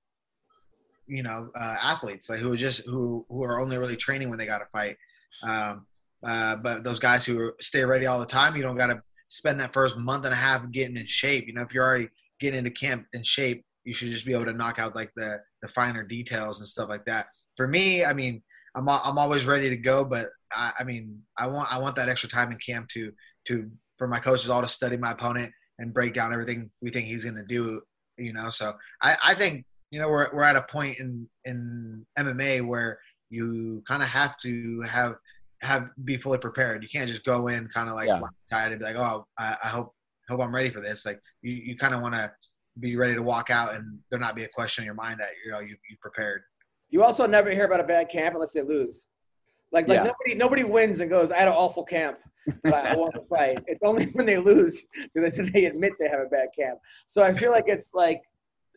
you 1.07 1.23
know, 1.23 1.49
uh, 1.59 1.75
athletes 1.83 2.29
like 2.29 2.39
who 2.39 2.53
are 2.53 2.57
just 2.57 2.85
who 2.85 3.25
who 3.29 3.43
are 3.43 3.59
only 3.59 3.77
really 3.77 3.95
training 3.95 4.29
when 4.29 4.37
they 4.37 4.45
got 4.45 4.59
to 4.59 4.67
fight. 4.71 4.95
Um, 5.43 5.87
uh, 6.25 6.57
but 6.57 6.83
those 6.83 6.99
guys 6.99 7.25
who 7.25 7.51
stay 7.59 7.83
ready 7.85 8.05
all 8.05 8.19
the 8.19 8.25
time, 8.25 8.55
you 8.55 8.61
don't 8.61 8.77
got 8.77 8.87
to 8.87 9.01
spend 9.29 9.59
that 9.59 9.73
first 9.73 9.97
month 9.97 10.25
and 10.25 10.33
a 10.33 10.37
half 10.37 10.69
getting 10.71 10.97
in 10.97 11.07
shape. 11.07 11.47
You 11.47 11.53
know, 11.53 11.61
if 11.61 11.73
you're 11.73 11.83
already 11.83 12.09
getting 12.39 12.59
into 12.59 12.71
camp 12.71 13.07
in 13.13 13.23
shape, 13.23 13.63
you 13.83 13.93
should 13.93 14.09
just 14.09 14.25
be 14.25 14.33
able 14.33 14.45
to 14.45 14.53
knock 14.53 14.77
out 14.79 14.95
like 14.95 15.11
the 15.15 15.39
the 15.63 15.67
finer 15.69 16.03
details 16.03 16.59
and 16.59 16.67
stuff 16.67 16.89
like 16.89 17.05
that. 17.05 17.27
For 17.55 17.67
me, 17.67 18.05
I 18.05 18.13
mean, 18.13 18.43
I'm 18.75 18.87
I'm 18.87 19.17
always 19.17 19.47
ready 19.47 19.69
to 19.69 19.77
go, 19.77 20.05
but 20.05 20.27
I, 20.53 20.71
I 20.79 20.83
mean, 20.83 21.19
I 21.37 21.47
want 21.47 21.73
I 21.73 21.79
want 21.79 21.95
that 21.95 22.09
extra 22.09 22.29
time 22.29 22.51
in 22.51 22.59
camp 22.59 22.89
to 22.89 23.11
to 23.45 23.71
for 23.97 24.07
my 24.07 24.19
coaches 24.19 24.49
all 24.49 24.61
to 24.61 24.67
study 24.67 24.97
my 24.97 25.11
opponent 25.11 25.51
and 25.79 25.93
break 25.93 26.13
down 26.13 26.33
everything 26.33 26.69
we 26.81 26.89
think 26.89 27.05
he's 27.05 27.23
going 27.23 27.35
to 27.35 27.43
do. 27.45 27.81
You 28.17 28.33
know, 28.33 28.49
so 28.49 28.73
I, 29.01 29.15
I 29.23 29.33
think 29.35 29.65
you 29.91 29.99
know 29.99 30.09
we're 30.09 30.29
we're 30.33 30.43
at 30.43 30.55
a 30.55 30.63
point 30.63 30.97
in 30.99 31.27
in 31.45 32.05
MMA 32.17 32.65
where 32.65 32.99
you 33.29 33.83
kind 33.87 34.01
of 34.01 34.09
have 34.09 34.37
to 34.39 34.81
have 34.81 35.15
have 35.61 35.89
be 36.03 36.17
fully 36.17 36.37
prepared. 36.37 36.81
You 36.83 36.89
can't 36.89 37.07
just 37.09 37.23
go 37.25 37.47
in 37.47 37.67
kind 37.67 37.89
of 37.89 37.95
like 37.95 38.07
Yeah. 38.07 38.19
blindsided 38.21 38.71
and 38.71 38.79
be 38.79 38.85
like, 38.85 38.95
oh, 38.95 39.25
I, 39.37 39.55
I 39.63 39.67
hope 39.67 39.93
hope 40.29 40.41
I'm 40.41 40.53
ready 40.53 40.69
for 40.71 40.81
this. 40.81 41.05
Like 41.05 41.19
you 41.41 41.51
you 41.53 41.77
kind 41.77 41.93
of 41.93 42.01
want 42.01 42.15
to 42.15 42.31
be 42.79 42.95
ready 42.95 43.15
to 43.15 43.23
walk 43.23 43.49
out 43.49 43.73
and 43.75 43.97
there 44.09 44.19
not 44.19 44.35
be 44.35 44.43
a 44.43 44.49
question 44.49 44.83
in 44.83 44.85
your 44.85 44.93
mind 44.95 45.19
that 45.19 45.29
you 45.45 45.51
know 45.51 45.59
you 45.59 45.75
you 45.89 45.97
prepared. 46.01 46.41
You 46.89 47.03
also 47.03 47.27
never 47.27 47.51
hear 47.51 47.65
about 47.65 47.79
a 47.81 47.83
bad 47.83 48.09
camp 48.09 48.33
unless 48.35 48.53
they 48.53 48.61
lose. 48.61 49.05
Like, 49.71 49.87
like 49.87 49.97
Yeah. 49.97 50.03
nobody 50.05 50.35
nobody 50.35 50.63
wins 50.63 51.01
and 51.01 51.09
goes, 51.09 51.29
I 51.31 51.37
had 51.37 51.47
an 51.49 51.53
awful 51.53 51.83
camp, 51.83 52.17
but 52.63 52.73
I, 52.73 52.95
want 52.95 53.13
to 53.15 53.21
fight. 53.21 53.59
It's 53.67 53.81
only 53.83 54.05
when 54.13 54.25
they 54.25 54.37
lose 54.37 54.83
that 55.15 55.51
they- 55.53 55.65
admit 55.65 55.93
they 55.99 56.09
have 56.09 56.21
a 56.21 56.29
bad 56.29 56.49
camp. 56.57 56.79
So 57.07 57.23
I 57.23 57.33
feel 57.33 57.51
like 57.51 57.65
it's 57.67 57.93
like 57.93 58.21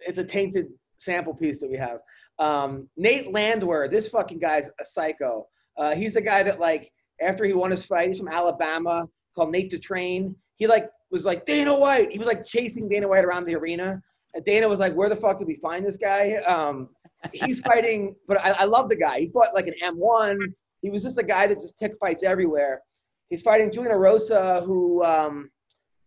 it's 0.07 0.18
a 0.18 0.25
tainted 0.25 0.66
sample 0.97 1.35
piece 1.35 1.61
that 1.61 1.71
we 1.71 1.77
have. 1.77 1.99
Um, 2.39 2.89
Nate 2.97 3.33
Landwehr, 3.33 3.89
this 3.89 4.09
fucking 4.09 4.39
guy's 4.39 4.68
a 4.81 4.85
psycho. 4.85 5.47
Uh, 5.77 5.95
he's 5.95 6.14
the 6.14 6.21
guy 6.21 6.43
that 6.43 6.61
like 6.61 6.93
after 7.21 7.45
he 7.45 7.53
won 7.53 7.71
his 7.71 7.85
fight, 7.85 8.09
he's 8.09 8.18
from 8.18 8.29
Alabama, 8.29 9.07
called 9.35 9.53
Nate 9.53 9.71
the 9.71 9.79
Train. 9.79 10.35
He 10.57 10.66
like 10.66 10.91
was 11.11 11.25
like 11.25 11.47
Dana 11.47 11.77
White. 11.77 12.11
He 12.11 12.18
was 12.18 12.27
like 12.27 12.45
chasing 12.45 12.89
Dana 12.89 13.09
White 13.09 13.25
around 13.25 13.45
the 13.45 13.55
arena. 13.55 14.01
And 14.35 14.45
Dana 14.45 14.68
was 14.68 14.79
like, 14.79 14.95
"Where 14.95 15.09
the 15.09 15.16
fuck 15.16 15.39
did 15.39 15.49
we 15.49 15.57
find 15.57 15.85
this 15.85 15.97
guy?" 15.97 16.35
Um, 16.47 16.89
he's 17.33 17.61
fighting, 17.71 18.14
but 18.29 18.39
I, 18.39 18.51
I 18.53 18.64
love 18.64 18.89
the 18.89 18.97
guy. 18.97 19.21
He 19.21 19.29
fought 19.29 19.55
like 19.55 19.66
an 19.66 19.75
M1. 19.85 20.39
He 20.83 20.91
was 20.91 21.03
just 21.03 21.18
a 21.18 21.23
guy 21.23 21.47
that 21.47 21.61
just 21.61 21.79
took 21.79 21.99
fights 21.99 22.23
everywhere. 22.23 22.83
He's 23.31 23.43
fighting 23.43 23.70
Julian 23.70 23.95
Erosa, 23.95 24.64
who 24.64 25.03
um, 25.05 25.51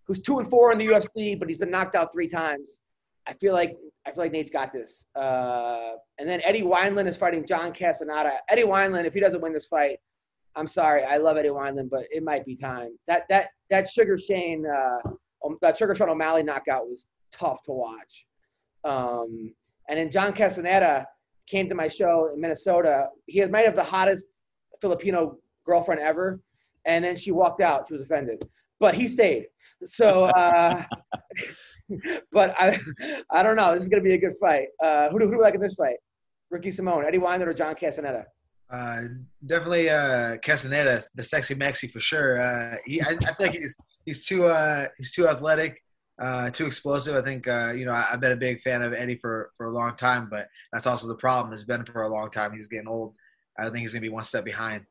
who's 0.06 0.20
two 0.20 0.40
and 0.40 0.50
four 0.50 0.72
in 0.72 0.78
the 0.78 0.88
UFC, 0.88 1.40
but 1.40 1.48
he's 1.50 1.58
been 1.58 1.72
knocked 1.72 1.96
out 1.96 2.12
three 2.14 2.28
times. 2.28 2.82
I 3.26 3.34
feel 3.34 3.54
like 3.54 3.78
I 4.06 4.12
feel 4.12 4.24
like 4.24 4.34
Nate's 4.34 4.52
got 4.52 4.74
this. 4.74 5.06
Uh, 5.16 5.94
and 6.20 6.28
then 6.28 6.42
Eddie 6.44 6.64
Wineland 6.64 7.08
is 7.08 7.16
fighting 7.16 7.46
John 7.46 7.72
Castaneda. 7.72 8.34
Eddie 8.50 8.64
Wineland, 8.64 9.06
if 9.06 9.14
he 9.14 9.22
doesn't 9.22 9.42
win 9.42 9.54
this 9.54 9.68
fight, 9.68 9.98
I'm 10.56 10.68
sorry. 10.68 11.04
I 11.04 11.18
love 11.18 11.38
Eddie 11.38 11.50
Wineland, 11.50 11.90
but 11.90 12.04
it 12.12 12.24
might 12.24 12.46
be 12.46 12.56
time. 12.56 12.98
That 13.08 13.24
that 13.30 13.50
that 13.70 13.90
Sugar 13.90 14.18
Shane, 14.18 14.66
uh, 14.66 15.10
um, 15.46 15.58
that 15.62 15.78
Sugar 15.78 15.96
Sean 15.96 16.10
O'Malley 16.10 16.44
knockout 16.44 16.88
was 16.88 17.08
tough 17.32 17.64
to 17.64 17.72
watch. 17.72 18.26
Um, 18.84 19.54
and 19.90 19.98
then 19.98 20.12
John 20.12 20.34
Castaneda 20.34 21.08
came 21.48 21.70
to 21.70 21.76
my 21.76 21.88
show 21.88 22.32
in 22.34 22.42
Minnesota. 22.42 23.08
He 23.28 23.44
might 23.46 23.66
have 23.66 23.76
the 23.76 23.84
hottest 23.84 24.26
Filipino 24.82 25.38
girlfriend 25.66 26.02
ever, 26.02 26.42
and 26.86 27.04
then 27.04 27.16
she 27.16 27.32
walked 27.32 27.62
out. 27.62 27.86
She 27.88 27.94
was 27.94 28.02
offended, 28.02 28.48
but 28.80 28.96
he 28.96 29.08
stayed. 29.08 29.48
So, 29.86 30.26
uh, 30.26 30.84
but 32.32 32.56
I, 32.58 32.80
I 33.30 33.44
don't 33.44 33.56
know. 33.56 33.74
This 33.74 33.84
is 33.84 33.90
gonna 33.90 34.04
be 34.04 34.14
a 34.14 34.18
good 34.18 34.36
fight. 34.40 34.68
Uh, 34.84 35.10
who 35.10 35.20
do 35.20 35.26
who 35.26 35.32
do 35.32 35.38
we 35.38 35.44
like 35.44 35.56
in 35.56 35.62
this 35.62 35.76
fight? 35.76 35.98
Ricky 36.50 36.70
Simón, 36.70 37.06
Eddie 37.06 37.18
Wineland, 37.18 37.48
or 37.48 37.54
John 37.54 37.76
Castaneda? 37.76 38.26
Uh, 38.72 39.02
definitely 39.46 39.90
uh, 39.90 40.38
the 40.44 41.24
sexy 41.24 41.56
Mexi 41.56 41.92
for 41.92 42.00
sure. 42.00 42.42
Uh, 42.42 42.76
he, 42.86 43.02
I, 43.02 43.10
I 43.10 43.34
feel 43.34 43.36
like 43.40 43.54
he's 43.54 43.76
he's 44.06 44.26
too 44.26 44.46
uh, 44.46 44.86
he's 44.98 45.12
too 45.12 45.28
athletic, 45.28 45.84
uh, 46.22 46.50
too 46.50 46.66
explosive. 46.66 47.16
I 47.16 47.22
think 47.22 47.48
uh, 47.48 47.74
you 47.76 47.86
know 47.86 47.92
I, 47.92 48.06
I've 48.12 48.22
been 48.22 48.32
a 48.32 48.38
big 48.38 48.62
fan 48.62 48.82
of 48.82 48.94
Eddie 48.94 49.18
for 49.18 49.52
for 49.58 49.68
a 49.68 49.72
long 49.72 49.96
time, 49.96 50.28
but 50.30 50.48
that's 50.72 50.88
also 50.88 51.08
the 51.08 51.16
problem. 51.16 51.54
It's 51.54 51.64
been 51.64 51.86
for 51.86 52.04
a 52.04 52.10
long 52.10 52.30
time. 52.30 52.54
He's 52.54 52.68
getting 52.68 52.88
old. 52.88 53.14
I 53.60 53.66
think 53.66 53.78
he's 53.80 53.94
gonna 53.94 54.02
be 54.02 54.10
one 54.10 54.24
step 54.24 54.46
behind. 54.46 54.86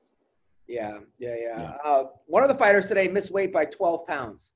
Yeah, 0.69 0.99
yeah, 1.19 1.35
yeah. 1.41 1.77
Uh, 1.85 2.05
one 2.27 2.43
of 2.43 2.49
the 2.49 2.55
fighters 2.55 2.87
today 2.87 3.09
missed 3.09 3.31
weight 3.31 3.53
by 3.53 3.65
12 3.65 4.07
pounds. 4.07 4.53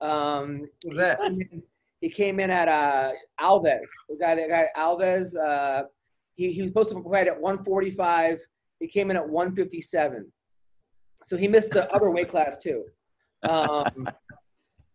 Um, 0.00 0.68
Who's 0.84 0.96
that? 0.96 1.18
He 1.20 1.28
came 1.28 1.48
in, 1.52 1.62
he 2.00 2.08
came 2.08 2.40
in 2.40 2.50
at 2.50 2.68
uh, 2.68 3.12
Alves. 3.40 3.88
The 4.08 4.16
guy, 4.20 4.34
the 4.36 4.48
guy 4.48 4.68
Alves. 4.76 5.36
Uh, 5.36 5.84
he, 6.36 6.52
he 6.52 6.62
was 6.62 6.70
supposed 6.70 6.92
to 6.92 7.02
fight 7.10 7.26
at 7.26 7.40
145. 7.40 8.40
He 8.78 8.86
came 8.86 9.10
in 9.10 9.16
at 9.16 9.28
157. 9.28 10.30
So 11.24 11.36
he 11.36 11.48
missed 11.48 11.72
the 11.72 11.92
other 11.92 12.10
weight 12.10 12.30
class 12.30 12.56
too. 12.56 12.84
Um, 13.48 14.08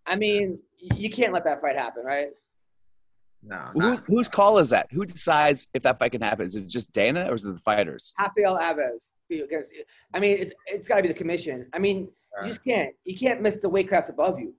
I 0.06 0.18
mean, 0.18 0.60
you 0.97 1.10
can't 1.10 1.32
let 1.32 1.45
that 1.45 1.62
fight 1.62 1.78
happen, 1.78 2.04
right? 2.04 2.28
No, 3.46 3.72
Who, 3.74 3.96
whose 4.08 4.28
call 4.30 4.58
is 4.58 4.70
that? 4.70 4.88
Who 4.91 5.06
decides 5.06 5.68
if 5.74 5.84
that 5.84 6.00
fight 6.00 6.14
can 6.14 6.22
happen? 6.22 6.46
Is 6.46 6.56
it 6.56 6.68
just 6.68 6.94
Dana 6.94 7.30
or 7.30 7.36
is 7.36 7.44
it 7.44 7.52
the 7.52 7.60
fighters? 7.60 8.14
Rafael 8.20 8.58
Alves. 8.58 9.12
Because 9.30 9.70
I 10.14 10.20
mean, 10.20 10.38
it's 10.39 10.54
it's 10.68 10.88
got 10.88 10.98
to 10.98 11.02
be 11.02 11.08
the 11.10 11.14
commission. 11.14 11.68
I 11.74 11.80
mean, 11.80 12.10
you 12.41 12.50
just 12.50 12.64
can't 12.64 12.94
you 13.04 13.18
can't 13.18 13.41
miss 13.41 13.58
the 13.58 13.70
weight 13.70 13.89
class 13.89 14.10
above 14.10 14.39
you, 14.39 14.54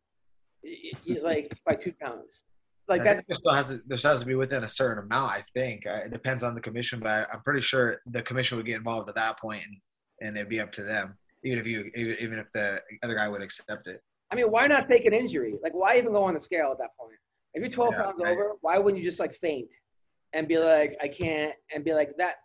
Y- 0.62 0.92
y- 1.08 1.20
like 1.22 1.56
by 1.66 1.74
two 1.74 1.92
pounds. 2.00 2.42
Like 2.86 3.00
I 3.00 3.04
that's 3.04 3.16
think 3.16 3.28
there 3.28 3.36
still 3.36 3.52
has 3.54 3.68
to, 3.70 3.80
there 3.86 3.96
still 3.96 4.10
has 4.10 4.20
to 4.20 4.26
be 4.26 4.34
within 4.34 4.64
a 4.64 4.68
certain 4.68 5.02
amount. 5.04 5.32
I 5.32 5.42
think 5.54 5.86
uh, 5.86 6.00
it 6.04 6.12
depends 6.12 6.42
on 6.42 6.54
the 6.54 6.60
commission, 6.60 7.00
but 7.00 7.08
I, 7.08 7.26
I'm 7.32 7.40
pretty 7.42 7.62
sure 7.62 8.00
the 8.06 8.22
commission 8.22 8.58
would 8.58 8.66
get 8.66 8.76
involved 8.76 9.08
at 9.08 9.14
that 9.14 9.38
point, 9.38 9.62
and, 9.66 9.76
and 10.20 10.36
it'd 10.36 10.50
be 10.50 10.60
up 10.60 10.72
to 10.72 10.82
them. 10.82 11.16
Even 11.44 11.58
if 11.58 11.66
you, 11.66 11.90
even, 11.94 12.16
even 12.20 12.38
if 12.38 12.46
the 12.52 12.80
other 13.02 13.14
guy 13.14 13.28
would 13.28 13.42
accept 13.42 13.86
it. 13.86 14.02
I 14.30 14.34
mean, 14.34 14.46
why 14.46 14.66
not 14.66 14.86
fake 14.86 15.06
an 15.06 15.14
injury? 15.14 15.54
Like, 15.62 15.72
why 15.72 15.96
even 15.96 16.12
go 16.12 16.24
on 16.24 16.34
the 16.34 16.40
scale 16.40 16.70
at 16.72 16.78
that 16.78 16.90
point? 16.98 17.16
If 17.54 17.60
you're 17.62 17.70
12 17.70 17.94
Yeah, 17.94 18.02
pounds 18.02 18.20
right. 18.22 18.32
over, 18.32 18.52
why 18.60 18.78
wouldn't 18.78 19.02
you 19.02 19.08
just 19.08 19.20
like 19.20 19.34
faint 19.34 19.70
and 20.32 20.46
be 20.48 20.58
like, 20.58 20.96
I 21.00 21.08
can't, 21.08 21.54
and 21.74 21.84
be 21.84 21.94
like 21.94 22.10
that? 22.18 22.36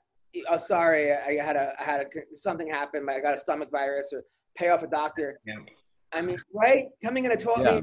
Oh, 0.48 0.58
sorry, 0.60 1.12
I 1.14 1.44
had 1.44 1.56
a, 1.56 1.74
I 1.80 1.84
had 1.84 2.02
a 2.02 2.06
something 2.36 2.70
happened. 2.70 3.10
I 3.10 3.20
got 3.20 3.34
a 3.34 3.38
stomach 3.40 3.70
virus, 3.72 4.14
or 4.14 4.24
pay 4.56 4.70
off 4.70 4.84
a 4.84 4.88
doctor. 4.88 5.40
Yeah. 5.46 5.56
I 6.14 6.22
mean, 6.22 6.38
right? 6.54 6.86
Coming 7.04 7.26
in 7.26 7.32
at 7.32 7.40
12, 7.40 7.60
Yeah. 7.62 7.82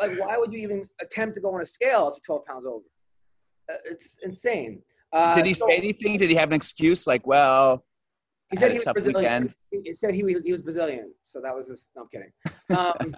like, 0.00 0.18
why 0.18 0.38
would 0.38 0.52
you 0.52 0.60
even 0.60 0.88
attempt 1.00 1.34
to 1.36 1.40
go 1.42 1.54
on 1.54 1.60
a 1.60 1.66
scale 1.66 2.08
if 2.08 2.14
you're 2.26 2.38
12 2.38 2.46
pounds 2.46 2.66
over? 2.66 2.84
Uh, 3.70 3.76
It's 3.84 4.18
insane. 4.22 4.82
Uh, 5.12 5.34
Did 5.34 5.44
he 5.44 5.52
so- 5.54 5.66
say 5.68 5.76
anything? 5.76 6.16
Did 6.16 6.30
he 6.30 6.36
have 6.36 6.48
an 6.48 6.54
excuse? 6.54 7.06
Like, 7.06 7.26
well, 7.26 7.84
He 8.50 8.56
said 8.56 8.70
he 8.72 8.78
was 8.78 8.86
Brazilian. 8.86 9.14
weekend. 9.14 9.56
He 9.84 9.94
said 9.94 10.14
he 10.14 10.22
he 10.44 10.52
was 10.52 10.62
Brazilian, 10.62 11.12
so 11.26 11.40
that 11.42 11.54
was 11.54 11.68
his. 11.68 11.90
No, 11.94 12.02
I'm 12.02 12.08
kidding. 12.08 12.32
Um, 13.04 13.16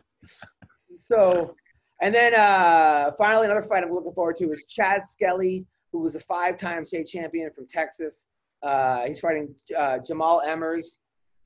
so, 1.11 1.55
and 2.01 2.15
then 2.15 2.35
uh, 2.35 3.13
finally, 3.19 3.47
another 3.47 3.63
fight 3.63 3.85
I'm 3.85 3.93
looking 3.93 4.13
forward 4.13 4.37
to 4.37 4.53
is 4.53 4.65
Chas 4.69 5.13
Skelly, 5.13 5.65
who 5.93 6.01
was 6.01 6.15
a 6.15 6.21
five-time 6.21 6.85
state 6.85 7.07
champion 7.07 7.51
from 7.55 7.67
Texas. 7.67 8.27
Uh, 8.63 9.07
he's 9.07 9.21
fighting 9.21 9.55
uh, 9.77 9.99
Jamall 9.99 10.45
Emmers. 10.45 10.97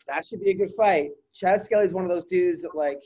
That 0.06 0.24
should 0.24 0.40
be 0.40 0.50
a 0.50 0.54
good 0.54 0.70
fight. 0.74 1.10
Chas 1.34 1.64
Skelly 1.64 1.84
is 1.84 1.92
one 1.92 2.04
of 2.04 2.10
those 2.10 2.24
dudes 2.24 2.62
that 2.62 2.74
like 2.74 3.02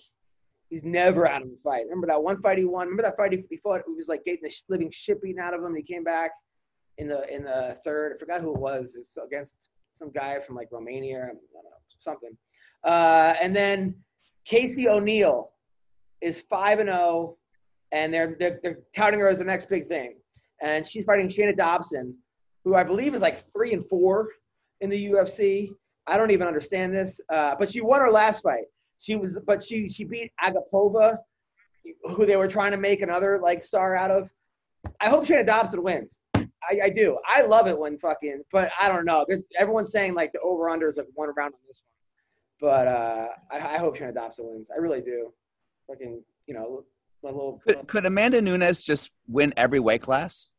he's 0.70 0.84
never 0.84 1.26
out 1.26 1.42
of 1.42 1.48
a 1.48 1.56
fight. 1.56 1.84
Remember 1.84 2.06
that 2.06 2.22
one 2.22 2.40
fight 2.40 2.58
he 2.58 2.64
won? 2.64 2.86
Remember 2.86 3.02
that 3.02 3.16
fight 3.16 3.32
he, 3.32 3.44
he 3.50 3.56
fought? 3.56 3.80
It 3.80 3.96
was 3.96 4.08
like 4.08 4.24
getting 4.24 4.42
the 4.42 4.54
living 4.68 4.90
shit 4.92 5.20
beaten 5.20 5.40
out 5.40 5.52
of 5.52 5.60
him. 5.60 5.66
And 5.66 5.76
he 5.76 5.82
came 5.82 6.04
back 6.04 6.30
in 6.98 7.08
the 7.08 7.28
in 7.34 7.44
the 7.44 7.76
third. 7.84 8.14
I 8.14 8.18
forgot 8.18 8.40
who 8.40 8.54
it 8.54 8.60
was. 8.60 8.94
It's 8.96 9.16
against 9.16 9.68
some 9.94 10.10
guy 10.12 10.38
from 10.40 10.56
like 10.56 10.68
Romania 10.70 11.22
I 11.22 11.26
don't 11.26 11.34
know, 11.34 11.70
something. 11.98 12.36
Uh, 12.84 13.34
and 13.42 13.54
then 13.54 13.94
Casey 14.44 14.88
O'Neill 14.88 15.50
is 16.22 16.42
five 16.42 16.78
and 16.78 16.88
zero, 16.88 17.36
and 17.90 18.12
they're, 18.14 18.36
they're 18.38 18.60
they're 18.62 18.78
touting 18.94 19.20
her 19.20 19.28
as 19.28 19.38
the 19.38 19.44
next 19.44 19.68
big 19.68 19.86
thing. 19.86 20.14
And 20.62 20.86
she's 20.86 21.04
fighting 21.04 21.28
Shana 21.28 21.56
Dobson, 21.56 22.14
who 22.64 22.74
I 22.74 22.84
believe 22.84 23.14
is 23.14 23.22
like 23.22 23.40
three 23.52 23.72
and 23.72 23.86
four 23.88 24.28
in 24.80 24.88
the 24.88 25.10
UFC. 25.10 25.70
I 26.06 26.16
don't 26.16 26.30
even 26.30 26.46
understand 26.46 26.94
this, 26.94 27.20
uh, 27.32 27.54
but 27.58 27.68
she 27.68 27.80
won 27.80 28.00
her 28.00 28.10
last 28.10 28.42
fight. 28.42 28.64
She 28.98 29.16
was, 29.16 29.38
but 29.46 29.62
she 29.62 29.88
she 29.88 30.04
beat 30.04 30.30
Agapova, 30.42 31.18
who 32.04 32.24
they 32.24 32.36
were 32.36 32.48
trying 32.48 32.70
to 32.72 32.76
make 32.76 33.02
another 33.02 33.38
like 33.40 33.62
star 33.62 33.96
out 33.96 34.10
of. 34.10 34.30
I 35.00 35.08
hope 35.08 35.26
Shana 35.26 35.46
Dobson 35.46 35.82
wins. 35.82 36.18
I, 36.34 36.78
I 36.84 36.90
do. 36.90 37.18
I 37.26 37.42
love 37.42 37.66
it 37.66 37.76
when 37.76 37.98
fucking, 37.98 38.42
but 38.52 38.70
I 38.80 38.88
don't 38.88 39.04
know. 39.04 39.26
Everyone's 39.58 39.90
saying 39.90 40.14
like 40.14 40.32
the 40.32 40.40
over 40.40 40.68
under 40.68 40.88
is 40.88 40.96
like 40.96 41.08
one 41.14 41.28
round 41.36 41.54
on 41.54 41.60
this 41.66 41.82
one, 42.60 42.70
but 42.70 42.88
uh, 42.88 43.28
I, 43.50 43.74
I 43.74 43.78
hope 43.78 43.96
Shana 43.96 44.14
Dobson 44.14 44.46
wins. 44.48 44.70
I 44.70 44.78
really 44.78 45.00
do. 45.00 45.32
Fucking, 45.88 46.22
you 46.46 46.54
know, 46.54 46.84
little. 47.22 47.60
Could, 47.66 47.86
could 47.86 48.06
Amanda 48.06 48.40
Nunes 48.40 48.82
just 48.82 49.10
win 49.26 49.52
every 49.56 49.80
weight 49.80 50.02
class? 50.02 50.50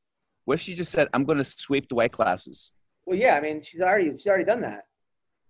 What 0.45 0.55
if 0.55 0.61
she 0.61 0.75
just 0.75 0.91
said, 0.91 1.07
"I'm 1.13 1.23
going 1.23 1.37
to 1.37 1.43
sweep 1.43 1.89
the 1.89 1.95
weight 1.95 2.11
classes"? 2.11 2.71
Well, 3.05 3.17
yeah. 3.17 3.35
I 3.35 3.41
mean, 3.41 3.61
she's 3.61 3.81
already 3.81 4.11
she's 4.11 4.27
already 4.27 4.45
done 4.45 4.61
that. 4.61 4.85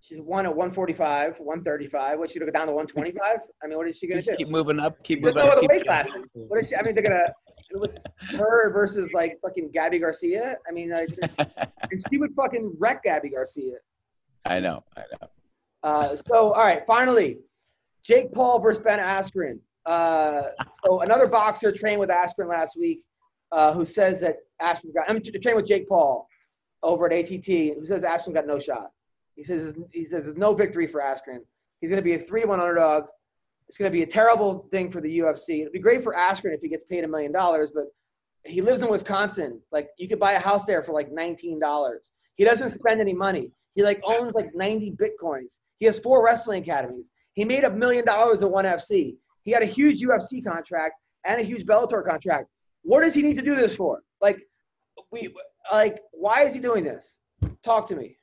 She's 0.01 0.19
won 0.19 0.45
at 0.45 0.53
145, 0.53 1.39
135. 1.39 2.19
What's 2.19 2.33
she 2.33 2.39
gonna 2.39 2.51
go 2.51 2.57
down 2.57 2.67
to 2.67 2.73
125? 2.73 3.39
I 3.63 3.67
mean, 3.67 3.77
what 3.77 3.87
is 3.87 3.97
she 3.97 4.07
gonna 4.07 4.21
do? 4.21 4.35
keep 4.35 4.49
moving 4.49 4.79
up, 4.79 5.01
keep 5.03 5.23
There's 5.23 5.33
moving 5.33 5.49
no 5.49 5.55
up. 5.55 5.61
Keep 5.61 5.69
weight 5.69 5.85
classes. 5.85 6.27
What 6.33 6.59
is 6.59 6.69
she? 6.69 6.75
I 6.75 6.83
mean, 6.83 6.93
they're 6.93 7.03
gonna 7.03 7.33
her 8.31 8.71
versus 8.71 9.13
like 9.13 9.39
fucking 9.41 9.71
Gabi 9.71 9.99
Garcia. 9.99 10.57
I 10.67 10.71
mean, 10.71 10.91
like, 10.91 11.09
and 11.91 12.03
she 12.09 12.17
would 12.17 12.33
fucking 12.35 12.75
wreck 12.77 13.03
Gabi 13.05 13.31
Garcia. 13.31 13.77
I 14.45 14.59
know, 14.59 14.83
I 14.95 15.03
know. 15.11 15.27
Uh, 15.83 16.15
so, 16.15 16.53
all 16.53 16.65
right, 16.65 16.83
finally, 16.85 17.37
Jake 18.03 18.31
Paul 18.33 18.59
versus 18.59 18.81
Ben 18.83 18.99
Askren. 18.99 19.59
Uh, 19.85 20.43
so, 20.83 21.01
another 21.01 21.27
boxer 21.27 21.71
trained 21.71 21.99
with 21.99 22.09
Askren 22.09 22.47
last 22.49 22.77
week, 22.77 23.01
uh, 23.51 23.73
who 23.73 23.85
says 23.85 24.19
that 24.21 24.37
Askren 24.61 24.93
got. 24.93 25.09
I'm 25.09 25.21
trained 25.21 25.55
with 25.55 25.65
Jake 25.65 25.87
Paul 25.87 26.27
over 26.81 27.11
at 27.11 27.13
ATT, 27.13 27.45
who 27.45 27.85
says 27.85 28.03
Askren 28.03 28.33
got 28.33 28.47
no 28.47 28.59
shot. 28.59 28.91
He 29.35 29.43
says 29.43 29.75
he 29.91 30.05
says 30.05 30.25
there's 30.25 30.37
no 30.37 30.53
victory 30.53 30.87
for 30.87 31.01
Askren. 31.01 31.39
He's 31.81 31.89
going 31.89 32.01
to 32.01 32.03
be 32.03 32.13
a 32.13 32.19
three-to-one 32.19 32.59
underdog. 32.59 33.05
It's 33.67 33.77
going 33.77 33.91
to 33.91 33.95
be 33.95 34.03
a 34.03 34.07
terrible 34.07 34.67
thing 34.71 34.91
for 34.91 35.01
the 35.01 35.19
UFC. 35.19 35.61
It'd 35.61 35.73
be 35.73 35.79
great 35.79 36.03
for 36.03 36.13
Askren 36.13 36.53
if 36.53 36.61
he 36.61 36.69
gets 36.69 36.85
paid 36.85 37.03
a 37.03 37.07
million 37.07 37.31
dollars, 37.31 37.71
but 37.73 37.85
he 38.45 38.61
lives 38.61 38.81
in 38.81 38.89
Wisconsin. 38.89 39.59
Like 39.71 39.89
you 39.97 40.07
could 40.07 40.19
buy 40.19 40.33
a 40.33 40.39
house 40.39 40.65
there 40.65 40.83
for 40.83 40.93
like 40.93 41.11
nineteen 41.11 41.59
dollars. 41.59 42.11
He 42.35 42.45
doesn't 42.45 42.69
spend 42.69 43.01
any 43.01 43.13
money. 43.13 43.51
He 43.75 43.83
like 43.83 44.01
owns 44.03 44.33
like 44.33 44.53
ninety 44.53 44.91
bitcoins. 44.91 45.57
He 45.79 45.85
has 45.87 45.99
four 45.99 46.23
wrestling 46.23 46.63
academies. 46.63 47.09
He 47.33 47.45
made 47.45 47.63
a 47.63 47.69
million 47.69 48.05
dollars 48.05 48.43
at 48.43 48.49
ONE 48.51 48.65
FC. 48.65 49.15
He 49.43 49.51
had 49.51 49.63
a 49.63 49.67
huge 49.67 50.01
UFC 50.01 50.43
contract 50.43 50.95
and 51.25 51.39
a 51.39 51.43
huge 51.43 51.65
Bellator 51.65 52.05
contract. 52.05 52.47
What 52.83 53.01
does 53.01 53.13
he 53.13 53.21
need 53.21 53.35
to 53.37 53.41
do 53.41 53.55
this 53.55 53.75
for? 53.75 54.01
Like, 54.21 54.39
we 55.11 55.33
like 55.71 55.99
why 56.11 56.43
is 56.43 56.53
he 56.53 56.59
doing 56.59 56.83
this? 56.83 57.17
Talk 57.63 57.87
to 57.89 57.95
me. 57.95 58.17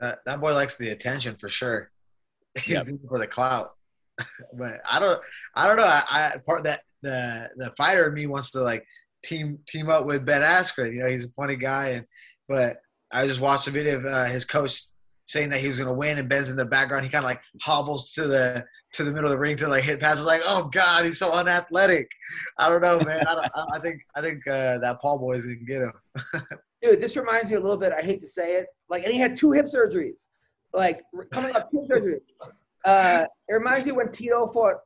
That, 0.00 0.18
that 0.26 0.40
boy 0.40 0.54
likes 0.54 0.76
the 0.76 0.90
attention 0.90 1.36
for 1.36 1.48
sure. 1.48 1.90
He's 2.58 2.74
Yep. 2.74 2.86
for 3.08 3.18
the 3.18 3.26
clout. 3.26 3.72
but 4.54 4.80
I 4.90 4.98
don't, 4.98 5.20
I 5.54 5.66
don't 5.66 5.76
know. 5.76 5.84
I, 5.84 6.02
I 6.10 6.30
part 6.46 6.64
that 6.64 6.80
the 7.02 7.50
the 7.56 7.72
fighter 7.76 8.08
in 8.08 8.14
me 8.14 8.26
wants 8.26 8.50
to 8.52 8.60
like 8.62 8.84
team 9.24 9.58
team 9.68 9.90
up 9.90 10.06
with 10.06 10.24
Ben 10.24 10.42
Askren. 10.42 10.94
You 10.94 11.02
know, 11.02 11.08
he's 11.08 11.26
a 11.26 11.32
funny 11.32 11.56
guy, 11.56 11.88
and 11.88 12.06
but 12.48 12.78
I 13.12 13.26
just 13.26 13.40
watched 13.40 13.66
a 13.66 13.70
video 13.70 13.98
of 13.98 14.06
uh, 14.06 14.24
his 14.24 14.44
coach 14.44 14.80
saying 15.26 15.50
that 15.50 15.60
he 15.60 15.68
was 15.68 15.78
going 15.78 15.88
to 15.88 15.94
win, 15.94 16.18
and 16.18 16.28
Ben's 16.28 16.50
in 16.50 16.56
the 16.56 16.64
background. 16.64 17.04
He 17.04 17.10
kind 17.10 17.24
of 17.24 17.28
like 17.28 17.42
hobbles 17.60 18.12
to 18.14 18.26
the 18.26 18.64
to 18.94 19.04
the 19.04 19.12
middle 19.12 19.26
of 19.26 19.32
the 19.32 19.38
ring 19.38 19.56
to 19.58 19.68
like 19.68 19.82
hit 19.84 20.00
passes. 20.00 20.24
Like, 20.24 20.40
oh 20.46 20.68
god, 20.72 21.04
he's 21.04 21.18
so 21.18 21.32
unathletic. 21.32 22.08
I 22.58 22.68
don't 22.68 22.80
know, 22.80 22.98
man. 23.00 23.26
I, 23.26 23.34
don't, 23.34 23.50
I 23.54 23.66
I 23.74 23.78
think 23.80 24.00
I 24.14 24.20
think 24.22 24.46
uh, 24.46 24.78
that 24.78 25.00
Paul 25.00 25.18
boy 25.18 25.34
is 25.34 25.44
going 25.46 25.58
to 25.58 25.64
get 25.64 25.82
him. 25.82 25.92
Dude, 26.82 27.00
this 27.00 27.16
reminds 27.16 27.50
me 27.50 27.56
a 27.56 27.60
little 27.60 27.76
bit. 27.76 27.92
I 27.92 28.02
hate 28.02 28.20
to 28.20 28.28
say 28.28 28.56
it. 28.56 28.66
Like, 28.88 29.04
and 29.04 29.12
he 29.12 29.18
had 29.18 29.36
two 29.36 29.52
hip 29.52 29.66
surgeries. 29.66 30.28
Like 30.72 31.02
coming 31.32 31.54
up, 31.56 31.70
two 31.70 31.86
surgeries. 31.90 32.20
Uh, 32.84 33.24
it 33.48 33.52
reminds 33.52 33.86
me 33.86 33.92
when 33.92 34.12
Tito 34.12 34.50
fought 34.52 34.76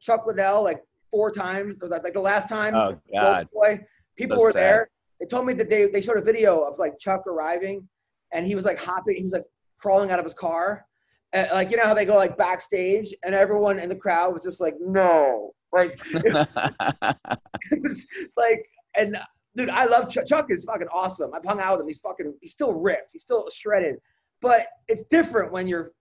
Chuck 0.00 0.26
Liddell 0.26 0.62
like 0.62 0.82
four 1.10 1.30
times. 1.30 1.76
Or, 1.82 1.88
Like 1.88 2.12
the 2.12 2.20
last 2.20 2.48
time. 2.48 2.74
Oh 2.74 2.98
God, 3.14 3.48
Boy, 3.52 3.80
people 4.16 4.38
So 4.38 4.44
were 4.46 4.52
sad. 4.52 4.62
there. 4.62 4.90
They 5.20 5.26
told 5.26 5.46
me 5.46 5.54
that 5.54 5.70
they, 5.70 5.88
they 5.88 6.00
showed 6.02 6.18
a 6.18 6.22
video 6.22 6.60
of 6.60 6.78
like 6.78 6.98
Chuck 6.98 7.26
arriving, 7.26 7.88
and 8.32 8.46
he 8.46 8.54
was 8.54 8.64
like 8.64 8.78
hopping. 8.78 9.16
He 9.16 9.22
was 9.22 9.32
like 9.32 9.44
crawling 9.78 10.10
out 10.10 10.18
of 10.18 10.24
his 10.24 10.34
car, 10.34 10.86
and, 11.32 11.48
like 11.52 11.70
you 11.70 11.76
know 11.76 11.84
how 11.84 11.94
they 11.94 12.04
go 12.04 12.16
like 12.16 12.36
backstage, 12.36 13.14
and 13.24 13.34
everyone 13.34 13.78
in 13.78 13.88
the 13.88 13.96
crowd 13.96 14.34
was 14.34 14.42
just 14.42 14.60
like, 14.60 14.74
no, 14.80 15.52
like 15.72 16.00
it 16.14 17.82
was 17.82 18.06
like, 18.36 18.66
and 18.96 19.16
dude, 19.56 19.70
I 19.70 19.84
love 19.86 20.08
Chuck. 20.08 20.26
Chuck 20.26 20.46
is 20.50 20.64
fucking 20.64 20.88
awesome. 20.92 21.32
I've 21.34 21.44
hung 21.44 21.60
out 21.60 21.78
with 21.78 21.82
him. 21.82 21.88
He's 21.88 21.98
fucking, 21.98 22.34
he's 22.40 22.52
still 22.52 22.72
ripped. 22.72 23.12
He's 23.12 23.22
still 23.22 23.48
shredded. 23.52 23.96
But 24.40 24.66
it's 24.88 25.04
different 25.04 25.52
when 25.52 25.66
you're, 25.66 25.92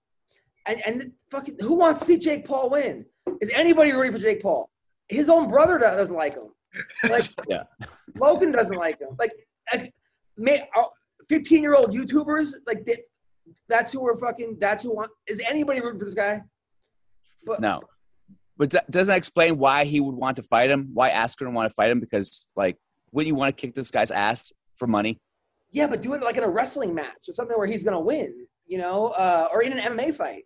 and 0.66 0.82
and 0.86 1.12
fucking, 1.32 1.58
who 1.62 1.74
wants 1.74 2.02
to 2.02 2.06
see 2.08 2.18
Jake 2.18 2.46
Paul 2.46 2.70
win? 2.70 3.06
Is 3.42 3.50
anybody 3.54 3.94
rooting 3.94 4.14
for 4.14 4.20
Jake 4.20 4.42
Paul? 4.42 4.70
His 5.10 5.30
own 5.30 5.48
brother 5.48 5.78
doesn't 5.78 6.16
like 6.16 6.36
him. 6.36 6.50
Like, 7.10 7.24
Yeah. 7.48 7.64
Logan 8.16 8.52
doesn't 8.52 8.78
like 8.78 9.00
him. 9.00 9.10
Like, 9.20 9.32
like, 9.72 9.94
uh, 10.76 10.84
fifteen 11.30 11.62
year 11.62 11.76
old 11.76 11.92
YouTubers 11.92 12.54
like 12.68 12.86
they, 12.86 12.98
that's 13.68 13.92
who 13.92 14.02
we're 14.02 14.18
fucking. 14.18 14.58
That's 14.60 14.84
who 14.84 14.96
want. 14.96 15.12
Is 15.28 15.42
anybody 15.48 15.82
rooting 15.82 16.00
for 16.00 16.06
this 16.06 16.14
guy? 16.14 16.42
But 17.46 17.60
no. 17.60 17.82
But 18.58 18.70
d- 18.70 18.80
doesn't 18.90 19.12
that 19.12 19.18
explain 19.18 19.58
why 19.58 19.84
he 19.86 20.00
would 20.00 20.16
want 20.16 20.38
to 20.38 20.44
fight 20.44 20.72
him? 20.72 20.92
Why 20.94 21.10
Askren 21.10 21.54
want 21.54 21.70
to 21.70 21.74
fight 21.74 21.92
him? 21.92 22.00
Because 22.00 22.48
like, 22.56 22.78
wouldn't 23.12 23.28
you 23.28 23.36
want 23.36 23.56
to 23.56 23.60
kick 23.60 23.74
this 23.74 23.92
guy's 23.92 24.12
ass 24.12 24.54
for 24.76 24.88
money? 24.88 25.20
Yeah, 25.72 25.88
but 25.88 26.02
do 26.02 26.14
it 26.14 26.22
like 26.22 26.38
in 26.38 26.44
a 26.44 26.50
wrestling 26.50 26.94
match 26.94 27.28
or 27.28 27.34
something 27.34 27.58
where 27.58 27.68
he's 27.68 27.84
gonna 27.84 28.00
win, 28.00 28.48
you 28.66 28.78
know, 28.78 29.08
uh, 29.08 29.50
or 29.52 29.62
in 29.64 29.74
an 29.74 29.80
MMA 29.80 30.16
fight. 30.16 30.44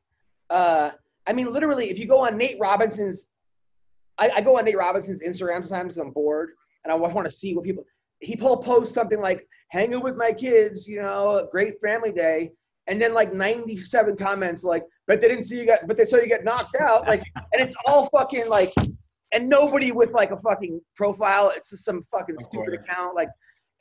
Uh, 0.49 0.91
I 1.27 1.33
mean, 1.33 1.51
literally, 1.53 1.91
if 1.91 1.99
you 1.99 2.07
go 2.07 2.25
on 2.25 2.37
Nate 2.37 2.57
Robinson's, 2.59 3.27
I, 4.17 4.31
I 4.37 4.41
go 4.41 4.57
on 4.57 4.65
Nate 4.65 4.77
Robinson's 4.77 5.21
Instagram 5.21 5.63
sometimes 5.63 5.93
because 5.93 5.97
I'm 5.97 6.11
bored 6.11 6.51
and 6.83 6.91
I 6.91 6.95
want 6.95 7.25
to 7.25 7.31
see 7.31 7.53
what 7.53 7.65
people. 7.65 7.85
He 8.21 8.35
will 8.41 8.57
post 8.57 8.93
something 8.93 9.21
like 9.21 9.47
"hanging 9.69 10.01
with 10.01 10.17
my 10.17 10.33
kids," 10.33 10.87
you 10.87 11.01
know, 11.01 11.47
great 11.51 11.79
family 11.81 12.11
day, 12.11 12.51
and 12.89 13.01
then 13.01 13.13
like 13.13 13.33
97 13.33 14.17
comments 14.17 14.63
like, 14.63 14.83
"But 15.07 15.21
they 15.21 15.27
didn't 15.29 15.43
see 15.45 15.59
you 15.59 15.65
get, 15.65 15.87
but 15.87 15.95
they 15.97 16.05
saw 16.05 16.17
you 16.17 16.27
get 16.27 16.43
knocked 16.43 16.75
out," 16.79 17.07
like, 17.07 17.23
and 17.35 17.61
it's 17.61 17.75
all 17.85 18.07
fucking 18.07 18.49
like, 18.49 18.73
and 19.31 19.47
nobody 19.47 19.91
with 19.91 20.11
like 20.13 20.31
a 20.31 20.37
fucking 20.37 20.81
profile. 20.95 21.51
It's 21.55 21.69
just 21.69 21.85
some 21.85 22.03
fucking 22.03 22.35
Of 22.35 22.41
stupid 22.41 22.67
course. 22.67 22.79
account, 22.79 23.15
like 23.15 23.29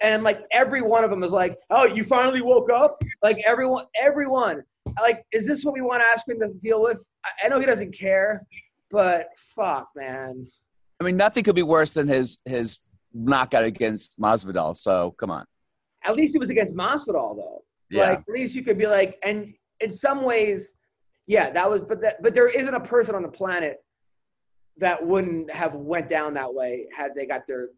and 0.00 0.22
like 0.22 0.42
every 0.52 0.82
one 0.82 1.04
of 1.04 1.10
them 1.10 1.24
is 1.24 1.32
like, 1.32 1.58
"Oh, 1.70 1.86
you 1.86 2.04
finally 2.04 2.42
woke 2.42 2.70
up!" 2.70 3.02
Like 3.22 3.38
everyone, 3.46 3.86
everyone, 4.00 4.62
like, 5.00 5.24
is 5.32 5.46
this 5.46 5.64
what 5.64 5.74
we 5.74 5.80
want 5.80 6.02
Askren 6.02 6.38
to 6.40 6.52
deal 6.60 6.82
with? 6.82 7.00
I, 7.24 7.46
I 7.46 7.48
know 7.48 7.58
he 7.58 7.66
doesn't 7.66 7.92
care, 7.98 8.46
but 8.90 9.28
fuck, 9.36 9.88
man. 9.96 10.46
I 11.00 11.04
mean, 11.04 11.16
nothing 11.16 11.44
could 11.44 11.54
be 11.54 11.62
worse 11.62 11.94
than 11.94 12.08
his 12.08 12.38
his 12.44 12.78
knockout 13.14 13.64
against 13.64 14.18
Masvidal. 14.20 14.76
So 14.76 15.12
come 15.18 15.30
on. 15.30 15.46
At 16.04 16.14
least 16.14 16.36
it 16.36 16.38
was 16.38 16.50
against 16.50 16.76
Masvidal, 16.76 17.36
though. 17.36 17.62
Yeah. 17.90 18.10
Like 18.10 18.18
at 18.20 18.28
least 18.28 18.54
you 18.54 18.62
could 18.62 18.78
be 18.78 18.86
like, 18.86 19.18
and 19.22 19.52
in 19.80 19.92
some 19.92 20.22
ways, 20.22 20.72
yeah, 21.26 21.50
that 21.50 21.68
was. 21.70 21.82
But 21.82 22.00
that, 22.02 22.22
but 22.22 22.34
there 22.34 22.48
isn't 22.48 22.74
a 22.74 22.80
person 22.80 23.14
on 23.14 23.22
the 23.22 23.28
planet 23.28 23.78
that 24.78 25.04
wouldn't 25.04 25.50
have 25.50 25.74
went 25.74 26.08
down 26.08 26.34
that 26.34 26.52
way 26.52 26.86
had 26.94 27.14
they 27.14 27.26
got 27.26 27.46
their 27.46 27.68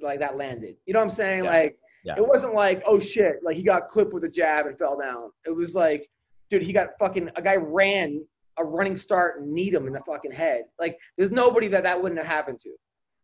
like 0.00 0.18
that 0.20 0.36
landed. 0.36 0.76
You 0.86 0.92
know 0.92 0.98
what 1.00 1.04
I'm 1.04 1.10
saying? 1.10 1.44
Yeah. 1.44 1.50
Like 1.50 1.78
Yeah. 2.04 2.14
it 2.18 2.26
wasn't 2.26 2.54
like, 2.54 2.82
oh 2.86 3.00
shit, 3.00 3.36
like 3.42 3.56
he 3.56 3.62
got 3.62 3.88
clipped 3.88 4.12
with 4.12 4.24
a 4.24 4.28
jab 4.28 4.66
and 4.66 4.76
fell 4.78 4.98
down. 4.98 5.30
It 5.46 5.54
was 5.54 5.74
like, 5.74 6.08
dude, 6.50 6.62
he 6.62 6.72
got 6.72 6.90
fucking 6.98 7.30
a 7.36 7.42
guy 7.42 7.56
ran 7.56 8.24
a 8.58 8.64
running 8.64 8.96
start 8.96 9.40
and 9.40 9.52
kneed 9.52 9.74
him 9.74 9.86
in 9.86 9.92
the 9.92 10.00
fucking 10.06 10.32
head. 10.32 10.64
Like 10.78 10.98
there's 11.16 11.30
nobody 11.30 11.68
that 11.68 11.82
that 11.84 12.00
wouldn't 12.02 12.18
have 12.18 12.28
happened 12.28 12.60
to. 12.60 12.70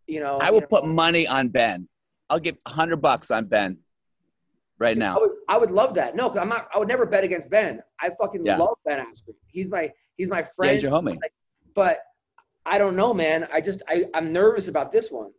You 0.07 0.21
know, 0.21 0.39
I 0.39 0.47
you 0.47 0.55
will 0.55 0.61
know? 0.63 0.67
put 0.67 0.85
money 0.85 1.27
on 1.27 1.49
Ben. 1.49 1.89
I'll 2.31 2.41
give 2.41 2.57
hundred 2.67 2.97
bucks 2.97 3.31
on 3.31 3.45
Ben 3.47 3.79
right 4.79 4.97
now. 4.97 5.17
Probably, 5.17 5.32
I 5.53 5.59
would 5.59 5.71
love 5.71 5.93
that. 5.95 6.17
No, 6.17 6.29
because 6.29 6.41
I'm 6.43 6.49
not. 6.49 6.69
I 6.75 6.79
would 6.79 6.89
never 6.89 7.05
bet 7.05 7.25
against 7.25 7.51
Ben. 7.51 7.81
I 8.01 8.11
fucking 8.21 8.45
Yeah. 8.47 8.57
love 8.57 8.77
Ben 8.87 8.99
Askren. 9.01 9.35
He's 9.49 9.69
my 9.71 9.85
he's 10.17 10.31
my 10.31 10.41
Yeah, 10.41 10.47
friend. 10.57 10.75
he's 10.75 10.83
your 10.83 10.93
homie. 10.93 11.19
but 11.75 11.99
I 12.65 12.79
don't 12.79 12.97
know, 12.97 13.13
man. 13.13 13.47
I 13.53 13.61
just 13.61 13.83
I, 13.89 14.07
I'm 14.15 14.33
nervous 14.33 14.69
about 14.69 14.93
this 14.93 15.11
one. 15.11 15.31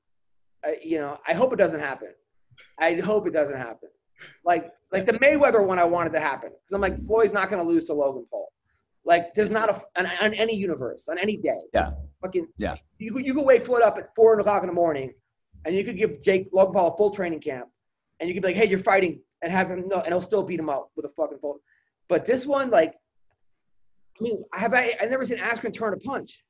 I, 0.64 0.78
you 0.84 1.00
know, 1.00 1.18
I 1.28 1.34
hope 1.34 1.52
it 1.52 1.56
doesn't 1.56 1.80
happen. 1.80 2.10
I 2.78 2.94
hope 2.96 3.26
it 3.28 3.34
doesn't 3.34 3.58
happen. 3.58 3.90
Like 4.46 4.72
like 4.92 5.06
the 5.08 5.14
Mayweather 5.14 5.66
one, 5.66 5.80
I 5.80 5.84
wanted 5.86 6.12
to 6.14 6.20
happen 6.20 6.52
because 6.52 6.74
I'm 6.74 6.82
like 6.82 7.04
Floyd's 7.08 7.34
not 7.34 7.50
going 7.50 7.62
to 7.66 7.68
lose 7.74 7.86
to 7.86 7.94
Logan 7.94 8.26
Paul. 8.30 8.50
Like 9.06 9.34
there's 9.34 9.50
not 9.50 9.68
a 9.70 9.82
on, 10.00 10.06
on 10.22 10.34
any 10.36 10.56
universe 10.56 11.08
on 11.10 11.18
any 11.18 11.38
day. 11.38 11.62
Yeah. 11.74 11.92
Fucking 12.22 12.48
Yeah. 12.58 12.76
You 13.00 13.14
could- 13.14 13.26
you 13.26 13.34
could 13.34 13.46
wake 13.46 13.64
Floyd 13.66 13.82
up 13.82 13.98
at 13.98 14.14
four 14.16 14.40
o'clock 14.40 14.62
in 14.64 14.68
the 14.68 14.74
morning, 14.84 15.10
and 15.66 15.76
you 15.76 15.84
could 15.84 15.98
give 15.98 16.22
Jake 16.22 16.50
Logan 16.54 16.74
Paul 16.76 16.94
a 16.94 16.98
full 16.98 17.10
training 17.10 17.42
camp, 17.42 17.68
and 18.20 18.28
you 18.30 18.34
could 18.36 18.44
be 18.44 18.50
like, 18.50 18.56
hey, 18.62 18.68
you're 18.70 18.80
fighting, 18.94 19.20
and 19.44 19.52
have 19.52 19.70
him 19.70 19.88
no, 19.88 19.98
and 19.98 20.08
he'll 20.08 20.22
still 20.22 20.42
beat 20.42 20.60
him 20.60 20.70
up 20.70 20.90
with 20.96 21.06
a 21.06 21.10
fucking 21.10 21.38
full. 21.40 21.60
But 22.10 22.26
this 22.26 22.46
one, 22.46 22.70
like, 22.70 22.94
I 24.20 24.24
mean, 24.24 24.44
have 24.54 24.74
I? 24.74 24.96
I've 25.00 25.10
never 25.10 25.26
seen 25.26 25.38
Askren 25.38 25.74
turn 25.74 25.94
a 25.94 25.98
punch. 25.98 26.44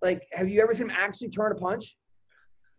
Like, 0.00 0.26
have 0.32 0.48
you 0.48 0.62
ever 0.62 0.72
seen 0.74 0.88
him 0.88 0.96
actually 0.96 1.30
turn 1.30 1.52
a 1.52 1.54
punch? 1.56 1.96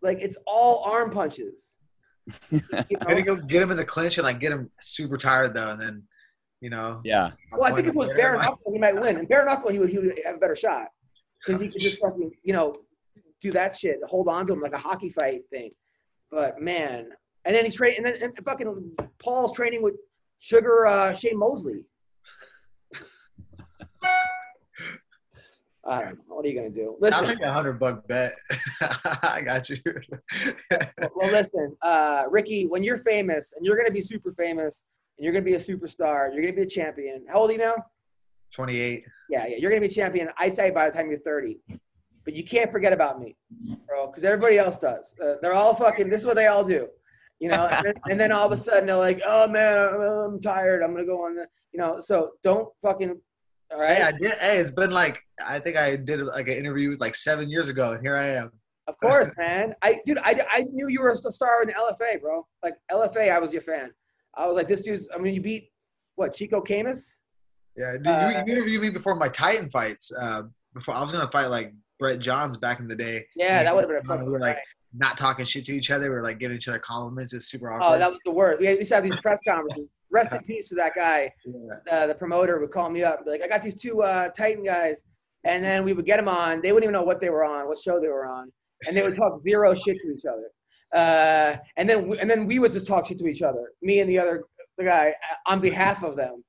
Like, 0.02 0.18
it's 0.20 0.36
all 0.46 0.82
arm 0.84 1.10
punches. 1.10 1.76
You 2.50 2.60
I'm 2.72 2.84
know? 3.00 3.06
gonna 3.06 3.22
go 3.22 3.36
get 3.36 3.62
him 3.62 3.70
in 3.70 3.76
the 3.76 3.84
clinch 3.84 4.16
and 4.16 4.26
like 4.26 4.40
get 4.40 4.50
him 4.50 4.70
super 4.80 5.18
tired 5.18 5.54
though, 5.54 5.72
and 5.72 5.82
then 5.82 6.02
you 6.60 6.70
know. 6.70 7.02
Yeah. 7.04 7.32
Well, 7.52 7.64
I 7.64 7.74
think 7.74 7.88
if 7.88 7.88
it 7.88 7.94
was 7.94 8.08
bare 8.16 8.38
knuckle, 8.38 8.72
he 8.72 8.78
might 8.78 8.94
win. 8.94 9.18
And 9.18 9.28
bare 9.28 9.44
knuckle, 9.44 9.70
he 9.70 9.78
would, 9.78 9.90
he 9.90 9.98
would 9.98 10.18
have 10.24 10.36
a 10.36 10.38
better 10.38 10.56
shot 10.56 10.88
because 11.44 11.60
he 11.60 11.68
could 11.68 11.82
just 11.82 12.00
fucking, 12.00 12.30
you 12.42 12.54
know, 12.54 12.72
do 13.42 13.50
that 13.50 13.76
shit, 13.76 13.98
hold 14.06 14.28
on 14.28 14.46
to 14.46 14.54
him 14.54 14.62
like 14.62 14.72
a 14.72 14.78
hockey 14.78 15.10
fight 15.10 15.42
thing. 15.50 15.70
But 16.30 16.62
man, 16.62 17.10
and 17.44 17.54
then 17.54 17.64
he's 17.64 17.74
training, 17.74 17.98
and 17.98 18.06
then 18.06 18.22
and 18.22 18.32
fucking 18.44 18.92
Paul's 19.18 19.52
training 19.52 19.82
with 19.82 19.94
Sugar 20.38 20.86
uh, 20.86 21.14
Shane 21.14 21.38
Mosley. 21.38 21.80
I 25.86 26.00
don't 26.00 26.16
know. 26.16 26.36
What 26.36 26.44
are 26.44 26.48
you 26.48 26.54
gonna 26.54 26.70
do? 26.70 26.96
I'll 27.12 27.26
take 27.26 27.40
a 27.40 27.52
hundred 27.52 27.74
buck 27.74 28.06
bet. 28.08 28.32
I 29.22 29.42
got 29.44 29.68
you. 29.68 29.76
well, 31.14 31.30
listen, 31.30 31.76
uh, 31.82 32.24
Ricky. 32.30 32.66
When 32.66 32.82
you're 32.82 32.98
famous 32.98 33.52
and 33.56 33.66
you're 33.66 33.76
gonna 33.76 33.90
be 33.90 34.00
super 34.00 34.32
famous 34.32 34.82
and 35.18 35.24
you're 35.24 35.32
gonna 35.32 35.44
be 35.44 35.54
a 35.54 35.58
superstar, 35.58 36.32
you're 36.32 36.42
gonna 36.42 36.54
be 36.54 36.62
the 36.62 36.70
champion. 36.70 37.24
How 37.28 37.40
old 37.40 37.50
are 37.50 37.52
you 37.52 37.58
now? 37.58 37.74
Twenty-eight. 38.52 39.06
Yeah, 39.28 39.46
yeah, 39.46 39.56
you're 39.58 39.70
gonna 39.70 39.82
be 39.82 39.88
champion. 39.88 40.30
I'd 40.38 40.54
say 40.54 40.70
by 40.70 40.88
the 40.88 40.96
time 40.96 41.10
you're 41.10 41.18
30, 41.20 41.58
but 42.24 42.34
you 42.34 42.44
can't 42.44 42.72
forget 42.72 42.92
about 42.92 43.20
me, 43.20 43.36
bro, 43.86 44.06
because 44.06 44.24
everybody 44.24 44.58
else 44.58 44.78
does. 44.78 45.14
Uh, 45.22 45.34
they're 45.42 45.52
all 45.52 45.74
fucking. 45.74 46.08
This 46.08 46.20
is 46.20 46.26
what 46.26 46.36
they 46.36 46.46
all 46.46 46.64
do, 46.64 46.88
you 47.40 47.48
know. 47.48 47.66
And 47.66 47.84
then, 47.84 47.94
and 48.10 48.20
then 48.20 48.32
all 48.32 48.46
of 48.46 48.52
a 48.52 48.56
sudden 48.56 48.86
they're 48.86 48.96
like, 48.96 49.20
"Oh 49.26 49.48
man, 49.48 50.00
I'm 50.00 50.40
tired. 50.40 50.82
I'm 50.82 50.92
gonna 50.92 51.06
go 51.06 51.24
on 51.24 51.36
the," 51.36 51.46
you 51.72 51.78
know. 51.78 52.00
So 52.00 52.32
don't 52.42 52.68
fucking. 52.82 53.20
All 53.72 53.80
right. 53.80 53.92
Hey, 53.92 54.02
I 54.02 54.12
did. 54.12 54.32
Hey, 54.38 54.58
it's 54.58 54.70
been 54.70 54.90
like 54.90 55.20
I 55.46 55.58
think 55.58 55.76
I 55.76 55.96
did 55.96 56.20
like 56.20 56.48
an 56.48 56.54
interview 56.54 56.94
like 56.98 57.14
seven 57.14 57.50
years 57.50 57.68
ago, 57.68 57.92
and 57.92 58.00
here 58.02 58.16
I 58.16 58.28
am. 58.28 58.50
Of 58.86 58.98
course, 59.00 59.30
man. 59.38 59.74
I 59.82 60.00
dude, 60.04 60.18
I, 60.18 60.44
I 60.50 60.62
knew 60.70 60.88
you 60.88 61.00
were 61.00 61.10
a 61.10 61.16
star 61.16 61.62
in 61.62 61.68
the 61.68 61.74
LFA, 61.74 62.20
bro. 62.20 62.46
Like 62.62 62.74
LFA, 62.90 63.30
I 63.30 63.38
was 63.38 63.52
your 63.52 63.62
fan. 63.62 63.92
I 64.36 64.46
was 64.46 64.56
like, 64.56 64.68
this 64.68 64.82
dude's. 64.82 65.08
I 65.14 65.18
mean, 65.18 65.34
you 65.34 65.40
beat 65.40 65.70
what 66.16 66.34
Chico 66.34 66.60
Camus? 66.60 67.18
Yeah, 67.76 67.94
dude, 67.94 68.06
Uh, 68.06 68.28
you, 68.28 68.34
you 68.46 68.56
interviewed 68.60 68.82
me 68.82 68.90
before 68.90 69.14
my 69.16 69.28
Titan 69.28 69.70
fights. 69.70 70.12
Uh, 70.18 70.42
before 70.74 70.94
I 70.94 71.02
was 71.02 71.12
gonna 71.12 71.30
fight 71.30 71.46
like 71.46 71.72
Brett 71.98 72.18
Johns 72.18 72.56
back 72.56 72.80
in 72.80 72.88
the 72.88 72.96
day. 72.96 73.26
Yeah, 73.36 73.62
that 73.62 73.74
would 73.74 73.88
have 73.88 74.02
been 74.04 74.20
a 74.20 74.24
We 74.24 74.30
were 74.30 74.38
like 74.38 74.56
fight. 74.56 74.64
Not 74.96 75.16
talking 75.16 75.44
shit 75.44 75.64
to 75.66 75.72
each 75.72 75.90
other. 75.90 76.10
We 76.10 76.16
were 76.16 76.22
like 76.22 76.38
giving 76.38 76.56
each 76.56 76.68
other 76.68 76.78
compliments. 76.78 77.32
It's 77.32 77.46
super 77.46 77.70
awkward. 77.70 77.96
Oh, 77.96 77.98
that 77.98 78.10
was 78.10 78.20
the 78.24 78.30
worst. 78.30 78.60
We 78.60 78.68
used 78.68 78.88
to 78.88 78.94
have 78.94 79.04
these 79.04 79.16
press 79.16 79.40
conferences. 79.46 79.88
Rest 80.10 80.32
in 80.32 80.42
peace 80.42 80.68
to 80.68 80.76
that 80.76 80.94
guy. 80.94 81.32
Yeah. 81.44 81.74
uh, 81.90 82.06
the 82.06 82.14
promoter 82.14 82.60
would 82.60 82.70
call 82.70 82.88
me 82.88 83.02
up 83.02 83.18
and 83.18 83.24
be 83.24 83.32
like, 83.32 83.42
I 83.42 83.48
got 83.48 83.62
these 83.62 83.74
two 83.74 84.02
uh, 84.02 84.28
Titan 84.28 84.64
guys. 84.64 85.02
And 85.44 85.62
then 85.62 85.84
we 85.84 85.92
would 85.92 86.06
get 86.06 86.18
them 86.18 86.28
on. 86.28 86.62
They 86.62 86.72
wouldn't 86.72 86.84
even 86.84 86.92
know 86.92 87.02
what 87.02 87.20
they 87.20 87.30
were 87.30 87.44
on, 87.44 87.66
what 87.66 87.78
show 87.78 88.00
they 88.00 88.08
were 88.08 88.26
on. 88.26 88.52
And 88.86 88.96
they 88.96 89.02
would 89.02 89.16
talk 89.16 89.40
zero 89.40 89.74
shit 89.74 89.98
to 90.00 90.14
each 90.14 90.24
other. 90.24 90.50
Uh, 90.94 91.56
and 91.76 91.90
then 91.90 92.08
we, 92.08 92.18
and 92.20 92.30
then 92.30 92.46
we 92.46 92.60
would 92.60 92.70
just 92.70 92.86
talk 92.86 93.06
shit 93.06 93.18
to 93.18 93.26
each 93.26 93.42
other, 93.42 93.72
me 93.82 93.98
and 93.98 94.08
the 94.08 94.18
other 94.18 94.44
the 94.78 94.84
guy, 94.84 95.08
uh, 95.30 95.52
on 95.52 95.60
behalf 95.60 96.04
of 96.04 96.16
them. 96.16 96.44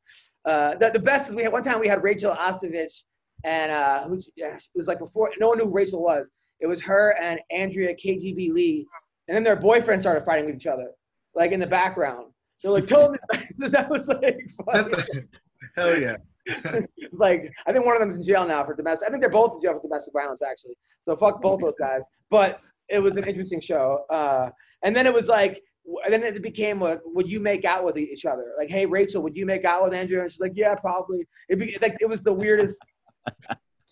Uh, 0.45 0.75
the, 0.75 0.91
the 0.91 0.99
best 0.99 1.29
is 1.29 1.35
we 1.35 1.41
had 1.41 1.51
one 1.51 1.63
time 1.63 1.79
we 1.79 1.87
had 1.87 2.03
Rachel 2.03 2.31
Ostovich, 2.31 3.03
and 3.43 3.71
uh, 3.71 4.07
who, 4.07 4.21
yeah, 4.35 4.55
it 4.55 4.63
was 4.75 4.87
like 4.87 4.99
before 4.99 5.31
no 5.39 5.47
one 5.49 5.57
knew 5.57 5.65
who 5.65 5.73
Rachel 5.73 6.01
was. 6.01 6.29
It 6.59 6.67
was 6.67 6.81
her 6.81 7.15
and 7.19 7.39
Andrea 7.51 7.95
KGB 7.95 8.51
Lee, 8.51 8.87
and 9.27 9.35
then 9.35 9.43
their 9.43 9.57
boyfriends 9.57 10.01
started 10.01 10.25
fighting 10.25 10.45
with 10.45 10.55
each 10.55 10.67
other, 10.67 10.91
like 11.33 11.51
in 11.51 11.59
the 11.59 11.67
background. 11.67 12.31
They're 12.63 12.71
like, 12.71 12.87
"Tell 12.87 13.11
me," 13.11 13.17
that 13.57 13.89
was 13.89 14.07
like, 14.07 14.49
funny. 14.65 14.93
Hell 15.75 15.99
yeah. 15.99 16.17
like 17.11 17.51
I 17.65 17.73
think 17.73 17.85
one 17.85 17.95
of 17.95 18.01
them's 18.01 18.15
in 18.15 18.23
jail 18.23 18.47
now 18.47 18.63
for 18.63 18.75
domestic. 18.75 19.07
I 19.07 19.11
think 19.11 19.21
they're 19.21 19.29
both 19.29 19.55
in 19.55 19.61
jail 19.61 19.73
for 19.73 19.81
domestic 19.81 20.13
violence 20.13 20.41
actually. 20.41 20.75
So 21.05 21.15
fuck 21.15 21.41
both 21.41 21.61
those 21.61 21.73
guys. 21.79 22.01
But 22.29 22.59
it 22.89 22.99
was 22.99 23.17
an 23.17 23.23
interesting 23.25 23.61
show. 23.61 24.05
Uh, 24.09 24.49
and 24.83 24.95
then 24.95 25.07
it 25.07 25.13
was 25.13 25.27
like, 25.27 25.61
and 26.03 26.13
then 26.13 26.23
it 26.23 26.41
became 26.41 26.79
what 26.79 27.01
would 27.05 27.29
you 27.29 27.39
make 27.39 27.65
out 27.65 27.83
with 27.83 27.97
each 27.97 28.25
other? 28.25 28.53
Like, 28.57 28.69
hey 28.69 28.85
Rachel, 28.85 29.21
would 29.23 29.35
you 29.35 29.45
make 29.45 29.65
out 29.65 29.83
with 29.83 29.93
Andrew? 29.93 30.21
And 30.21 30.31
she's 30.31 30.39
like, 30.39 30.53
yeah, 30.55 30.75
probably. 30.75 31.27
It 31.49 31.59
be 31.59 31.77
like 31.81 31.97
it 31.99 32.09
was 32.09 32.21
the 32.21 32.33
weirdest, 32.33 32.79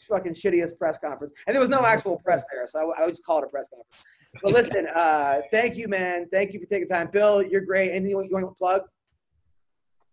fucking 0.01 0.33
shittiest 0.33 0.77
press 0.77 0.97
conference. 0.97 1.33
And 1.47 1.53
there 1.53 1.61
was 1.61 1.69
no 1.69 1.85
actual 1.85 2.19
press 2.23 2.45
there, 2.51 2.65
so 2.67 2.91
I, 2.91 3.01
I 3.01 3.05
would 3.05 3.11
just 3.11 3.25
call 3.25 3.39
it 3.39 3.45
a 3.45 3.47
press 3.47 3.67
conference. 3.69 3.89
But 4.41 4.53
listen, 4.53 4.87
uh, 4.95 5.41
thank 5.51 5.75
you, 5.75 5.87
man. 5.87 6.27
Thank 6.31 6.53
you 6.53 6.59
for 6.59 6.65
taking 6.65 6.87
time, 6.87 7.09
Bill. 7.11 7.41
You're 7.41 7.61
great. 7.61 7.91
Anything 7.91 8.09
you 8.09 8.29
want 8.31 8.45
to 8.45 8.51
plug? 8.57 8.81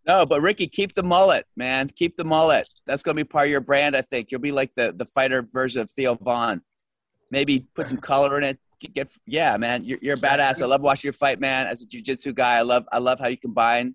No, 0.07 0.25
but 0.25 0.41
Ricky, 0.41 0.67
keep 0.67 0.95
the 0.95 1.03
mullet, 1.03 1.47
man. 1.57 1.89
Keep 1.89 2.17
the 2.17 2.25
mullet. 2.25 2.67
That's 2.87 3.03
gonna 3.03 3.17
be 3.17 3.25
part 3.25 3.47
of 3.47 3.51
your 3.51 3.61
brand, 3.61 3.97
I 3.97 4.03
think. 4.03 4.31
You'll 4.31 4.41
be 4.41 4.53
like 4.53 4.75
the 4.75 4.93
the 4.97 5.05
fighter 5.05 5.47
version 5.53 5.83
of 5.83 5.91
Theo 5.91 6.15
Von. 6.15 6.63
Maybe 7.31 7.67
put 7.75 7.87
some 7.87 7.99
color 7.99 8.39
in 8.39 8.45
it. 8.45 8.59
Get, 8.81 8.95
get 8.95 9.09
yeah, 9.27 9.57
man. 9.59 9.85
You're, 9.85 9.99
you're 10.01 10.15
a 10.15 10.19
badass. 10.19 10.61
I 10.63 10.65
love 10.65 10.81
watching 10.81 11.09
your 11.09 11.13
fight, 11.13 11.39
man. 11.39 11.67
As 11.67 11.83
a 11.83 11.87
jujitsu 11.87 12.35
guy, 12.35 12.57
I 12.57 12.63
love 12.63 12.87
I 12.91 12.99
love 12.99 13.21
how 13.21 13.29
you 13.29 13.37
combine 13.37 13.95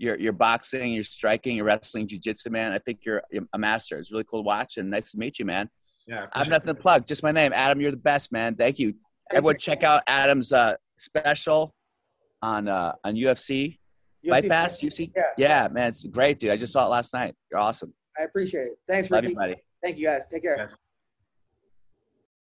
your 0.00 0.18
your 0.18 0.32
boxing, 0.32 0.92
you're 0.92 1.04
striking, 1.04 1.56
you're 1.56 1.66
wrestling, 1.66 2.08
jujitsu, 2.08 2.50
man. 2.50 2.72
I 2.72 2.78
think 2.78 3.00
you're 3.04 3.22
a 3.52 3.58
master. 3.58 3.98
It's 3.98 4.10
really 4.10 4.24
cool 4.24 4.40
to 4.40 4.46
watch, 4.46 4.78
and 4.78 4.90
nice 4.90 5.12
to 5.12 5.18
meet 5.18 5.38
you, 5.38 5.44
man. 5.44 5.68
Yeah. 6.06 6.26
I 6.32 6.38
have 6.38 6.48
nothing 6.48 6.74
to 6.74 6.80
plug. 6.80 7.06
Just 7.06 7.22
my 7.22 7.32
name, 7.32 7.52
Adam. 7.52 7.80
You're 7.80 7.90
the 7.90 7.96
best, 7.98 8.32
man. 8.32 8.56
Thank 8.56 8.78
you. 8.78 8.94
Everyone, 9.30 9.58
check 9.58 9.84
out 9.84 10.02
Adam's 10.08 10.52
uh, 10.52 10.74
special 10.96 11.74
on 12.42 12.66
uh, 12.66 12.94
on 13.04 13.14
UFC 13.14 13.78
Fight 14.28 14.44
UFC 14.44 14.48
Pass. 14.48 14.78
UFC. 14.78 15.12
Yeah. 15.14 15.22
Yeah, 15.36 15.68
man, 15.70 15.88
it's 15.88 16.04
great, 16.04 16.38
dude. 16.38 16.50
I 16.50 16.56
just 16.56 16.72
saw 16.72 16.86
it 16.86 16.88
last 16.88 17.12
night. 17.14 17.34
You're 17.50 17.60
awesome. 17.60 17.92
I 18.18 18.24
appreciate 18.24 18.62
it. 18.62 18.78
Thanks, 18.88 19.10
Love 19.10 19.22
Ricky. 19.22 19.32
you, 19.32 19.36
buddy. 19.36 19.56
Thank 19.82 19.98
you 19.98 20.06
guys. 20.06 20.26
Take 20.26 20.42
care. 20.42 20.56
Yes. 20.58 20.76